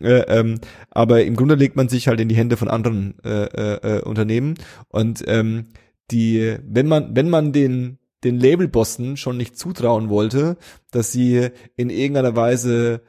Äh, 0.01 0.21
ähm, 0.29 0.61
aber 0.91 1.25
im 1.25 1.35
Grunde 1.35 1.55
legt 1.55 1.77
man 1.77 1.89
sich 1.89 2.09
halt 2.09 2.21
in 2.21 2.29
die 2.29 2.37
Hände 2.37 2.59
von 2.59 2.69
anderen 2.69 3.15
äh, 3.25 3.45
äh, 3.45 3.99
äh, 3.99 4.03
Unternehmen 4.03 4.55
und 4.89 5.25
ähm, 5.27 5.69
die, 6.11 6.57
wenn 6.63 6.87
man 6.87 7.17
wenn 7.17 7.31
man 7.31 7.53
den 7.53 7.99
den 8.25 8.39
Labelbossen 8.39 9.17
schon 9.17 9.37
nicht 9.37 9.57
zutrauen 9.57 10.11
wollte, 10.11 10.57
dass 10.91 11.13
sie 11.13 11.49
in 11.77 11.89
irgendeiner 11.89 12.37
Weise 12.37 13.03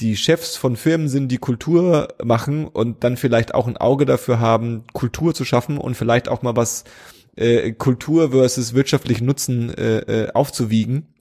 die 0.00 0.16
Chefs 0.16 0.56
von 0.56 0.76
Firmen 0.76 1.08
sind, 1.08 1.28
die 1.28 1.38
Kultur 1.38 2.08
machen 2.22 2.66
und 2.66 3.04
dann 3.04 3.16
vielleicht 3.16 3.54
auch 3.54 3.66
ein 3.66 3.76
Auge 3.76 4.06
dafür 4.06 4.40
haben, 4.40 4.84
Kultur 4.92 5.34
zu 5.34 5.44
schaffen 5.44 5.78
und 5.78 5.94
vielleicht 5.94 6.28
auch 6.28 6.42
mal 6.42 6.56
was 6.56 6.84
äh, 7.36 7.72
Kultur 7.72 8.30
versus 8.30 8.74
wirtschaftlichen 8.74 9.26
Nutzen 9.26 9.72
äh, 9.74 9.98
äh, 9.98 10.32
aufzuwiegen, 10.32 11.14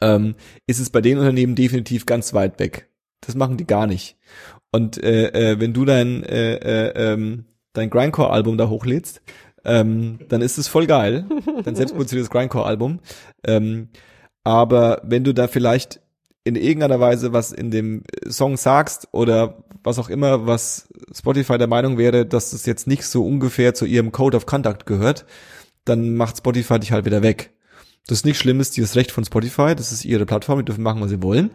ähm, 0.00 0.34
ist 0.66 0.80
es 0.80 0.90
bei 0.90 1.00
den 1.00 1.18
Unternehmen 1.18 1.54
definitiv 1.54 2.06
ganz 2.06 2.34
weit 2.34 2.58
weg. 2.58 2.88
Das 3.20 3.34
machen 3.34 3.56
die 3.56 3.66
gar 3.66 3.86
nicht. 3.86 4.16
Und 4.72 5.02
äh, 5.02 5.52
äh, 5.52 5.60
wenn 5.60 5.72
du 5.72 5.84
dein 5.84 6.22
äh, 6.22 6.54
äh, 6.54 7.12
ähm, 7.12 7.46
dein 7.72 7.90
Grindcore-Album 7.90 8.58
da 8.58 8.68
hochlädst, 8.68 9.22
ähm, 9.64 10.18
dann 10.28 10.42
ist 10.42 10.58
es 10.58 10.68
voll 10.68 10.86
geil, 10.86 11.26
dein 11.64 11.76
selbstproduziertes 11.76 12.30
Grindcore-Album. 12.30 13.00
Ähm, 13.44 13.88
aber 14.44 15.02
wenn 15.04 15.24
du 15.24 15.34
da 15.34 15.48
vielleicht 15.48 16.00
in 16.46 16.54
irgendeiner 16.54 17.00
Weise 17.00 17.32
was 17.32 17.50
in 17.50 17.72
dem 17.72 18.04
Song 18.28 18.56
sagst 18.56 19.08
oder 19.10 19.64
was 19.82 19.98
auch 19.98 20.08
immer, 20.08 20.46
was 20.46 20.88
Spotify 21.12 21.58
der 21.58 21.66
Meinung 21.66 21.98
wäre, 21.98 22.24
dass 22.24 22.52
das 22.52 22.66
jetzt 22.66 22.86
nicht 22.86 23.02
so 23.02 23.26
ungefähr 23.26 23.74
zu 23.74 23.84
ihrem 23.84 24.12
Code 24.12 24.36
of 24.36 24.46
Conduct 24.46 24.86
gehört, 24.86 25.26
dann 25.84 26.14
macht 26.14 26.38
Spotify 26.38 26.78
dich 26.78 26.92
halt 26.92 27.04
wieder 27.04 27.22
weg. 27.22 27.52
Das 28.06 28.18
ist 28.18 28.24
nicht 28.24 28.38
schlimm, 28.38 28.60
ist 28.60 28.76
dieses 28.76 28.94
Recht 28.94 29.10
von 29.10 29.24
Spotify, 29.24 29.74
das 29.74 29.90
ist 29.90 30.04
ihre 30.04 30.24
Plattform, 30.24 30.60
die 30.60 30.64
dürfen 30.64 30.84
machen, 30.84 31.00
was 31.00 31.10
sie 31.10 31.20
wollen. 31.20 31.50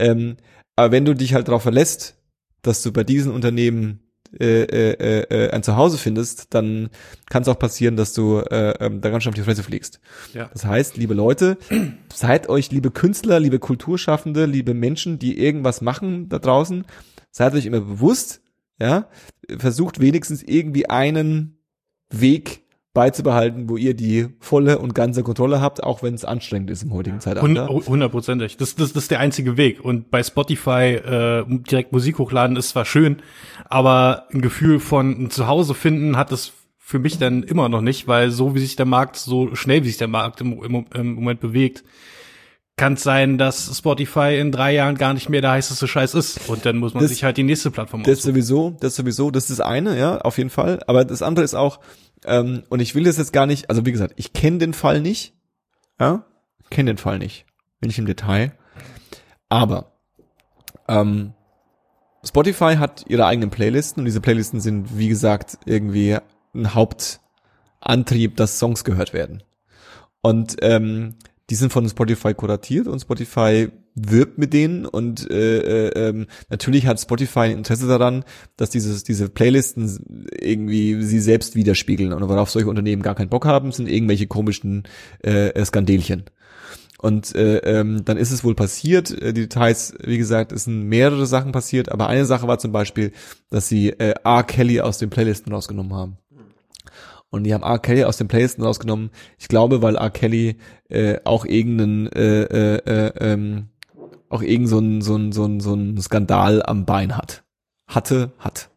Ähm, 0.00 0.38
aber 0.74 0.90
wenn 0.90 1.04
du 1.04 1.14
dich 1.14 1.34
halt 1.34 1.46
darauf 1.46 1.62
verlässt, 1.62 2.16
dass 2.62 2.82
du 2.82 2.92
bei 2.92 3.04
diesen 3.04 3.30
Unternehmen 3.30 4.00
äh, 4.38 4.62
äh, 4.62 5.22
äh, 5.28 5.50
ein 5.50 5.62
Zuhause 5.62 5.98
findest, 5.98 6.54
dann 6.54 6.90
kann 7.28 7.42
es 7.42 7.48
auch 7.48 7.58
passieren, 7.58 7.96
dass 7.96 8.12
du 8.12 8.38
äh, 8.38 8.74
ähm, 8.80 9.00
da 9.00 9.10
ganz 9.10 9.24
schön 9.24 9.30
auf 9.30 9.34
die 9.34 9.42
Fresse 9.42 9.62
fliegst. 9.62 10.00
Ja. 10.32 10.48
Das 10.52 10.64
heißt, 10.64 10.96
liebe 10.96 11.14
Leute, 11.14 11.58
seid 12.12 12.48
euch, 12.48 12.70
liebe 12.70 12.90
Künstler, 12.90 13.40
liebe 13.40 13.58
Kulturschaffende, 13.58 14.46
liebe 14.46 14.74
Menschen, 14.74 15.18
die 15.18 15.38
irgendwas 15.38 15.80
machen 15.80 16.28
da 16.28 16.38
draußen, 16.38 16.84
seid 17.30 17.54
euch 17.54 17.66
immer 17.66 17.80
bewusst, 17.80 18.40
ja, 18.80 19.08
versucht 19.58 20.00
wenigstens 20.00 20.42
irgendwie 20.42 20.88
einen 20.88 21.58
Weg 22.10 22.62
beizubehalten, 22.94 23.68
wo 23.70 23.76
ihr 23.76 23.94
die 23.94 24.28
volle 24.38 24.78
und 24.78 24.94
ganze 24.94 25.22
Kontrolle 25.22 25.60
habt, 25.60 25.82
auch 25.82 26.02
wenn 26.02 26.14
es 26.14 26.24
anstrengend 26.24 26.70
ist 26.70 26.82
im 26.82 26.92
heutigen 26.92 27.20
Zeitalter. 27.20 27.68
Hund- 27.68 27.86
Hundertprozentig. 27.88 28.58
Das, 28.58 28.74
das, 28.76 28.92
das 28.92 29.04
ist 29.04 29.10
der 29.10 29.20
einzige 29.20 29.56
Weg. 29.56 29.82
Und 29.82 30.10
bei 30.10 30.22
Spotify 30.22 30.96
äh, 30.96 31.44
direkt 31.48 31.92
Musik 31.92 32.18
hochladen 32.18 32.56
ist 32.56 32.70
zwar 32.70 32.84
schön, 32.84 33.16
aber 33.64 34.26
ein 34.32 34.42
Gefühl 34.42 34.78
von 34.78 35.24
ein 35.24 35.30
Zuhause 35.30 35.74
finden 35.74 36.16
hat 36.18 36.32
es 36.32 36.52
für 36.78 36.98
mich 36.98 37.16
dann 37.16 37.42
immer 37.42 37.70
noch 37.70 37.80
nicht, 37.80 38.08
weil 38.08 38.30
so 38.30 38.54
wie 38.54 38.58
sich 38.60 38.76
der 38.76 38.84
Markt, 38.84 39.16
so 39.16 39.54
schnell 39.54 39.82
wie 39.84 39.88
sich 39.88 39.96
der 39.96 40.08
Markt 40.08 40.42
im, 40.42 40.62
im, 40.62 40.84
im 40.92 41.14
Moment 41.14 41.40
bewegt, 41.40 41.84
kann 42.82 42.94
es 42.94 43.04
sein, 43.04 43.38
dass 43.38 43.78
Spotify 43.78 44.36
in 44.40 44.50
drei 44.50 44.72
Jahren 44.74 44.96
gar 44.96 45.14
nicht 45.14 45.28
mehr 45.28 45.40
der 45.40 45.52
heißeste 45.52 45.86
Scheiß 45.86 46.14
ist. 46.14 46.48
Und 46.48 46.66
dann 46.66 46.78
muss 46.78 46.94
man 46.94 47.04
Das- 47.04 47.12
sich 47.12 47.22
halt 47.22 47.36
die 47.36 47.44
nächste 47.44 47.70
Plattform 47.70 48.02
Das 48.02 48.18
aussuchen. 48.18 48.32
sowieso, 48.32 48.70
das 48.80 48.96
sowieso, 48.96 49.30
das 49.30 49.44
ist 49.50 49.60
das 49.60 49.66
eine, 49.66 49.96
ja, 49.96 50.18
auf 50.18 50.36
jeden 50.36 50.50
Fall. 50.50 50.80
Aber 50.88 51.04
das 51.04 51.22
andere 51.22 51.44
ist 51.44 51.54
auch, 51.54 51.78
ähm, 52.24 52.64
und 52.70 52.80
ich 52.80 52.96
will 52.96 53.04
das 53.04 53.18
jetzt 53.18 53.32
gar 53.32 53.46
nicht, 53.46 53.70
also 53.70 53.86
wie 53.86 53.92
gesagt, 53.92 54.14
ich 54.16 54.32
kenne 54.32 54.58
den 54.58 54.74
Fall 54.74 55.00
nicht, 55.00 55.32
ja, 56.00 56.24
kenne 56.70 56.90
den 56.94 56.98
Fall 56.98 57.20
nicht, 57.20 57.46
bin 57.78 57.88
ich 57.88 58.00
im 58.00 58.06
Detail. 58.06 58.50
Aber 59.48 59.92
ähm, 60.88 61.34
Spotify 62.24 62.78
hat 62.78 63.04
ihre 63.06 63.26
eigenen 63.26 63.50
Playlisten 63.50 64.00
und 64.00 64.06
diese 64.06 64.20
Playlisten 64.20 64.58
sind, 64.58 64.98
wie 64.98 65.06
gesagt, 65.08 65.56
irgendwie 65.66 66.16
ein 66.52 66.74
Hauptantrieb, 66.74 68.36
dass 68.36 68.58
Songs 68.58 68.82
gehört 68.82 69.12
werden. 69.12 69.44
Und 70.20 70.56
ähm, 70.62 71.14
die 71.52 71.56
sind 71.56 71.70
von 71.70 71.86
Spotify 71.86 72.32
kuratiert 72.32 72.86
und 72.86 72.98
Spotify 72.98 73.68
wirbt 73.94 74.38
mit 74.38 74.54
denen 74.54 74.86
und 74.86 75.30
äh, 75.30 75.88
äh, 75.88 76.08
ähm, 76.08 76.26
natürlich 76.48 76.86
hat 76.86 76.98
Spotify 76.98 77.40
ein 77.40 77.58
Interesse 77.58 77.86
daran, 77.86 78.24
dass 78.56 78.70
dieses, 78.70 79.04
diese 79.04 79.28
Playlisten 79.28 80.30
irgendwie 80.40 81.02
sie 81.02 81.20
selbst 81.20 81.54
widerspiegeln 81.54 82.14
und 82.14 82.26
worauf 82.26 82.48
solche 82.48 82.70
Unternehmen 82.70 83.02
gar 83.02 83.14
keinen 83.14 83.28
Bock 83.28 83.44
haben, 83.44 83.70
sind 83.70 83.86
irgendwelche 83.86 84.26
komischen 84.26 84.84
äh, 85.22 85.62
Skandelchen. 85.62 86.24
Und 86.96 87.34
äh, 87.34 87.58
ähm, 87.58 88.02
dann 88.06 88.16
ist 88.16 88.30
es 88.30 88.44
wohl 88.44 88.54
passiert. 88.54 89.10
Äh, 89.10 89.34
die 89.34 89.42
Details, 89.42 89.92
wie 90.02 90.16
gesagt, 90.16 90.52
es 90.52 90.64
sind 90.64 90.84
mehrere 90.84 91.26
Sachen 91.26 91.52
passiert, 91.52 91.92
aber 91.92 92.06
eine 92.06 92.24
Sache 92.24 92.48
war 92.48 92.60
zum 92.60 92.72
Beispiel, 92.72 93.12
dass 93.50 93.68
sie 93.68 93.90
äh, 93.90 94.14
R. 94.24 94.44
Kelly 94.44 94.80
aus 94.80 94.96
den 94.96 95.10
Playlisten 95.10 95.52
rausgenommen 95.52 95.92
haben. 95.92 96.16
Und 97.32 97.44
die 97.44 97.52
haben 97.54 97.62
R. 97.64 97.78
Kelly 97.80 98.04
aus 98.04 98.18
den 98.18 98.28
Playlisten 98.28 98.62
rausgenommen. 98.62 99.10
Ich 99.38 99.48
glaube, 99.48 99.82
weil 99.82 99.96
R. 99.96 100.10
Kelly 100.10 100.58
äh, 100.88 101.18
auch 101.24 101.44
irgendeinen 101.44 102.06
äh, 102.12 102.42
äh, 102.42 102.76
äh, 102.86 103.12
ähm, 103.32 103.68
auch 104.28 104.42
irgend 104.42 104.68
so 104.68 104.78
ein, 104.78 105.00
so 105.02 105.16
ein, 105.16 105.32
so 105.32 105.44
ein, 105.46 105.58
so 105.60 105.74
ein 105.74 106.00
Skandal 106.00 106.62
am 106.62 106.84
Bein 106.84 107.16
hat. 107.16 107.42
Hatte, 107.86 108.32
hat. 108.38 108.68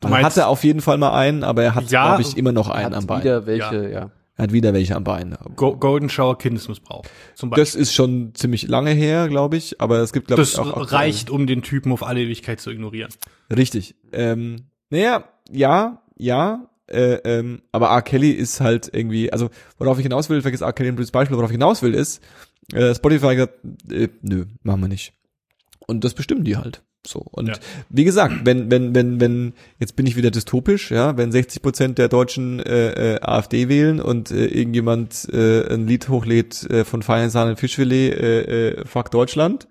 Du 0.00 0.08
Man 0.08 0.20
meinst- 0.22 0.36
hatte 0.36 0.48
auf 0.48 0.64
jeden 0.64 0.80
Fall 0.80 0.98
mal 0.98 1.16
einen, 1.16 1.44
aber 1.44 1.62
er 1.62 1.74
hat, 1.74 1.90
Ja, 1.90 2.08
glaube 2.16 2.22
ich, 2.22 2.36
immer 2.36 2.52
noch 2.52 2.68
einen 2.68 2.94
am 2.94 3.06
Bein. 3.06 3.20
wieder 3.22 3.46
welche, 3.46 3.88
ja. 3.90 4.10
Er 4.36 4.42
hat 4.42 4.52
wieder 4.52 4.72
welche 4.74 4.96
am 4.96 5.04
Bein. 5.04 5.36
Go 5.54 5.76
Golden 5.76 6.08
Shower 6.10 6.36
Kindesmissbrauch. 6.36 7.04
Zum 7.36 7.50
Beispiel. 7.50 7.62
Das 7.62 7.74
ist 7.76 7.94
schon 7.94 8.34
ziemlich 8.34 8.66
lange 8.66 8.90
her, 8.90 9.28
glaube 9.28 9.56
ich, 9.56 9.80
aber 9.80 9.98
es 10.00 10.12
gibt, 10.12 10.26
glaube 10.26 10.42
ich, 10.42 10.50
Das 10.50 10.58
auch 10.58 10.66
aktuell- 10.76 10.86
reicht, 11.00 11.30
um 11.30 11.46
den 11.46 11.62
Typen 11.62 11.92
auf 11.92 12.02
alle 12.02 12.20
Ewigkeit 12.22 12.60
zu 12.60 12.70
ignorieren. 12.72 13.10
Richtig. 13.56 13.94
Ähm, 14.12 14.66
naja, 14.90 15.22
ja, 15.52 16.02
ja, 16.16 16.68
äh, 16.88 17.14
ähm, 17.24 17.62
aber 17.72 17.88
R. 17.88 18.02
Kelly 18.02 18.30
ist 18.30 18.60
halt 18.60 18.90
irgendwie, 18.92 19.32
also 19.32 19.50
worauf 19.78 19.98
ich 19.98 20.02
hinaus 20.04 20.28
will, 20.30 20.42
vergiss 20.42 20.60
R. 20.60 20.72
Kelly 20.72 20.90
ein 20.90 20.96
blödes 20.96 21.10
Beispiel, 21.12 21.36
worauf 21.36 21.50
ich 21.50 21.54
hinaus 21.54 21.82
will, 21.82 21.94
ist, 21.94 22.22
äh, 22.72 22.94
Spotify 22.94 23.26
hat 23.26 23.34
gesagt, 23.36 23.58
äh, 23.90 24.08
nö, 24.22 24.44
machen 24.62 24.80
wir 24.82 24.88
nicht. 24.88 25.12
Und 25.86 26.04
das 26.04 26.14
bestimmen 26.14 26.44
die 26.44 26.56
halt. 26.56 26.82
So. 27.06 27.18
Und 27.20 27.48
Ja. 27.48 27.54
wie 27.90 28.04
gesagt, 28.04 28.34
wenn, 28.44 28.70
wenn, 28.70 28.94
wenn, 28.94 29.20
wenn, 29.20 29.52
jetzt 29.78 29.94
bin 29.94 30.06
ich 30.06 30.16
wieder 30.16 30.30
dystopisch, 30.30 30.90
ja, 30.90 31.18
wenn 31.18 31.30
60 31.32 31.60
Prozent 31.60 31.98
der 31.98 32.08
Deutschen 32.08 32.60
äh, 32.60 33.16
äh, 33.16 33.20
AfD 33.20 33.68
wählen 33.68 34.00
und 34.00 34.30
äh, 34.30 34.46
irgendjemand 34.46 35.28
äh, 35.30 35.66
ein 35.70 35.86
Lied 35.86 36.08
hochlädt 36.08 36.64
äh, 36.70 36.84
von 36.86 37.02
Feiern 37.02 37.28
Sahne 37.28 37.56
Fischfilet, 37.58 38.12
äh, 38.14 38.68
äh, 38.70 38.86
fuck 38.86 39.10
Deutschland, 39.10 39.68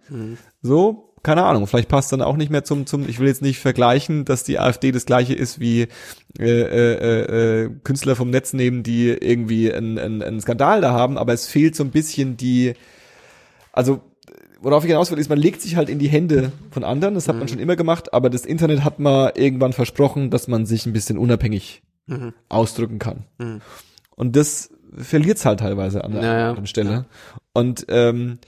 so, 0.62 1.13
keine 1.24 1.44
Ahnung, 1.44 1.66
vielleicht 1.68 1.90
passt 1.90 2.12
dann 2.12 2.22
auch 2.22 2.36
nicht 2.36 2.52
mehr 2.52 2.64
zum, 2.64 2.86
zum, 2.86 3.08
ich 3.08 3.20
will 3.20 3.28
jetzt 3.28 3.42
nicht 3.42 3.60
vergleichen, 3.60 4.26
dass 4.26 4.44
die 4.44 4.60
AfD 4.60 4.92
das 4.92 5.06
gleiche 5.06 5.34
ist 5.34 5.60
wie 5.60 5.88
äh, 6.38 6.44
äh, 6.44 7.64
äh, 7.64 7.70
Künstler 7.84 8.16
vom 8.16 8.30
Netz 8.30 8.54
nehmen, 8.54 8.84
die 8.84 9.10
irgendwie 9.10 9.74
einen, 9.74 9.98
einen, 9.98 10.22
einen 10.22 10.42
Skandal 10.42 10.82
da 10.82 10.92
haben, 10.92 11.18
aber 11.18 11.34
es 11.34 11.48
fehlt 11.48 11.76
so 11.76 11.84
ein 11.84 11.92
bisschen 11.92 12.38
die, 12.38 12.74
also 13.72 14.02
worauf 14.62 14.84
ich 14.84 14.90
hinaus 14.90 15.12
will, 15.12 15.20
ist, 15.20 15.30
man 15.30 15.40
legt 15.40 15.62
sich 15.62 15.76
halt 15.76 15.90
in 15.90 16.00
die 16.00 16.08
Hände 16.10 16.52
von 16.72 16.84
anderen, 16.84 17.16
das 17.16 17.28
hat 17.28 17.38
man 17.38 17.48
schon 17.48 17.60
immer 17.60 17.76
gemacht, 17.76 18.14
aber 18.14 18.30
das 18.30 18.46
Internet 18.46 18.84
hat 18.84 19.00
mal 19.00 19.34
irgendwann 19.36 19.74
versprochen, 19.74 20.30
dass 20.30 20.48
man 20.48 20.66
sich 20.66 20.86
ein 20.86 20.94
bisschen 20.94 21.18
unabhängig 21.18 21.82
Mhm. 22.06 22.34
ausdrücken 22.50 23.00
kann. 23.00 23.24
Mhm. 23.38 23.62
Und 24.18 24.36
das 24.36 24.72
verliert's 24.94 25.46
halt 25.46 25.62
teilweise 25.62 26.04
an 26.04 26.12
der 26.12 26.22
Ja, 26.22 26.38
ja. 26.38 26.50
anderen 26.50 26.68
Stelle. 26.68 27.06
Und 27.54 27.86
ähm, 27.88 28.40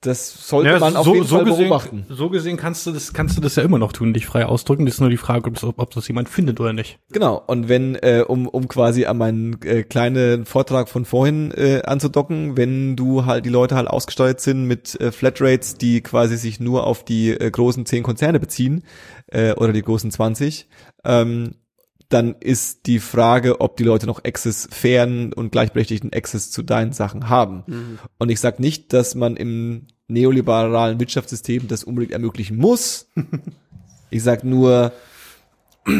das 0.00 0.48
sollte 0.48 0.70
Ja, 0.70 0.78
man 0.78 0.96
auf 0.96 1.04
so, 1.04 1.14
jeden 1.14 1.26
so 1.26 1.36
Fall 1.36 1.44
gesehen, 1.44 1.68
beobachten. 1.68 2.06
So 2.08 2.30
gesehen 2.30 2.56
kannst 2.56 2.86
du 2.86 2.92
das, 2.92 3.12
kannst 3.12 3.36
du 3.36 3.42
das 3.42 3.56
ja 3.56 3.62
immer 3.62 3.78
noch 3.78 3.92
tun, 3.92 4.14
dich 4.14 4.24
frei 4.24 4.46
ausdrücken. 4.46 4.86
Das 4.86 4.94
ist 4.94 5.00
nur 5.00 5.10
die 5.10 5.18
Frage, 5.18 5.48
ob, 5.48 5.54
das, 5.54 5.64
ob 5.64 5.90
das 5.90 6.08
jemand 6.08 6.30
findet 6.30 6.58
oder 6.58 6.72
nicht. 6.72 6.98
Genau, 7.12 7.42
und 7.46 7.68
wenn, 7.68 7.96
äh, 7.96 8.24
um, 8.26 8.48
um 8.48 8.66
quasi 8.66 9.04
an 9.04 9.18
meinen 9.18 9.60
äh, 9.62 9.82
kleinen 9.82 10.46
Vortrag 10.46 10.88
von 10.88 11.04
vorhin 11.04 11.52
äh, 11.52 11.82
anzudocken, 11.84 12.56
wenn 12.56 12.96
du 12.96 13.26
halt 13.26 13.44
die 13.44 13.50
Leute 13.50 13.74
halt 13.76 13.88
ausgesteuert 13.88 14.40
sind 14.40 14.64
mit 14.64 14.98
äh, 15.00 15.12
Flatrates, 15.12 15.76
die 15.76 16.00
quasi 16.00 16.38
sich 16.38 16.60
nur 16.60 16.86
auf 16.86 17.04
die 17.04 17.30
äh, 17.30 17.50
großen 17.50 17.84
zehn 17.84 18.02
Konzerne 18.02 18.40
beziehen 18.40 18.84
äh, 19.26 19.52
oder 19.52 19.74
die 19.74 19.82
großen 19.82 20.10
20, 20.10 20.66
ähm, 21.04 21.56
dann 22.12 22.34
ist 22.40 22.86
die 22.86 22.98
Frage, 22.98 23.60
ob 23.60 23.76
die 23.76 23.84
Leute 23.84 24.06
noch 24.06 24.24
Access, 24.24 24.68
fairen 24.70 25.32
und 25.32 25.52
gleichberechtigten 25.52 26.12
Access 26.12 26.50
zu 26.50 26.62
deinen 26.62 26.92
Sachen 26.92 27.28
haben. 27.28 27.98
Und 28.18 28.28
ich 28.30 28.40
sag 28.40 28.60
nicht, 28.60 28.92
dass 28.92 29.14
man 29.14 29.36
im 29.36 29.86
neoliberalen 30.08 30.98
Wirtschaftssystem 31.00 31.68
das 31.68 31.84
unbedingt 31.84 32.12
ermöglichen 32.12 32.56
muss. 32.56 33.08
ich 34.10 34.22
sag 34.22 34.44
nur, 34.44 34.92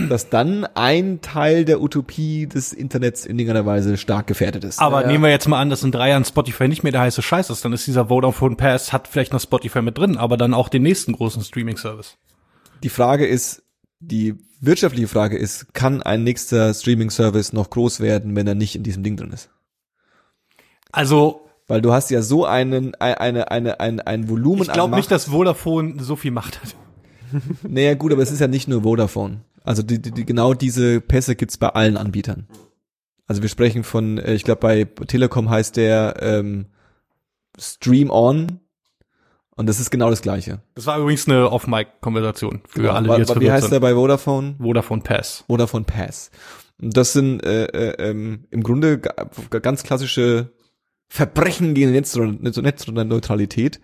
dass 0.09 0.29
dann 0.29 0.67
ein 0.75 1.21
Teil 1.23 1.65
der 1.65 1.81
Utopie 1.81 2.47
des 2.47 2.73
Internets 2.73 3.25
in 3.25 3.39
irgendeiner 3.39 3.67
Weise 3.67 3.97
stark 3.97 4.27
gefährdet 4.27 4.65
ist. 4.65 4.79
Aber 4.81 5.03
Ja. 5.03 5.07
nehmen 5.07 5.25
wir 5.25 5.31
jetzt 5.31 5.49
mal 5.49 5.61
an, 5.61 5.71
dass 5.71 5.83
in 5.83 5.93
drei 5.93 6.11
Jahren 6.11 6.25
Spotify 6.25 6.69
nicht 6.69 6.83
mehr 6.83 6.93
der 6.93 7.01
heiße 7.03 7.23
Scheiß 7.23 7.51
ist, 7.51 7.65
dann 7.65 7.73
ist 7.73 7.87
dieser 7.87 8.07
Vodafone 8.07 8.57
Pass, 8.57 8.93
hat 8.93 9.09
vielleicht 9.09 9.33
noch 9.33 9.41
Spotify 9.41 9.81
mit 9.81 9.97
drin, 9.97 10.17
aber 10.17 10.37
dann 10.37 10.55
auch 10.55 10.69
den 10.69 10.83
nächsten 10.83 11.13
großen 11.13 11.43
Streaming-Service. 11.43 12.17
Die 12.83 12.89
Frage 12.89 13.27
ist, 13.27 13.63
die 14.01 14.35
wirtschaftliche 14.61 15.09
Frage 15.09 15.37
ist, 15.39 15.73
kann 15.75 16.03
ein 16.03 16.25
nächster 16.25 16.75
Streaming-Service 16.75 17.53
noch 17.53 17.71
groß 17.71 18.01
werden, 18.01 18.35
wenn 18.37 18.47
er 18.47 18.55
nicht 18.55 18.75
in 18.75 18.83
diesem 18.83 19.03
Ding 19.03 19.17
drin 19.17 19.31
ist? 19.31 19.51
Also, 20.93 21.47
Weil 21.69 21.83
du 21.83 21.93
hast 21.93 22.11
ja 22.11 22.23
so 22.23 22.45
einen, 22.45 22.95
eine, 22.97 23.21
eine, 23.21 23.51
eine, 23.51 23.81
ein, 23.81 24.01
ein 24.01 24.29
Volumen 24.29 24.63
ich 24.63 24.73
glaube 24.73 24.97
nicht, 24.97 25.11
dass 25.11 25.27
Vodafone 25.27 26.03
so 26.03 26.17
viel 26.17 26.33
Macht 26.33 26.61
hat. 26.61 26.77
Naja, 27.63 27.95
gut, 27.95 28.13
aber 28.13 28.23
es 28.23 28.33
ist 28.33 28.41
ja 28.41 28.49
nicht 28.49 28.67
nur 28.67 28.83
Vodafone. 28.83 29.43
Also 29.63 29.85
die, 29.85 30.03
die, 30.03 30.11
die, 30.11 30.27
genau 30.27 30.53
diese 30.53 31.01
Pässe 31.01 31.37
gibt's 31.37 31.59
bei 31.59 31.69
allen 31.69 31.97
Anbietern. 31.97 32.49
Also 33.29 33.43
wir 33.43 33.49
sprechen 33.49 33.85
von, 33.85 34.19
äh, 34.19 34.35
ich 34.35 34.43
glaube 34.43 34.61
bei 34.61 34.85
Telekom 35.07 35.49
heißt 35.49 35.77
der 35.77 36.17
ähm, 36.21 36.67
Stream 37.57 38.11
On 38.11 38.59
und 39.61 39.67
das 39.69 39.79
ist 39.79 39.91
genau 39.91 40.11
das 40.11 40.23
gleiche. 40.23 40.63
Das 40.75 40.87
war 40.87 40.99
übrigens 40.99 41.29
eine 41.29 41.51
Off-Mic-Konversation 41.51 42.63
für 42.67 42.81
Genau. 42.83 42.93
alle, 42.95 43.09
die 43.15 43.19
jetzt 43.21 43.41
Wie 43.41 43.51
heißt 43.51 43.65
der 43.65 43.71
sind. 43.71 43.81
bei 43.83 43.95
Vodafone? 43.95 44.57
Vodafone 44.59 45.03
Pass. 45.03 45.45
Vodafone 45.47 45.85
Pass. 45.85 46.31
Und 46.81 46.97
das 46.97 47.13
sind 47.13 47.45
äh, 47.45 47.67
äh, 47.67 48.11
ähm, 48.11 48.47
im 48.51 48.63
Grunde 48.63 48.99
ga- 48.99 49.29
ganz 49.61 49.83
klassische 49.83 50.53
Verbrechen 51.09 51.75
gegen 51.75 51.91
Netz 51.93 52.17
Netzneutralität, 52.17 53.81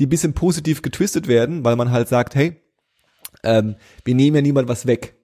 die 0.00 0.06
bisschen 0.06 0.34
positiv 0.34 0.82
getwistet 0.82 1.28
werden, 1.28 1.64
weil 1.64 1.76
man 1.76 1.90
halt 1.90 2.08
sagt, 2.08 2.34
hey, 2.34 2.60
ähm, 3.42 3.76
wir 4.04 4.14
nehmen 4.14 4.36
ja 4.36 4.42
niemand 4.42 4.68
was 4.68 4.86
weg. 4.86 5.16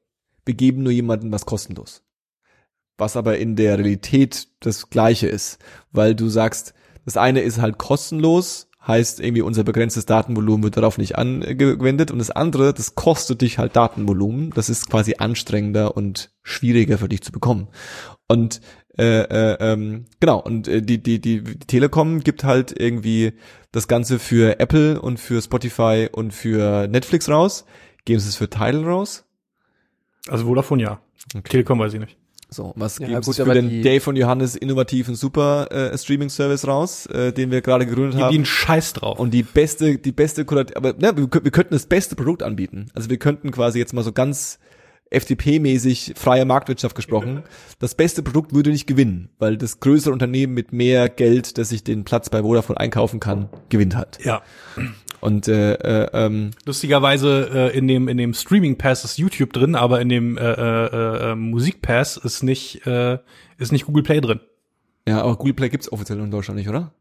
Wir 0.45 0.55
geben 0.55 0.83
nur 0.83 0.93
jemandem 0.93 1.33
was 1.33 1.47
kostenlos. 1.47 2.03
Was 2.99 3.17
aber 3.17 3.39
in 3.39 3.57
der 3.57 3.79
Realität 3.79 4.49
das 4.61 4.89
Gleiche 4.91 5.27
ist, 5.27 5.59
weil 5.91 6.15
du 6.15 6.29
sagst, 6.29 6.75
das 7.05 7.17
eine 7.17 7.41
ist 7.41 7.61
halt 7.61 7.79
kostenlos, 7.79 8.69
heißt 8.87 9.21
irgendwie 9.21 9.43
unser 9.43 9.65
begrenztes 9.65 10.07
Datenvolumen 10.07 10.65
wird 10.65 10.77
darauf 10.77 10.99
nicht 10.99 11.17
angewendet 11.17 12.11
und 12.11 12.19
das 12.19 12.31
andere, 12.31 12.75
das 12.75 12.95
kostet 12.95 13.41
dich 13.41 13.59
halt 13.59 13.77
Datenvolumen, 13.77 14.51
das 14.51 14.69
ist 14.69 14.91
quasi 14.91 15.15
anstrengender 15.19 15.97
und 15.97 16.33
schwieriger 16.43 16.99
für 16.99 17.09
dich 17.09 17.23
zu 17.23 17.33
bekommen. 17.33 17.69
Und 18.29 18.61
äh, 18.99 19.23
äh, 19.23 19.57
ähm, 19.61 20.05
genau, 20.21 20.39
und 20.41 20.69
äh, 20.69 20.83
die, 20.83 21.03
die, 21.03 21.21
die, 21.21 21.43
Telekom 21.43 22.21
gibt 22.21 22.45
halt 22.45 22.79
irgendwie 22.79 23.33
das 23.71 23.89
Ganze 23.89 24.19
für 24.19 24.61
Apple 24.61 25.01
und 25.01 25.19
für 25.19 25.41
Spotify 25.41 26.09
und 26.13 26.35
für 26.35 26.89
Netflix 26.89 27.29
raus. 27.29 27.65
Geben 28.05 28.21
sie 28.21 28.29
es 28.29 28.37
für 28.37 28.51
Tidal 28.51 28.85
raus? 28.85 29.25
Also 30.29 30.45
Vodafone 30.45 30.83
ja. 30.83 31.01
Telekom 31.45 31.79
weiß 31.79 31.95
ich 31.95 32.01
nicht. 32.01 32.19
So, 32.53 32.73
was 32.77 32.99
Ja, 32.99 33.07
sie 33.09 33.15
gut, 33.15 33.35
für 33.37 33.55
den 33.55 33.69
die- 33.69 33.81
Dave 33.83 34.09
und 34.11 34.17
Johannes 34.17 34.55
innovativen 34.57 35.15
super 35.15 35.71
äh, 35.73 35.97
Streaming-Service 35.97 36.67
raus, 36.69 37.07
äh, 37.07 37.33
den 37.33 37.51
wir 37.51 37.61
gerade 37.63 37.87
gegründet 37.87 38.19
Die 38.19 38.23
haben? 38.23 38.35
einen 38.35 38.45
Scheiß 38.45 38.93
drauf. 38.93 39.19
Und 39.19 39.33
die 39.33 39.43
beste, 39.43 39.99
die 39.99 40.13
beste 40.13 40.45
aber 40.77 40.93
ne, 40.93 41.13
wir, 41.17 41.29
wir 41.43 41.51
könnten 41.51 41.75
das 41.75 41.87
beste 41.87 42.15
Produkt 42.15 42.43
anbieten. 42.43 42.87
Also 42.95 43.09
wir 43.11 43.17
könnten 43.19 43.51
quasi 43.51 43.79
jetzt 43.79 43.93
mal 43.95 44.03
so 44.05 44.13
ganz 44.13 44.59
FDP-mäßig 45.11 46.15
freie 46.17 46.45
Marktwirtschaft 46.45 46.95
gesprochen. 46.97 47.43
Das 47.79 47.95
beste 47.97 48.23
Produkt 48.23 48.55
würde 48.55 48.71
nicht 48.71 48.87
gewinnen, 48.87 49.29
weil 49.41 49.57
das 49.57 49.81
größere 49.81 50.13
Unternehmen 50.13 50.55
mit 50.55 50.73
mehr 50.73 51.09
Geld, 51.09 51.59
das 51.59 51.71
sich 51.71 51.83
den 51.83 52.05
Platz 52.05 52.31
bei 52.31 52.43
Vodafone 52.43 52.79
einkaufen 52.79 53.19
kann, 53.19 53.49
gewinnt 53.71 53.97
hat. 53.97 54.19
ja. 54.25 54.43
Und 55.23 55.47
äh, 55.49 55.75
äh, 55.75 56.09
ähm, 56.13 56.51
Lustigerweise 56.67 57.71
äh, 57.73 57.79
in 57.79 57.87
dem 57.89 58.09
in 58.09 58.17
dem 58.19 58.35
Streaming 58.35 58.77
Pass 58.77 59.05
ist 59.05 59.19
YouTube 59.19 59.53
drin, 59.53 59.75
aber 59.77 60.01
in 60.01 60.09
dem 60.09 60.37
äh, 60.37 60.43
äh, 60.43 61.31
äh, 61.31 61.35
Musik 61.37 61.81
Pass 61.81 62.17
ist 62.17 62.43
nicht 62.43 62.85
äh, 62.87 63.19
ist 63.57 63.71
nicht 63.73 63.87
Google 63.87 64.03
Play 64.03 64.21
drin. 64.21 64.41
ja, 65.09 65.23
aber 65.23 65.37
Google 65.37 65.55
Play 65.55 65.69
gibt's 65.69 65.91
offiziell 65.93 66.19
in 66.19 66.31
Deutschland 66.31 66.59
nicht, 66.59 66.69
oder? 66.69 66.93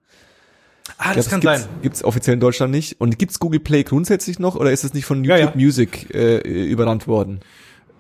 Ah, 1.00 1.14
Ich 1.18 1.28
glaub, 1.28 1.42
gibt's, 1.42 1.70
Gibt's 1.82 2.04
offiziell 2.04 2.36
in 2.36 2.40
Deutschland 2.40 2.72
nicht. 2.72 3.02
Und 3.02 3.18
gibt's 3.18 3.40
Google 3.40 3.60
Play 3.60 3.84
grundsätzlich 3.84 4.38
noch 4.40 4.56
oder 4.56 4.72
ist 4.72 4.84
es 4.84 4.94
nicht 4.94 5.06
von 5.06 5.24
Ja, 5.24 5.38
YouTube 5.38 5.56
ja. 5.56 5.62
Music 5.66 6.14
äh, 6.14 6.38
überrannt 6.70 7.08
worden? 7.08 7.40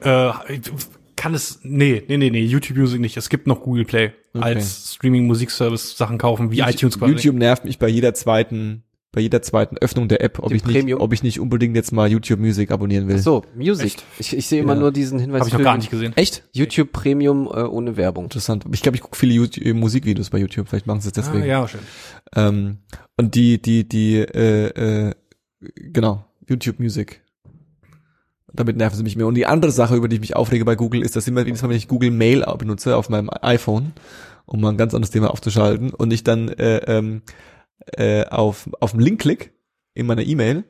Äh, 0.02 0.32
kann 1.16 1.34
es 1.34 1.60
nee, 1.64 2.04
nee, 2.08 2.18
nee, 2.18 2.30
nee, 2.30 2.44
YouTube 2.44 2.78
Music 2.78 3.00
nicht. 3.02 3.18
Es 3.18 3.30
gibt 3.30 3.48
noch 3.48 3.62
Google 3.62 3.86
Play 3.86 4.12
Okay. 4.34 4.44
als 4.46 4.94
Streaming 4.96 5.26
Musikservice 5.26 5.98
Sachen 5.98 6.18
kaufen 6.18 6.52
wie 6.52 6.60
iTunes 6.60 6.98
quasi. 7.00 7.12
YouTube 7.14 7.36
nervt 7.36 7.66
mich 7.66 7.80
bei 7.80 7.88
jeder 7.90 8.14
zweiten 8.14 8.84
bei 9.14 9.20
jeder 9.20 9.42
zweiten 9.42 9.78
Öffnung 9.78 10.08
der 10.08 10.22
App, 10.24 10.40
ob 10.40 10.54
ich 10.54 10.64
nicht, 10.64 10.96
ob 10.96 11.12
ich 11.12 11.22
nicht 11.22 11.40
unbedingt 11.42 11.76
jetzt 11.76 11.92
mal 11.92 12.10
YouTube 12.10 12.40
Music 12.40 12.72
abonnieren 12.72 13.10
will. 13.10 13.18
So, 13.18 13.44
Music. 13.56 13.86
Echt? 13.88 14.04
Ich, 14.20 14.38
ich 14.38 14.48
sehe 14.48 14.62
immer 14.62 14.74
Ja. 14.74 14.80
nur 14.80 14.92
diesen 14.94 15.20
Hinweis 15.20 15.42
Habe 15.42 15.50
ich 15.50 15.54
noch 15.54 15.64
gar 15.64 15.76
nicht 15.76 15.90
gesehen. 15.92 16.14
Echt? 16.16 16.44
YouTube 16.54 16.94
Premium 16.94 17.48
äh, 17.48 17.64
ohne 17.64 17.98
Werbung. 17.98 18.26
Interessant. 18.26 18.66
Ich 18.72 18.82
glaube, 18.82 18.96
ich 18.96 19.02
gucke 19.02 19.18
viele 19.18 19.34
YouTube, 19.34 19.66
äh, 19.66 19.74
Musikvideos 19.74 20.30
bei 20.30 20.38
YouTube. 20.38 20.70
Vielleicht 20.70 20.88
machen 20.88 21.02
sie 21.02 21.10
es 21.10 21.14
deswegen. 21.14 21.44
Ah, 21.44 21.48
ja, 21.48 21.68
schön. 21.68 21.82
Ähm, 22.36 22.78
und 23.18 23.36
die, 23.36 23.62
die, 23.62 23.88
die, 23.88 24.16
äh, 24.20 25.08
äh, 25.10 25.14
genau, 25.76 26.24
YouTube 26.48 26.80
Music. 26.80 27.22
Damit 28.54 28.78
nerven 28.78 28.96
sie 28.96 29.04
mich 29.04 29.18
mehr. 29.18 29.28
Und 29.28 29.36
die 29.36 29.46
andere 29.46 29.72
Sache, 29.72 29.96
über 29.96 30.08
die 30.08 30.16
ich 30.16 30.22
mich 30.22 30.36
aufrege 30.38 30.64
bei 30.64 30.76
Google, 30.76 31.02
ist, 31.02 31.18
dass 31.18 31.28
immer 31.28 31.46
jedes 31.46 31.62
Mal, 31.62 31.70
wenn 31.70 31.78
ich 31.78 31.90
Google 31.90 32.12
Mail 32.12 32.46
benutze 32.58 32.96
auf 32.96 33.10
meinem 33.10 33.30
iPhone, 33.42 33.92
um 34.46 34.62
mal 34.62 34.70
ein 34.70 34.78
ganz 34.78 34.94
anderes 34.94 35.12
Thema 35.12 35.32
aufzuschalten, 35.32 35.94
und 35.94 36.12
ich 36.12 36.24
dann 36.24 36.48
äh, 36.50 36.78
ähm, 36.88 37.22
äh, 37.98 38.26
auf, 38.26 38.70
auf 38.80 38.92
den 38.92 39.02
Link 39.02 39.22
klick 39.22 39.54
in 39.94 40.06
meiner 40.06 40.24
E-Mail, 40.24 40.64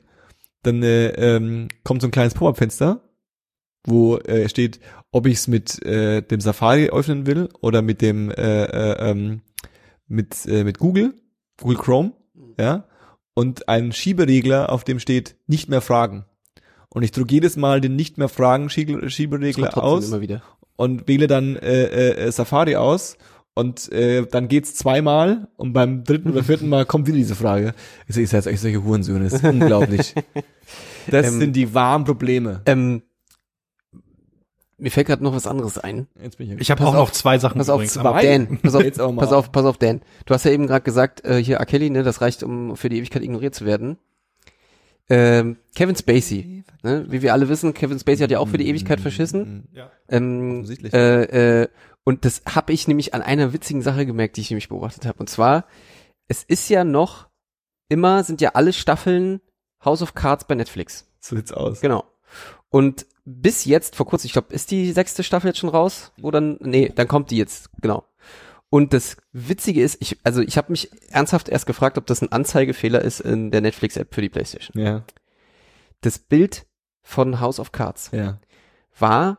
dann 0.62 0.82
äh, 0.82 1.08
ähm, 1.10 1.68
kommt 1.84 2.02
so 2.02 2.08
ein 2.08 2.12
kleines 2.12 2.34
Pop-up-Fenster, 2.34 3.02
wo 3.84 4.16
äh, 4.18 4.48
steht, 4.48 4.80
ob 5.10 5.26
ich 5.26 5.34
es 5.34 5.48
mit 5.48 5.84
äh, 5.84 6.22
dem 6.22 6.40
Safari 6.40 6.88
öffnen 6.88 7.26
will 7.26 7.48
oder 7.60 7.82
mit 7.82 8.00
dem 8.00 8.30
äh, 8.30 8.64
äh, 8.64 9.10
ähm, 9.10 9.42
mit 10.06 10.46
äh, 10.46 10.64
mit 10.64 10.78
Google, 10.78 11.14
Google 11.60 11.78
Chrome, 11.78 12.12
ja, 12.58 12.86
und 13.34 13.68
ein 13.68 13.92
Schieberegler, 13.92 14.70
auf 14.70 14.84
dem 14.84 14.98
steht 14.98 15.36
nicht 15.46 15.68
mehr 15.68 15.80
fragen. 15.80 16.26
Und 16.88 17.02
ich 17.02 17.10
drücke 17.10 17.34
jedes 17.34 17.56
Mal 17.56 17.80
den 17.80 17.96
nicht 17.96 18.18
mehr 18.18 18.28
fragen 18.28 18.68
Schieberegler 18.68 19.82
aus 19.82 20.12
und 20.76 21.08
wähle 21.08 21.26
dann 21.26 21.56
äh, 21.56 21.86
äh, 22.10 22.32
Safari 22.32 22.76
aus 22.76 23.16
und 23.54 23.90
äh, 23.92 24.26
dann 24.26 24.48
geht's 24.48 24.74
zweimal 24.74 25.48
und 25.56 25.72
beim 25.72 26.04
dritten 26.04 26.30
oder 26.30 26.42
vierten 26.42 26.68
Mal 26.68 26.86
kommt 26.86 27.06
wieder 27.06 27.18
diese 27.18 27.34
Frage. 27.34 27.74
Ich 28.08 28.14
sehe 28.14 28.24
jetzt 28.24 28.46
euch 28.46 28.60
solche 28.60 28.82
Hurensöhne, 28.82 29.24
das 29.24 29.34
ist 29.34 29.44
unglaublich. 29.44 30.14
Das 31.08 31.26
Ähm, 31.26 31.40
sind 31.40 31.56
die 31.56 31.74
wahren 31.74 32.04
Probleme. 32.04 32.60
Ähm, 32.64 33.02
mir 34.78 34.90
fällt 34.90 35.08
gerade 35.08 35.22
noch 35.22 35.34
was 35.34 35.46
anderes 35.46 35.76
ein. 35.78 36.06
Jetzt 36.22 36.38
bin 36.38 36.50
ich, 36.50 36.60
Ich 36.60 36.70
habe 36.70 36.78
Pass 36.78 36.88
auch 36.88 36.94
auf, 36.94 37.08
noch 37.08 37.10
zwei 37.12 37.38
Sachen 37.38 37.58
Pass 37.58 37.68
auf, 37.68 37.84
zwei. 37.86 38.22
Dan, 38.22 38.58
pass 38.62 38.74
auf, 38.74 38.84
pass 39.16 39.32
auf, 39.32 39.52
pass 39.52 39.64
auf, 39.64 39.78
Dan. 39.78 40.00
Du 40.26 40.34
hast 40.34 40.44
ja 40.44 40.50
eben 40.52 40.66
gerade 40.66 40.84
gesagt, 40.84 41.24
äh, 41.24 41.42
hier 41.42 41.56
R. 41.56 41.66
Kelly, 41.66 41.90
ne, 41.90 42.02
das 42.04 42.20
reicht, 42.20 42.42
um 42.42 42.76
für 42.76 42.88
die 42.88 42.98
Ewigkeit 42.98 43.22
ignoriert 43.22 43.54
zu 43.54 43.64
werden. 43.66 43.98
Ähm, 45.10 45.56
Kevin 45.74 45.96
Spacey, 45.96 46.64
ne, 46.82 47.04
wie 47.08 47.20
wir 47.22 47.32
alle 47.32 47.48
wissen, 47.48 47.74
Kevin 47.74 47.98
Spacey 47.98 48.22
hat 48.22 48.30
ja 48.30 48.38
auch 48.38 48.48
für 48.48 48.58
die 48.58 48.68
Ewigkeit 48.68 49.00
verschissen. 49.00 49.68
Ja. 49.74 49.90
Ähm, 50.08 50.50
Offensichtlich. 50.60 50.94
äh, 50.94 51.62
äh, 51.62 51.68
und 52.04 52.24
das 52.24 52.42
habe 52.48 52.72
ich 52.72 52.88
nämlich 52.88 53.14
an 53.14 53.22
einer 53.22 53.52
witzigen 53.52 53.82
Sache 53.82 54.06
gemerkt, 54.06 54.36
die 54.36 54.40
ich 54.40 54.50
nämlich 54.50 54.68
beobachtet 54.68 55.06
habe. 55.06 55.18
Und 55.18 55.30
zwar, 55.30 55.66
es 56.28 56.42
ist 56.42 56.68
ja 56.68 56.84
noch 56.84 57.28
immer, 57.88 58.24
sind 58.24 58.40
ja 58.40 58.50
alle 58.54 58.72
Staffeln 58.72 59.40
House 59.84 60.02
of 60.02 60.14
Cards 60.14 60.46
bei 60.46 60.54
Netflix. 60.54 61.06
So 61.20 61.36
sieht's 61.36 61.52
aus. 61.52 61.80
Genau. 61.80 62.04
Und 62.70 63.06
bis 63.24 63.64
jetzt, 63.64 63.94
vor 63.96 64.06
kurzem, 64.06 64.26
ich 64.26 64.32
glaube, 64.32 64.52
ist 64.52 64.70
die 64.70 64.92
sechste 64.92 65.22
Staffel 65.22 65.48
jetzt 65.48 65.58
schon 65.58 65.68
raus? 65.68 66.12
Oder 66.22 66.40
nee, 66.40 66.90
dann 66.94 67.06
kommt 67.06 67.30
die 67.30 67.36
jetzt, 67.36 67.70
genau. 67.80 68.04
Und 68.70 68.94
das 68.94 69.18
Witzige 69.32 69.82
ist, 69.82 69.98
ich, 70.00 70.18
also 70.24 70.40
ich 70.40 70.56
habe 70.56 70.72
mich 70.72 70.90
ernsthaft 71.10 71.48
erst 71.50 71.66
gefragt, 71.66 71.98
ob 71.98 72.06
das 72.06 72.22
ein 72.22 72.32
Anzeigefehler 72.32 73.02
ist 73.02 73.20
in 73.20 73.50
der 73.50 73.60
Netflix-App 73.60 74.14
für 74.14 74.22
die 74.22 74.30
PlayStation. 74.30 74.82
Ja, 74.82 75.04
Das 76.00 76.18
Bild 76.18 76.66
von 77.02 77.38
House 77.40 77.60
of 77.60 77.72
Cards 77.72 78.10
ja. 78.12 78.40
war 78.98 79.38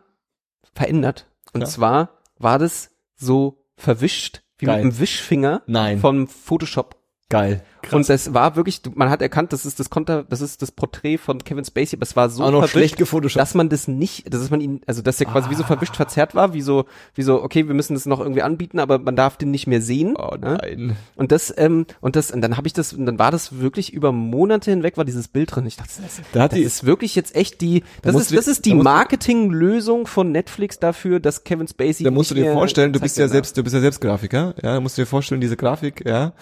verändert. 0.76 1.26
Und 1.52 1.62
Klar. 1.62 1.72
zwar 1.72 2.23
war 2.44 2.60
das 2.60 2.92
so 3.16 3.66
verwischt, 3.76 4.44
wie 4.58 4.66
Geil. 4.66 4.78
mit 4.78 4.84
einem 4.84 5.00
Wischfinger 5.00 5.64
Nein. 5.68 6.00
vom 6.00 6.28
Photoshop. 6.28 7.03
Geil. 7.30 7.64
Und 7.92 8.08
das 8.08 8.34
war 8.34 8.56
wirklich, 8.56 8.82
man 8.96 9.10
hat 9.10 9.22
erkannt, 9.22 9.52
das 9.52 9.66
ist 9.66 9.80
das 9.80 9.90
Konter, 9.90 10.24
das 10.24 10.40
ist 10.40 10.62
das 10.62 10.72
Porträt 10.72 11.18
von 11.18 11.44
Kevin 11.44 11.66
Spacey, 11.66 11.98
aber 11.98 12.04
es 12.04 12.16
war 12.16 12.30
so 12.30 12.44
noch 12.44 12.52
verwischt, 12.52 12.72
schlecht 12.72 12.98
gefotoshoppt. 12.98 13.42
dass 13.42 13.56
man 13.56 13.70
das 13.70 13.88
nicht, 13.88 14.32
dass 14.34 14.50
man 14.50 14.62
ihn, 14.62 14.82
also 14.86 15.02
dass 15.02 15.18
der 15.18 15.28
quasi 15.28 15.50
wie 15.50 15.56
so 15.56 15.64
verwischt 15.64 15.96
verzerrt 15.96 16.36
war, 16.36 16.54
wie 16.54 16.62
so, 16.62 16.86
wie 17.16 17.24
so, 17.24 17.44
okay, 17.44 17.68
wir 17.68 17.74
müssen 17.74 17.96
das 17.96 18.06
noch 18.06 18.20
irgendwie 18.20 18.42
anbieten, 18.42 18.80
aber 18.80 19.00
man 19.00 19.16
darf 19.16 19.38
den 19.38 19.52
nicht 19.52 19.68
mehr 19.68 19.82
sehen. 19.82 20.16
Oh 20.16 20.36
ne? 20.36 20.58
nein. 20.62 20.98
Und 21.16 21.32
das, 21.32 21.54
ähm, 21.58 21.86
und 22.02 22.16
das, 22.16 22.32
und 22.32 22.42
dann 22.42 22.56
habe 22.56 22.68
ich 22.68 22.74
das, 22.74 22.94
und 22.94 23.06
dann 23.06 23.20
war 23.20 23.32
das 23.32 23.60
wirklich 23.60 23.94
über 23.94 24.12
Monate 24.12 24.72
hinweg 24.72 24.96
war 24.98 25.04
dieses 25.04 25.28
Bild 25.28 25.56
drin. 25.56 25.66
Ich 25.66 25.76
dachte, 25.76 25.92
das, 26.02 26.22
Da 26.32 26.48
das 26.48 26.58
die, 26.58 26.64
ist 26.64 26.86
wirklich 26.86 27.16
jetzt 27.16 27.36
echt 27.36 27.60
die, 27.62 27.84
das 28.02 28.16
ist, 28.16 28.36
das 28.36 28.48
ist 28.48 28.66
die 28.66 28.76
Marketinglösung 28.76 30.08
von 30.08 30.32
Netflix 30.32 30.80
dafür, 30.80 31.20
dass 31.20 31.44
Kevin 31.44 31.68
Spacey. 31.68 32.04
da 32.04 32.12
musst 32.12 32.32
du 32.32 32.36
dir 32.36 32.54
vorstellen, 32.54 32.94
du 32.94 33.00
bist 33.00 33.18
ja 33.18 33.26
darf. 33.26 33.32
selbst, 33.32 33.58
du 33.58 33.64
bist 33.64 33.74
ja 33.74 33.82
selbst 33.82 34.00
Grafiker, 34.00 34.54
ja, 34.62 34.76
da 34.76 34.80
musst 34.80 34.98
du 34.98 35.02
dir 35.02 35.08
vorstellen, 35.08 35.42
diese 35.42 35.58
Grafik, 35.58 36.06
ja. 36.08 36.34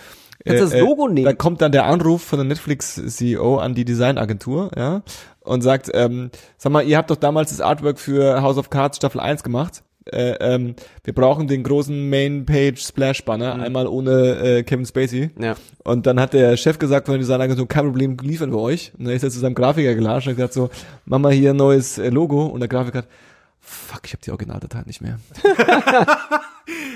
Äh, 0.44 0.58
Kannst 0.58 0.74
das 0.74 0.80
Logo 0.82 1.08
nehmen? 1.08 1.26
Da 1.26 1.34
kommt 1.34 1.62
dann 1.62 1.72
der 1.72 1.86
Anruf 1.86 2.24
von 2.24 2.40
der 2.40 2.46
Netflix-CEO 2.46 3.58
an 3.58 3.74
die 3.74 3.86
Designagentur, 3.86 4.72
ja, 4.76 5.04
und 5.42 5.62
sagt, 5.62 5.90
ähm, 5.94 6.32
sag 6.58 6.72
mal, 6.72 6.84
ihr 6.84 6.98
habt 6.98 7.10
doch 7.10 7.16
damals 7.16 7.52
das 7.52 7.62
Artwork 7.62 8.00
für 8.00 8.42
House 8.42 8.58
of 8.58 8.70
Cards 8.70 8.98
Staffel 8.98 9.20
1 9.20 9.44
gemacht. 9.44 9.84
Äh, 10.06 10.32
ähm, 10.40 10.76
wir 11.04 11.14
brauchen 11.14 11.48
den 11.48 11.64
großen 11.64 12.10
Main-Page-Splash-Banner, 12.10 13.62
einmal 13.62 13.86
ohne 13.86 14.40
äh, 14.40 14.64
Kevin 14.64 14.86
Spacey. 14.86 15.30
Ja. 15.40 15.56
Und 15.84 16.08
dann 16.08 16.20
hat 16.20 16.34
der 16.34 16.58
Chef 16.58 16.80
gesagt 16.80 17.06
von 17.06 17.14
der 17.14 17.20
Designagentur, 17.20 17.68
kein 17.68 17.86
Problem, 17.86 18.18
liefern 18.22 18.52
wir 18.52 18.60
euch. 18.60 18.94
Und 18.98 19.06
dann 19.06 19.14
ist 19.14 19.24
er 19.24 19.30
zu 19.30 19.40
seinem 19.40 19.54
Grafiker 19.54 19.94
gelatscht 19.94 20.28
und 20.28 20.32
hat 20.32 20.38
gesagt 20.38 20.54
so, 20.54 20.70
mach 21.06 21.20
mal 21.20 21.32
hier 21.32 21.52
ein 21.52 21.58
neues 21.58 22.00
äh, 22.00 22.10
Logo. 22.10 22.46
Und 22.46 22.62
der 22.62 22.70
Grafiker 22.70 23.00
hat, 23.00 23.08
fuck, 23.62 24.02
ich 24.06 24.14
habe 24.14 24.22
die 24.24 24.32
Originaldatei 24.32 24.84
nicht 24.86 25.02
mehr. 25.02 25.20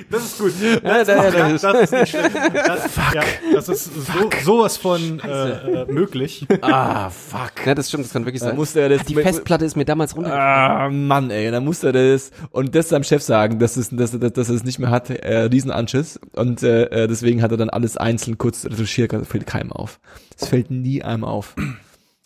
Das 0.09 0.23
ist 0.23 0.37
gut. 0.37 0.53
Ja, 0.61 1.03
da, 1.03 1.15
ja, 1.25 1.31
da, 1.31 1.49
Das, 1.49 1.61
das 1.61 1.81
ist 1.81 1.91
nicht 1.91 2.09
schlimm. 2.09 2.31
Das, 2.53 2.95
Ja, 3.13 3.23
das 3.53 3.67
ist 3.67 3.85
so, 3.85 4.29
sowas 4.43 4.77
von 4.77 5.19
äh, 5.19 5.81
äh, 5.81 5.91
möglich. 5.91 6.45
ah, 6.61 7.09
fuck. 7.09 7.65
Ja, 7.65 7.73
das 7.73 7.89
stimmt, 7.89 8.05
das 8.05 8.13
kann 8.13 8.25
wirklich 8.25 8.41
sein. 8.41 8.55
musste 8.55 8.81
er 8.81 8.89
das 8.89 9.05
Die 9.05 9.15
Festplatte 9.15 9.65
ist 9.65 9.75
mir 9.75 9.85
damals 9.85 10.15
runtergefallen. 10.15 10.47
Ah, 10.47 10.89
Mann, 10.89 11.31
ey, 11.31 11.49
dann 11.49 11.65
musste 11.65 11.87
er 11.87 11.93
das 11.93 12.31
und 12.51 12.75
das 12.75 12.89
seinem 12.89 13.03
Chef 13.03 13.23
sagen, 13.23 13.57
dass 13.59 13.75
es, 13.75 13.89
dass, 13.89 14.11
dass, 14.11 14.33
dass 14.33 14.49
er 14.49 14.55
es 14.55 14.63
nicht 14.63 14.79
mehr 14.79 14.91
hat, 14.91 15.09
äh, 15.09 15.39
Riesenanschiss. 15.39 16.19
Und 16.33 16.61
äh, 16.63 16.83
äh, 16.83 17.07
deswegen 17.07 17.41
hat 17.41 17.51
er 17.51 17.57
dann 17.57 17.69
alles 17.71 17.97
einzeln 17.97 18.37
kurz 18.37 18.65
retuschiert, 18.65 19.13
das 19.13 19.27
fällt 19.27 19.47
keinem 19.47 19.71
auf. 19.71 19.99
Es 20.39 20.47
fällt 20.47 20.69
nie 20.69 21.01
einem 21.01 21.23
auf. 21.23 21.55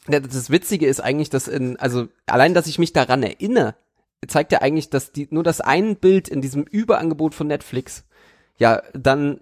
Ja, 0.09 0.19
das 0.19 0.49
Witzige 0.49 0.87
ist 0.87 0.99
eigentlich, 0.99 1.29
dass 1.29 1.47
in, 1.47 1.77
also 1.79 2.07
allein, 2.25 2.53
dass 2.53 2.67
ich 2.67 2.79
mich 2.79 2.93
daran 2.93 3.23
erinnere, 3.23 3.75
zeigt 4.27 4.51
ja 4.51 4.61
eigentlich, 4.61 4.89
dass 4.89 5.11
die, 5.11 5.27
nur 5.31 5.43
das 5.43 5.61
ein 5.61 5.95
Bild 5.95 6.27
in 6.27 6.41
diesem 6.41 6.63
Überangebot 6.63 7.33
von 7.33 7.47
Netflix, 7.47 8.05
ja, 8.57 8.81
dann, 8.93 9.41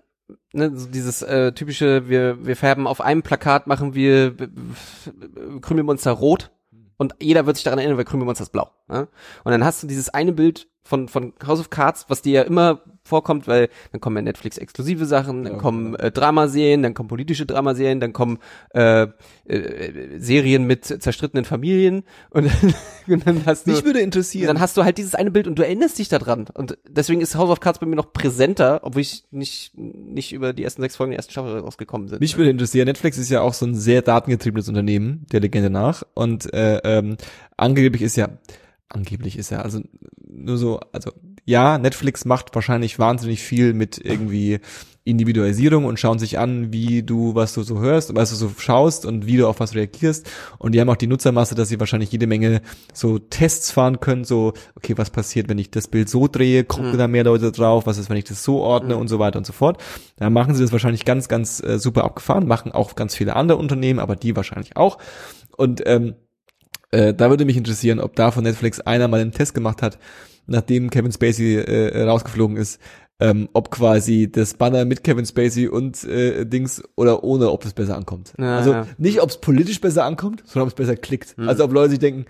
ne, 0.53 0.71
so 0.75 0.87
dieses 0.87 1.21
äh, 1.21 1.51
typische, 1.53 2.07
wir, 2.07 2.45
wir 2.45 2.55
färben 2.55 2.87
auf 2.87 3.01
einem 3.01 3.23
Plakat, 3.23 3.67
machen 3.67 3.95
wir 3.95 4.35
Krümelmonster 5.61 6.11
rot 6.11 6.51
und 6.97 7.15
jeder 7.21 7.45
wird 7.45 7.57
sich 7.57 7.63
daran 7.63 7.79
erinnern, 7.79 7.97
weil 7.97 8.05
Krümelmonster 8.05 8.43
ist 8.43 8.51
blau. 8.51 8.71
Ne? 8.87 9.07
Und 9.43 9.51
dann 9.51 9.63
hast 9.63 9.83
du 9.83 9.87
dieses 9.87 10.09
eine 10.09 10.33
Bild 10.33 10.67
von, 10.88 11.07
von 11.07 11.34
House 11.45 11.59
of 11.59 11.69
Cards, 11.69 12.05
was 12.07 12.22
dir 12.22 12.34
ja 12.34 12.41
immer 12.43 12.81
vorkommt, 13.03 13.47
weil 13.47 13.69
dann 13.91 14.01
kommen 14.01 14.18
ja 14.18 14.22
Netflix-exklusive 14.22 15.05
Sachen, 15.05 15.43
dann 15.43 15.53
Ja, 15.53 15.59
kommen 15.59 15.95
äh, 15.95 16.11
Dramaserien, 16.11 16.84
dann 16.84 16.93
kommen 16.93 17.09
politische 17.09 17.45
Dramaserien, 17.45 17.99
dann 17.99 18.14
kommen 18.14 18.39
äh, 18.73 19.07
äh, 19.45 20.19
Serien 20.19 20.65
mit 20.65 20.85
zerstrittenen 20.85 21.45
Familien 21.45 22.03
und 22.30 22.45
dann, 22.45 22.73
und 23.07 23.26
dann 23.26 23.45
hast 23.45 23.65
du 23.65 23.72
Mich 23.72 23.84
würde 23.84 23.99
interessieren, 23.99 24.47
dann 24.47 24.59
hast 24.59 24.77
du 24.77 24.84
halt 24.84 24.97
dieses 24.97 25.15
eine 25.15 25.31
Bild 25.31 25.47
und 25.47 25.57
du 25.57 25.64
erinnerst 25.64 25.97
dich 25.99 26.09
daran. 26.09 26.47
Und 26.53 26.77
deswegen 26.88 27.22
ist 27.22 27.35
House 27.35 27.49
of 27.49 27.59
Cards 27.59 27.80
bei 27.80 27.85
mir 27.85 27.95
noch 27.95 28.14
präsenter, 28.14 28.81
obwohl 28.84 29.01
ich 29.01 29.26
nicht, 29.31 29.77
nicht 29.77 30.34
über 30.34 30.53
die 30.53 30.64
ersten 30.64 30.81
sechs 30.81 30.95
Folgen 30.95 31.11
der 31.11 31.18
ersten 31.18 31.31
Staffel 31.31 31.59
rausgekommen 31.59 32.07
sind. 32.07 32.19
Mich 32.19 32.38
würde 32.38 32.49
interessieren, 32.49 32.85
Netflix 32.85 33.18
ist 33.18 33.30
ja 33.30 33.41
auch 33.41 33.53
so 33.53 33.65
ein 33.65 33.76
sehr 33.76 34.01
datengetriebenes 34.01 34.68
Unternehmen, 34.68 35.26
der 35.31 35.39
Legende 35.39 35.69
nach. 35.69 36.03
Und 36.14 36.53
äh, 36.53 36.77
ähm, 36.84 37.18
angeblich 37.55 38.01
ist 38.01 38.18
ja, 38.18 38.30
angeblich 38.89 39.38
ist 39.38 39.49
ja, 39.49 39.61
also 39.61 39.81
nur 40.27 40.57
so, 40.57 40.80
also 40.91 41.11
ja, 41.45 41.77
Netflix 41.77 42.26
macht 42.26 42.53
wahrscheinlich 42.55 42.99
wahnsinnig 42.99 43.41
viel 43.41 43.73
mit 43.73 43.97
irgendwie 44.03 44.59
Individualisierung 45.07 45.85
und 45.85 45.99
schauen 45.99 46.19
sich 46.19 46.38
an, 46.38 46.73
wie 46.73 47.01
du, 47.01 47.34
was 47.34 47.53
du 47.53 47.64
so 47.64 47.80
hörst, 47.80 48.14
was 48.14 48.30
du 48.31 48.35
so 48.35 48.51
schaust 48.57 49.05
und 49.05 49.26
wie 49.26 49.38
du 49.38 49.47
auf 49.47 49.61
was 49.61 49.73
reagierst. 49.73 50.30
Und 50.59 50.76
die 50.76 50.81
haben 50.81 50.89
auch 50.89 50.97
die 50.97 51.07
Nutzermasse, 51.07 51.55
dass 51.55 51.69
sie 51.69 51.80
wahrscheinlich 51.80 52.11
jede 52.11 52.27
Menge 52.27 52.61
so 52.93 53.18
Tests 53.18 53.72
fahren 53.72 54.01
können, 54.01 54.26
so, 54.26 54.53
okay, 54.76 54.97
was 54.97 55.09
passiert, 55.09 55.47
wenn 55.47 55.57
ich 55.57 55.72
das 55.72 55.88
Bild 55.88 56.09
so 56.09 56.27
drehe, 56.27 56.65
gucken 56.65 56.97
da 56.97 57.07
mehr 57.07 57.23
Leute 57.23 57.53
drauf, 57.53 57.85
was 57.85 57.97
ist, 57.97 58.09
wenn 58.09 58.18
ich 58.18 58.26
das 58.26 58.43
so 58.43 58.59
ordne 58.59 58.97
und 58.97 59.07
so 59.07 59.18
weiter 59.18 59.38
und 59.38 59.45
so 59.45 59.53
fort. 59.53 59.81
Da 60.18 60.30
machen 60.30 60.55
sie 60.55 60.61
das 60.61 60.73
wahrscheinlich 60.73 61.05
ganz, 61.05 61.30
ganz 61.30 61.64
äh, 61.64 61.80
super 61.80 62.03
abgefahren, 62.03 62.45
machen 62.45 62.73
auch 62.73 62.95
ganz 62.95 63.15
viele 63.15 63.38
andere 63.38 63.57
Unternehmen, 63.57 63.99
aber 63.99 64.18
die 64.18 64.35
wahrscheinlich 64.35 64.76
auch. 64.76 64.97
Und 65.55 65.81
ähm, 65.85 66.15
äh, 66.91 67.14
da 67.14 67.30
würde 67.30 67.45
mich 67.45 67.57
interessieren, 67.57 67.99
ob 67.99 68.15
da 68.15 68.31
von 68.31 68.43
Netflix 68.43 68.80
einer 68.80 69.07
mal 69.07 69.19
einen 69.19 69.31
Test 69.31 69.53
gemacht 69.53 69.81
hat, 69.81 69.97
nachdem 70.45 70.89
Kevin 70.89 71.11
Spacey 71.11 71.55
äh, 71.55 72.03
rausgeflogen 72.03 72.57
ist, 72.57 72.80
ähm, 73.19 73.49
ob 73.53 73.72
quasi 73.72 74.31
das 74.31 74.53
Banner 74.53 74.85
mit 74.85 75.03
Kevin 75.03 75.26
Spacey 75.26 75.68
und 75.68 76.03
äh, 76.03 76.45
Dings 76.45 76.84
oder 76.95 77.23
ohne, 77.23 77.51
ob 77.51 77.65
es 77.65 77.73
besser 77.73 77.95
ankommt. 77.95 78.34
Ja, 78.38 78.57
also 78.57 78.72
ja. 78.73 78.88
nicht, 78.97 79.22
ob 79.22 79.30
es 79.30 79.38
politisch 79.38 79.81
besser 79.81 80.05
ankommt, 80.05 80.43
sondern 80.45 80.68
ob 80.68 80.69
es 80.69 80.76
besser 80.76 80.95
klickt. 80.95 81.35
Hm. 81.38 81.49
Also 81.49 81.64
ob 81.64 81.73
Leute 81.73 81.91
sich 81.91 81.99
denken, 81.99 82.26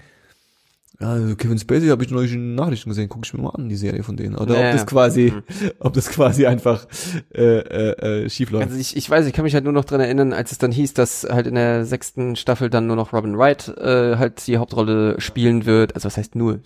Ja, 0.99 1.09
also 1.11 1.35
Kevin 1.35 1.59
Spacey 1.59 1.89
habe 1.89 2.03
ich 2.03 2.09
neulich 2.09 2.33
in 2.33 2.55
Nachrichten 2.55 2.89
gesehen, 2.89 3.07
guck 3.07 3.23
ich 3.25 3.33
mir 3.33 3.41
mal 3.43 3.51
an, 3.51 3.69
die 3.69 3.75
Serie 3.75 4.01
von 4.01 4.17
denen. 4.17 4.35
Oder 4.35 4.59
Ja, 4.59 4.67
ob 4.67 4.73
das 4.77 4.87
quasi, 4.87 5.31
Mhm. 5.35 5.43
ob 5.79 5.93
das 5.93 6.09
quasi 6.09 6.47
einfach 6.47 6.87
äh, 7.35 7.41
äh, 7.59 8.23
äh, 8.25 8.29
schief 8.29 8.49
läuft. 8.49 8.67
Also 8.69 8.79
ich, 8.79 8.97
ich 8.97 9.07
weiß, 9.09 9.27
ich 9.27 9.33
kann 9.33 9.43
mich 9.43 9.53
halt 9.53 9.63
nur 9.63 9.73
noch 9.73 9.85
dran 9.85 9.99
erinnern, 10.01 10.33
als 10.33 10.51
es 10.51 10.57
dann 10.57 10.71
hieß, 10.71 10.93
dass 10.95 11.27
halt 11.29 11.45
in 11.45 11.53
der 11.55 11.85
sechsten 11.85 12.35
Staffel 12.35 12.69
dann 12.71 12.87
nur 12.87 12.95
noch 12.95 13.13
Robin 13.13 13.37
Wright 13.37 13.67
äh, 13.77 14.15
halt 14.17 14.47
die 14.47 14.57
Hauptrolle 14.57 15.21
spielen 15.21 15.65
wird. 15.67 15.93
Also 15.93 16.05
was 16.07 16.17
heißt 16.17 16.35
nur? 16.35 16.59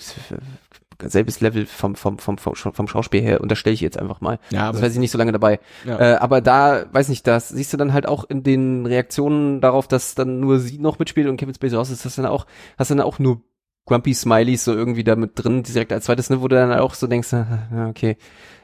Selbes 1.03 1.41
Level 1.41 1.65
vom, 1.65 1.95
vom, 1.95 2.19
vom, 2.19 2.37
vom, 2.37 2.53
vom 2.55 2.87
Schauspiel 2.87 3.21
her 3.21 3.41
unterstelle 3.41 3.73
ich 3.73 3.81
jetzt 3.81 3.97
einfach 3.97 4.21
mal. 4.21 4.37
ja, 4.51 4.67
Das 4.67 4.77
aber, 4.77 4.81
weiß 4.83 4.93
ich 4.93 4.99
nicht 4.99 5.09
so 5.09 5.17
lange 5.17 5.31
dabei. 5.31 5.59
ja. 5.83 5.99
Äh, 5.99 6.15
aber 6.17 6.41
da, 6.41 6.85
weiß 6.91 7.09
nicht, 7.09 7.25
das 7.25 7.49
siehst 7.49 7.73
du 7.73 7.77
dann 7.77 7.91
halt 7.91 8.05
auch 8.07 8.23
in 8.29 8.43
den 8.43 8.85
Reaktionen 8.85 9.61
darauf, 9.61 9.87
dass 9.87 10.13
dann 10.13 10.39
nur 10.39 10.59
sie 10.59 10.77
noch 10.77 10.99
mitspielt 10.99 11.27
und 11.27 11.37
Kevin 11.37 11.55
Spacey 11.55 11.75
raus 11.75 11.89
ist, 11.89 12.05
das 12.05 12.15
dann 12.15 12.27
auch, 12.27 12.45
hast 12.77 12.91
du 12.91 12.95
dann 12.95 13.05
auch 13.05 13.17
nur 13.17 13.41
Grumpy 13.85 14.13
Smileys 14.13 14.63
so 14.63 14.73
irgendwie 14.73 15.03
da 15.03 15.15
mit 15.15 15.31
drin, 15.35 15.63
direkt 15.63 15.91
als 15.91 16.05
zweites, 16.05 16.29
ne, 16.29 16.41
wo 16.41 16.47
du 16.47 16.55
dann 16.55 16.71
auch 16.73 16.93
so 16.93 17.07
denkst, 17.07 17.33
okay, 17.89 18.17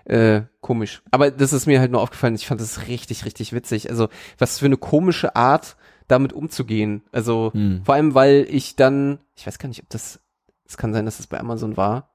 äh, 0.05 0.41
komisch. 0.61 1.01
Aber 1.11 1.31
das 1.31 1.53
ist 1.53 1.65
mir 1.65 1.79
halt 1.79 1.91
nur 1.91 2.01
aufgefallen, 2.01 2.35
ich 2.35 2.47
fand 2.47 2.61
das 2.61 2.87
richtig, 2.87 3.25
richtig 3.25 3.51
witzig. 3.53 3.89
Also, 3.89 4.07
was 4.37 4.59
für 4.59 4.65
eine 4.65 4.77
komische 4.77 5.35
Art, 5.35 5.75
damit 6.07 6.31
umzugehen. 6.31 7.03
Also, 7.11 7.51
Hm. 7.53 7.81
vor 7.83 7.95
allem, 7.95 8.13
weil 8.15 8.47
ich 8.49 8.75
dann, 8.77 9.19
ich 9.35 9.45
weiß 9.45 9.59
gar 9.59 9.67
nicht, 9.67 9.81
ob 9.83 9.89
das, 9.89 10.21
es 10.65 10.77
kann 10.77 10.93
sein, 10.93 11.05
dass 11.05 11.17
das 11.17 11.27
bei 11.27 11.39
Amazon 11.39 11.75
war. 11.75 12.13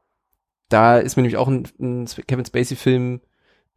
Da 0.71 0.97
ist 0.97 1.17
mir 1.17 1.23
nämlich 1.23 1.37
auch 1.37 1.49
ein, 1.49 1.69
ein 1.79 2.07
Kevin 2.27 2.47
Spacey-Film 2.47 3.21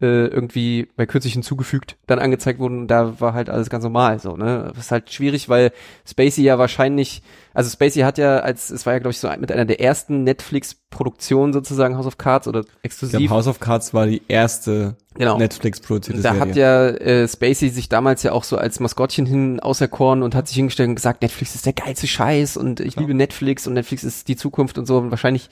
äh, 0.01 0.27
irgendwie 0.27 0.89
bei 0.97 1.05
kürzlich 1.05 1.33
hinzugefügt, 1.33 1.95
dann 2.05 2.19
angezeigt 2.19 2.59
worden 2.59 2.79
und 2.79 2.87
da 2.87 3.19
war 3.21 3.33
halt 3.33 3.49
alles 3.49 3.69
ganz 3.69 3.83
normal 3.85 4.19
so, 4.19 4.35
ne? 4.35 4.71
Das 4.75 4.85
ist 4.85 4.91
halt 4.91 5.09
schwierig, 5.11 5.47
weil 5.47 5.71
Spacey 6.05 6.43
ja 6.43 6.57
wahrscheinlich, 6.59 7.21
also 7.53 7.69
Spacey 7.69 8.01
hat 8.01 8.17
ja 8.17 8.39
als, 8.39 8.71
es 8.71 8.85
war 8.85 8.91
ja 8.93 8.99
glaube 8.99 9.11
ich 9.11 9.19
so 9.19 9.29
mit 9.39 9.51
einer 9.53 9.63
der 9.63 9.79
ersten 9.79 10.23
Netflix-Produktionen 10.69 11.53
sozusagen 11.53 11.97
House 11.97 12.05
of 12.07 12.17
Cards 12.17 12.47
oder 12.47 12.65
exklusiv. 12.83 13.29
House 13.29 13.47
of 13.47 13.59
Cards 13.61 13.93
war 13.93 14.05
die 14.07 14.21
erste 14.27 14.97
genau. 15.13 15.37
Netflix-produzierte 15.37 16.21
Da 16.21 16.33
Serie. 16.33 16.41
hat 16.49 16.55
ja 16.57 16.87
äh, 16.89 17.27
Spacey 17.27 17.69
sich 17.69 17.87
damals 17.89 18.23
ja 18.23 18.33
auch 18.33 18.43
so 18.43 18.57
als 18.57 18.79
Maskottchen 18.81 19.25
hin 19.25 19.59
auserkoren 19.61 20.23
und 20.23 20.35
hat 20.35 20.47
sich 20.47 20.57
hingestellt 20.57 20.89
und 20.89 20.95
gesagt, 20.95 21.21
Netflix 21.21 21.55
ist 21.55 21.65
der 21.65 21.73
geilste 21.73 22.07
Scheiß 22.07 22.57
und 22.57 22.79
ich 22.81 22.95
Ja. 22.95 23.01
liebe 23.01 23.13
Netflix 23.13 23.65
und 23.67 23.73
Netflix 23.73 24.03
ist 24.03 24.27
die 24.27 24.35
Zukunft 24.35 24.77
und 24.77 24.85
so. 24.87 24.97
Und 24.97 25.11
wahrscheinlich 25.11 25.49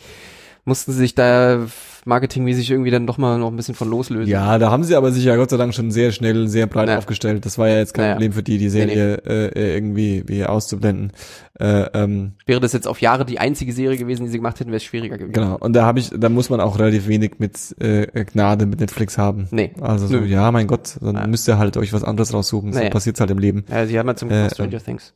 mussten 0.66 0.92
sie 0.94 0.98
sich 1.00 1.16
da 1.16 1.66
marketingmäßig 2.06 2.70
irgendwie 2.70 2.92
dann 2.92 3.08
doch 3.08 3.18
mal 3.18 3.38
noch 3.38 3.50
ein 3.50 3.56
bisschen 3.56 3.76
von 3.76 3.90
loslösen. 3.90 4.30
Ja, 4.30 4.58
da 4.58 4.72
haben 4.72 4.84
sie 4.84 4.96
aber 4.96 5.12
sich 5.14 5.24
ja 5.24 5.36
Gott 5.38 5.50
sei 5.50 5.56
Dank 5.58 5.74
schon 5.74 5.90
sehr 5.92 6.12
schnell, 6.12 6.50
sehr 6.50 6.68
breit 6.68 6.90
Ja. 6.90 6.98
aufgestellt. 6.98 7.46
Das 7.46 7.58
war 7.58 7.70
ja 7.70 7.78
jetzt 7.78 7.94
kein 7.94 8.04
Naja. 8.04 8.14
Problem 8.16 8.34
für 8.34 8.44
die, 8.44 8.58
die 8.58 8.68
Serie 8.70 9.16
Äh, 9.26 9.76
irgendwie 9.76 10.24
wie 10.28 10.44
auszublenden. 10.46 11.12
Äh, 11.60 11.84
ähm, 11.94 12.34
Wäre 12.46 12.60
das 12.60 12.74
jetzt 12.74 12.88
auf 12.90 13.00
Jahre 13.00 13.24
die 13.26 13.40
einzige 13.40 13.72
Serie 13.72 13.98
gewesen, 13.98 14.26
die 14.26 14.30
sie 14.32 14.38
gemacht 14.38 14.60
hätten, 14.60 14.70
wäre 14.72 14.78
es 14.78 14.84
schwieriger 14.84 15.18
gewesen. 15.18 15.32
genau. 15.34 15.56
Und 15.58 15.74
da 15.74 15.86
habe 15.86 16.00
ich, 16.00 16.12
da 16.14 16.28
muss 16.28 16.50
man 16.50 16.60
auch 16.60 16.78
relativ 16.78 17.08
wenig 17.08 17.36
mit 17.40 17.58
äh, 17.80 18.06
Gnade 18.26 18.66
mit 18.66 18.80
Netflix 18.82 19.18
haben. 19.18 19.48
Nee. 19.52 19.72
Also 19.80 20.08
so, 20.08 20.16
Nö. 20.18 20.26
ja, 20.26 20.52
mein 20.52 20.68
Gott, 20.68 20.98
dann 21.00 21.16
Ja. 21.16 21.28
müsst 21.28 21.48
ihr 21.48 21.58
halt 21.58 21.78
euch 21.78 21.94
was 21.94 22.04
anderes 22.04 22.34
raussuchen. 22.34 22.74
So 22.74 22.80
Naja. 22.80 22.90
passiert's 22.90 23.20
halt 23.22 23.32
im 23.32 23.38
Leben. 23.38 23.64
Ja, 23.70 23.86
sie 23.86 23.98
haben 23.98 24.08
ja 24.08 24.16
zum 24.16 24.28
Glück 24.30 24.40
Äh, 24.42 24.50
Stranger 24.54 24.80
Things. 24.84 25.14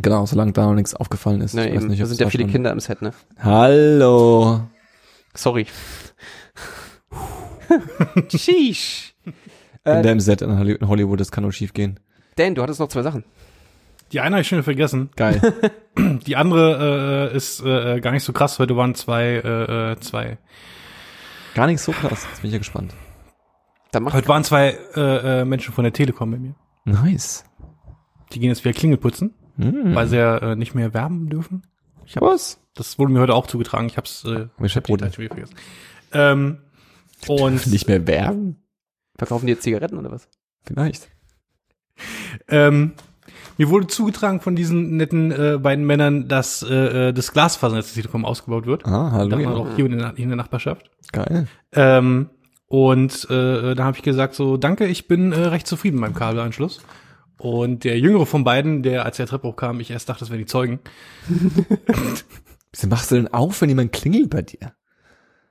Genau, 0.00 0.24
solange 0.26 0.52
da 0.52 0.64
noch 0.66 0.74
nichts 0.74 0.94
aufgefallen 0.94 1.40
ist. 1.42 1.54
Ne, 1.54 1.68
Ich 1.68 1.74
weiß 1.76 1.82
eben. 1.82 1.90
nicht, 1.90 2.02
da 2.02 2.06
sind 2.06 2.18
ja 2.20 2.28
viele 2.30 2.44
schon- 2.44 2.50
Kinder 2.52 2.72
am 2.72 2.80
Set, 2.80 3.02
ne? 3.02 3.12
Hallo. 3.38 4.60
Sorry. 5.34 5.66
Sheesh. 8.34 9.14
Äh, 9.84 9.94
Kinder 9.94 10.12
im 10.12 10.20
Set 10.20 10.42
in 10.42 10.58
Holly- 10.58 10.76
in 10.80 10.88
Hollywood, 10.88 11.20
das 11.20 11.30
kann 11.30 11.42
nur 11.42 11.52
schief 11.52 11.72
gehen. 11.72 12.00
Dan, 12.36 12.54
du 12.54 12.62
hattest 12.62 12.80
noch 12.80 12.88
zwei 12.88 13.02
Sachen. 13.02 13.24
Die 14.12 14.20
eine 14.20 14.36
habe 14.36 14.42
ich 14.42 14.48
schon 14.48 14.58
wieder 14.58 14.64
vergessen. 14.64 15.10
Geil. 15.16 15.40
Die 16.26 16.36
andere 16.36 17.30
äh, 17.32 17.36
ist 17.36 17.60
äh, 17.64 18.00
gar 18.00 18.12
nicht 18.12 18.24
so 18.24 18.32
krass. 18.32 18.58
Heute 18.58 18.76
waren 18.76 18.94
zwei, 18.94 19.24
äh, 19.44 19.92
äh, 19.92 20.00
zwei. 20.00 20.38
Gar 21.54 21.66
nicht 21.68 21.80
so 21.80 21.92
krass. 21.92 22.26
Jetzt 22.30 22.42
bin 22.42 22.48
ich 22.48 22.52
ja 22.52 22.58
gespannt. 22.58 22.94
Heute 23.94 24.28
waren 24.28 24.42
zwei 24.44 24.76
äh, 24.96 25.40
äh, 25.40 25.44
Menschen 25.44 25.72
von 25.72 25.84
der 25.84 25.92
Telekom 25.92 26.30
bei 26.32 26.38
mir. 26.38 26.54
Nice. 26.84 27.44
Die 28.32 28.40
gehen 28.40 28.48
jetzt 28.50 28.64
wieder 28.64 28.74
Klingel 28.74 28.98
putzen, 28.98 29.34
Hm. 29.56 29.94
weil 29.94 30.08
sie 30.08 30.16
ja 30.16 30.36
äh, 30.38 30.56
nicht 30.56 30.74
mehr 30.74 30.92
werben 30.94 31.28
dürfen. 31.28 31.62
Ich 32.06 32.16
hab 32.16 32.22
was? 32.22 32.58
Das 32.74 32.98
wurde 32.98 33.12
mir 33.12 33.20
heute 33.20 33.34
auch 33.34 33.46
zugetragen. 33.46 33.86
Ich 33.86 33.96
hab's 33.96 34.24
äh, 34.24 34.48
Ich 34.62 34.76
hab 34.76 34.86
vergessen. 34.86 35.54
Ähm, 36.12 36.58
und 37.28 37.66
Nicht 37.66 37.88
mehr 37.88 38.06
werben? 38.06 38.56
Verkaufen 39.16 39.46
die 39.46 39.52
jetzt 39.52 39.62
Zigaretten 39.62 39.98
oder 39.98 40.10
was? 40.10 40.28
Vielleicht. 40.64 41.08
ähm, 42.48 42.92
mir 43.56 43.68
wurde 43.70 43.86
zugetragen 43.86 44.40
von 44.40 44.56
diesen 44.56 44.96
netten 44.96 45.30
äh, 45.30 45.58
beiden 45.58 45.86
Männern, 45.86 46.26
dass 46.26 46.62
äh, 46.62 47.08
äh, 47.08 47.12
das 47.12 47.32
Glasfasernetz 47.32 47.94
der 47.94 48.02
Telekom 48.02 48.24
ausgebaut 48.24 48.66
wird. 48.66 48.84
Ah, 48.84 49.12
hallo. 49.12 49.38
Ja. 49.38 49.50
auch 49.50 49.76
hier 49.76 49.86
in 49.86 49.98
der, 49.98 50.14
in 50.16 50.28
der 50.28 50.36
Nachbarschaft. 50.36 50.90
Geil. 51.12 51.46
Ähm, 51.72 52.30
und 52.66 53.30
äh, 53.30 53.74
da 53.74 53.84
habe 53.84 53.96
ich 53.96 54.02
gesagt 54.02 54.34
so, 54.34 54.56
danke, 54.56 54.86
ich 54.86 55.06
bin 55.06 55.32
äh, 55.32 55.38
recht 55.46 55.66
zufrieden 55.68 55.96
mit 55.96 56.10
meinem 56.10 56.18
Kabelanschluss. 56.18 56.80
Und 57.38 57.84
der 57.84 57.98
jüngere 57.98 58.26
von 58.26 58.44
beiden, 58.44 58.82
der 58.82 59.04
als 59.04 59.16
der 59.16 59.26
Treppe 59.26 59.48
hochkam, 59.48 59.80
ich 59.80 59.90
erst 59.90 60.08
dachte, 60.08 60.20
das 60.20 60.30
wären 60.30 60.38
die 60.38 60.46
Zeugen, 60.46 60.80
Wieso 62.72 62.88
machst 62.88 63.10
du 63.10 63.16
denn 63.16 63.28
auf, 63.32 63.60
wenn 63.60 63.68
jemand 63.68 63.92
klingelt 63.92 64.30
bei 64.30 64.42
dir? 64.42 64.72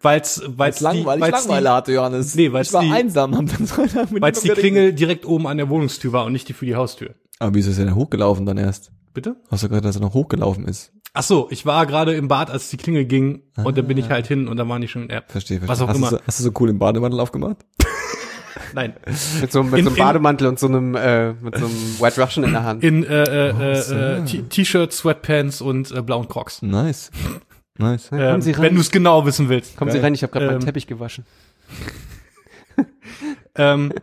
weil's 0.03 0.41
weil's 0.45 0.79
die, 0.79 1.05
weil's 1.05 1.47
die, 1.47 1.53
hatte, 1.67 1.93
Johannes. 1.93 2.35
Nee, 2.35 2.51
weil's 2.51 2.67
ich 2.67 2.73
war 2.73 2.81
die- 2.83 2.91
einsam. 2.91 3.47
So 3.47 3.77
weil's 4.21 4.41
die 4.41 4.49
Klingel 4.49 4.93
direkt 4.93 5.25
oben 5.25 5.47
an 5.47 5.57
der 5.57 5.69
Wohnungstür 5.69 6.11
war 6.11 6.25
und 6.25 6.33
nicht 6.33 6.49
die 6.49 6.53
für 6.53 6.65
die 6.65 6.75
Haustür. 6.75 7.15
Aber 7.39 7.55
wieso 7.55 7.71
ist 7.71 7.77
er 7.79 7.85
denn 7.85 7.95
hochgelaufen 7.95 8.45
dann 8.45 8.57
erst? 8.57 8.91
Bitte? 9.13 9.37
Hast 9.49 9.63
du 9.63 9.69
gerade, 9.69 9.81
dass 9.81 9.95
er 9.95 10.01
noch 10.01 10.13
hochgelaufen 10.13 10.65
ist? 10.65 10.91
Ach 11.13 11.23
so, 11.23 11.47
ich 11.51 11.65
war 11.65 11.85
gerade 11.85 12.13
im 12.15 12.27
Bad, 12.27 12.49
als 12.49 12.69
die 12.69 12.77
Klingel 12.77 13.05
ging 13.05 13.43
und 13.63 13.77
dann 13.77 13.87
bin 13.87 13.97
ich 13.97 14.09
halt 14.09 14.27
hin 14.27 14.47
und 14.47 14.57
dann 14.57 14.67
waren 14.67 14.81
die 14.81 14.87
schon, 14.87 15.09
ja, 15.09 15.21
Verstehe, 15.27 15.59
verstehe. 15.59 15.67
Was 15.67 15.81
auch 15.81 15.87
hast 15.87 15.97
immer. 15.97 16.09
Du 16.09 16.15
so, 16.17 16.21
hast 16.25 16.39
du 16.39 16.43
so 16.43 16.51
cool 16.59 16.69
im 16.69 16.79
Bademantel 16.79 17.19
aufgemacht? 17.19 17.57
nein, 18.73 18.93
Mit 19.41 19.51
so, 19.51 19.63
mit 19.63 19.79
In- 19.79 19.85
so 19.85 19.89
einem 19.89 19.97
in- 19.97 20.03
Bademantel 20.03 20.47
und 20.47 20.59
so 20.59 20.67
einem, 20.67 20.95
äh, 20.95 21.33
mit 21.33 21.57
so 21.57 21.65
einem 21.65 21.99
White 21.99 22.21
Russian 22.21 22.43
in 22.45 22.51
der 22.53 22.63
Hand. 22.63 22.83
in 22.83 23.03
äh, 23.03 23.49
äh, 23.49 23.53
Oh, 23.53 23.61
äh, 23.61 24.17
äh, 24.19 24.25
T- 24.25 24.41
T-Shirt, 24.43 24.91
Sweatpants 24.93 25.61
und 25.61 25.91
äh, 25.91 26.01
blauen 26.01 26.27
Crocs. 26.27 26.61
Nice. 26.61 27.09
Nice. 27.77 28.09
Ja, 28.11 28.17
Ähm, 28.17 28.25
kommen 28.29 28.41
Sie 28.41 28.51
rein. 28.51 28.61
wenn 28.61 28.75
du 28.75 28.81
es 28.81 28.91
genau 28.91 29.25
wissen 29.25 29.49
willst. 29.49 29.75
Kommen 29.77 29.89
Sie 29.91 29.97
Geil. 29.97 30.05
rein, 30.05 30.13
ich 30.13 30.21
habe 30.23 30.31
gerade 30.33 30.45
Ähm, 30.45 30.51
meinen 30.53 30.65
Teppich 30.65 30.87
gewaschen. 30.87 31.25
Ähm, 33.55 33.93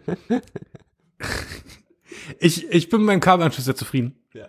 ich, 2.39 2.71
ich 2.71 2.89
bin 2.89 3.01
mit 3.01 3.07
meinem 3.09 3.21
Kabelanschluss 3.21 3.65
sehr 3.65 3.75
zufrieden. 3.75 4.15
Ja. 4.33 4.47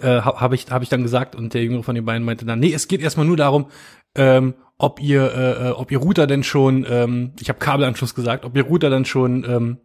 Äh, 0.00 0.22
Habe 0.22 0.40
hab 0.40 0.52
ich, 0.52 0.66
hab 0.70 0.82
ich 0.82 0.88
dann 0.88 1.02
gesagt 1.02 1.36
und 1.36 1.54
der 1.54 1.62
Jüngere 1.62 1.82
von 1.84 1.94
den 1.94 2.04
beiden 2.04 2.24
meinte 2.24 2.44
dann, 2.44 2.58
nee, 2.60 2.72
es 2.72 2.88
geht 2.88 3.00
erstmal 3.00 3.26
nur 3.26 3.36
darum, 3.36 3.66
ähm, 4.14 4.54
ob 4.78 5.00
ihr, 5.00 5.32
äh, 5.32 5.68
äh, 5.68 5.70
ob 5.70 5.90
ihr 5.92 5.98
Router 5.98 6.26
denn 6.26 6.42
schon, 6.42 6.84
ähm, 6.88 7.32
ich 7.40 7.48
habe 7.48 7.58
Kabelanschluss 7.58 8.14
gesagt, 8.14 8.44
ob 8.44 8.56
ihr 8.56 8.64
Router 8.64 8.90
dann 8.90 9.04
schon 9.04 9.44
ähm, 9.44 9.78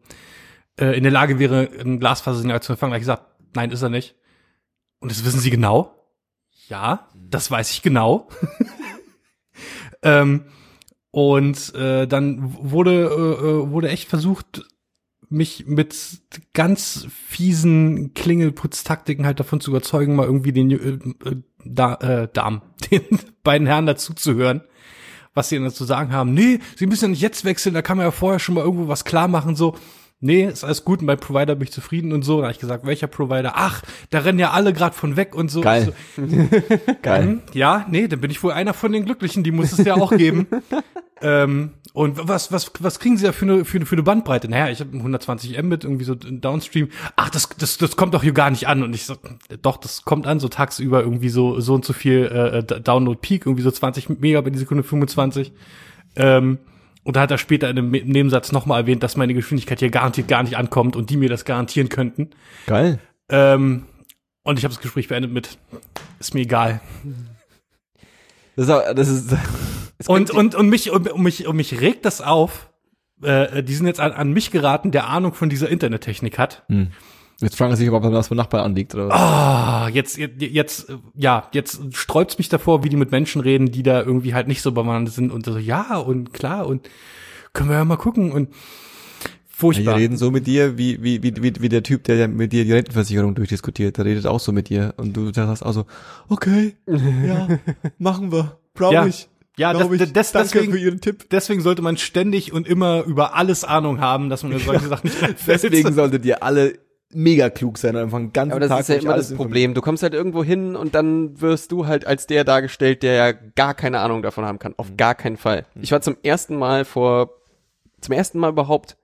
äh, 0.79 0.97
in 0.97 1.03
der 1.03 1.11
Lage 1.11 1.39
wäre, 1.39 1.69
ein 1.79 1.99
Glasfasersignal 1.99 2.61
zu 2.61 2.73
empfangen. 2.73 2.91
Da 2.91 2.97
ich 2.97 3.01
gesagt, 3.01 3.23
nein, 3.55 3.71
ist 3.71 3.81
er 3.81 3.89
nicht. 3.89 4.15
Und 4.99 5.11
das 5.11 5.23
wissen 5.23 5.39
Sie 5.39 5.51
genau? 5.51 5.93
Ja, 6.67 7.07
das 7.15 7.51
weiß 7.51 7.71
ich 7.71 7.81
genau. 7.81 8.29
ähm, 10.01 10.45
und 11.11 11.73
äh, 11.75 12.07
dann 12.07 12.55
wurde 12.59 13.03
äh, 13.03 13.45
äh, 13.45 13.71
wurde 13.71 13.89
echt 13.89 14.09
versucht, 14.09 14.65
mich 15.29 15.65
mit 15.67 15.95
ganz 16.53 17.07
fiesen 17.27 18.13
Klingelputztaktiken 18.13 19.25
halt 19.25 19.39
davon 19.39 19.59
zu 19.59 19.71
überzeugen, 19.71 20.15
mal 20.15 20.25
irgendwie 20.25 20.53
den 20.53 20.71
äh, 20.71 21.29
äh, 21.29 21.35
da, 21.65 21.95
äh, 21.95 22.27
Damen, 22.31 22.61
den 22.91 23.01
beiden 23.43 23.67
Herren 23.67 23.85
dazu 23.85 24.13
zu 24.13 24.35
hören, 24.35 24.61
was 25.33 25.49
sie 25.49 25.55
denn 25.55 25.65
dazu 25.65 25.83
sagen 25.85 26.11
haben. 26.11 26.33
Nee, 26.33 26.59
sie 26.75 26.87
müssen 26.87 27.05
ja 27.05 27.09
nicht 27.09 27.21
jetzt 27.21 27.45
wechseln, 27.45 27.73
da 27.73 27.81
kann 27.81 27.97
man 27.97 28.05
ja 28.05 28.11
vorher 28.11 28.39
schon 28.39 28.55
mal 28.55 28.63
irgendwo 28.63 28.87
was 28.87 29.05
klar 29.05 29.27
machen, 29.27 29.55
so. 29.55 29.75
Nee, 30.19 30.45
ist 30.45 30.63
alles 30.63 30.83
gut, 30.83 31.01
und 31.01 31.05
bei 31.05 31.15
Provider 31.15 31.53
bin 31.53 31.67
ich 31.67 31.71
zufrieden 31.71 32.11
und 32.11 32.23
so. 32.23 32.37
Da 32.37 32.45
habe 32.45 32.51
ich 32.51 32.57
gesagt, 32.57 32.87
welcher 32.87 33.05
Provider? 33.05 33.51
Ach, 33.53 33.83
da 34.09 34.17
rennen 34.17 34.39
ja 34.39 34.49
alle 34.49 34.73
gerade 34.73 34.95
von 34.95 35.15
weg 35.15 35.35
und 35.35 35.51
so. 35.51 35.61
Geil. 35.61 35.93
So, 36.15 36.23
Geil. 37.03 37.23
hm, 37.23 37.41
Ja, 37.53 37.85
nee, 37.87 38.07
dann 38.07 38.19
bin 38.19 38.31
ich 38.31 38.41
wohl 38.41 38.51
einer 38.51 38.73
von 38.73 38.91
den 38.91 39.05
Glücklichen, 39.05 39.43
die 39.43 39.51
muss 39.51 39.73
es 39.73 39.85
ja 39.85 39.93
auch 39.93 40.09
geben. 40.17 40.47
ähm, 41.21 41.73
und 41.97 42.27
was, 42.27 42.51
was, 42.51 42.71
was 42.79 42.99
kriegen 42.99 43.17
Sie 43.17 43.25
da 43.25 43.31
für 43.31 43.45
eine, 43.45 43.65
für 43.65 43.79
eine, 43.79 43.87
für 43.87 43.95
eine 43.95 44.03
Bandbreite? 44.03 44.47
Naja, 44.47 44.69
ich 44.69 44.81
habe 44.81 44.95
120 44.95 45.59
Mbit, 45.59 45.83
irgendwie 45.83 46.03
so 46.03 46.13
Downstream. 46.13 46.89
Ach, 47.15 47.31
das, 47.31 47.49
das, 47.57 47.79
das 47.79 47.95
kommt 47.95 48.13
doch 48.13 48.21
hier 48.21 48.33
gar 48.33 48.51
nicht 48.51 48.67
an. 48.67 48.83
Und 48.83 48.93
ich 48.93 49.05
so, 49.05 49.15
doch, 49.63 49.77
das 49.77 50.03
kommt 50.03 50.27
an, 50.27 50.39
so 50.39 50.47
tagsüber 50.47 51.01
irgendwie 51.01 51.29
so, 51.29 51.59
so 51.59 51.73
und 51.73 51.85
so 51.85 51.93
viel 51.93 52.25
äh, 52.25 52.81
Download 52.81 53.17
Peak, 53.19 53.47
irgendwie 53.47 53.63
so 53.63 53.71
20 53.71 54.09
Megabit 54.19 54.53
die 54.53 54.59
Sekunde, 54.59 54.83
25. 54.83 55.53
Ähm, 56.17 56.59
und 57.03 57.15
da 57.15 57.21
hat 57.21 57.31
er 57.31 57.39
später 57.39 57.67
in 57.67 57.79
einem 57.79 57.89
Nebensatz 57.89 58.51
nochmal 58.51 58.81
erwähnt, 58.81 59.01
dass 59.01 59.17
meine 59.17 59.33
Geschwindigkeit 59.33 59.79
hier 59.79 59.89
garantiert 59.89 60.27
gar 60.27 60.43
nicht 60.43 60.55
ankommt 60.55 60.95
und 60.95 61.09
die 61.09 61.17
mir 61.17 61.29
das 61.29 61.45
garantieren 61.45 61.89
könnten. 61.89 62.29
Geil. 62.67 62.99
Ähm, 63.29 63.85
und 64.43 64.59
ich 64.59 64.65
habe 64.65 64.75
das 64.75 64.83
Gespräch 64.83 65.07
beendet 65.07 65.31
mit, 65.31 65.57
ist 66.19 66.35
mir 66.35 66.41
egal. 66.41 66.79
Das 68.57 68.67
ist, 68.67 68.97
das 68.97 69.07
ist 69.07 69.37
Und, 70.07 70.29
und, 70.29 70.53
und 70.53 70.69
mich, 70.69 70.91
und, 70.91 71.11
und 71.11 71.23
mich, 71.23 71.47
und 71.47 71.55
mich 71.55 71.81
regt 71.81 72.05
das 72.05 72.21
auf. 72.21 72.69
Äh, 73.23 73.63
die 73.63 73.73
sind 73.73 73.87
jetzt 73.87 73.99
an, 73.99 74.11
an 74.11 74.31
mich 74.31 74.51
geraten, 74.51 74.91
der 74.91 75.07
Ahnung 75.07 75.33
von 75.33 75.49
dieser 75.49 75.69
Internettechnik 75.69 76.37
hat. 76.37 76.63
Hm. 76.67 76.89
Jetzt 77.39 77.57
fragen 77.57 77.75
sie 77.75 77.85
sich, 77.85 77.91
ob 77.91 78.03
das 78.03 78.27
von 78.27 78.37
Nachbarn 78.37 78.65
anliegt 78.65 78.95
oder. 78.95 79.11
Ah, 79.11 79.89
jetzt, 79.89 80.17
jetzt, 80.17 80.41
jetzt, 80.41 80.93
ja, 81.15 81.47
jetzt 81.51 81.95
sträubt's 81.95 82.37
mich 82.37 82.49
davor, 82.49 82.83
wie 82.83 82.89
die 82.89 82.95
mit 82.95 83.11
Menschen 83.11 83.41
reden, 83.41 83.71
die 83.71 83.83
da 83.83 84.01
irgendwie 84.01 84.33
halt 84.33 84.47
nicht 84.47 84.61
so 84.61 84.71
bewandert 84.71 85.13
sind 85.13 85.31
und 85.31 85.45
so, 85.45 85.57
ja, 85.57 85.97
und 85.97 86.33
klar, 86.33 86.65
und 86.65 86.89
können 87.53 87.69
wir 87.69 87.77
ja 87.77 87.85
mal 87.85 87.97
gucken 87.97 88.31
und 88.31 88.49
Ja, 89.57 89.61
die 89.71 89.75
furchtbar. 89.75 89.95
reden 89.95 90.17
so 90.17 90.29
mit 90.31 90.45
dir, 90.47 90.77
wie, 90.77 91.01
wie, 91.01 91.23
wie, 91.23 91.33
wie, 91.41 91.53
wie 91.61 91.69
der 91.69 91.81
Typ, 91.83 92.03
der 92.03 92.15
ja 92.17 92.27
mit 92.27 92.51
dir 92.53 92.63
die 92.63 92.73
Rentenversicherung 92.73 93.33
durchdiskutiert, 93.35 93.97
der 93.97 94.05
redet 94.05 94.27
auch 94.27 94.39
so 94.39 94.51
mit 94.51 94.69
dir. 94.69 94.93
Und 94.97 95.17
du 95.17 95.33
sagst 95.33 95.65
auch 95.65 95.71
so, 95.73 95.85
okay, 96.29 96.75
ja, 96.87 97.47
machen 97.97 98.31
wir, 98.31 98.57
brauche 98.73 98.93
Ja. 98.93 99.05
ich. 99.07 99.27
Ja, 99.57 99.73
das, 99.73 99.91
ich. 99.91 100.13
das, 100.13 100.31
Danke 100.31 100.49
deswegen, 100.53 100.71
für 100.73 100.77
Ihren 100.79 101.01
Tipp. 101.01 101.29
deswegen 101.31 101.61
sollte 101.61 101.81
man 101.81 101.97
ständig 101.97 102.53
und 102.53 102.67
immer 102.67 103.03
über 103.05 103.35
alles 103.35 103.63
Ahnung 103.63 103.99
haben, 103.99 104.29
dass 104.29 104.43
man 104.43 104.51
über 104.51 104.61
solche 104.61 104.87
Sachen 104.89 105.07
nicht 105.07 105.19
reinfällt. 105.23 105.63
Deswegen 105.63 105.93
solltet 105.93 106.23
ihr 106.25 106.43
alle 106.43 106.73
mega 107.11 107.49
klug 107.49 107.79
sein 107.79 107.95
und 107.95 108.03
einfach 108.03 108.19
den 108.19 108.33
ganzen 108.33 108.51
Aber 108.51 108.59
das 108.59 108.69
Tag 108.69 108.81
ist 108.81 108.89
ja 108.89 108.95
immer 108.97 109.15
das 109.15 109.33
Problem. 109.33 109.73
Du 109.73 109.81
kommst 109.81 110.03
halt 110.03 110.13
irgendwo 110.13 110.43
hin 110.43 110.75
und 110.75 110.93
dann 110.93 111.41
wirst 111.41 111.71
du 111.71 111.87
halt 111.87 112.05
als 112.05 112.27
der 112.27 112.43
dargestellt, 112.43 113.01
der 113.01 113.13
ja 113.13 113.31
gar 113.31 113.73
keine 113.73 113.99
Ahnung 114.01 114.21
davon 114.21 114.45
haben 114.45 114.59
kann. 114.59 114.75
Auf 114.77 114.95
gar 114.95 115.15
keinen 115.15 115.37
Fall. 115.37 115.65
Ich 115.81 115.91
war 115.91 116.01
zum 116.01 116.17
ersten 116.21 116.55
Mal 116.55 116.85
vor, 116.85 117.31
zum 118.01 118.13
ersten 118.13 118.37
Mal 118.37 118.49
überhaupt, 118.51 118.95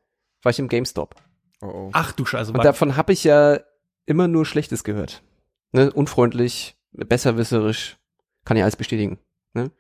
war 0.43 0.51
ich 0.51 0.59
im 0.59 0.67
GameStop. 0.67 1.15
Oh, 1.61 1.67
oh. 1.67 1.89
Ach 1.93 2.11
du 2.11 2.25
Scheiße. 2.25 2.51
Und 2.51 2.63
davon 2.63 2.95
habe 2.97 3.13
ich 3.13 3.23
ja 3.23 3.59
immer 4.05 4.27
nur 4.27 4.45
Schlechtes 4.45 4.83
gehört. 4.83 5.23
Ne? 5.71 5.91
Unfreundlich, 5.91 6.75
besserwisserisch, 6.91 7.97
kann 8.45 8.57
ich 8.57 8.63
alles 8.63 8.75
bestätigen. 8.75 9.17
Ne? 9.53 9.71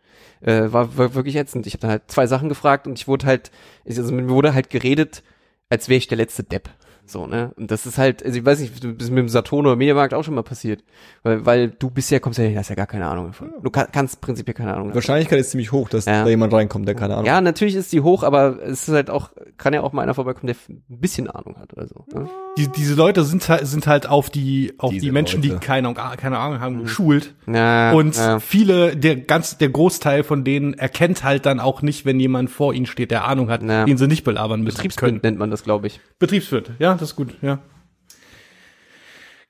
Äh, 0.41 0.71
war, 0.71 0.97
war 0.97 1.13
wirklich 1.13 1.35
ätzend. 1.35 1.67
Ich 1.67 1.73
habe 1.73 1.81
dann 1.81 1.91
halt 1.91 2.03
zwei 2.09 2.27
Sachen 2.27 2.49
gefragt 2.49 2.87
und 2.87 2.97
ich 2.97 3.07
wurde 3.07 3.25
halt, 3.25 3.51
also 3.85 4.11
mir 4.11 4.29
wurde 4.29 4.53
halt 4.53 4.69
geredet, 4.69 5.23
als 5.69 5.89
wäre 5.89 5.97
ich 5.97 6.07
der 6.07 6.17
letzte 6.17 6.43
Depp. 6.43 6.69
So, 7.05 7.27
ne? 7.27 7.51
Und 7.57 7.69
das 7.69 7.85
ist 7.85 7.97
halt, 7.97 8.23
also 8.25 8.39
ich 8.39 8.45
weiß 8.45 8.59
nicht, 8.61 8.81
du 8.83 8.93
bist 8.93 9.09
mit 9.11 9.19
dem 9.19 9.27
Saturn 9.27 9.65
oder 9.65 9.75
Mediamarkt 9.75 10.13
auch 10.13 10.23
schon 10.23 10.35
mal 10.35 10.41
passiert. 10.41 10.83
Weil, 11.21 11.45
weil 11.45 11.69
du 11.69 11.89
bisher 11.89 12.19
kommst 12.21 12.39
ja, 12.39 12.49
hast 12.55 12.69
ja 12.69 12.75
gar 12.75 12.87
keine 12.87 13.07
Ahnung 13.07 13.27
davon. 13.27 13.51
Du 13.61 13.69
kann, 13.69 13.87
kannst 13.91 14.21
prinzipiell 14.21 14.53
keine 14.53 14.71
Ahnung 14.73 14.85
Die 14.85 14.89
davon. 14.91 14.95
Wahrscheinlichkeit 14.95 15.39
ist 15.39 15.51
ziemlich 15.51 15.71
hoch, 15.73 15.89
dass 15.89 16.05
Ja. 16.05 16.23
da 16.23 16.29
jemand 16.29 16.53
reinkommt, 16.53 16.87
der 16.87 16.95
keine 16.95 17.15
Ahnung 17.15 17.25
Ja, 17.25 17.41
natürlich 17.41 17.75
ist 17.75 17.91
die 17.91 17.99
hoch, 18.01 18.23
aber 18.23 18.57
es 18.63 18.87
ist 18.87 18.93
halt 18.93 19.09
auch, 19.09 19.31
kann 19.57 19.73
ja 19.73 19.81
auch 19.81 19.91
mal 19.91 20.01
einer 20.01 20.13
vorbeikommen, 20.13 20.47
der 20.47 20.55
ein 20.69 20.81
bisschen 20.99 21.29
Ahnung 21.29 21.57
hat 21.59 21.73
oder 21.73 21.87
so. 21.87 22.05
Ne? 22.13 22.29
die, 22.57 22.67
diese 22.67 22.93
Leute 22.95 23.23
sind 23.23 23.49
halt, 23.49 23.65
sind 23.67 23.87
halt 23.87 24.07
auf 24.07 24.29
die, 24.29 24.73
auf 24.77 24.91
Diese 24.91 25.05
die 25.07 25.11
Menschen, 25.11 25.41
Leute. 25.41 25.55
die 25.55 25.65
keine, 25.65 25.93
keine 25.93 26.37
Ahnung 26.37 26.59
haben, 26.61 26.79
geschult. 26.83 27.33
Ja, 27.47 27.91
Und 27.93 28.15
ja. 28.15 28.39
viele, 28.39 28.95
der 28.95 29.15
ganz, 29.17 29.57
der 29.57 29.69
Großteil 29.69 30.23
von 30.23 30.43
denen 30.43 30.73
erkennt 30.75 31.23
halt 31.23 31.45
dann 31.47 31.59
auch 31.59 31.81
nicht, 31.81 32.05
wenn 32.05 32.19
jemand 32.19 32.49
vor 32.51 32.73
ihnen 32.73 32.85
steht, 32.85 33.11
der 33.11 33.27
Ahnung 33.27 33.49
hat, 33.49 33.63
Ja. 33.63 33.85
den 33.85 33.97
sie 33.97 34.07
nicht 34.07 34.23
belabern 34.23 34.61
müssen 34.61 34.77
Betriebswirt 34.77 34.99
können. 35.09 35.19
nennt 35.23 35.39
man 35.39 35.49
das, 35.51 35.63
glaube 35.63 35.87
ich. 35.87 35.99
Betriebswirt, 36.19 36.71
ja, 36.79 36.92
das 37.01 37.09
ist 37.11 37.15
gut, 37.15 37.35
ja. 37.41 37.59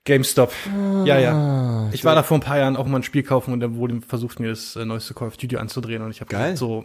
GameStop. 0.05 0.51
Ja, 1.05 1.17
ja. 1.17 1.89
Ich 1.93 2.03
war 2.03 2.13
da 2.13 2.23
vor 2.23 2.37
ein 2.37 2.41
paar 2.41 2.57
Jahren 2.57 2.75
auch 2.75 2.85
mal 2.87 2.97
ein 2.97 3.03
Spiel 3.03 3.23
kaufen 3.23 3.53
und 3.53 3.61
dann 3.61 3.75
wurde 3.77 4.01
versucht, 4.01 4.39
mir 4.39 4.49
das 4.49 4.75
äh, 4.75 4.83
neueste 4.85 5.13
Call 5.13 5.29
of 5.29 5.37
Duty 5.37 5.57
anzudrehen 5.57 6.01
und 6.01 6.11
ich 6.11 6.19
habe 6.19 6.29
Geil. 6.29 6.57
so, 6.57 6.83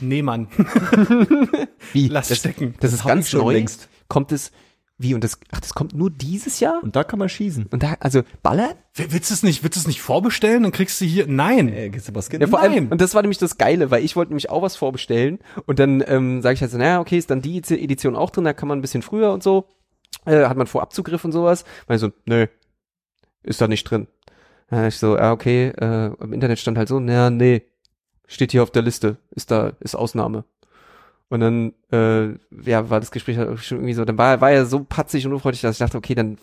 nee, 0.00 0.22
Mann, 0.22 0.48
Wie? 1.92 2.08
lass 2.08 2.28
das, 2.28 2.38
stecken. 2.38 2.74
das 2.80 2.92
ist 2.92 3.04
ganz 3.04 3.32
neu. 3.32 3.52
längst. 3.52 3.88
Kommt 4.08 4.32
es, 4.32 4.50
wie, 5.02 5.14
und 5.14 5.24
das, 5.24 5.38
ach, 5.50 5.60
das 5.60 5.74
kommt 5.74 5.94
nur 5.94 6.10
dieses 6.10 6.60
Jahr? 6.60 6.82
Und 6.82 6.96
da 6.96 7.04
kann 7.04 7.18
man 7.18 7.28
schießen. 7.28 7.66
Und 7.70 7.82
da, 7.82 7.96
also, 8.00 8.22
ballern? 8.42 8.74
Willst 8.94 9.30
du 9.30 9.34
es 9.34 9.42
nicht, 9.42 9.62
willst 9.62 9.76
du 9.76 9.80
es 9.80 9.86
nicht 9.86 10.02
vorbestellen? 10.02 10.62
Dann 10.62 10.72
kriegst 10.72 11.00
du 11.00 11.04
hier, 11.04 11.26
nein. 11.26 11.68
Äh, 11.72 11.90
gibt's 11.90 12.12
was 12.14 12.28
Ja, 12.30 12.46
vor 12.46 12.60
Nein. 12.60 12.70
allem, 12.70 12.88
und 12.88 13.00
das 13.00 13.14
war 13.14 13.22
nämlich 13.22 13.38
das 13.38 13.58
Geile, 13.58 13.90
weil 13.90 14.04
ich 14.04 14.16
wollte 14.16 14.32
nämlich 14.32 14.50
auch 14.50 14.62
was 14.62 14.76
vorbestellen 14.76 15.38
und 15.66 15.78
dann 15.78 16.02
ähm, 16.06 16.42
sage 16.42 16.54
ich 16.54 16.60
halt 16.60 16.70
so, 16.70 16.78
naja, 16.78 17.00
okay, 17.00 17.18
ist 17.18 17.30
dann 17.30 17.42
die 17.42 17.58
Edition 17.58 18.16
auch 18.16 18.30
drin, 18.30 18.44
da 18.44 18.52
kann 18.52 18.68
man 18.68 18.78
ein 18.78 18.82
bisschen 18.82 19.02
früher 19.02 19.32
und 19.32 19.42
so, 19.42 19.66
äh, 20.26 20.44
hat 20.44 20.56
man 20.56 20.66
Vorabzugriff 20.66 21.24
und 21.24 21.32
sowas. 21.32 21.64
Weil 21.86 21.98
so, 21.98 22.10
nö, 22.26 22.46
ist 23.42 23.60
da 23.60 23.68
nicht 23.68 23.84
drin. 23.84 24.06
Ja, 24.70 24.86
ich 24.86 24.96
so, 24.96 25.16
ja, 25.16 25.32
okay, 25.32 25.68
äh, 25.68 26.12
im 26.20 26.32
Internet 26.32 26.58
stand 26.58 26.78
halt 26.78 26.88
so, 26.88 27.00
naja, 27.00 27.30
nee, 27.30 27.62
steht 28.26 28.52
hier 28.52 28.62
auf 28.62 28.70
der 28.70 28.82
Liste, 28.82 29.18
ist 29.30 29.50
da, 29.50 29.72
ist 29.80 29.94
Ausnahme. 29.94 30.44
Und 31.32 31.40
dann, 31.40 31.72
äh, 31.90 32.34
ja, 32.68 32.90
war 32.90 33.00
das 33.00 33.10
Gespräch 33.10 33.38
halt 33.38 33.58
schon 33.60 33.78
irgendwie 33.78 33.94
so, 33.94 34.04
dann 34.04 34.18
war, 34.18 34.42
war 34.42 34.50
er 34.50 34.66
so 34.66 34.84
patzig 34.84 35.26
und 35.26 35.32
unfreundlich, 35.32 35.62
dass 35.62 35.76
ich 35.76 35.78
dachte, 35.78 35.96
okay, 35.96 36.14
dann 36.14 36.36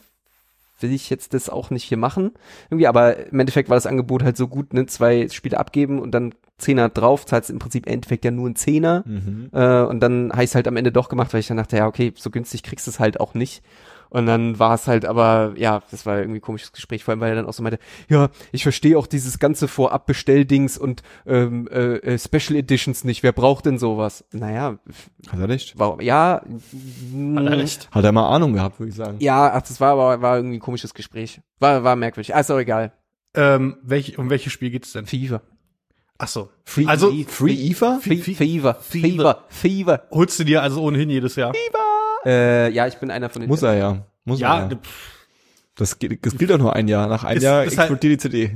will 0.79 0.91
ich 0.91 1.11
jetzt 1.11 1.35
das 1.35 1.47
auch 1.47 1.69
nicht 1.69 1.83
hier 1.83 1.97
machen. 1.99 2.31
Irgendwie, 2.71 2.87
aber 2.87 3.27
im 3.27 3.39
Endeffekt 3.39 3.69
war 3.69 3.77
das 3.77 3.85
Angebot 3.85 4.23
halt 4.23 4.35
so 4.35 4.47
gut, 4.47 4.73
ne, 4.73 4.87
zwei 4.87 5.29
Spiele 5.29 5.59
abgeben 5.59 5.99
und 5.99 6.09
dann 6.09 6.33
Zehner 6.57 6.89
drauf, 6.89 7.27
zahlst 7.27 7.51
im 7.51 7.59
Prinzip 7.59 7.85
im 7.85 7.93
Endeffekt 7.93 8.25
ja 8.25 8.31
nur 8.31 8.47
einen 8.47 8.55
Zehner. 8.55 9.03
Mhm. 9.05 9.49
Äh, 9.51 9.83
und 9.83 9.99
dann 9.99 10.31
habe 10.31 10.43
ich 10.43 10.55
halt 10.55 10.67
am 10.67 10.75
Ende 10.75 10.91
doch 10.91 11.07
gemacht, 11.07 11.33
weil 11.33 11.41
ich 11.41 11.47
dann 11.47 11.57
dachte, 11.57 11.77
ja, 11.77 11.85
okay, 11.85 12.11
so 12.15 12.31
günstig 12.31 12.63
kriegst 12.63 12.87
du 12.87 12.89
es 12.89 12.99
halt 12.99 13.19
auch 13.19 13.35
nicht. 13.35 13.61
Und 14.09 14.25
dann 14.25 14.57
war 14.57 14.73
es 14.73 14.87
halt 14.87 15.05
aber, 15.05 15.53
ja, 15.55 15.83
das 15.91 16.05
war 16.05 16.17
irgendwie 16.17 16.39
ein 16.39 16.41
komisches 16.41 16.71
Gespräch, 16.71 17.03
vor 17.03 17.11
allem, 17.11 17.21
weil 17.21 17.29
er 17.29 17.35
dann 17.35 17.45
auch 17.45 17.53
so 17.53 17.61
meinte, 17.61 17.77
ja, 18.09 18.29
ich 18.51 18.63
verstehe 18.63 18.97
auch 18.97 19.05
dieses 19.05 19.37
ganze 19.37 19.67
Vorab-Bestelldings 19.67 20.77
und 20.79 21.03
ähm, 21.27 21.67
äh, 21.71 21.97
äh, 21.97 22.17
Special 22.17 22.57
Editions 22.57 23.03
nicht. 23.03 23.21
Wer 23.21 23.33
braucht 23.33 23.65
denn 23.67 23.77
sowas? 23.77 24.25
Naja, 24.31 24.79
Hat 25.29 25.39
er 25.39 25.47
recht? 25.49 25.73
warum? 25.77 26.01
Ja, 26.01 26.41
Hat 27.35 27.45
er 27.45 27.57
recht. 27.57 27.89
Hat 27.91 28.03
er 28.03 28.11
mal 28.11 28.27
Ahnung 28.29 28.53
gehabt, 28.53 28.79
würde 28.79 28.89
ich 28.89 28.95
sagen. 28.95 29.17
ja, 29.19 29.53
ach, 29.53 29.61
das 29.61 29.79
war 29.79 29.91
aber 29.91 30.21
war 30.21 30.37
irgendwie 30.37 30.57
ein 30.57 30.61
komisches 30.61 30.93
Gespräch. 30.93 31.41
War, 31.59 31.83
war 31.83 31.95
merkwürdig. 31.95 32.33
Ah, 32.35 32.39
ist 32.39 32.49
auch 32.51 32.57
egal. 32.59 32.93
Ähm, 33.35 33.77
welch, 33.83 34.17
um 34.17 34.29
welches 34.31 34.51
Spiel 34.53 34.71
geht's 34.71 34.91
denn? 34.93 35.05
Fever. 35.05 35.41
Ach 36.17 36.27
so. 36.27 36.49
Free, 36.65 36.85
Also- 36.87 37.13
Free 37.27 37.53
IFA? 37.53 37.99
Fe 38.01 38.17
Fever. 38.17 38.73
Fever. 38.81 39.45
Fever. 39.49 40.03
Holst 40.11 40.39
du 40.39 40.43
dir 40.43 40.61
also 40.63 40.81
ohnehin 40.81 41.09
jedes 41.09 41.35
Jahr? 41.35 41.53
Äh, 42.25 42.71
ja, 42.71 42.87
ich 42.87 42.97
bin 42.97 43.11
einer 43.11 43.29
von 43.29 43.41
den. 43.41 43.49
Muss 43.49 43.63
er 43.63 43.75
ja. 43.75 44.05
Muss 44.25 44.39
Ja, 44.39 44.59
er 44.65 44.69
ja. 44.71 44.75
pff, 44.77 45.15
Das, 45.75 45.97
geht, 45.97 46.25
das 46.25 46.37
gilt 46.37 46.51
doch 46.51 46.57
nur 46.57 46.75
ein 46.75 46.89
Jahr. 46.89 47.07
Nach 47.07 47.23
einem 47.23 47.37
Ist- 47.37 47.43
Jahr 47.43 47.63
ist 47.63 47.77
halt- 47.77 47.89
explodiert 47.89 48.21
die 48.25 48.29
CD. 48.29 48.51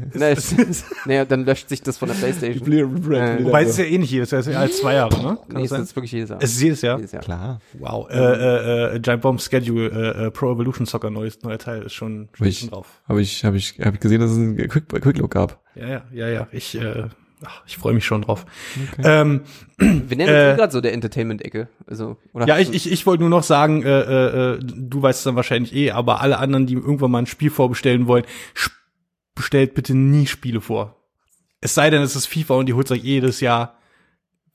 Naja, 1.06 1.24
dann 1.26 1.46
löscht 1.46 1.70
sich 1.70 1.82
das 1.82 1.98
von 1.98 2.10
der 2.10 2.16
Playstation. 2.16 2.70
Äh, 3.14 3.46
wobei 3.46 3.64
es 3.64 3.70
ist 3.70 3.78
ja 3.80 3.86
eh 3.86 3.98
nicht 3.98 4.12
jedes 4.12 4.32
Jahr, 4.32 4.42
es 4.42 4.48
ist 4.48 4.54
ja 4.54 4.60
als 4.60 4.78
zwei 4.80 4.96
Jahre, 4.96 5.16
ne? 5.22 5.38
Kann 5.38 5.38
Nee, 5.48 5.54
das 5.54 5.64
es 5.64 5.70
sein? 5.70 5.82
ist 5.84 5.96
wirklich 5.96 6.12
jedes 6.12 6.30
Jahr. 6.32 6.40
Es 6.44 6.52
ist 6.52 6.62
jedes 6.62 6.82
Jahr. 6.82 6.98
jedes 6.98 7.14
Jahr. 7.14 7.24
Klar. 7.24 7.62
Wow. 7.80 8.10
Äh, 8.10 8.18
äh, 8.18 8.96
äh, 8.96 9.00
Giant 9.00 9.22
Bomb 9.22 9.42
Schedule, 9.42 9.90
äh, 9.90 10.26
äh, 10.26 10.32
Pro 10.32 10.52
Evolution 10.52 10.86
Soccer, 10.86 11.10
neues, 11.10 11.42
neuer 11.44 11.58
Teil, 11.58 11.84
ist 11.84 11.94
schon, 11.94 12.28
schon 12.34 12.48
Ich- 12.48 12.60
schon 12.60 12.70
drauf. 12.72 12.88
Habe 13.08 13.22
ich, 13.22 13.46
habe 13.46 13.56
ich, 13.56 13.80
habe 13.80 13.96
ich 13.96 14.02
gesehen, 14.02 14.20
dass 14.20 14.32
es 14.32 14.38
einen 14.38 14.58
Quick, 14.68 14.90
Quicklook 14.90 15.32
gab. 15.32 15.62
Ja, 15.76 15.88
ja, 15.88 16.04
ja, 16.12 16.28
ja. 16.28 16.48
Ich, 16.52 16.76
äh, 16.76 17.06
ach, 17.46 17.64
ich 17.68 17.78
freue 17.78 17.94
mich 17.94 18.06
schon 18.06 18.22
drauf. 18.24 18.46
Ähm, 19.04 19.42
Wir 19.78 20.18
nennen 20.18 20.34
Äh, 20.34 20.50
uns 20.50 20.58
gerade 20.58 20.72
so 20.74 20.82
der 20.82 20.94
Entertainment-Ecke. 20.94 21.68
Also, 21.88 22.18
oder? 22.34 22.48
ja, 22.48 22.58
ich, 22.60 22.74
ich, 22.74 22.92
ich 22.92 23.06
wollte 23.06 23.22
nur 23.24 23.30
noch 23.30 23.44
sagen, 23.44 23.84
äh, 23.84 23.90
äh, 24.02 24.54
äh, 24.56 24.60
du 24.62 25.02
weißt 25.02 25.20
es 25.20 25.24
dann 25.24 25.36
wahrscheinlich 25.36 25.74
eh, 25.76 25.92
aber 25.92 26.22
alle 26.22 26.38
anderen, 26.38 26.66
die 26.68 26.74
irgendwann 26.76 27.12
mal 27.12 27.20
ein 27.20 27.26
Spiel 27.26 27.50
vorbestellen 27.50 28.08
wollen, 28.08 28.26
bestellt 29.36 29.74
bitte 29.74 29.96
nie 29.96 30.28
Spiele 30.28 30.62
vor. 30.62 30.96
Es 31.62 31.74
sei 31.76 31.90
denn, 31.90 32.02
es 32.02 32.16
ist 32.16 32.28
FIFA 32.28 32.56
und 32.56 32.66
die 32.68 32.74
holt 32.74 32.92
euch 32.92 33.04
jedes 33.04 33.40
Jahr, 33.40 33.78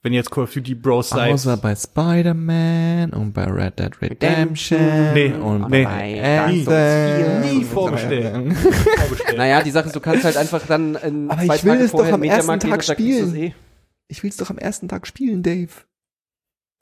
wenn 0.01 0.13
ihr 0.13 0.17
jetzt 0.17 0.31
Call 0.31 0.45
of 0.45 0.53
Duty 0.53 0.75
Bros 0.75 1.09
seid. 1.09 1.33
Außer 1.33 1.57
bei 1.57 1.75
Spider-Man 1.75 3.11
und 3.11 3.33
bei 3.33 3.45
Red 3.45 3.79
Dead 3.79 4.01
Redemption. 4.01 5.13
Nee, 5.13 5.33
und 5.33 5.69
nee. 5.69 5.83
bei 5.83 6.47
Nie. 6.51 6.65
Anthem. 6.67 7.41
Nie 7.59 7.63
vorbestellen. 7.65 8.55
vorbestellen. 8.55 9.37
Naja, 9.37 9.61
die 9.61 9.71
Sache 9.71 9.87
ist, 9.87 9.95
du 9.95 9.99
kannst 9.99 10.23
halt 10.23 10.37
einfach 10.37 10.65
dann 10.65 10.95
in 10.95 11.29
Aber 11.29 11.45
zwei 11.45 11.55
ich 11.55 11.63
will 11.63 11.71
Tage 11.73 11.83
es 11.83 11.91
doch 11.91 12.11
am 12.11 12.23
ersten 12.23 12.59
Tag 12.59 12.79
es 12.79 12.87
spielen. 12.87 13.35
Eh. 13.35 13.53
Ich 14.07 14.23
will's 14.23 14.37
doch 14.37 14.49
am 14.49 14.57
ersten 14.57 14.87
Tag 14.87 15.05
spielen, 15.05 15.43
Dave. 15.43 15.69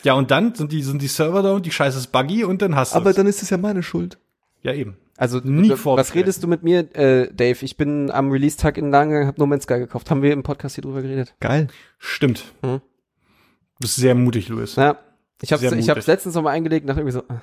Ja, 0.04 0.14
und 0.14 0.30
dann 0.30 0.54
sind 0.54 0.72
die, 0.72 0.84
sind 0.84 1.02
die 1.02 1.08
Server 1.08 1.42
da 1.42 1.54
und 1.54 1.66
die 1.66 1.72
Scheiße 1.72 1.98
ist 1.98 2.12
buggy 2.12 2.44
und 2.44 2.62
dann 2.62 2.76
hast 2.76 2.94
du 2.94 2.98
Aber 2.98 3.14
dann 3.14 3.26
ist 3.26 3.42
es 3.42 3.50
ja 3.50 3.58
meine 3.58 3.82
Schuld. 3.82 4.20
Ja, 4.62 4.74
eben. 4.74 4.98
Also, 5.18 5.40
Nie 5.40 5.72
was 5.72 5.80
vorbestellen. 5.80 6.24
redest 6.24 6.44
du 6.44 6.48
mit 6.48 6.62
mir, 6.62 6.96
äh, 6.96 7.34
Dave? 7.34 7.58
Ich 7.66 7.76
bin 7.78 8.12
am 8.12 8.32
Release-Tag 8.32 8.78
in 8.78 8.92
Lange, 8.92 9.26
hab 9.26 9.40
No 9.40 9.48
Man's 9.48 9.64
Sky 9.64 9.80
gekauft. 9.80 10.12
Haben 10.12 10.22
wir 10.22 10.32
im 10.32 10.44
Podcast 10.44 10.76
hier 10.76 10.84
drüber 10.84 11.02
geredet? 11.02 11.34
Geil. 11.40 11.68
Stimmt. 11.98 12.54
Mhm. 12.62 12.82
Du 13.80 13.86
bist 13.86 13.96
sehr 13.96 14.16
mutig, 14.16 14.50
Louis. 14.50 14.76
Ja. 14.76 14.98
Ich 15.42 15.52
hab's, 15.52 15.62
Sehr 15.62 15.74
ich 15.74 15.90
hab's 15.90 16.08
letztens 16.08 16.34
nochmal 16.34 16.56
eingelegt, 16.56 16.88
nach 16.88 16.98
irgendwie 16.98 17.12
so, 17.12 17.24
ah, 17.30 17.42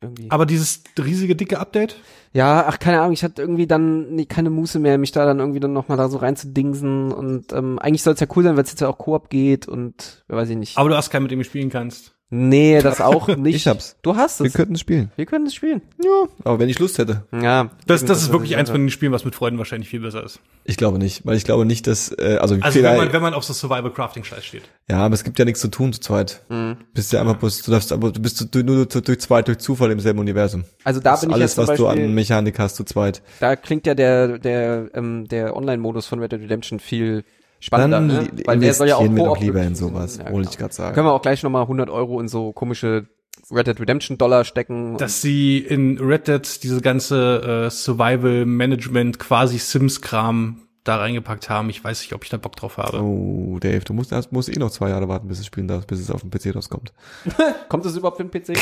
irgendwie. 0.00 0.30
Aber 0.30 0.46
dieses 0.46 0.82
riesige, 0.98 1.34
dicke 1.34 1.58
Update? 1.58 1.96
Ja, 2.32 2.66
ach, 2.66 2.78
keine 2.78 3.00
Ahnung, 3.00 3.12
ich 3.12 3.24
hatte 3.24 3.42
irgendwie 3.42 3.66
dann 3.66 4.14
nee, 4.14 4.26
keine 4.26 4.50
Muße 4.50 4.78
mehr, 4.78 4.98
mich 4.98 5.12
da 5.12 5.24
dann 5.24 5.38
irgendwie 5.38 5.60
dann 5.60 5.72
nochmal 5.72 5.96
da 5.96 6.08
so 6.08 6.18
reinzudingsen 6.18 7.12
und 7.12 7.52
ähm, 7.52 7.78
eigentlich 7.78 8.02
soll 8.02 8.14
es 8.14 8.20
ja 8.20 8.26
cool 8.36 8.44
sein, 8.44 8.56
weil 8.56 8.64
es 8.64 8.70
jetzt 8.70 8.80
ja 8.80 8.88
auch 8.88 8.98
Koop 8.98 9.30
geht 9.30 9.66
und 9.66 10.24
wer 10.28 10.36
weiß 10.36 10.50
ich 10.50 10.56
nicht. 10.56 10.76
Aber 10.76 10.88
du 10.88 10.96
hast 10.96 11.10
keinen, 11.10 11.22
mit 11.22 11.32
dem 11.32 11.40
du 11.40 11.44
spielen 11.44 11.70
kannst. 11.70 12.14
Nee, 12.30 12.80
das 12.80 13.00
auch 13.00 13.28
nicht. 13.36 13.54
Ich 13.56 13.66
hab's. 13.66 13.96
Du 14.02 14.16
hast 14.16 14.40
Wir 14.40 14.46
es. 14.46 14.52
könnten 14.54 14.76
spielen. 14.76 15.10
Wir 15.16 15.26
können 15.26 15.46
es 15.46 15.54
spielen. 15.54 15.82
Ja. 16.04 16.26
Aber 16.44 16.58
wenn 16.58 16.68
ich 16.68 16.78
Lust 16.78 16.98
hätte. 16.98 17.24
Ja. 17.32 17.70
Das, 17.86 18.04
das 18.04 18.22
ist 18.22 18.32
wirklich 18.32 18.52
ich 18.52 18.56
eins 18.56 18.70
von 18.70 18.80
den 18.80 18.90
Spielen, 18.90 19.12
was 19.12 19.24
mit 19.24 19.34
Freunden 19.34 19.58
wahrscheinlich 19.58 19.88
viel 19.88 20.00
besser 20.00 20.22
ist. 20.24 20.40
Ich 20.64 20.76
glaube 20.76 20.98
nicht, 20.98 21.24
weil 21.26 21.36
ich 21.36 21.44
glaube 21.44 21.64
nicht, 21.64 21.86
dass, 21.86 22.10
äh, 22.18 22.38
also, 22.40 22.56
Also 22.60 22.82
wenn 22.82 22.96
man, 22.96 23.12
wenn 23.12 23.22
man 23.22 23.34
auf 23.34 23.44
so 23.44 23.52
Survival-Crafting-Scheiß 23.52 24.44
steht. 24.44 24.62
ja, 24.90 24.98
aber 24.98 25.14
es 25.14 25.24
gibt 25.24 25.38
ja 25.38 25.44
nichts 25.44 25.60
zu 25.60 25.68
tun 25.68 25.92
zu 25.92 26.00
zweit. 26.00 26.42
Mhm. 26.48 26.76
Bist 26.94 27.12
ja 27.12 27.20
einfach 27.20 27.36
bloß, 27.36 27.62
du 27.62 27.70
darfst, 27.70 27.92
aber 27.92 28.12
du 28.12 28.20
bist 28.20 28.54
du, 28.54 28.62
nur 28.62 28.84
durch, 28.86 29.04
durch 29.04 29.20
zweit, 29.20 29.48
durch 29.48 29.58
Zufall 29.58 29.90
im 29.90 30.00
selben 30.00 30.18
Universum. 30.18 30.64
Also 30.84 31.00
da 31.00 31.12
Das 31.12 31.20
bin 31.22 31.30
ich 31.30 31.34
alles, 31.34 31.52
jetzt 31.52 31.54
zum 31.56 31.68
was 31.68 31.76
du 31.78 31.84
Beispiel, 31.84 32.04
an 32.04 32.14
Mechanik 32.14 32.58
hast, 32.58 32.76
zu 32.76 32.84
zweit. 32.84 33.22
da 33.40 33.56
klingt 33.56 33.86
ja 33.86 33.94
der, 33.94 34.38
der, 34.38 34.90
ähm, 34.94 35.26
der 35.28 35.56
Online-Modus 35.56 36.06
von 36.06 36.18
Red 36.20 36.32
Dead 36.32 36.40
Redemption 36.42 36.80
viel 36.80 37.24
spannender, 37.60 37.98
Dann 37.98 38.06
ne? 38.08 38.28
Weil 38.44 38.58
der 38.60 38.74
soll 38.74 38.88
ja 38.88 38.96
auch 38.96 39.02
wir 39.02 39.24
doch 39.24 39.40
lieber 39.40 39.62
in 39.62 39.74
sowas, 39.74 40.16
Ja, 40.18 40.24
wollte 40.24 40.36
genau. 40.36 40.50
ich 40.50 40.58
gerade 40.58 40.74
sagen. 40.74 40.94
Können 40.94 41.06
wir 41.06 41.12
auch 41.12 41.22
gleich 41.22 41.42
nochmal 41.42 41.62
100 41.62 41.90
Euro 41.90 42.20
in 42.20 42.28
so 42.28 42.52
komische 42.52 43.08
Red 43.50 43.66
Dead 43.66 43.80
Redemption 43.80 44.18
Dollar 44.18 44.44
stecken. 44.44 44.96
Dass 44.98 45.22
sie 45.22 45.58
in 45.58 45.98
Red 45.98 46.28
Dead 46.28 46.62
diese 46.62 46.80
ganze 46.80 47.66
äh, 47.66 47.70
Survival 47.70 48.44
Management 48.46 49.18
quasi 49.18 49.58
Sims-Kram 49.58 50.62
da 50.84 50.96
reingepackt 50.96 51.50
haben. 51.50 51.68
Ich 51.70 51.82
weiß 51.84 52.00
nicht, 52.00 52.14
ob 52.14 52.24
ich 52.24 52.30
da 52.30 52.36
Bock 52.36 52.56
drauf 52.56 52.78
habe. 52.78 53.02
Oh, 53.02 53.58
Dave, 53.60 53.80
du 53.80 53.92
musst, 53.92 54.10
erst- 54.12 54.32
musst 54.32 54.48
eh 54.54 54.58
noch 54.58 54.70
zwei 54.70 54.88
Jahre 54.90 55.08
warten, 55.08 55.28
bis 55.28 55.38
es 55.38 55.46
spielen 55.46 55.68
darfst, 55.68 55.86
bis 55.86 56.00
es 56.00 56.10
auf 56.10 56.22
dem 56.22 56.30
PC 56.30 56.54
rauskommt. 56.54 56.92
Kommt 57.68 57.84
das 57.84 57.94
überhaupt 57.96 58.16
für 58.18 58.24
den 58.24 58.30
PC? 58.30 58.58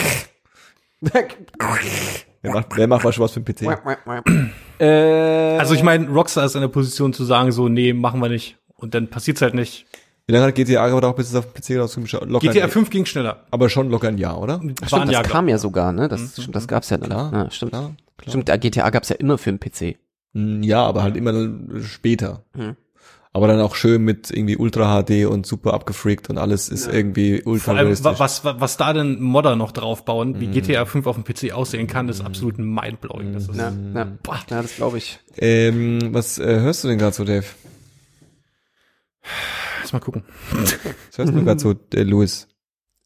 Wer 2.42 2.52
macht, 2.52 2.66
wer 2.76 2.86
macht 2.86 3.04
was 3.04 3.18
was 3.18 3.32
für 3.32 3.40
den 3.40 3.54
PC? 3.54 3.62
äh, 4.80 5.58
Also 5.58 5.74
ich 5.74 5.82
meine, 5.82 6.08
Rockstar 6.08 6.44
ist 6.46 6.54
in 6.54 6.60
der 6.62 6.68
Position 6.68 7.12
zu 7.12 7.24
sagen, 7.24 7.52
so, 7.52 7.68
nee, 7.68 7.92
machen 7.92 8.20
wir 8.20 8.28
nicht. 8.28 8.56
Und 8.76 8.94
dann 8.94 9.08
passiert's 9.08 9.42
halt 9.42 9.54
nicht. 9.54 9.86
Wie 10.26 10.32
lange 10.32 10.46
hat 10.46 10.54
GTA 10.56 10.88
gedauert, 10.88 11.16
bis 11.16 11.28
es 11.28 11.34
auf 11.36 11.52
dem 11.52 11.54
PC 11.62 11.80
rauskommt? 11.80 12.10
Locker 12.12 12.48
GTA 12.52 12.64
ein, 12.64 12.70
5 12.70 12.90
ging 12.90 13.06
schneller. 13.06 13.44
aber 13.50 13.68
schon 13.68 13.90
locker 13.90 14.08
ein 14.08 14.18
Jahr, 14.18 14.40
oder? 14.40 14.54
War 14.54 14.62
ein 14.62 14.74
Stimmt, 14.86 15.12
Jahr, 15.12 15.22
das 15.22 15.30
kam 15.32 15.48
ja 15.48 15.56
sogar, 15.58 15.92
ne? 15.92 16.08
Das, 16.08 16.32
stimmt, 16.32 16.56
das 16.56 16.66
gab's 16.66 16.90
ja. 16.90 16.98
Klar, 16.98 17.32
ja 17.32 17.50
stimmt. 17.50 17.70
Klar, 17.72 17.94
klar. 18.18 18.30
Stimmt, 18.32 18.48
der 18.48 18.58
GTA 18.58 18.90
gab's 18.90 19.08
ja 19.08 19.16
immer 19.16 19.38
für 19.38 19.52
den 19.52 19.60
PC. 19.60 19.96
Mm, 20.32 20.62
Ja, 20.64 20.84
aber 20.84 21.04
halt 21.04 21.16
immer 21.16 21.32
dann 21.32 21.80
später. 21.84 22.42
Hm. 22.56 22.74
Aber 23.32 23.46
dann 23.48 23.60
auch 23.60 23.74
schön 23.76 24.02
mit 24.02 24.30
irgendwie 24.30 24.56
Ultra 24.56 25.02
HD 25.02 25.26
und 25.26 25.46
super 25.46 25.74
abgefreakt 25.74 26.30
und 26.30 26.38
alles 26.38 26.70
ist 26.70 26.88
irgendwie 26.90 27.42
ultra 27.44 27.72
Vor 27.72 27.76
allem, 27.76 27.90
was, 28.02 28.44
wa- 28.44 28.56
was 28.58 28.78
da 28.78 28.94
denn 28.94 29.20
Modder 29.20 29.56
noch 29.56 29.72
draufbauen, 29.72 30.40
wie 30.40 30.46
GTA 30.46 30.86
5 30.86 31.06
auf 31.06 31.16
dem 31.16 31.24
PC 31.24 31.52
aussehen 31.52 31.86
kann, 31.86 32.08
ist 32.08 32.22
absolut 32.22 32.58
mindblowing. 32.58 33.34
Das 33.34 33.46
ist, 33.48 33.56
Ja, 33.56 33.72
ja. 33.94 34.06
Boah. 34.22 34.38
ja 34.50 34.62
das 34.62 34.74
glaube 34.76 34.96
ich. 34.98 35.20
Ähm, 35.36 36.14
was 36.14 36.38
äh, 36.38 36.60
hörst 36.60 36.82
du 36.82 36.88
denn 36.88 36.96
gerade 36.98 37.14
so, 37.14 37.24
Dave? 37.24 37.44
Lass 39.82 39.92
mal 39.92 40.00
gucken. 40.00 40.24
Was 40.50 41.18
hörst 41.18 41.32
du 41.32 41.44
gerade 41.44 41.60
so, 41.60 41.74
äh, 41.94 42.02
Louis? 42.02 42.48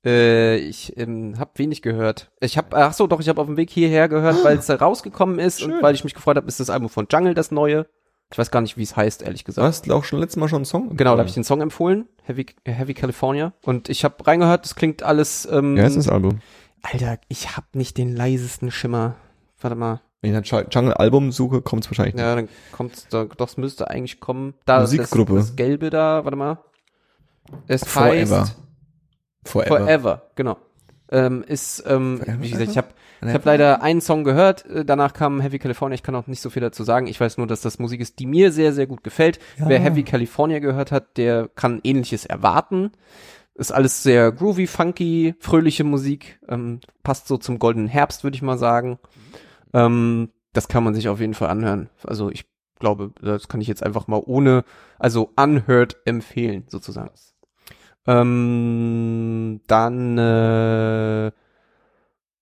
Äh, 0.05 0.57
ich 0.57 0.97
ähm, 0.97 1.39
habe 1.39 1.51
wenig 1.57 1.83
gehört. 1.83 2.31
Ich 2.41 2.57
habe, 2.57 2.77
ach 2.77 2.95
so, 2.95 3.07
doch, 3.07 3.21
ich 3.21 3.29
habe 3.29 3.41
auf 3.41 3.47
dem 3.47 3.57
Weg 3.57 3.71
hierher 3.71 4.09
gehört, 4.09 4.43
weil 4.45 4.57
es 4.57 4.67
da 4.67 4.77
rausgekommen 4.77 5.39
ist 5.39 5.63
und 5.63 5.83
weil 5.83 5.95
ich 5.95 6.05
mich 6.05 6.15
gefreut 6.15 6.37
habe, 6.37 6.49
ist 6.49 6.59
das 6.61 6.71
Album 6.71 6.89
von 6.89 7.07
Jungle 7.11 7.35
das 7.35 7.51
neue. 7.51 7.87
Ich 8.33 8.39
weiß 8.39 8.51
gar 8.51 8.61
nicht, 8.61 8.77
wie 8.77 8.83
es 8.83 8.97
heißt, 8.97 9.23
ehrlich 9.23 9.43
Du 9.43 9.47
gesagt. 9.47 9.67
hast 9.67 9.91
auch 9.91 10.05
schon 10.05 10.21
letztes 10.21 10.37
Mal 10.37 10.49
schon 10.49 10.59
einen 10.59 10.65
Song? 10.65 10.97
Genau, 10.97 11.15
da 11.15 11.19
habe 11.19 11.29
ich 11.29 11.35
den 11.35 11.45
Song 11.45 11.61
empfohlen, 11.61 12.07
Heavy, 12.23 12.47
äh, 12.65 12.73
Heavy 12.73 12.95
California. 12.95 13.53
Und 13.63 13.89
ich 13.89 14.05
habe 14.05 14.25
reingehört, 14.27 14.65
das 14.65 14.77
klingt 14.77 15.03
alles. 15.03 15.47
Ähm, 15.51 15.77
Wie 15.77 15.83
heißt 15.83 15.97
das 15.97 16.09
Album? 16.09 16.41
Alter, 16.83 17.19
ich 17.29 17.57
habe 17.57 17.67
nicht 17.75 17.99
den 17.99 18.15
leisesten 18.15 18.71
Schimmer. 18.71 19.17
Warte 19.61 19.77
mal. 19.77 20.01
Wenn 20.23 20.35
ich 20.37 20.53
nach 20.53 20.65
Jungle 20.71 20.95
Album 20.95 21.33
suche, 21.33 21.63
kommt 21.63 21.85
es 21.85 21.91
wahrscheinlich 21.91 22.15
Ja, 22.15 22.35
dann 22.35 22.49
kommt's, 22.73 23.07
da, 23.09 23.25
doch, 23.25 23.49
es 23.49 23.57
müsste 23.57 23.89
eigentlich 23.89 24.21
kommen. 24.21 24.55
Da, 24.67 24.81
Musikgruppe. 24.81 25.37
Das, 25.37 25.47
das 25.47 25.57
Gelbe 25.57 25.89
da, 25.91 26.25
warte 26.25 26.37
mal. 26.37 26.59
Es 27.67 27.85
Forever. 27.85 28.41
heißt 28.41 28.57
nicht. 28.57 28.57
Forever. 29.45 29.79
Forever, 29.79 30.23
genau. 30.35 30.59
Ähm, 31.11 31.43
ist, 31.47 31.83
ähm, 31.87 32.19
Forever? 32.19 32.43
wie 32.43 32.51
gesagt, 32.51 32.71
ich 32.71 32.77
habe 32.77 32.89
ich 33.23 33.35
hab 33.35 33.45
leider 33.45 33.83
einen 33.83 34.01
Song 34.01 34.25
gehört, 34.25 34.65
äh, 34.67 34.85
danach 34.85 35.13
kam 35.13 35.41
Heavy 35.41 35.59
California, 35.59 35.95
ich 35.95 36.03
kann 36.03 36.15
auch 36.15 36.27
nicht 36.27 36.41
so 36.41 36.49
viel 36.49 36.63
dazu 36.63 36.85
sagen. 36.85 37.07
Ich 37.07 37.21
weiß 37.21 37.37
nur, 37.37 37.47
dass 37.47 37.61
das 37.61 37.79
Musik 37.79 38.01
ist, 38.01 38.19
die 38.19 38.27
mir 38.27 38.53
sehr, 38.53 38.73
sehr 38.73 38.87
gut 38.87 39.05
gefällt. 39.05 39.39
Wer 39.57 39.81
Heavy 39.81 40.05
California 40.05 40.59
gehört 40.59 40.91
hat, 40.93 41.17
der 41.17 41.49
kann 41.55 41.81
ähnliches 41.83 42.25
erwarten. 42.25 42.93
Ist 43.55 43.73
alles 43.73 44.03
sehr 44.03 44.33
groovy, 44.33 44.67
funky, 44.67 45.35
fröhliche 45.39 45.85
Musik, 45.85 46.39
ähm, 46.49 46.81
passt 47.03 47.29
so 47.29 47.37
zum 47.37 47.59
goldenen 47.59 47.89
Herbst, 47.89 48.25
würde 48.25 48.37
ich 48.37 48.43
mal 48.43 48.57
sagen. 48.57 48.99
Ähm, 49.73 50.31
das 50.53 50.69
kann 50.69 50.85
man 50.85 50.95
sich 50.95 51.09
auf 51.09 51.21
jeden 51.21 51.35
Fall 51.35 51.49
anhören. 51.49 51.91
Also 52.05 52.31
ich 52.31 52.45
glaube, 52.79 53.13
das 53.21 53.49
kann 53.49 53.61
ich 53.61 53.69
jetzt 53.69 53.83
einfach 53.83 54.09
mal 54.09 54.23
ohne, 54.25 54.65
also 54.99 55.31
unheard 55.37 55.97
empfehlen, 56.05 56.65
sozusagen. 56.67 57.11
Ähm, 58.07 59.61
dann 59.67 60.19
äh, 60.19 61.31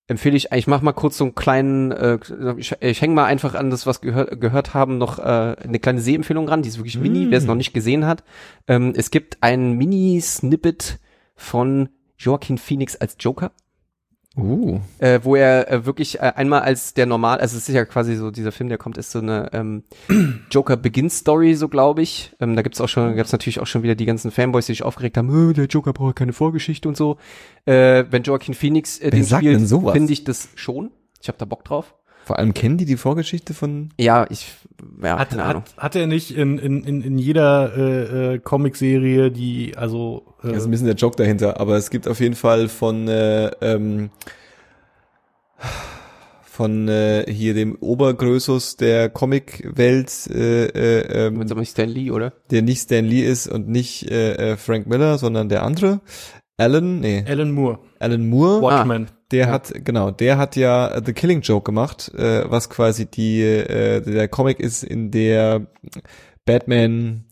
empfehle 0.07 0.37
ich, 0.37 0.51
ich 0.51 0.67
mach 0.67 0.81
mal 0.81 0.93
kurz 0.93 1.17
so 1.17 1.25
einen 1.25 1.35
kleinen, 1.35 1.91
äh, 1.91 2.17
ich, 2.57 2.75
ich 2.79 3.01
hänge 3.01 3.13
mal 3.13 3.25
einfach 3.25 3.53
an 3.53 3.69
das, 3.69 3.85
was 3.85 4.01
gehör, 4.01 4.25
gehört 4.25 4.73
haben, 4.73 4.97
noch 4.97 5.19
äh, 5.19 5.21
eine 5.61 5.79
kleine 5.79 6.01
Sehempfehlung 6.01 6.47
ran, 6.47 6.63
die 6.63 6.69
ist 6.69 6.77
wirklich 6.77 6.97
mini, 6.97 7.27
wer 7.29 7.37
es 7.37 7.45
noch 7.45 7.55
nicht 7.55 7.73
gesehen 7.73 8.07
hat. 8.07 8.23
Ähm, 8.67 8.93
es 8.95 9.11
gibt 9.11 9.37
ein 9.41 9.73
Mini-Snippet 9.73 10.99
von 11.35 11.89
Joaquin 12.17 12.57
Phoenix 12.57 12.95
als 12.95 13.17
Joker 13.19 13.51
Uh. 14.39 14.79
äh, 14.99 15.19
wo 15.23 15.35
er 15.35 15.71
äh, 15.71 15.85
wirklich 15.85 16.19
äh, 16.19 16.33
einmal 16.35 16.61
als 16.61 16.93
der 16.93 17.05
normal, 17.05 17.39
also 17.39 17.57
es 17.57 17.67
ist 17.67 17.75
ja 17.75 17.85
quasi 17.85 18.15
so 18.15 18.31
dieser 18.31 18.51
Film, 18.51 18.69
der 18.69 18.77
kommt, 18.77 18.97
ist 18.97 19.11
so 19.11 19.19
eine 19.19 19.49
ähm, 19.53 19.83
Joker 20.51 20.77
Begin 20.77 21.09
Story, 21.09 21.55
so 21.55 21.67
glaube 21.67 22.01
ich. 22.01 22.35
Ähm, 22.39 22.55
da 22.55 22.61
gibt's 22.61 22.81
auch 22.81 22.89
schon, 22.89 23.15
gab's 23.15 23.31
natürlich 23.31 23.59
auch 23.59 23.67
schon 23.67 23.83
wieder 23.83 23.95
die 23.95 24.05
ganzen 24.05 24.31
Fanboys, 24.31 24.65
die 24.65 24.73
sich 24.73 24.83
aufgeregt 24.83 25.17
haben, 25.17 25.51
"Äh, 25.51 25.53
der 25.53 25.65
Joker 25.65 25.93
braucht 25.93 26.15
keine 26.15 26.33
Vorgeschichte 26.33 26.87
und 26.87 26.97
so. 26.97 27.17
Äh, 27.65 28.05
wenn 28.09 28.23
Joaquin 28.23 28.53
Phoenix 28.53 28.99
äh, 28.99 29.09
den 29.09 29.25
spielt, 29.25 29.67
finde 29.69 30.13
ich 30.13 30.23
das 30.23 30.49
schon. 30.55 30.91
Ich 31.21 31.27
habe 31.27 31.37
da 31.37 31.45
Bock 31.45 31.63
drauf. 31.65 31.95
Vor 32.29 32.37
allem 32.37 32.53
kennen 32.53 32.77
die 32.77 32.85
die 32.85 32.95
Vorgeschichte 32.95 33.55
von 33.55 33.89
Ja, 33.99 34.27
ich, 34.29 34.53
ja, 35.01 35.17
Hat, 35.17 35.31
keine 35.31 35.45
Ahnung. 35.45 35.63
hat, 35.77 35.83
hat 35.83 35.95
er 35.95 36.05
nicht 36.05 36.29
in, 36.29 36.59
in, 36.59 36.83
in, 36.83 37.01
in 37.01 37.17
jeder 37.17 37.75
äh, 37.75 38.35
äh, 38.35 38.37
Comicserie, 38.37 39.31
die, 39.31 39.75
also 39.75 40.35
äh, 40.43 40.49
Das 40.49 40.57
ist 40.57 40.65
ein 40.65 40.69
bisschen 40.71 40.85
der 40.85 40.95
Joke 40.95 41.15
dahinter, 41.15 41.59
aber 41.59 41.75
es 41.75 41.89
gibt 41.89 42.07
auf 42.07 42.19
jeden 42.19 42.35
Fall 42.35 42.69
von 42.69 43.07
äh, 43.07 43.47
ähm, 43.61 44.11
von 46.43 46.87
äh, 46.87 47.25
hier 47.27 47.55
dem 47.55 47.75
Obergrößus 47.79 48.75
der 48.75 49.09
Comicwelt, 49.09 50.27
äh, 50.27 50.65
äh, 50.65 51.27
ähm, 51.29 51.65
Stan 51.65 51.89
Lee, 51.89 52.11
oder? 52.11 52.33
der 52.51 52.61
nicht 52.61 52.81
Stan 52.81 53.05
Lee 53.05 53.23
ist 53.25 53.47
und 53.47 53.69
nicht 53.69 54.11
äh, 54.11 54.51
äh, 54.51 54.55
Frank 54.57 54.85
Miller, 54.85 55.17
sondern 55.17 55.49
der 55.49 55.63
andere, 55.63 56.01
Alan, 56.59 56.99
nee, 56.99 57.23
Alan 57.27 57.51
Moore, 57.51 57.79
Alan 57.99 58.27
Moore. 58.29 58.61
Watchmen. 58.61 59.07
Der 59.31 59.45
Ja. 59.45 59.51
hat, 59.51 59.71
genau, 59.85 60.11
der 60.11 60.37
hat 60.37 60.55
ja 60.55 60.87
äh, 60.89 61.01
The 61.05 61.13
Killing 61.13 61.41
Joke 61.41 61.63
gemacht, 61.65 62.11
äh, 62.17 62.43
was 62.49 62.69
quasi 62.69 63.05
die, 63.05 63.41
äh, 63.41 64.01
der 64.01 64.27
Comic 64.27 64.59
ist, 64.59 64.83
in 64.83 65.11
der 65.11 65.67
Batman 66.45 67.23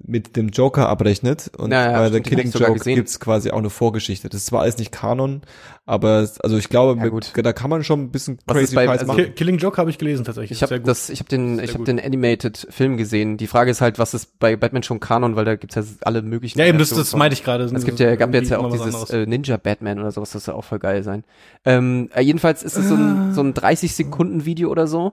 mit 0.00 0.36
dem 0.36 0.50
Joker 0.50 0.88
abrechnet 0.88 1.50
und 1.58 1.72
Ja, 1.72 1.90
ja, 1.90 1.98
bei 1.98 2.10
The 2.10 2.18
hab 2.18 2.24
Killing 2.24 2.52
Joke 2.52 2.78
gibt's 2.94 3.18
quasi 3.18 3.50
auch 3.50 3.58
eine 3.58 3.68
Vorgeschichte. 3.68 4.28
Das 4.28 4.42
ist 4.42 4.46
zwar 4.46 4.60
alles 4.62 4.78
nicht 4.78 4.92
Kanon, 4.92 5.42
aber 5.86 6.28
also 6.40 6.56
ich 6.56 6.68
glaube, 6.68 6.96
Ja, 7.04 7.10
mit, 7.12 7.32
da 7.44 7.52
kann 7.52 7.68
man 7.68 7.82
schon 7.82 8.02
ein 8.04 8.10
bisschen 8.12 8.38
Was 8.46 8.56
crazy 8.56 8.76
bei- 8.76 8.88
also- 8.88 9.06
machen. 9.06 9.24
Ki- 9.24 9.30
Killing 9.32 9.58
Joke 9.58 9.76
habe 9.76 9.90
ich 9.90 9.98
gelesen 9.98 10.24
tatsächlich. 10.24 10.52
Ich 10.52 10.62
habe 10.62 10.80
das, 10.80 11.10
ich 11.10 11.18
habe 11.18 11.28
den, 11.28 11.58
ich 11.58 11.74
habe 11.74 11.82
den 11.82 11.98
Animated 11.98 12.68
Film 12.70 12.96
gesehen. 12.96 13.38
Die 13.38 13.48
Frage 13.48 13.72
ist 13.72 13.80
halt, 13.80 13.98
was 13.98 14.14
ist 14.14 14.38
bei 14.38 14.54
Batman 14.54 14.84
schon 14.84 15.00
Kanon, 15.00 15.34
weil 15.34 15.44
da 15.44 15.56
gibt's 15.56 15.74
ja 15.74 15.82
alle 16.02 16.22
möglichen. 16.22 16.60
ja, 16.60 16.66
eben, 16.66 16.78
das, 16.78 16.90
das 16.90 17.16
meinte 17.16 17.34
ich 17.34 17.42
gerade. 17.42 17.64
Es 17.64 17.84
gibt 17.84 17.98
ja, 17.98 18.14
gab 18.14 18.32
jetzt 18.34 18.50
ja 18.50 18.58
auch 18.60 18.70
dieses 18.70 18.86
anderes. 18.94 19.10
äh, 19.10 19.26
Ninja 19.26 19.56
Batman 19.56 19.98
oder 19.98 20.12
sowas, 20.12 20.30
das 20.30 20.44
soll 20.44 20.54
auch 20.54 20.64
voll 20.64 20.78
geil 20.78 21.02
sein. 21.02 21.24
Ähm, 21.64 22.08
äh, 22.14 22.20
jedenfalls 22.22 22.62
ist 22.62 22.76
es 22.76 22.88
so 22.88 22.94
ein, 22.94 23.34
so 23.34 23.40
ein 23.40 23.52
30 23.52 23.96
Sekunden 23.96 24.44
Video 24.44 24.70
oder 24.70 24.86
so 24.86 25.12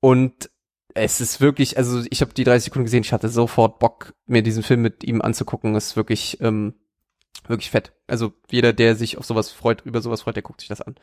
und 0.00 0.50
es 0.94 1.20
ist 1.20 1.40
wirklich, 1.40 1.76
also 1.78 2.02
ich 2.10 2.20
habe 2.20 2.32
die 2.34 2.44
30 2.44 2.64
Sekunden 2.66 2.84
gesehen, 2.84 3.02
ich 3.02 3.12
hatte 3.12 3.28
sofort 3.28 3.78
Bock, 3.78 4.14
mir 4.26 4.42
diesen 4.42 4.62
Film 4.62 4.82
mit 4.82 5.04
ihm 5.04 5.20
anzugucken. 5.22 5.74
ist 5.74 5.96
wirklich, 5.96 6.38
ähm, 6.40 6.74
wirklich 7.48 7.70
fett. 7.70 7.92
Also 8.06 8.32
jeder, 8.50 8.72
der 8.72 8.96
sich 8.96 9.18
auf 9.18 9.24
sowas 9.24 9.50
freut, 9.50 9.82
über 9.84 10.00
sowas 10.02 10.22
freut, 10.22 10.36
der 10.36 10.42
guckt 10.42 10.60
sich 10.60 10.68
das 10.68 10.80
an. 10.80 10.94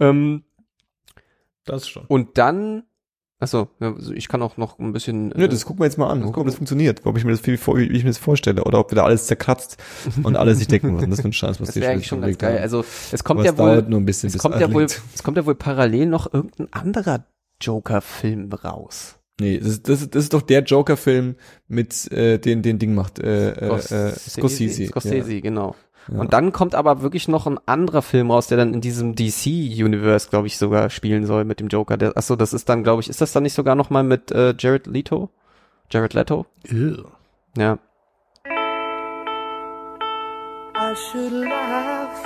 Ähm, 0.00 0.44
Das 1.64 1.88
schon. 1.88 2.04
und 2.06 2.38
dann, 2.38 2.84
achso, 3.38 3.68
also 3.80 4.12
ich 4.12 4.28
kann 4.28 4.42
auch 4.42 4.56
noch 4.56 4.78
ein 4.78 4.92
bisschen. 4.92 5.32
Äh, 5.32 5.48
das 5.48 5.64
gucken 5.64 5.80
wir 5.80 5.86
jetzt 5.86 5.98
mal 5.98 6.08
an, 6.10 6.22
gucken, 6.22 6.40
ob 6.40 6.46
das 6.46 6.56
funktioniert, 6.56 7.04
ob 7.04 7.16
ich 7.16 7.24
mir 7.24 7.30
das 7.32 7.40
viel 7.40 7.58
vor, 7.58 7.76
wie 7.76 7.84
ich 7.84 8.04
mir 8.04 8.10
das 8.10 8.18
vorstelle, 8.18 8.64
oder 8.64 8.78
ob 8.80 8.90
wir 8.90 8.96
da 8.96 9.04
alles 9.04 9.26
zerkratzt 9.26 9.76
und 10.22 10.36
alles 10.36 10.58
sich 10.58 10.68
decken 10.68 10.92
müssen. 10.94 11.10
Das 11.10 11.20
ist 11.20 11.24
ein 11.24 11.32
Scheiß, 11.32 11.60
was 11.60 11.68
das 11.68 11.74
die 11.74 11.80
wäre 11.80 11.90
schon 11.90 11.94
eigentlich 11.96 12.06
schon 12.08 12.20
ganz 12.22 12.38
geil. 12.38 12.54
haben. 12.56 12.62
Also 12.62 12.84
es 13.12 13.24
kommt 13.24 13.40
Aber 13.40 13.46
ja 13.46 13.52
es 13.52 13.58
wohl. 13.58 13.66
dauert 13.70 13.88
nur 13.88 14.00
ein 14.00 14.06
bisschen, 14.06 14.28
Es 14.28 14.38
kommt 14.38 14.60
ja 14.60 14.72
wohl, 14.72 14.84
es 15.14 15.22
kommt 15.22 15.36
ja 15.36 15.46
wohl 15.46 15.54
parallel 15.54 16.06
noch 16.06 16.32
irgendein 16.32 16.72
anderer 16.72 17.26
Joker-Film 17.60 18.52
raus. 18.52 19.17
Nee, 19.40 19.58
das 19.58 19.68
ist, 19.68 19.88
das 19.88 20.02
ist, 20.02 20.14
das 20.14 20.24
ist 20.24 20.34
doch 20.34 20.42
der 20.42 20.62
Joker-Film 20.62 21.36
mit 21.68 22.10
äh, 22.10 22.38
den 22.38 22.62
den 22.62 22.78
Ding 22.78 22.94
macht 22.94 23.20
äh, 23.20 23.50
äh, 23.52 23.66
äh, 23.68 24.12
Scorsese. 24.12 24.86
Scorsese, 24.86 25.40
genau. 25.40 25.76
Ja. 26.10 26.18
Und 26.18 26.32
dann 26.32 26.52
kommt 26.52 26.74
aber 26.74 27.02
wirklich 27.02 27.28
noch 27.28 27.46
ein 27.46 27.58
anderer 27.66 28.02
Film 28.02 28.30
raus, 28.30 28.48
der 28.48 28.58
dann 28.58 28.74
in 28.74 28.80
diesem 28.80 29.14
DC-Universe, 29.14 30.30
glaube 30.30 30.46
ich, 30.46 30.56
sogar 30.56 30.90
spielen 30.90 31.26
soll 31.26 31.44
mit 31.44 31.60
dem 31.60 31.68
Joker. 31.68 31.96
Der, 31.96 32.16
achso, 32.16 32.34
das 32.34 32.52
ist 32.52 32.68
dann, 32.68 32.82
glaube 32.82 33.02
ich, 33.02 33.08
ist 33.08 33.20
das 33.20 33.32
dann 33.32 33.42
nicht 33.42 33.52
sogar 33.52 33.74
noch 33.74 33.90
mal 33.90 34.02
mit 34.02 34.32
äh, 34.32 34.54
Jared 34.58 34.86
Leto? 34.86 35.30
Jared 35.90 36.14
Leto? 36.14 36.46
Ew. 36.70 37.04
Ja. 37.56 37.78
I 40.80 40.94
should 40.94 41.32
laugh, 41.32 42.24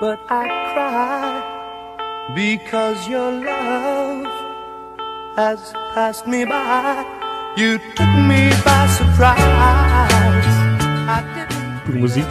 but 0.00 0.18
I 0.28 0.48
cry 0.74 2.34
because 2.34 3.08
your 3.08 3.30
love 3.30 4.53
has 5.36 5.72
passed 5.94 6.26
me 6.26 6.44
by. 6.44 7.04
You 7.56 7.78
took 7.94 8.14
me 8.30 8.50
by 8.64 8.86
surprise. 8.88 9.38
I 11.06 11.22
didn't 11.34 11.84
Gute 11.86 11.98
Musik. 11.98 12.26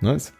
Nice. 0.00 0.32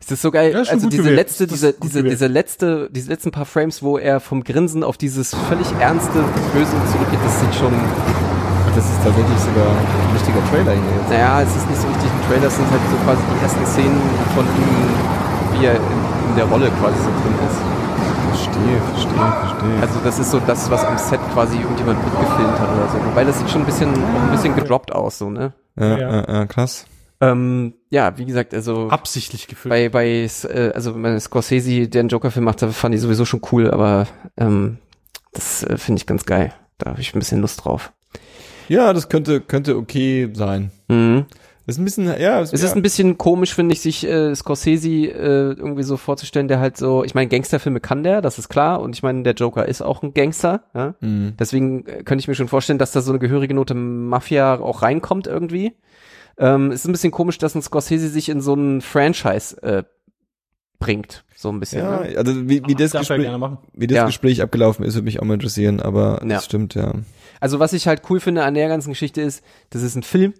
Ist 0.00 0.10
das 0.10 0.22
so 0.22 0.30
geil? 0.30 0.52
Ja, 0.52 0.58
also 0.60 0.88
diese 0.88 1.02
gewählt. 1.02 1.16
letzte, 1.16 1.46
diese, 1.46 1.72
diese, 1.74 1.98
gewählt. 1.98 2.12
diese 2.12 2.26
letzte, 2.28 2.88
diese 2.90 3.08
letzten 3.08 3.30
paar 3.30 3.44
Frames, 3.44 3.82
wo 3.82 3.98
er 3.98 4.20
vom 4.20 4.42
Grinsen 4.44 4.82
auf 4.84 4.96
dieses 4.96 5.34
völlig 5.48 5.66
ernste 5.80 6.24
Böse 6.54 6.76
zurückgeht, 6.92 7.18
das 7.24 7.40
sieht 7.40 7.54
schon, 7.54 7.74
das 8.74 8.84
ist 8.84 9.02
tatsächlich 9.02 9.38
sogar 9.40 9.68
ein 9.68 10.12
richtiger 10.14 10.40
Trailer 10.50 10.72
hier 10.72 10.96
jetzt. 11.00 11.10
Naja, 11.10 11.42
es 11.42 11.56
ist 11.56 11.68
nicht 11.68 11.80
so 11.80 11.88
richtig 11.88 12.10
ein 12.10 12.28
Trailer, 12.28 12.46
es 12.46 12.56
sind 12.56 12.70
halt 12.70 12.80
so 12.90 12.96
quasi 13.04 13.22
die 13.34 13.42
ersten 13.42 13.66
Szenen 13.66 14.00
von 14.34 14.44
ihm, 14.46 15.60
wie 15.60 15.66
er 15.66 15.76
in, 15.76 15.82
in 15.82 16.15
der 16.36 16.44
Rolle 16.46 16.68
quasi 16.70 16.98
so 16.98 17.10
drin 17.10 17.34
ist. 17.48 17.58
Verstehe, 18.28 18.80
verstehe, 18.92 19.32
verstehe. 19.40 19.80
Also 19.80 20.00
das 20.04 20.18
ist 20.18 20.30
so 20.30 20.40
das, 20.40 20.70
was 20.70 20.84
am 20.84 20.98
Set 20.98 21.20
quasi 21.32 21.56
irgendjemand 21.58 22.02
mitgefilmt 22.04 22.58
hat 22.60 22.68
oder 22.70 22.88
so. 22.88 22.98
Wobei 23.06 23.24
das 23.24 23.38
sieht 23.38 23.50
schon 23.50 23.62
ein 23.62 23.66
bisschen, 23.66 23.90
auch 23.90 24.22
ein 24.22 24.30
bisschen 24.30 24.54
gedroppt 24.54 24.92
aus, 24.92 25.18
so, 25.18 25.30
ne? 25.30 25.52
ja, 25.78 25.98
Ja. 25.98 25.98
ja. 25.98 26.34
Ja, 26.34 26.46
krass. 26.46 26.86
Ähm, 27.18 27.72
ja, 27.88 28.18
wie 28.18 28.26
gesagt, 28.26 28.52
also 28.52 28.88
Absichtlich 28.90 29.46
gefüllt. 29.48 29.70
bei, 29.70 29.88
bei 29.88 30.06
äh, 30.50 30.72
also 30.74 31.02
wenn 31.02 31.18
Scorsese 31.18 31.88
den 31.88 32.08
Joker-Film 32.08 32.44
macht, 32.44 32.60
da 32.60 32.68
fand 32.68 32.94
ich 32.94 33.00
sowieso 33.00 33.24
schon 33.24 33.40
cool, 33.52 33.70
aber 33.70 34.06
ähm, 34.36 34.76
das 35.32 35.62
äh, 35.64 35.78
finde 35.78 36.00
ich 36.00 36.06
ganz 36.06 36.26
geil. 36.26 36.52
Da 36.76 36.90
habe 36.90 37.00
ich 37.00 37.14
ein 37.14 37.18
bisschen 37.18 37.40
Lust 37.40 37.64
drauf. 37.64 37.92
Ja, 38.68 38.92
das 38.92 39.08
könnte, 39.08 39.40
könnte 39.40 39.76
okay 39.78 40.28
sein. 40.34 40.70
Mhm. 40.88 41.24
Das 41.66 41.74
ist 41.74 41.80
ein 41.80 41.84
bisschen, 41.84 42.04
ja, 42.20 42.40
Es 42.40 42.52
ist 42.52 42.76
ein 42.76 42.82
bisschen 42.82 43.18
komisch, 43.18 43.52
finde 43.52 43.72
ich, 43.72 43.80
sich 43.80 44.06
äh, 44.06 44.32
Scorsese 44.36 44.88
äh, 44.88 45.52
irgendwie 45.54 45.82
so 45.82 45.96
vorzustellen, 45.96 46.46
der 46.46 46.60
halt 46.60 46.76
so, 46.76 47.02
ich 47.02 47.14
meine, 47.16 47.28
Gangsterfilme 47.28 47.80
kann 47.80 48.04
der, 48.04 48.22
das 48.22 48.38
ist 48.38 48.48
klar, 48.48 48.80
und 48.80 48.94
ich 48.94 49.02
meine, 49.02 49.24
der 49.24 49.34
Joker 49.34 49.66
ist 49.66 49.82
auch 49.82 50.02
ein 50.04 50.14
Gangster, 50.14 50.62
ja. 50.74 50.94
Mhm. 51.00 51.34
Deswegen 51.38 51.84
äh, 51.86 52.04
könnte 52.04 52.20
ich 52.22 52.28
mir 52.28 52.36
schon 52.36 52.46
vorstellen, 52.46 52.78
dass 52.78 52.92
da 52.92 53.00
so 53.00 53.10
eine 53.10 53.18
gehörige 53.18 53.52
Note 53.52 53.74
Mafia 53.74 54.60
auch 54.60 54.82
reinkommt 54.82 55.26
irgendwie. 55.26 55.72
Ähm, 56.38 56.70
es 56.70 56.80
ist 56.80 56.86
ein 56.88 56.92
bisschen 56.92 57.10
komisch, 57.10 57.38
dass 57.38 57.56
ein 57.56 57.62
Scorsese 57.62 58.08
sich 58.10 58.28
in 58.28 58.40
so 58.40 58.54
ein 58.54 58.80
Franchise 58.80 59.60
äh, 59.62 59.82
bringt, 60.78 61.24
so 61.34 61.48
ein 61.50 61.58
bisschen. 61.58 61.82
Ja, 61.82 62.00
ne? 62.02 62.16
also 62.16 62.48
wie, 62.48 62.62
wie 62.66 62.74
das, 62.76 62.94
er 62.94 63.00
Gespräch, 63.00 63.22
gerne 63.22 63.38
machen. 63.38 63.58
wie 63.72 63.88
das 63.88 63.96
Ja. 63.96 64.06
Gespräch 64.06 64.40
abgelaufen 64.40 64.84
ist, 64.84 64.94
würde 64.94 65.06
mich 65.06 65.18
auch 65.20 65.24
mal 65.24 65.34
interessieren, 65.34 65.80
aber 65.80 66.20
Ja. 66.22 66.28
das 66.36 66.44
stimmt, 66.44 66.74
ja. 66.76 66.92
Also 67.40 67.58
was 67.58 67.72
ich 67.72 67.88
halt 67.88 68.02
cool 68.08 68.20
finde 68.20 68.44
an 68.44 68.54
der 68.54 68.68
ganzen 68.68 68.90
Geschichte 68.90 69.20
ist, 69.20 69.42
das 69.70 69.82
ist 69.82 69.96
ein 69.96 70.02
Film 70.04 70.32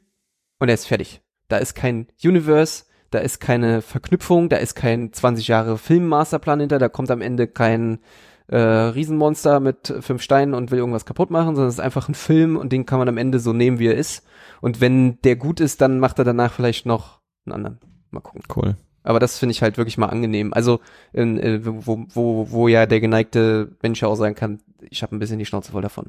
und 0.58 0.68
er 0.68 0.74
ist 0.74 0.86
fertig. 0.86 1.20
Da 1.48 1.58
ist 1.58 1.74
kein 1.74 2.06
Universe, 2.22 2.84
da 3.10 3.18
ist 3.18 3.40
keine 3.40 3.82
Verknüpfung, 3.82 4.48
da 4.48 4.56
ist 4.56 4.74
kein 4.74 5.12
20 5.12 5.48
Jahre 5.48 5.78
Film-Masterplan 5.78 6.60
hinter, 6.60 6.78
da 6.78 6.88
kommt 6.88 7.10
am 7.10 7.20
Ende 7.20 7.46
kein 7.46 8.00
äh, 8.48 8.58
Riesenmonster 8.58 9.60
mit 9.60 9.92
fünf 10.00 10.22
Steinen 10.22 10.54
und 10.54 10.70
will 10.70 10.78
irgendwas 10.78 11.06
kaputt 11.06 11.30
machen, 11.30 11.54
sondern 11.54 11.68
es 11.68 11.74
ist 11.74 11.80
einfach 11.80 12.08
ein 12.08 12.14
Film 12.14 12.56
und 12.56 12.72
den 12.72 12.86
kann 12.86 12.98
man 12.98 13.08
am 13.08 13.18
Ende 13.18 13.40
so 13.40 13.52
nehmen, 13.52 13.78
wie 13.78 13.88
er 13.88 13.96
ist. 13.96 14.24
Und 14.60 14.80
wenn 14.80 15.20
der 15.22 15.36
gut 15.36 15.60
ist, 15.60 15.80
dann 15.80 15.98
macht 16.00 16.18
er 16.18 16.24
danach 16.24 16.52
vielleicht 16.52 16.86
noch 16.86 17.20
einen 17.44 17.54
anderen. 17.54 17.78
Mal 18.10 18.20
gucken. 18.20 18.42
Cool. 18.54 18.76
Aber 19.02 19.20
das 19.20 19.38
finde 19.38 19.52
ich 19.52 19.62
halt 19.62 19.78
wirklich 19.78 19.98
mal 19.98 20.08
angenehm. 20.08 20.52
Also, 20.52 20.80
äh, 21.12 21.60
wo, 21.62 22.06
wo, 22.08 22.50
wo 22.50 22.68
ja 22.68 22.86
der 22.86 23.00
geneigte 23.00 23.76
Mensch 23.80 24.02
auch 24.02 24.16
sagen 24.16 24.34
kann, 24.34 24.60
ich 24.80 25.02
habe 25.02 25.14
ein 25.14 25.20
bisschen 25.20 25.38
die 25.38 25.46
Schnauze 25.46 25.72
voll 25.72 25.82
davon. 25.82 26.06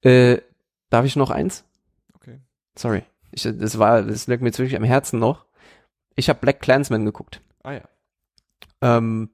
Äh, 0.00 0.38
darf 0.88 1.04
ich 1.04 1.16
noch 1.16 1.30
eins? 1.30 1.64
Okay. 2.16 2.40
Sorry. 2.76 3.02
Ich, 3.32 3.42
das 3.42 3.78
war, 3.78 4.02
das 4.02 4.26
lag 4.26 4.40
mir 4.40 4.46
jetzt 4.46 4.58
wirklich 4.58 4.76
am 4.76 4.84
Herzen 4.84 5.18
noch. 5.18 5.46
Ich 6.14 6.28
habe 6.28 6.40
Black 6.40 6.60
Clansman 6.60 7.04
geguckt. 7.04 7.40
Ah 7.62 7.72
ja. 7.72 7.82
Ähm, 8.80 9.30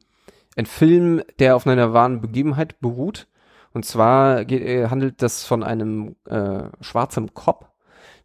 ein 0.57 0.67
Film, 0.67 1.23
der 1.39 1.57
auf 1.57 1.67
einer 1.67 1.93
wahren 1.93 2.21
Begebenheit 2.21 2.81
beruht. 2.81 3.29
Und 3.73 3.85
zwar 3.85 4.45
geht, 4.45 4.63
äh, 4.63 4.89
handelt 4.89 5.23
das 5.23 5.45
von 5.45 5.63
einem 5.63 6.17
äh, 6.27 6.65
schwarzen 6.81 7.35
Cop, 7.35 7.73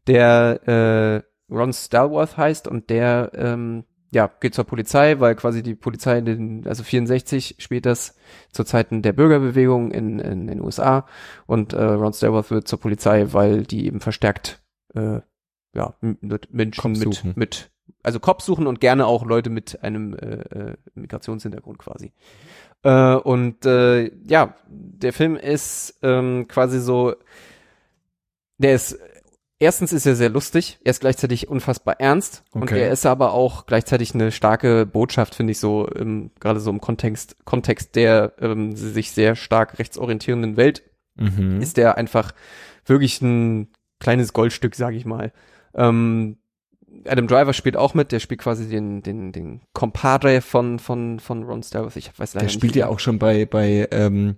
der 0.07 0.67
äh, 0.67 1.53
Ron 1.53 1.73
Stalworth 1.73 2.37
heißt 2.37 2.67
und 2.67 2.89
der 2.89 3.31
ähm, 3.35 3.83
ja 4.11 4.29
geht 4.39 4.55
zur 4.55 4.63
Polizei, 4.63 5.19
weil 5.19 5.35
quasi 5.35 5.63
die 5.63 5.75
Polizei 5.75 6.17
in 6.19 6.25
den, 6.25 6.67
also 6.67 6.83
64 6.83 7.57
spielt 7.59 7.85
das 7.85 8.15
zu 8.51 8.63
Zeiten 8.63 9.01
der 9.01 9.13
Bürgerbewegung 9.13 9.91
in, 9.91 10.19
in 10.19 10.47
den 10.47 10.61
USA 10.61 11.05
und 11.45 11.73
äh, 11.73 11.83
Ron 11.83 12.13
Stalworth 12.13 12.51
wird 12.51 12.67
zur 12.67 12.79
Polizei, 12.79 13.27
weil 13.31 13.63
die 13.63 13.85
eben 13.85 13.99
verstärkt 13.99 14.63
äh, 14.95 15.19
ja 15.73 15.93
mit 16.01 16.53
Menschen 16.53 16.93
mit 16.93 17.35
mit 17.35 17.69
also 18.01 18.19
Cops 18.19 18.45
suchen 18.45 18.67
und 18.67 18.79
gerne 18.79 19.05
auch 19.05 19.25
Leute 19.25 19.49
mit 19.49 19.81
einem 19.83 20.13
äh, 20.13 20.35
äh, 20.35 20.75
Migrationshintergrund 20.95 21.79
quasi. 21.79 22.11
Äh, 22.83 23.15
und 23.15 23.65
äh, 23.65 24.11
ja, 24.25 24.55
der 24.67 25.13
Film 25.13 25.35
ist 25.35 25.99
ähm, 26.01 26.47
quasi 26.47 26.79
so, 26.79 27.15
der 28.57 28.75
ist, 28.75 28.99
erstens 29.59 29.93
ist 29.93 30.05
er 30.05 30.15
sehr 30.15 30.29
lustig, 30.29 30.79
er 30.83 30.91
ist 30.91 30.99
gleichzeitig 31.01 31.47
unfassbar 31.47 31.99
ernst 31.99 32.43
und 32.51 32.63
Okay. 32.63 32.81
er 32.81 32.91
ist 32.91 33.05
aber 33.05 33.33
auch 33.33 33.65
gleichzeitig 33.65 34.13
eine 34.13 34.31
starke 34.31 34.85
Botschaft, 34.85 35.35
finde 35.35 35.51
ich 35.51 35.59
so, 35.59 35.87
im, 35.87 36.31
gerade 36.39 36.59
so 36.59 36.69
im 36.69 36.81
Kontext, 36.81 37.37
Kontext 37.45 37.95
der 37.95 38.33
ähm, 38.39 38.75
sich 38.75 39.11
sehr 39.11 39.35
stark 39.35 39.79
rechtsorientierenden 39.79 40.57
Welt 40.57 40.83
Mhm. 41.15 41.61
ist 41.61 41.77
der 41.77 41.95
einfach 41.95 42.33
wirklich 42.87 43.21
ein 43.21 43.67
kleines 43.99 44.33
Goldstück, 44.33 44.73
sage 44.73 44.97
ich 44.97 45.05
mal. 45.05 45.31
Ähm, 45.75 46.37
Adam 47.05 47.27
Driver 47.27 47.53
spielt 47.53 47.75
auch 47.75 47.93
mit, 47.95 48.11
der 48.11 48.19
spielt 48.19 48.39
quasi 48.41 48.67
den, 48.69 49.01
den, 49.01 49.31
den 49.31 49.61
Compadre 49.73 50.41
von, 50.41 50.79
von, 50.79 51.19
von 51.19 51.43
Ron 51.43 51.63
Stalworth. 51.63 51.95
Ich 51.95 52.11
weiß 52.17 52.35
leider 52.35 52.45
Der 52.45 52.51
spielt 52.51 52.75
nicht, 52.75 52.81
ja 52.81 52.87
auch 52.87 52.99
schon 52.99 53.19
bei, 53.19 53.45
bei, 53.45 53.87
ähm, 53.91 54.35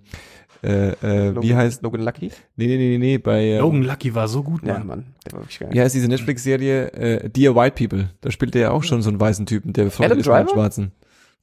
äh, 0.62 0.88
äh, 1.02 1.26
Logan, 1.28 1.42
wie 1.42 1.54
heißt, 1.54 1.82
Logan 1.82 2.00
Lucky? 2.00 2.30
nee, 2.56 2.66
nee, 2.66 2.76
nee, 2.76 2.98
nee, 2.98 3.18
bei, 3.18 3.44
äh, 3.44 3.58
Logan 3.58 3.82
Lucky 3.82 4.14
war 4.14 4.26
so 4.26 4.42
gut, 4.42 4.62
Ja, 4.66 4.78
Mann. 4.78 4.86
Mann, 4.86 5.04
der 5.26 5.32
war 5.34 5.40
wirklich 5.42 5.58
geil. 5.60 5.68
wie 5.70 5.80
heißt 5.80 5.94
diese 5.94 6.08
Netflix-Serie, 6.08 6.92
äh, 6.92 7.28
Dear 7.28 7.54
White 7.54 7.74
People, 7.86 8.08
da 8.22 8.30
spielt 8.30 8.54
der 8.54 8.62
ja 8.62 8.70
auch 8.70 8.82
schon 8.82 9.02
so 9.02 9.10
einen 9.10 9.20
weißen 9.20 9.44
Typen, 9.46 9.72
der 9.74 9.84
befreundet 9.84 10.12
Adam 10.12 10.20
ist 10.20 10.26
mit 10.26 10.34
einem? 10.34 10.48
Schwarzen. 10.48 10.92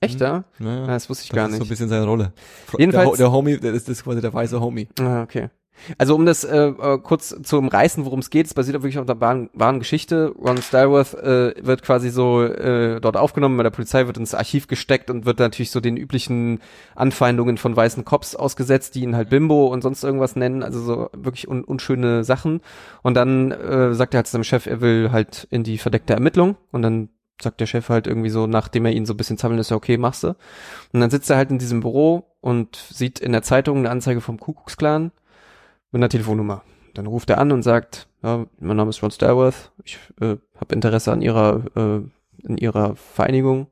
Echt, 0.02 0.20
ja? 0.20 0.44
Naja, 0.60 0.82
Ja, 0.82 0.88
das 0.88 1.10
wusste 1.10 1.24
ich 1.26 1.30
das 1.30 1.36
gar 1.38 1.46
ist 1.46 1.52
so 1.52 1.56
ein 1.58 1.60
nicht. 1.60 1.70
bisschen 1.70 1.88
seine 1.90 2.06
Rolle. 2.06 2.34
Jedenfalls- 2.78 3.04
Der, 3.06 3.12
Ho- 3.12 3.16
der 3.16 3.32
Homie, 3.32 3.58
der 3.58 3.74
ist, 3.74 3.88
das 3.88 3.98
ist 4.00 4.04
quasi 4.04 4.20
der 4.20 4.34
weiße 4.34 4.60
Homie. 4.60 4.90
Ah, 5.00 5.22
okay. 5.22 5.50
Also 5.98 6.16
um 6.16 6.26
das 6.26 6.44
äh, 6.44 6.68
äh, 6.68 6.98
kurz 7.00 7.36
zu 7.44 7.58
umreißen, 7.58 8.06
worum 8.06 8.20
es 8.20 8.30
geht, 8.30 8.46
es 8.46 8.54
basiert 8.54 8.78
auch 8.78 8.84
wirklich 8.84 9.00
auf 9.00 9.06
der 9.06 9.20
wahren, 9.20 9.50
wahren 9.54 9.80
Geschichte. 9.80 10.34
Ron 10.40 10.62
Stallworth 10.62 11.14
äh, 11.16 11.54
wird 11.66 11.84
quasi 11.84 12.10
so 12.10 12.44
äh, 12.44 13.02
dort 13.02 13.18
aufgenommen 13.18 13.58
bei 13.58 13.64
der 13.64 13.70
Polizei, 13.70 14.08
wird 14.08 14.18
ins 14.18 14.34
Archiv 14.34 14.68
gesteckt 14.68 15.10
und 15.10 15.26
wird 15.26 15.40
natürlich 15.40 15.72
so 15.72 15.80
den 15.80 15.98
üblichen 15.98 16.60
Anfeindungen 16.96 17.58
von 17.58 17.76
weißen 17.76 18.06
Cops 18.06 18.36
ausgesetzt, 18.36 18.96
die 18.96 19.02
ihn 19.02 19.16
halt 19.16 19.30
Bimbo 19.30 19.68
und 19.68 19.82
sonst 19.82 20.04
irgendwas 20.04 20.36
nennen, 20.36 20.64
also 20.64 20.80
so 20.82 21.10
wirklich 21.14 21.48
un 21.48 21.64
unschöne 21.64 22.24
Sachen. 22.24 22.62
Und 23.02 23.16
dann 23.16 23.52
äh, 23.52 23.94
sagt 23.94 24.14
er 24.14 24.20
halt 24.20 24.28
zu 24.28 24.34
seinem 24.34 24.44
Chef, 24.44 24.68
er 24.68 24.82
will 24.82 25.12
halt 25.12 25.48
in 25.50 25.64
die 25.64 25.78
verdeckte 25.78 26.14
Ermittlung 26.14 26.56
und 26.72 26.82
dann 26.82 27.10
sagt 27.42 27.60
der 27.60 27.66
Chef 27.66 27.90
halt 27.90 28.08
irgendwie 28.08 28.30
so, 28.30 28.48
nachdem 28.48 28.86
er 28.86 28.94
ihn 28.94 29.06
so 29.06 29.14
ein 29.14 29.18
bisschen 29.18 29.38
zappeln 29.38 29.60
ist, 29.60 29.72
ja 29.72 29.78
okay, 29.78 29.98
machst 29.98 30.24
du. 30.24 30.30
Und 30.94 31.00
dann 31.00 31.10
sitzt 31.10 31.30
er 31.30 31.38
halt 31.38 31.52
in 31.52 31.58
diesem 31.60 31.82
Büro 31.82 32.26
und 32.42 32.76
sieht 32.76 33.20
in 33.20 33.32
der 33.32 33.42
Zeitung 33.42 33.80
eine 33.80 33.90
Anzeige 33.90 34.22
vom 34.22 34.40
Kuckucksklan 34.40 35.12
mit 35.94 36.00
einer 36.00 36.10
Telefonnummer. 36.10 36.64
Dann 36.94 37.08
ruft 37.08 37.30
er 37.30 37.38
an 37.38 37.52
und 37.52 37.64
sagt, 37.64 38.08
ja, 38.22 38.46
mein 38.60 38.78
Name 38.78 38.90
ist 38.90 39.02
Ron 39.02 39.12
Starworth, 39.12 39.72
ich 39.84 39.98
äh, 40.20 40.36
habe 40.60 40.76
Interesse 40.76 41.12
an 41.12 41.22
ihrer, 41.22 41.64
äh, 41.76 42.48
in 42.48 42.58
ihrer 42.58 42.96
Vereinigung. 42.96 43.68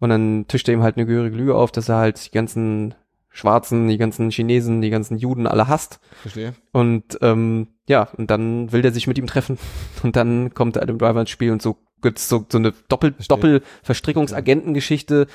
Und 0.00 0.10
dann 0.10 0.46
tischt 0.48 0.68
er 0.68 0.74
ihm 0.74 0.82
halt 0.82 0.96
eine 0.96 1.06
gehörige 1.06 1.36
Lüge 1.36 1.54
auf, 1.54 1.72
dass 1.72 1.88
er 1.88 1.96
halt 1.96 2.26
die 2.26 2.32
ganzen 2.32 2.94
Schwarzen, 3.30 3.88
die 3.88 3.98
ganzen 3.98 4.30
Chinesen, 4.30 4.82
die 4.82 4.90
ganzen 4.90 5.16
Juden 5.16 5.46
alle 5.46 5.66
hasst. 5.66 6.00
Verstehe. 6.22 6.54
Und 6.72 7.18
ähm, 7.22 7.68
ja, 7.88 8.08
und 8.16 8.30
dann 8.30 8.70
will 8.72 8.82
der 8.82 8.92
sich 8.92 9.06
mit 9.06 9.18
ihm 9.18 9.26
treffen. 9.26 9.58
Und 10.02 10.16
dann 10.16 10.52
kommt 10.54 10.76
Adam 10.76 10.98
Driver 10.98 11.20
ins 11.20 11.30
Spiel 11.30 11.50
und 11.50 11.62
so 11.62 11.76
gibt's 12.02 12.28
so, 12.28 12.44
so 12.48 12.58
eine 12.58 12.72
Doppel, 12.88 13.14
Verstehe. 13.14 13.28
Doppel-Verstrickungsagentengeschichte, 13.28 15.26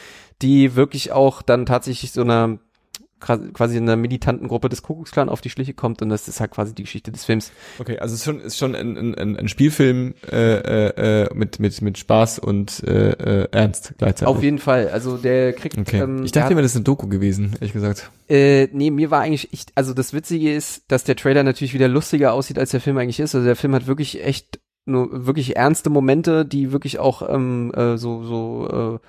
die 0.42 0.76
wirklich 0.76 1.12
auch 1.12 1.42
dann 1.42 1.66
tatsächlich 1.66 2.12
so 2.12 2.22
einer 2.22 2.60
quasi 3.20 3.78
in 3.78 3.84
einer 3.84 3.96
militanten 3.96 4.48
Gruppe 4.48 4.70
des 4.70 4.82
Kuckucksklan 4.82 5.30
auf 5.30 5.42
die 5.42 5.50
Schliche 5.50 5.74
kommt 5.74 6.02
und 6.02 6.10
das 6.10 6.28
ist 6.28 6.40
halt 6.40 6.52
quasi 6.52 6.74
die 6.74 6.84
Geschichte 6.84 7.12
des 7.12 7.26
Films. 7.26 7.52
Okay, 7.80 8.00
also 8.00 8.14
es 8.14 8.22
ist 8.22 8.26
schon, 8.26 8.40
ist 8.40 8.58
schon 8.58 8.76
ein, 8.76 8.98
ein- 8.98 9.36
ein, 9.38 9.48
Spielfilm 9.48 10.14
äh, 10.32 10.36
äh, 10.38 11.24
äh, 11.26 11.30
mit, 11.36 11.60
mit, 11.60 11.82
mit 11.82 11.98
Spaß 11.98 12.40
und 12.40 12.84
äh, 12.86 13.12
äh, 13.12 13.48
Ernst 13.52 13.94
gleichzeitig. 13.98 14.28
Auf 14.28 14.42
jeden 14.44 14.60
Fall, 14.60 14.90
also 14.90 15.18
der 15.18 15.54
kriegt 15.54 15.78
Okay. 15.78 16.00
ähm, 16.02 16.24
ich 16.24 16.32
dachte 16.32 16.54
immer, 16.54 16.62
das 16.62 16.72
ist 16.72 16.78
eine 16.78 16.84
Doku 16.86 17.08
gewesen, 17.08 17.54
ehrlich 17.56 17.74
gesagt. 17.74 18.10
Äh, 18.30 18.68
nee, 18.74 18.92
mir 18.92 19.12
war 19.12 19.22
eigentlich, 19.22 19.52
ich, 19.52 19.66
also 19.76 19.94
das 19.94 20.14
Witzige 20.14 20.54
ist, 20.54 20.84
dass 20.88 21.04
der 21.04 21.16
Trailer 21.16 21.44
natürlich 21.44 21.74
wieder 21.74 21.88
lustiger 21.88 22.34
aussieht, 22.34 22.60
als 22.60 22.72
der 22.72 22.82
Film 22.82 22.98
eigentlich 22.98 23.20
ist. 23.20 23.36
Also 23.36 23.46
der 23.46 23.56
Film 23.56 23.74
hat 23.76 23.88
wirklich 23.88 24.24
echt 24.24 24.60
nur 24.86 25.26
wirklich 25.28 25.56
ernste 25.56 25.90
Momente, 25.90 26.46
die 26.46 26.72
wirklich 26.72 27.00
auch 27.00 27.28
ähm, 27.30 27.72
äh, 27.76 27.98
so 27.98 28.24
so 28.24 29.00
äh, 29.02 29.06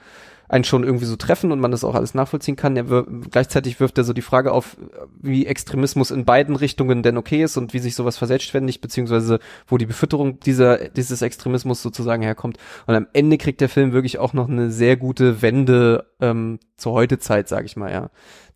einen 0.50 0.64
schon 0.64 0.82
irgendwie 0.82 1.04
so 1.04 1.14
treffen 1.14 1.52
und 1.52 1.60
man 1.60 1.70
das 1.70 1.84
auch 1.84 1.94
alles 1.94 2.12
nachvollziehen 2.12 2.56
kann. 2.56 2.76
Er 2.76 2.90
wir 2.90 3.06
gleichzeitig 3.30 3.78
wirft 3.78 3.96
er 3.98 4.04
so 4.04 4.12
die 4.12 4.20
Frage 4.20 4.50
auf, 4.50 4.76
wie 5.20 5.46
Extremismus 5.46 6.10
in 6.10 6.24
beiden 6.24 6.56
Richtungen 6.56 7.04
denn 7.04 7.16
okay 7.16 7.44
ist 7.44 7.56
und 7.56 7.72
wie 7.72 7.78
sich 7.78 7.94
sowas 7.94 8.18
verselbstständigt, 8.18 8.80
beziehungsweise 8.80 9.38
wo 9.68 9.78
die 9.78 9.86
Befütterung 9.86 10.40
dieser 10.40 10.88
dieses 10.88 11.22
Extremismus 11.22 11.82
sozusagen 11.82 12.24
herkommt. 12.24 12.58
Und 12.88 12.96
am 12.96 13.06
Ende 13.12 13.38
kriegt 13.38 13.60
der 13.60 13.68
Film 13.68 13.92
wirklich 13.92 14.18
auch 14.18 14.32
noch 14.32 14.48
eine 14.48 14.72
sehr 14.72 14.96
gute 14.96 15.40
Wende 15.40 16.10
ähm, 16.20 16.58
zur 16.76 16.94
Heutezeit, 16.94 17.46
sag 17.48 17.64
ich 17.64 17.76
mal, 17.76 17.92
ja, 17.92 18.10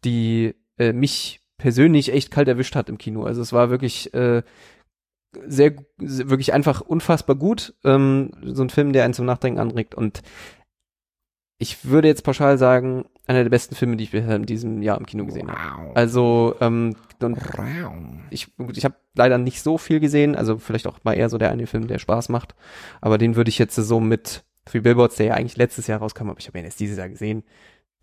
die 0.05 0.57
äh, 0.79 0.93
mich 0.93 1.43
persönlich 1.59 2.13
echt 2.13 2.33
kalt 2.33 2.49
erwischt 2.49 2.75
hat 2.75 2.89
im 2.89 2.99
Kino. 2.99 3.23
Also 3.23 3.41
es 3.41 3.53
war 3.53 3.71
wirklich 3.71 4.13
äh, 4.15 4.43
sehr, 5.47 5.77
wirklich 5.99 6.53
einfach 6.53 6.81
unfassbar 6.81 7.37
gut. 7.37 7.75
Ähm, 7.85 8.33
so 8.43 8.65
ein 8.65 8.71
Film, 8.71 8.93
der 8.93 9.05
einen 9.05 9.15
zum 9.15 9.27
Nachdenken 9.27 9.61
anregt 9.61 9.95
und 9.95 10.23
ich 11.59 11.85
würde 11.85 12.09
jetzt 12.09 12.25
pauschal 12.25 12.59
sagen, 12.59 13.07
einer 13.27 13.43
der 13.43 13.51
besten 13.51 13.75
Filme, 13.75 13.97
die 13.97 14.05
ich 14.05 14.11
bisher 14.11 14.37
in 14.37 14.45
diesem 14.45 14.83
Jahr 14.83 14.99
im 14.99 15.07
Kino 15.07 15.25
gesehen 15.25 15.51
habe. 15.51 15.97
Also, 15.97 16.57
ähm, 16.61 16.97
und 17.23 17.39
ich, 18.31 18.55
gut, 18.57 18.77
ich 18.77 18.85
habe 18.85 18.97
leider 19.15 19.39
nicht 19.39 19.63
so 19.63 19.79
viel 19.79 20.01
gesehen, 20.01 20.37
also 20.37 20.59
vielleicht 20.59 20.87
auch 20.87 20.99
mal 21.05 21.15
eher 21.15 21.31
so 21.31 21.39
der 21.39 21.51
eine 21.51 21.67
Film, 21.67 21.87
der 21.87 21.99
Spaß 21.99 22.29
macht. 22.29 22.55
Aber 23.01 23.17
den 23.17 23.37
würde 23.37 23.49
ich 23.49 23.59
jetzt 23.59 23.77
so 23.77 24.01
mit 24.01 24.45
Three 24.67 24.81
Billboards, 24.81 25.17
der 25.17 25.27
ja 25.27 25.35
eigentlich 25.35 25.57
letztes 25.57 25.87
Jahr 25.87 26.01
rauskam, 26.01 26.29
aber 26.29 26.39
ich 26.39 26.49
habe 26.49 26.59
ihn 26.59 26.65
erst 26.65 26.81
dieses 26.81 26.99
Jahr 26.99 27.09
gesehen, 27.09 27.45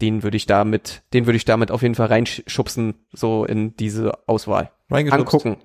den 0.01 0.23
würde 0.23 0.37
ich 0.37 0.47
damit, 0.47 1.03
den 1.13 1.25
würde 1.27 1.37
ich 1.37 1.45
damit 1.45 1.69
auf 1.69 1.83
jeden 1.83 1.95
Fall 1.95 2.07
reinschubsen, 2.07 2.95
so 3.13 3.45
in 3.45 3.75
diese 3.75 4.27
Auswahl. 4.27 4.71
Angucken. 4.89 5.57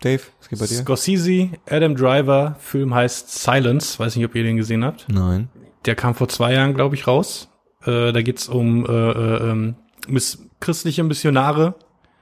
Dave, 0.00 0.22
was 0.38 0.48
geht 0.48 0.58
bei 0.58 0.66
dir? 0.66 0.74
Scorsese, 0.74 1.50
Adam 1.68 1.96
Driver, 1.96 2.56
Film 2.60 2.94
heißt 2.94 3.42
Silence, 3.42 3.98
weiß 3.98 4.16
nicht, 4.16 4.24
ob 4.24 4.34
ihr 4.34 4.44
den 4.44 4.56
gesehen 4.56 4.84
habt. 4.84 5.06
Nein. 5.08 5.48
Der 5.86 5.94
kam 5.94 6.14
vor 6.14 6.28
zwei 6.28 6.52
Jahren, 6.54 6.74
glaube 6.74 6.94
ich, 6.94 7.06
raus. 7.06 7.48
Äh, 7.84 8.12
da 8.12 8.22
geht's 8.22 8.48
um 8.48 8.84
äh, 8.86 8.88
äh, 8.92 9.50
ähm, 9.50 9.74
miss 10.08 10.44
christliche 10.60 11.04
Missionare. 11.04 11.74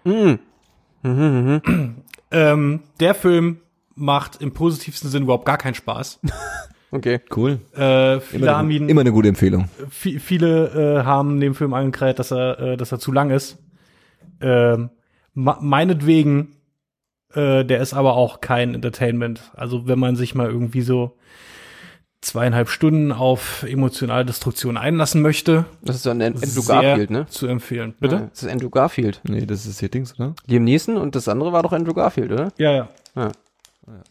Mm. 0.05 0.35
Mhm, 1.03 1.61
mhm. 1.65 1.95
Ähm, 2.33 2.81
der 2.99 3.15
Film 3.15 3.59
macht 3.95 4.43
im 4.43 4.53
positivsten 4.53 5.09
Sinn 5.11 5.23
überhaupt 5.23 5.45
gar 5.47 5.59
keinen 5.59 5.75
Spaß. 5.75 6.21
Okay. 6.93 7.21
Cool. 7.35 7.59
Äh, 7.75 8.21
viele 8.21 8.45
Immer, 8.47 8.57
haben 8.57 8.67
eine, 8.67 8.75
ihn, 8.75 8.89
immer 8.89 9.01
eine 9.01 9.11
gute 9.11 9.29
Empfehlung. 9.29 9.69
vi- 9.91 10.21
viele 10.21 11.01
äh, 11.01 11.05
haben 11.05 11.41
dem 11.41 11.55
Film 11.57 11.75
angekreidet, 11.75 12.21
dass 12.21 12.31
er, 12.31 12.59
äh, 12.61 12.77
dass 12.77 12.93
er 12.93 13.01
zu 13.01 13.11
lang 13.11 13.31
ist. 13.31 13.59
Ähm, 14.41 14.91
meinetwegen, 15.35 16.57
äh, 17.35 17.65
der 17.65 17.81
ist 17.81 17.93
aber 17.93 18.15
auch 18.15 18.41
kein 18.41 18.73
Entertainment. 18.75 19.51
Also 19.55 19.89
wenn 19.89 19.99
man 19.99 20.15
sich 20.17 20.35
mal 20.37 20.49
irgendwie 20.49 20.81
so 20.83 21.17
zweieinhalb 22.27 22.69
Stunden 22.69 23.13
auf 23.13 23.63
emotionale 23.63 24.25
Destruktion 24.25 24.77
einlassen 24.77 25.23
möchte, 25.23 25.65
Das 25.83 25.95
ist 25.97 26.07
dann 26.07 26.21
Andrew 26.21 26.63
Garfield, 26.67 27.11
ne? 27.11 27.27
zu 27.29 27.47
empfehlen. 27.47 27.95
Bitte? 28.01 28.17
Ja, 28.17 28.27
das 28.31 28.43
ist 28.43 28.49
Andrew 28.51 28.69
Garfield. 28.69 29.21
Nee, 29.29 29.47
das 29.47 29.65
ist 29.65 29.79
hier 29.79 29.89
Dings, 29.89 30.19
oder? 30.19 30.35
Liam 30.47 30.65
Neeson 30.65 30.97
und 30.97 31.15
das 31.15 31.29
andere 31.29 31.53
war 31.53 31.63
doch 31.63 31.73
Andrew 31.73 31.95
Garfield, 31.95 32.33
oder? 32.33 32.53
Ja, 32.59 32.73
ja. 32.73 32.89
Ja. 33.15 33.33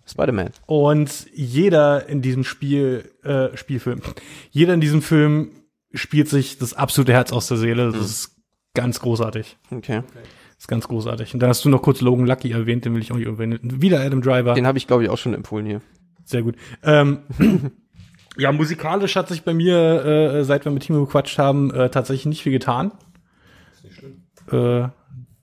Spider-Man. 0.08 0.52
Und 0.66 1.28
jeder 1.34 2.08
in 2.08 2.22
diesem 2.22 2.46
Spiel, 2.46 3.12
äh, 3.24 3.56
Spielfilm, 3.58 4.02
jeder 4.50 4.74
in 4.74 4.80
diesem 4.80 5.02
Film 5.02 5.52
spielt 5.94 6.30
sich 6.30 6.58
das 6.58 6.74
absolute 6.74 7.12
Herz 7.12 7.34
aus 7.34 7.48
der 7.48 7.58
Seele. 7.58 7.92
Das 7.92 8.06
ist 8.06 8.36
ganz 8.74 9.02
großartig. 9.02 9.58
Okay. 9.72 10.04
Das 10.14 10.60
ist 10.60 10.68
ganz 10.70 10.88
großartig. 10.88 11.34
Und 11.34 11.42
dann 11.42 11.50
hast 11.50 11.66
du 11.66 11.70
noch 11.70 11.82
kurz 11.82 12.00
Logan 12.00 12.26
Lucky 12.26 12.52
erwähnt, 12.52 12.86
den 12.86 12.94
will 12.94 13.02
ich 13.02 13.12
auch 13.12 13.18
nicht 13.18 13.28
erwähnen. 13.28 13.60
Wieder 13.82 14.00
Adam 14.00 14.22
Driver. 14.22 14.54
Den 14.54 14.66
habe 14.66 14.78
ich, 14.78 14.88
glaube 14.88 15.04
ich, 15.04 15.10
auch 15.10 15.18
schon 15.18 15.34
empfohlen 15.34 15.66
hier. 15.66 15.82
Sehr 16.24 16.44
gut. 16.44 16.56
Ähm, 16.82 17.20
ja, 18.38 18.52
musikalisch 18.52 19.16
hat 19.16 19.30
sich 19.30 19.44
bei 19.44 19.54
mir, 19.54 20.06
äh, 20.06 20.44
seit 20.44 20.66
wir 20.66 20.72
mit 20.72 20.84
Timo 20.84 21.06
gequatscht 21.06 21.38
haben, 21.38 21.72
äh, 21.72 21.90
tatsächlich 21.90 22.26
nicht 22.26 22.44
viel 22.44 22.52
getan. 22.52 22.92
Äh, 24.52 24.88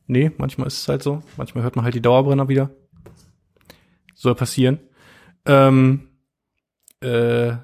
nee, 0.06 0.30
manchmal 0.38 0.66
ist 0.68 0.80
es 0.80 0.88
halt 0.88 1.02
so. 1.02 1.22
Manchmal 1.36 1.64
hört 1.64 1.76
man 1.76 1.84
halt 1.84 1.94
die 1.94 2.02
Dauerbrenner 2.02 2.48
wieder. 2.48 2.70
Soll 4.14 4.34
passieren. 4.34 4.78
Ähm, 5.44 6.08
äh, 7.00 7.54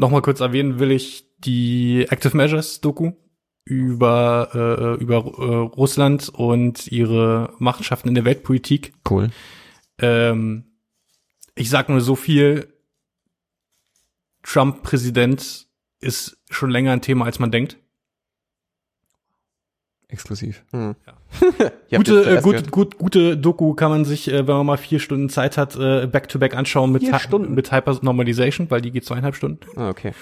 Nochmal 0.00 0.22
kurz 0.22 0.40
erwähnen 0.40 0.78
will 0.78 0.92
ich 0.92 1.26
die 1.40 2.06
Active 2.08 2.34
Measures 2.34 2.80
Doku 2.80 3.12
über, 3.66 4.48
äh, 4.98 5.02
über 5.02 5.16
äh, 5.16 5.76
Russland 5.76 6.30
und 6.30 6.90
ihre 6.90 7.52
Machenschaften 7.58 8.08
in 8.08 8.14
der 8.14 8.24
Weltpolitik. 8.24 8.94
Cool. 9.08 9.28
Ähm, 9.98 10.64
ich 11.54 11.68
sag 11.68 11.90
nur 11.90 12.00
so 12.00 12.16
viel. 12.16 12.72
Trump 14.42 14.82
Präsident 14.82 15.66
ist 16.00 16.38
schon 16.50 16.70
länger 16.70 16.92
ein 16.92 17.02
Thema, 17.02 17.24
als 17.26 17.38
man 17.38 17.50
denkt. 17.50 17.76
Exklusiv. 20.08 20.64
Hm. 20.72 20.96
Ja. 21.06 21.68
Gute, 21.98 22.24
äh, 22.38 22.40
gut, 22.42 22.70
gut, 22.72 22.98
gute 22.98 23.36
Doku 23.36 23.74
kann 23.74 23.90
man 23.90 24.04
sich, 24.04 24.26
äh, 24.28 24.46
wenn 24.46 24.56
man 24.56 24.66
mal 24.66 24.76
vier 24.76 24.98
Stunden 24.98 25.28
Zeit 25.28 25.56
hat, 25.56 25.76
äh, 25.76 26.08
back-to-back 26.08 26.56
anschauen 26.56 26.90
mit, 26.90 27.02
Vier 27.02 27.12
Hy- 27.14 27.18
Stunden? 27.20 27.54
mit 27.54 27.70
Hyper-Normalization, 27.70 28.70
weil 28.72 28.80
die 28.80 28.90
geht 28.90 29.04
zweieinhalb 29.04 29.36
Stunden. 29.36 29.60
Ah, 29.76 29.88
okay. 29.90 30.12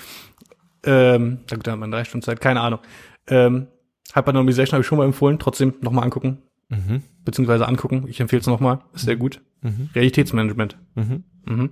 Ähm, 0.85 1.39
na 1.51 1.57
gut, 1.57 1.67
da 1.67 1.73
hat 1.73 1.79
man 1.79 1.91
drei 1.91 2.05
Stunden 2.05 2.23
Zeit, 2.25 2.41
keine 2.43 2.61
Ahnung. 2.61 2.81
Ähm, 3.29 3.69
Hyper-Normalization 4.13 4.73
habe 4.75 4.83
ich 4.83 4.87
schon 4.87 4.99
mal 4.99 5.07
empfohlen, 5.07 5.39
trotzdem 5.39 5.75
nochmal 5.81 6.05
angucken, 6.05 6.43
Mhm. 6.69 7.03
beziehungsweise 7.25 7.67
angucken. 7.67 8.05
Ich 8.09 8.21
empfehle 8.21 8.41
es 8.41 8.47
nochmal, 8.47 8.81
ist 8.93 9.07
sehr 9.07 9.17
gut. 9.17 9.41
Mhm. 9.63 9.89
Realitätsmanagement. 9.95 10.77
Mhm. 10.97 11.25
Mhm. 11.47 11.71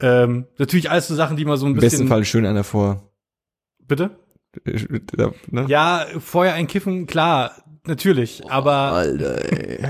Ähm, 0.00 0.46
natürlich 0.58 0.90
alles 0.90 1.08
so 1.08 1.14
Sachen, 1.14 1.36
die 1.36 1.44
mal 1.44 1.56
so 1.56 1.66
ein 1.66 1.72
Im 1.72 1.74
bisschen. 1.74 1.90
besten 1.90 2.08
Fall 2.08 2.24
schön 2.24 2.46
einer 2.46 2.64
vor. 2.64 3.12
Bitte? 3.86 4.10
Ne? 5.50 5.66
Ja, 5.68 6.06
vorher 6.18 6.54
ein 6.54 6.66
Kiffen, 6.66 7.06
klar, 7.06 7.62
natürlich. 7.86 8.42
Aber 8.50 8.92
Alter, 8.92 9.52
ey. 9.52 9.84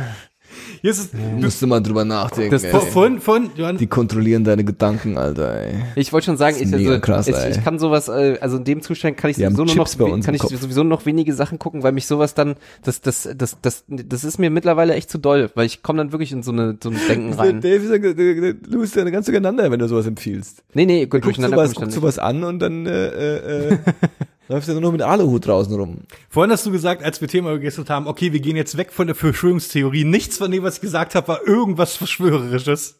Hier 0.81 0.91
ist 0.91 0.99
es. 0.99 1.09
Musst 1.41 1.61
du 1.63 1.67
mal 1.67 1.81
drüber 1.81 2.05
nachdenken. 2.05 2.51
Das- 2.51 2.65
ey. 2.65 2.71
Vorhin, 2.71 3.21
vorhin, 3.21 3.51
Johann, 3.57 3.77
Die 3.79 3.87
kontrollieren 3.87 4.45
deine 4.45 4.65
Gedanken, 4.65 5.19
Alter, 5.19 5.55
ey. 5.61 5.75
Ich 5.97 6.13
wollte 6.13 6.27
schon 6.27 6.37
sagen, 6.37 6.57
ich, 6.59 6.73
also, 6.73 7.01
krass, 7.01 7.29
ich, 7.29 7.37
ich 7.57 7.65
kann 7.65 7.79
sowas, 7.79 8.09
äh, 8.09 8.39
also 8.41 8.57
in 8.57 8.65
dem 8.65 8.83
Zustand 8.83 9.17
kann 9.17 9.31
ich 9.31 9.37
Die 9.37 9.45
sowieso 9.45 9.65
nur 9.65 9.75
noch, 9.77 10.23
kann 10.25 10.35
ich 10.35 10.43
sowieso 10.43 10.83
noch 10.85 11.07
wenige 11.07 11.35
Sachen 11.35 11.59
gucken, 11.59 11.83
weil 11.83 11.93
mich 11.93 12.07
sowas 12.07 12.35
dann, 12.35 12.57
das, 12.85 13.01
das, 13.01 13.29
das, 13.37 13.57
das, 13.63 13.85
das 13.89 14.25
ist 14.25 14.39
mir 14.39 14.51
mittlerweile 14.51 14.95
echt 14.95 15.11
zu 15.11 15.19
doll, 15.19 15.51
weil 15.55 15.67
ich 15.67 15.83
komme 15.83 15.99
dann 15.99 16.13
wirklich 16.13 16.33
in 16.33 16.43
so 16.43 16.53
eine, 16.53 16.77
so 16.83 16.91
ein 16.91 16.97
Denken 17.09 17.33
rein. 17.35 17.61
Dave 17.61 17.77
ist 17.85 17.91
ja, 17.91 18.53
du 18.53 18.81
bist 18.81 18.97
ja 18.97 19.05
ganz 19.11 19.27
durcheinander, 19.27 19.71
wenn 19.71 19.79
du 19.79 19.89
sowas 19.89 20.07
empfiehlst. 20.07 20.63
Nee, 20.75 20.87
nee, 20.87 21.03
gut, 21.03 21.23
Guckst 21.23 21.39
durcheinander 21.39 21.57
dann 21.65 21.73
guckst 21.73 21.93
sowas 21.95 22.19
an 22.19 22.45
und 22.45 22.59
dann 22.61 22.87
äh, 22.87 23.69
äh, 23.69 23.79
läufst 24.51 24.69
du 24.69 24.81
nur 24.81 24.93
mit 24.93 25.01
Aluhut 25.01 25.47
draußen 25.47 25.75
rum. 25.75 25.99
vorhin 26.29 26.51
hast 26.51 26.67
du 26.67 26.73
gesagt, 26.73 27.05
als 27.05 27.21
wir 27.21 27.29
Thema 27.29 27.53
gegessen 27.53 27.89
haben, 27.89 28.09
okay, 28.09 28.33
wir 28.33 28.41
gehen 28.41 28.57
jetzt 28.57 28.77
weg 28.77 28.93
von 28.93 29.07
der 29.07 29.15
Verschwörungstheorie. 29.15 30.05
Nichts 30.05 30.39
von 30.39 30.51
dem, 30.51 30.65
was 30.65 30.77
ich 30.77 30.81
gesagt 30.81 31.15
habe, 31.15 31.29
war 31.29 31.47
irgendwas 31.47 31.97
Verschwörerisches. 31.97 32.97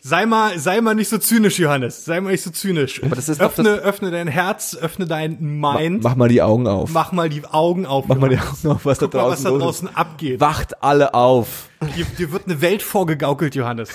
Sei 0.00 0.24
mal, 0.24 0.58
sei 0.58 0.80
mal 0.80 0.94
nicht 0.94 1.08
so 1.08 1.18
zynisch, 1.18 1.58
Johannes. 1.58 2.04
Sei 2.04 2.20
mal 2.20 2.30
nicht 2.30 2.42
so 2.42 2.50
zynisch. 2.50 3.02
Aber 3.02 3.16
das 3.16 3.28
ist 3.28 3.40
öffne, 3.40 3.70
öffne 3.70 4.10
dein 4.10 4.28
Herz, 4.28 4.76
öffne 4.80 5.06
dein 5.06 5.38
Mind. 5.40 6.02
Mach 6.02 6.14
mal 6.14 6.28
die 6.28 6.40
Augen 6.40 6.66
auf. 6.68 6.90
Mach 6.90 7.10
mal 7.12 7.28
die 7.28 7.44
Augen 7.44 7.84
auf. 7.84 8.06
Mach 8.06 8.16
mal 8.16 8.28
die 8.30 8.36
Johannes. 8.36 8.64
Augen 8.64 8.76
auf, 8.76 8.86
was 8.86 8.98
Guck 8.98 9.10
da 9.10 9.18
mal, 9.18 9.24
draußen 9.24 9.44
was 9.44 9.52
da 9.52 9.58
draußen 9.58 9.96
abgeht. 9.96 10.40
Wacht 10.40 10.82
alle 10.82 11.12
auf. 11.12 11.68
Dir, 11.96 12.06
dir 12.18 12.32
wird 12.32 12.46
eine 12.46 12.60
Welt 12.62 12.82
vorgegaukelt, 12.82 13.56
Johannes. 13.56 13.90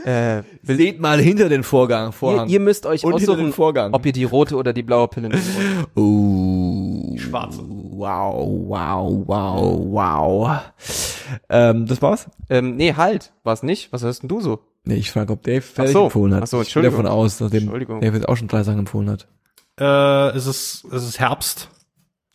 Äh, 0.04 0.42
will, 0.62 0.76
Seht 0.76 1.00
mal 1.00 1.20
hinter 1.20 1.48
den 1.48 1.62
Vorgang, 1.62 2.08
ihr, 2.08 2.12
Vorhang. 2.12 2.48
ihr 2.48 2.60
müsst 2.60 2.86
euch 2.86 3.04
Und 3.04 3.12
hinter 3.18 3.32
aussuchen, 3.32 3.46
den 3.46 3.52
Vorgang. 3.52 3.94
ob 3.94 4.04
ihr 4.04 4.12
die 4.12 4.24
rote 4.24 4.56
oder 4.56 4.72
die 4.72 4.82
blaue 4.82 5.08
Pille 5.08 5.28
nehmt. 5.28 5.42
Oh. 5.94 7.16
Schwarze. 7.18 7.62
Wow, 7.68 8.50
wow, 8.66 9.22
wow, 9.26 9.78
wow. 9.92 10.60
Ähm, 11.48 11.86
das 11.86 12.00
war's? 12.02 12.28
ähm, 12.50 12.76
nee, 12.76 12.94
halt, 12.94 13.32
war's 13.44 13.62
nicht. 13.62 13.92
Was 13.92 14.02
hörst 14.02 14.22
denn 14.22 14.28
du 14.28 14.40
so? 14.40 14.60
Nee, 14.84 14.94
ich 14.96 15.10
frage, 15.12 15.32
ob 15.32 15.42
Dave 15.42 15.60
fertig 15.60 15.92
so. 15.92 16.04
empfohlen 16.04 16.34
hat. 16.34 16.42
Ach 16.42 16.46
so, 16.48 16.56
ich 16.62 16.72
gehe 16.72 16.82
Entschuldigung. 16.82 17.04
davon 17.04 17.18
aus, 17.18 17.40
Entschuldigung. 17.40 18.00
Dave 18.00 18.16
jetzt 18.16 18.28
auch 18.28 18.36
schon 18.36 18.48
drei 18.48 18.62
Sachen 18.64 18.80
empfohlen 18.80 19.10
hat. 19.10 19.28
Äh, 19.78 20.36
es 20.36 20.46
ist, 20.46 20.84
es 20.92 21.04
ist 21.04 21.20
Herbst 21.20 21.68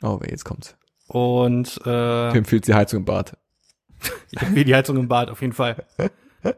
Oh, 0.04 0.20
weh, 0.22 0.28
jetzt 0.30 0.46
kommt's. 0.46 0.76
und 1.08 1.80
äh, 1.86 1.90
Wem 2.32 2.38
empfiehlt 2.38 2.68
die 2.68 2.74
Heizung 2.76 3.00
im 3.00 3.06
Bad? 3.06 3.36
ich 4.32 4.42
empfehle 4.42 4.66
die 4.66 4.76
Heizung 4.76 4.96
im 4.98 5.08
Bad 5.08 5.30
auf 5.30 5.42
jeden 5.42 5.54
Fall. 5.54 5.84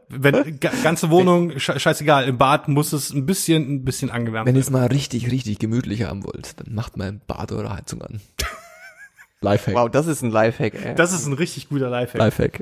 Wenn 0.08 0.60
ga, 0.60 0.70
ganze 0.82 1.10
Wohnung, 1.10 1.58
sche 1.58 1.80
scheißegal, 1.80 2.24
im 2.28 2.38
Bad 2.38 2.68
muss 2.68 2.92
es 2.92 3.10
ein 3.12 3.26
bisschen, 3.26 3.76
ein 3.76 3.84
bisschen 3.84 4.10
angewärmt 4.10 4.46
Wenn 4.46 4.54
ihr 4.54 4.60
es 4.60 4.70
mal 4.70 4.86
richtig, 4.86 5.30
richtig 5.30 5.58
gemütlich 5.58 6.02
haben 6.04 6.22
wollt, 6.24 6.60
dann 6.60 6.74
macht 6.74 6.96
mal 6.96 7.08
im 7.08 7.20
Bad 7.26 7.50
eure 7.52 7.72
Heizung 7.74 8.02
an. 8.02 8.20
Lifehack. 9.40 9.74
Wow, 9.74 9.90
das 9.90 10.06
ist 10.06 10.22
ein 10.22 10.30
Lifehack, 10.30 10.74
ey. 10.74 10.94
Das 10.94 11.12
ist 11.12 11.26
ein 11.26 11.32
richtig 11.32 11.70
guter 11.70 11.88
Lifehack. 11.88 12.20
Lifehack. 12.20 12.60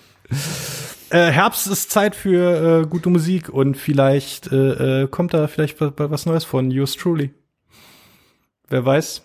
Äh, 1.10 1.30
Herbst 1.32 1.66
ist 1.66 1.90
Zeit 1.90 2.14
für 2.14 2.82
äh, 2.82 2.86
gute 2.86 3.08
Musik 3.10 3.48
und 3.48 3.76
vielleicht 3.76 4.52
äh, 4.52 5.02
äh, 5.02 5.08
kommt 5.08 5.34
da 5.34 5.48
vielleicht 5.48 5.80
wa- 5.80 5.92
wa- 5.96 6.10
was 6.10 6.24
Neues 6.26 6.44
von 6.44 6.70
Yours 6.70 6.94
Truly. 6.94 7.30
Wer 8.68 8.84
weiß? 8.84 9.22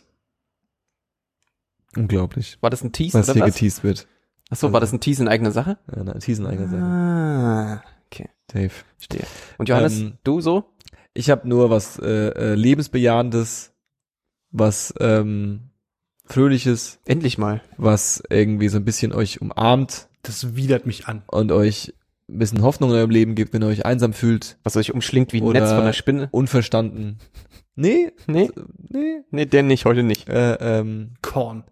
Unglaublich. 1.95 2.57
war 2.61 2.69
das 2.69 2.83
ein 2.83 2.91
Tease 2.91 3.19
Was 3.19 3.31
hier 3.31 3.41
was? 3.43 3.53
geteased 3.53 3.83
wird. 3.83 4.07
Achso, 4.49 4.71
war 4.71 4.79
das 4.81 4.93
ein 4.93 4.99
Tease 4.99 5.23
in 5.23 5.27
eigener 5.29 5.51
Sache? 5.51 5.77
Ja, 5.95 6.03
na, 6.03 6.13
teasen 6.13 6.45
eigener 6.45 6.67
Sache. 6.67 6.81
Ah, 6.83 7.83
okay, 8.07 8.29
Dave. 8.47 8.71
verstehe. 8.97 9.25
Und 9.57 9.69
Johannes, 9.69 9.99
Ähm, 9.99 10.13
du 10.23 10.41
so? 10.41 10.65
Ich 11.13 11.29
habe 11.29 11.47
nur 11.47 11.69
was 11.69 11.97
äh, 11.99 12.07
äh, 12.29 12.53
lebensbejahendes, 12.55 13.73
was 14.51 14.93
ähm, 14.99 15.69
fröhliches, 16.25 16.99
Endlich 17.05 17.37
mal. 17.37 17.61
was 17.77 18.21
irgendwie 18.29 18.69
so 18.69 18.77
ein 18.77 18.85
bisschen 18.85 19.11
euch 19.13 19.41
umarmt 19.41 20.07
Das 20.23 20.55
widert 20.55 20.85
mich 20.85 21.07
an. 21.07 21.23
und 21.27 21.51
euch 21.51 21.93
ein 22.29 22.39
bisschen 22.39 22.61
Hoffnung 22.61 22.91
in 22.91 22.95
eurem 22.95 23.09
Leben 23.09 23.35
gibt, 23.35 23.53
wenn 23.53 23.61
ihr 23.63 23.67
euch 23.67 23.85
einsam 23.85 24.13
fühlt, 24.13 24.57
Was 24.63 24.77
euch 24.77 24.93
umschlingt 24.93 25.33
wie 25.33 25.41
ein 25.41 25.47
Netz 25.51 25.69
von 25.69 25.79
einer 25.81 25.93
Spinne. 25.93 26.29
unverstanden. 26.31 27.17
Nee, 27.75 28.11
Nee, 28.27 28.49
nee. 28.89 29.21
nee, 29.31 29.45
der 29.45 29.63
nicht, 29.63 29.85
heute 29.85 30.03
nicht. 30.03 30.29
Äh, 30.29 30.53
ähm, 30.79 31.15
Korn. 31.21 31.63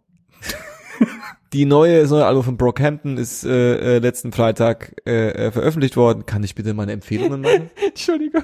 Die 1.53 1.65
neue, 1.65 2.01
das 2.01 2.11
neue 2.11 2.25
Album 2.25 2.43
von 2.43 2.57
Brockhampton 2.57 3.17
ist 3.17 3.43
äh, 3.43 3.97
äh, 3.97 3.99
letzten 3.99 4.31
Freitag 4.31 4.95
äh, 5.05 5.29
äh, 5.47 5.51
veröffentlicht 5.51 5.97
worden. 5.97 6.25
Kann 6.25 6.43
ich 6.43 6.55
bitte 6.55 6.73
meine 6.73 6.93
Empfehlungen 6.93 7.41
machen? 7.41 7.69
Entschuldigung. 7.85 8.43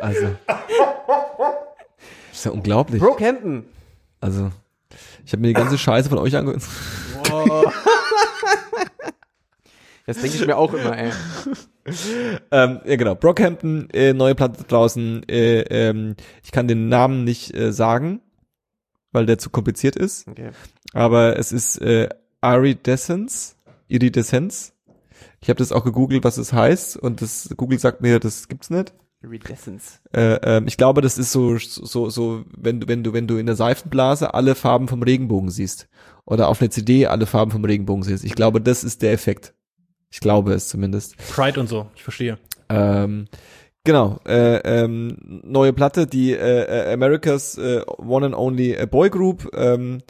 Also, 0.00 0.28
ist 2.32 2.44
ja 2.44 2.50
unglaublich. 2.50 3.02
Brockhampton. 3.02 3.64
Also, 4.20 4.50
ich 5.26 5.32
habe 5.32 5.42
mir 5.42 5.48
die 5.48 5.54
ganze 5.54 5.76
Scheiße 5.76 6.08
von 6.08 6.18
euch 6.18 6.36
angehört. 6.36 6.62
Das 10.06 10.22
denke 10.22 10.38
ich 10.38 10.46
mir 10.46 10.56
auch 10.56 10.72
immer, 10.72 10.96
ey. 10.96 11.12
ähm, 12.50 12.80
ja 12.82 12.96
genau, 12.96 13.14
Brockhampton, 13.14 13.90
äh, 13.90 14.14
neue 14.14 14.34
Platte 14.34 14.64
draußen. 14.64 15.28
Äh, 15.28 15.60
ähm, 15.68 16.16
ich 16.42 16.50
kann 16.50 16.66
den 16.66 16.88
Namen 16.88 17.24
nicht 17.24 17.54
äh, 17.54 17.74
sagen, 17.74 18.22
weil 19.12 19.26
der 19.26 19.36
zu 19.36 19.50
kompliziert 19.50 19.96
ist. 19.96 20.26
Okay. 20.26 20.52
Aber 20.94 21.38
es 21.38 21.52
ist 21.52 21.82
äh, 21.82 22.08
Iridescence, 22.42 23.56
Iridescence. 23.88 24.72
Ich 25.40 25.48
habe 25.48 25.58
das 25.58 25.72
auch 25.72 25.84
gegoogelt, 25.84 26.24
was 26.24 26.38
es 26.38 26.52
heißt, 26.52 26.96
und 26.96 27.22
das 27.22 27.52
Google 27.56 27.78
sagt 27.78 28.00
mir, 28.00 28.20
das 28.20 28.48
gibt's 28.48 28.70
nicht. 28.70 28.92
Iridescence. 29.22 30.00
Äh, 30.12 30.38
ähm, 30.44 30.66
ich 30.68 30.76
glaube, 30.76 31.00
das 31.00 31.18
ist 31.18 31.32
so 31.32 31.58
so 31.58 32.08
so, 32.08 32.44
wenn 32.56 32.80
du 32.80 32.88
wenn 32.88 33.02
du 33.02 33.12
wenn 33.12 33.26
du 33.26 33.36
in 33.36 33.46
der 33.46 33.56
Seifenblase 33.56 34.32
alle 34.34 34.54
Farben 34.54 34.86
vom 34.86 35.02
Regenbogen 35.02 35.50
siehst 35.50 35.88
oder 36.24 36.48
auf 36.48 36.60
einer 36.60 36.70
CD 36.70 37.06
alle 37.06 37.26
Farben 37.26 37.50
vom 37.50 37.64
Regenbogen 37.64 38.04
siehst. 38.04 38.24
Ich 38.24 38.34
glaube, 38.34 38.60
das 38.60 38.84
ist 38.84 39.02
der 39.02 39.12
Effekt. 39.12 39.54
Ich 40.10 40.20
glaube 40.20 40.54
es 40.54 40.68
zumindest. 40.68 41.16
Pride 41.16 41.58
und 41.60 41.68
so, 41.68 41.88
ich 41.96 42.02
verstehe. 42.02 42.38
Ähm, 42.68 43.26
genau, 43.84 44.20
äh, 44.26 44.58
ähm, 44.58 45.16
neue 45.44 45.72
Platte, 45.72 46.06
die 46.06 46.32
äh, 46.32 46.90
äh, 46.90 46.92
America's 46.92 47.58
äh, 47.58 47.82
One 47.86 48.26
and 48.26 48.34
Only 48.36 48.72
äh, 48.72 48.86
Boy 48.86 49.10
Group, 49.10 49.50
ähm, 49.54 50.02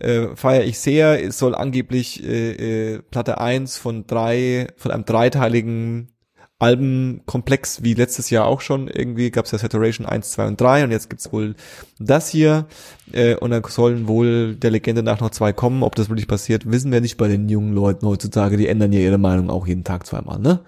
äh, 0.00 0.34
feiere 0.34 0.64
ich 0.64 0.78
sehr. 0.78 1.24
Es 1.24 1.38
soll 1.38 1.54
angeblich 1.54 2.22
äh, 2.24 2.94
äh, 2.94 3.02
Platte 3.02 3.40
1 3.40 3.78
von 3.78 4.06
drei, 4.06 4.68
von 4.76 4.90
einem 4.90 5.04
dreiteiligen 5.04 6.12
Albenkomplex, 6.58 7.82
wie 7.82 7.92
letztes 7.92 8.30
Jahr 8.30 8.46
auch 8.46 8.62
schon. 8.62 8.88
Irgendwie 8.88 9.30
gab 9.30 9.44
es 9.44 9.50
ja 9.50 9.58
Saturation 9.58 10.06
1, 10.06 10.32
2 10.32 10.46
und 10.46 10.60
3 10.60 10.84
und 10.84 10.90
jetzt 10.90 11.10
gibt's 11.10 11.30
wohl 11.32 11.54
das 11.98 12.30
hier. 12.30 12.66
Äh, 13.12 13.36
und 13.36 13.50
dann 13.50 13.62
sollen 13.68 14.08
wohl 14.08 14.56
der 14.56 14.70
Legende 14.70 15.02
nach 15.02 15.20
noch 15.20 15.30
zwei 15.30 15.52
kommen. 15.52 15.82
Ob 15.82 15.94
das 15.96 16.08
wirklich 16.08 16.28
passiert, 16.28 16.70
wissen 16.70 16.92
wir 16.92 17.00
nicht 17.02 17.18
bei 17.18 17.28
den 17.28 17.48
jungen 17.48 17.74
Leuten 17.74 18.06
heutzutage. 18.06 18.56
Die 18.56 18.68
ändern 18.68 18.92
ja 18.92 19.00
ihre 19.00 19.18
Meinung 19.18 19.50
auch 19.50 19.66
jeden 19.66 19.84
Tag 19.84 20.06
zweimal, 20.06 20.38
ne? 20.38 20.60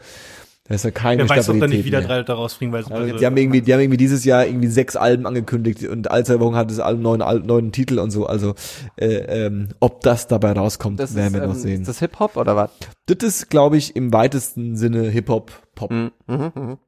Da 0.68 0.74
ist 0.74 0.84
ja 0.84 0.90
keine 0.90 1.22
Wer 1.22 1.30
weiß, 1.30 1.48
ob 1.48 1.60
da 1.60 1.66
nicht 1.66 1.86
wieder 1.86 2.00
mehr. 2.00 2.08
drei 2.08 2.22
daraus 2.22 2.52
fliegen, 2.52 2.72
weil 2.72 2.84
Also 2.84 3.16
die 3.16 3.24
haben 3.24 3.36
irgendwie, 3.38 3.62
die 3.62 3.72
haben 3.72 3.80
irgendwie 3.80 3.96
dieses 3.96 4.24
Jahr 4.26 4.44
irgendwie 4.46 4.68
sechs 4.68 4.96
Alben 4.96 5.26
angekündigt 5.26 5.88
und 5.88 6.06
Wochen 6.10 6.56
hat 6.56 6.70
es 6.70 6.78
alle 6.78 6.98
neuen, 6.98 7.22
Al- 7.22 7.40
neuen 7.40 7.72
Titel 7.72 7.98
und 7.98 8.10
so. 8.10 8.26
Also 8.26 8.54
äh, 8.96 9.46
ähm, 9.46 9.68
ob 9.80 10.02
das 10.02 10.26
dabei 10.26 10.52
rauskommt, 10.52 11.00
Das 11.00 11.14
werden 11.14 11.28
ist, 11.34 11.40
wir 11.40 11.46
noch 11.46 11.54
ähm, 11.54 11.60
sehen. 11.60 11.80
Ist 11.80 11.88
das 11.88 12.00
Hip-Hop 12.00 12.36
oder 12.36 12.54
was? 12.54 12.70
Das 13.06 13.16
ist, 13.26 13.48
glaube 13.48 13.78
ich, 13.78 13.96
im 13.96 14.12
weitesten 14.12 14.76
Sinne 14.76 15.08
Hip-Hop, 15.08 15.52
Pop. 15.74 15.90
Mhm, 15.90 16.10
mhm, 16.26 16.52
mhm. 16.54 16.78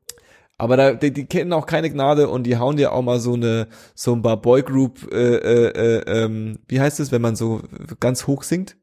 Aber 0.59 0.77
da, 0.77 0.93
die, 0.93 1.11
die 1.11 1.25
kennen 1.25 1.55
auch 1.55 1.65
keine 1.65 1.89
Gnade 1.91 2.29
und 2.29 2.43
die 2.43 2.59
hauen 2.59 2.77
dir 2.77 2.93
auch 2.93 3.01
mal 3.01 3.19
so 3.19 3.33
eine 3.33 3.67
so 3.95 4.13
ein 4.15 4.21
paar 4.21 4.37
Boygroup, 4.37 5.11
äh, 5.11 5.37
äh, 5.37 5.69
äh, 6.01 6.25
ähm, 6.25 6.59
wie 6.69 6.83
heißt 6.83 7.01
es, 7.01 7.13
wenn 7.13 7.23
man 7.23 7.35
so 7.35 7.63
ganz 7.99 8.27
hoch 8.27 8.43
singt? 8.43 8.77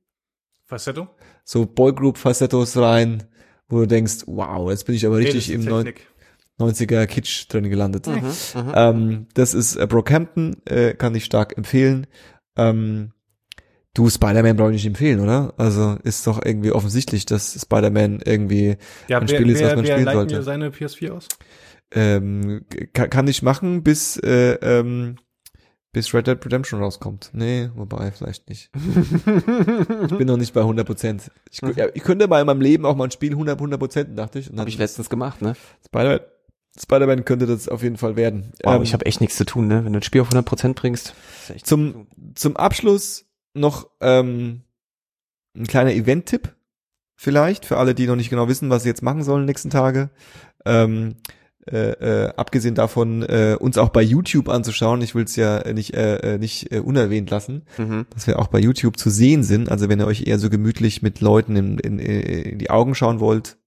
Facetto? 0.65 1.07
So 1.43 1.67
Boygroup 1.67 2.17
Falsettos 2.17 2.75
rein, 2.77 3.25
wo 3.69 3.79
du 3.81 3.87
denkst, 3.87 4.23
wow, 4.27 4.69
jetzt 4.69 4.85
bin 4.85 4.95
ich 4.95 5.05
aber 5.05 5.17
richtig 5.17 5.51
im 5.51 5.63
neun- 5.65 5.93
90er 6.59 7.05
Kitsch 7.05 7.45
drin 7.49 7.69
gelandet. 7.69 8.07
Mhm. 8.07 8.33
Ähm, 8.73 9.27
das 9.35 9.53
ist 9.53 9.75
äh, 9.75 9.85
Brockhampton, 9.85 10.57
äh, 10.65 10.93
kann 10.95 11.13
ich 11.13 11.25
stark 11.25 11.55
empfehlen. 11.57 12.07
Ähm, 12.55 13.11
du, 13.93 14.09
Spider-Man 14.09 14.55
brauche 14.57 14.69
ich 14.69 14.75
nicht 14.77 14.87
empfehlen, 14.87 15.19
oder? 15.19 15.53
Also 15.57 15.97
ist 16.03 16.25
doch 16.25 16.43
irgendwie 16.43 16.71
offensichtlich, 16.71 17.25
dass 17.25 17.59
Spider-Man 17.61 18.21
irgendwie 18.25 18.77
Ja, 19.07 19.19
ein 19.19 19.27
wer, 19.29 19.39
Spiel 19.39 19.49
ist, 19.51 19.61
was 19.63 19.75
man 19.75 19.85
wer 19.85 19.97
spielen 19.97 20.13
sollte. 20.13 20.35
mir 20.37 20.43
seine 20.43 20.69
PS4 20.71 21.11
aus? 21.11 21.27
Ähm, 21.91 22.65
kann, 22.93 23.09
kann 23.09 23.27
ich 23.27 23.43
machen, 23.43 23.83
bis 23.83 24.17
äh, 24.17 24.53
ähm, 24.61 25.17
bis 25.93 26.13
Red 26.13 26.27
Dead 26.27 26.45
Redemption 26.45 26.81
rauskommt. 26.81 27.29
Nee, 27.33 27.69
wobei, 27.75 28.11
vielleicht 28.11 28.49
nicht. 28.49 28.69
ich 28.75 30.17
bin 30.17 30.27
noch 30.27 30.37
nicht 30.37 30.53
bei 30.53 30.61
100 30.61 30.85
Prozent. 30.85 31.31
Ich, 31.49 31.61
ja, 31.61 31.87
ich 31.93 32.03
könnte 32.03 32.27
mal 32.27 32.41
in 32.41 32.45
meinem 32.45 32.61
Leben 32.61 32.85
auch 32.85 32.95
mal 32.95 33.05
ein 33.05 33.11
Spiel 33.11 33.31
100 33.31 33.57
100 33.57 33.79
Prozent, 33.79 34.17
dachte 34.17 34.39
ich. 34.39 34.49
Und 34.49 34.57
Hab 34.57 34.65
dann 34.65 34.67
ich 34.67 34.77
letztens 34.77 35.09
gemacht, 35.09 35.41
ne? 35.41 35.55
Spider-Man 35.85 36.19
Spider-Man 36.79 37.25
könnte 37.25 37.47
das 37.47 37.67
auf 37.67 37.81
jeden 37.81 37.97
Fall 37.97 38.15
werden. 38.15 38.53
Wow, 38.63 38.75
Ähm, 38.75 38.83
ich 38.83 38.93
habe 38.93 39.05
echt 39.05 39.19
nichts 39.19 39.35
zu 39.35 39.45
tun, 39.45 39.67
ne? 39.67 39.83
Wenn 39.83 39.93
du 39.93 39.99
ein 39.99 40.03
Spiel 40.03 40.21
auf 40.21 40.29
100% 40.29 40.73
bringst. 40.73 41.13
ist 41.41 41.49
echt 41.49 41.67
Zum, 41.67 42.07
zum 42.35 42.55
Abschluss 42.55 43.25
noch 43.53 43.89
ähm, 43.99 44.61
ein 45.55 45.65
kleiner 45.65 45.91
Event-Tipp 45.91 46.53
vielleicht 47.15 47.65
für 47.65 47.77
alle, 47.77 47.95
die 47.95 48.05
noch 48.05 48.15
nicht 48.15 48.29
genau 48.29 48.47
wissen, 48.47 48.69
was 48.69 48.83
sie 48.83 48.89
jetzt 48.89 49.01
machen 49.01 49.23
sollen 49.23 49.45
nächsten 49.45 49.71
Tage. 49.71 50.11
Ähm, 50.65 51.15
äh, 51.71 52.25
äh, 52.25 52.33
abgesehen 52.35 52.75
davon, 52.75 53.23
äh, 53.23 53.55
uns 53.59 53.77
auch 53.77 53.89
bei 53.89 54.01
YouTube 54.01 54.49
anzuschauen. 54.49 55.01
Ich 55.01 55.15
will 55.15 55.23
es 55.25 55.35
ja 55.35 55.57
äh, 55.59 55.73
nicht, 55.73 55.93
äh, 55.93 56.35
äh, 56.35 56.37
nicht 56.37 56.71
äh, 56.71 56.79
unerwähnt 56.79 57.29
lassen, 57.29 57.63
Mhm. 57.77 58.05
dass 58.09 58.27
wir 58.27 58.39
auch 58.39 58.47
bei 58.47 58.59
YouTube 58.59 58.97
zu 58.97 59.09
sehen 59.09 59.43
sind. 59.43 59.69
Also 59.69 59.89
wenn 59.89 59.99
ihr 59.99 60.07
euch 60.07 60.25
eher 60.27 60.39
so 60.39 60.49
gemütlich 60.49 61.01
mit 61.01 61.21
Leuten 61.21 61.55
in, 61.55 61.77
in, 61.79 61.99
in 61.99 62.57
die 62.59 62.69
Augen 62.69 62.95
schauen 62.95 63.19
wollt, 63.19 63.57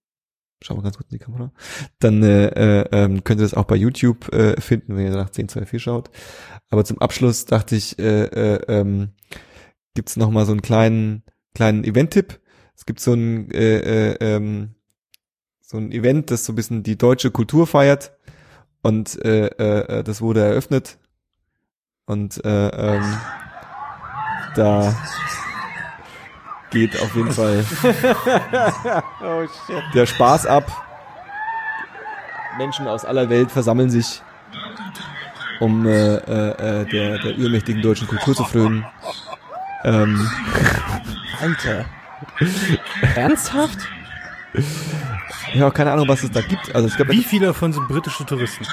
schauen 0.62 0.78
wir 0.78 0.82
ganz 0.82 0.96
kurz 0.96 1.10
in 1.10 1.18
die 1.18 1.24
Kamera, 1.24 1.52
dann 2.00 2.22
äh, 2.22 2.46
äh, 2.82 2.88
ähm, 2.92 3.24
könnt 3.24 3.40
ihr 3.40 3.44
das 3.44 3.54
auch 3.54 3.64
bei 3.64 3.76
YouTube 3.76 4.32
äh, 4.32 4.60
finden, 4.60 4.96
wenn 4.96 5.04
ihr 5.06 5.12
nach 5.12 5.28
1024 5.28 5.82
schaut. 5.82 6.10
Aber 6.68 6.84
zum 6.84 7.00
Abschluss 7.00 7.46
dachte 7.46 7.76
ich, 7.76 7.98
äh, 7.98 8.24
äh, 8.24 8.60
ähm, 8.68 9.10
gibt's 9.94 10.16
noch 10.16 10.30
mal 10.30 10.46
so 10.46 10.52
einen 10.52 10.62
kleinen 10.62 11.22
kleinen 11.54 11.82
Event-Tipp. 11.84 12.40
Es 12.76 12.86
gibt 12.86 13.00
so 13.00 13.12
ein 13.12 13.50
äh, 13.50 14.12
äh, 14.12 14.16
ähm, 14.20 14.74
so 15.70 15.76
ein 15.76 15.92
Event, 15.92 16.32
das 16.32 16.44
so 16.44 16.52
ein 16.52 16.56
bisschen 16.56 16.82
die 16.82 16.98
deutsche 16.98 17.30
Kultur 17.30 17.64
feiert 17.64 18.10
und 18.82 19.24
äh, 19.24 19.46
äh, 19.46 19.98
äh, 19.98 20.02
das 20.02 20.20
wurde 20.20 20.40
eröffnet 20.40 20.98
und 22.06 22.44
äh, 22.44 22.96
ähm, 22.96 23.16
da 24.56 24.92
geht 26.70 27.00
auf 27.00 27.14
jeden 27.14 27.30
Fall 27.30 27.64
Oh 29.22 29.46
der 29.94 30.06
Spaß 30.06 30.46
ab. 30.46 30.86
Menschen 32.58 32.88
aus 32.88 33.04
aller 33.04 33.30
Welt 33.30 33.52
versammeln 33.52 33.90
sich, 33.90 34.22
um 35.60 35.86
äh, 35.86 36.16
äh, 36.16 36.80
äh, 36.80 36.84
der, 36.86 37.18
der 37.18 37.36
übermächtigen 37.36 37.80
deutschen 37.80 38.08
Kultur 38.08 38.34
zu 38.34 38.42
frönen. 38.42 38.84
Ähm, 39.84 40.28
Alter. 41.40 41.84
Ernsthaft? 43.14 43.78
Ja, 45.54 45.70
keine 45.70 45.92
Ahnung, 45.92 46.08
was 46.08 46.22
es 46.22 46.30
da 46.30 46.40
gibt. 46.40 46.74
Also 46.74 46.88
ich 46.88 46.96
glaube, 46.96 47.12
Wie 47.12 47.22
viele 47.24 47.46
davon 47.46 47.72
sind 47.72 47.86
britische 47.88 48.24
Touristen? 48.26 48.66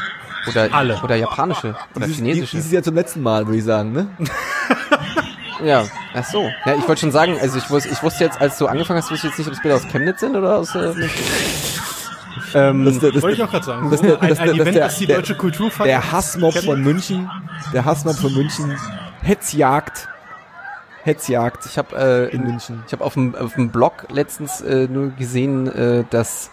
Oder, 0.49 0.70
Alle. 0.74 0.99
oder 1.04 1.16
japanische. 1.16 1.76
Oder 1.95 2.06
dieses, 2.06 2.18
chinesische. 2.18 2.56
dieses 2.58 2.72
Jahr 2.72 2.84
zum 2.84 2.95
letzten 2.95 3.22
Mal, 3.22 3.45
würde 3.48 3.58
ich 3.58 3.64
sagen, 3.66 3.91
ne? 3.91 4.08
Ja, 5.64 5.84
ach 6.14 6.24
so. 6.24 6.49
Ja, 6.66 6.76
ich 6.76 6.88
wollte 6.88 7.02
schon 7.02 7.12
sagen, 7.12 7.38
also 7.41 7.58
ich, 7.58 7.70
wus 7.70 7.86
ich 7.86 8.02
wusste 8.04 8.24
jetzt, 8.24 8.40
als 8.40 8.58
du 8.58 8.68
angefangen 8.68 9.02
hast, 9.02 9.12
wusste 9.12 9.28
ich 9.28 9.32
jetzt 9.32 9.40
nicht, 9.40 9.48
ob 9.48 9.54
es 9.56 9.62
Bilder 9.62 9.76
aus 9.78 9.88
Chemnitz 9.88 10.20
sind 10.20 10.36
oder 10.36 10.58
aus 10.58 10.74
äh, 10.76 10.94
ähm, 12.54 12.86
Das, 12.86 12.99
das, 12.99 13.14
das, 13.14 13.24
Wollte 13.24 13.38
ich 13.38 13.44
auch 13.44 13.49
gerade 13.52 13.66
sagen. 13.66 13.90
das- 13.91 14.02
das- 14.02 14.22
ein, 14.22 14.30
das- 14.30 14.40
ein 14.40 14.49
Event, 14.49 14.76
der- 14.76 14.86
das 14.86 14.98
die 14.98 15.08
der- 15.08 15.16
deutsche 15.18 15.36
Kultur 15.36 15.72
feiert. 15.72 15.90
der 15.90 16.12
Hassmob 16.12 16.54
von 16.60 16.80
München, 16.82 17.30
der 17.74 17.84
Hassmob 17.86 18.16
von 18.18 18.34
München, 18.34 18.78
Hetzjagd, 19.24 20.08
Hetzjagd 21.08 21.66
ich 21.66 21.78
habe 21.78 21.96
äh, 21.98 22.36
in 22.36 22.44
München. 22.44 22.84
ich 22.86 22.94
habe 22.94 23.04
auf 23.04 23.14
dem 23.14 23.34
auf 23.36 23.54
dem 23.56 23.70
Blog 23.72 24.08
letztens 24.12 24.62
äh, 24.62 24.88
nur 24.88 25.12
gesehen, 25.12 25.68
äh, 25.68 26.04
dass 26.10 26.52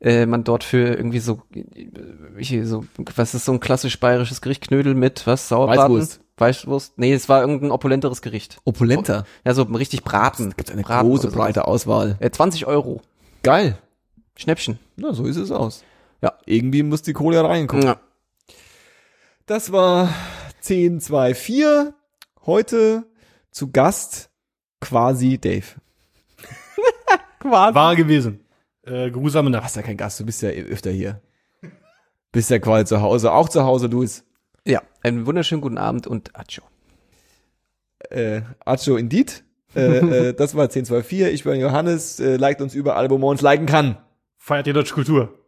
äh, 0.00 0.26
man 0.26 0.42
dort 0.44 0.64
für 0.64 0.88
irgendwie 0.94 1.20
so 1.20 1.42
äh, 1.54 2.64
so 2.64 2.84
was 3.14 3.34
ist 3.34 3.44
so 3.44 3.52
ein 3.52 3.60
klassisch 3.60 3.98
bayerisches 4.00 4.40
Gericht 4.42 4.66
Knödel 4.66 4.94
mit 4.94 5.26
was 5.26 5.48
Sauerbraten 5.48 5.94
Weißwurst. 5.94 6.20
Weißwurst 6.36 6.98
nee 6.98 7.12
es 7.12 7.28
war 7.28 7.40
irgendein 7.42 7.70
opulenteres 7.70 8.22
Gericht 8.22 8.58
Opulenter. 8.64 9.24
ja 9.44 9.54
so 9.54 9.62
richtig 9.62 10.02
Braten 10.02 10.52
Gibt 10.56 10.70
eine 10.72 10.82
Braten 10.82 11.08
große, 11.08 11.28
breite 11.30 11.66
Auswahl. 11.66 12.16
äh, 12.20 12.30
20 12.30 12.66
Euro 12.66 13.00
Geil. 13.44 13.78
Schnäppchen 14.36 14.78
Na, 14.96 15.12
so 15.12 15.24
ist 15.24 15.36
es 15.36 15.50
aus. 15.50 15.84
Ja. 16.22 16.32
Irgendwie 16.46 16.82
muss 16.82 17.02
die 17.02 17.12
Kohle 17.12 17.42
reinkommen. 17.44 17.84
ja. 17.84 17.96
Das 19.46 19.72
war 19.72 20.08
1024. 20.62 21.92
Heute 22.46 23.04
zu 23.52 23.70
Gast 23.70 24.30
quasi 24.80 25.38
Dave. 25.38 25.66
War 27.44 27.94
gewesen. 27.96 28.40
Äh, 28.82 29.10
geruhsame 29.10 29.50
Du 29.50 29.56
Nacht. 29.56 29.64
hast 29.64 29.76
ja 29.76 29.82
kein 29.82 29.96
Gast, 29.96 30.18
du 30.18 30.26
bist 30.26 30.42
ja 30.42 30.50
öfter 30.50 30.90
hier. 30.90 31.20
Bist 32.32 32.50
ja 32.50 32.58
quasi 32.58 32.86
zu 32.86 33.00
Hause. 33.00 33.32
Auch 33.32 33.48
zu 33.48 33.62
Hause, 33.62 33.86
Luis. 33.86 34.24
ja 34.66 34.82
einen 35.02 35.26
wunderschönen 35.26 35.60
guten 35.60 35.78
Abend 35.78 36.06
und 36.06 36.34
Acho 36.34 36.62
Äh, 38.10 38.42
Acho 38.64 38.96
Indeed. 38.96 39.44
Äh, 39.76 39.80
äh, 40.28 40.32
das 40.36 40.54
war 40.54 40.64
1024. 40.64 41.34
Ich 41.34 41.44
bin 41.44 41.60
Johannes. 41.60 42.18
Äh, 42.20 42.36
liked 42.36 42.60
uns 42.62 42.74
überall, 42.74 43.10
wo 43.10 43.18
man 43.18 43.30
uns 43.30 43.42
liken 43.42 43.66
kann. 43.66 43.98
Feiert 44.38 44.66
die 44.66 44.72
deutsche 44.72 44.94
Kultur. 44.94 45.38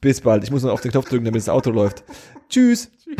Bis 0.00 0.20
bald. 0.20 0.44
Ich 0.44 0.50
muss 0.50 0.62
noch 0.62 0.72
auf 0.72 0.80
den 0.80 0.92
Knopf 0.92 1.08
drücken, 1.08 1.24
damit 1.24 1.40
das 1.40 1.48
Auto 1.48 1.70
läuft. 1.70 2.04
Tschüss. 2.48 2.90
Tschüss. 3.02 3.16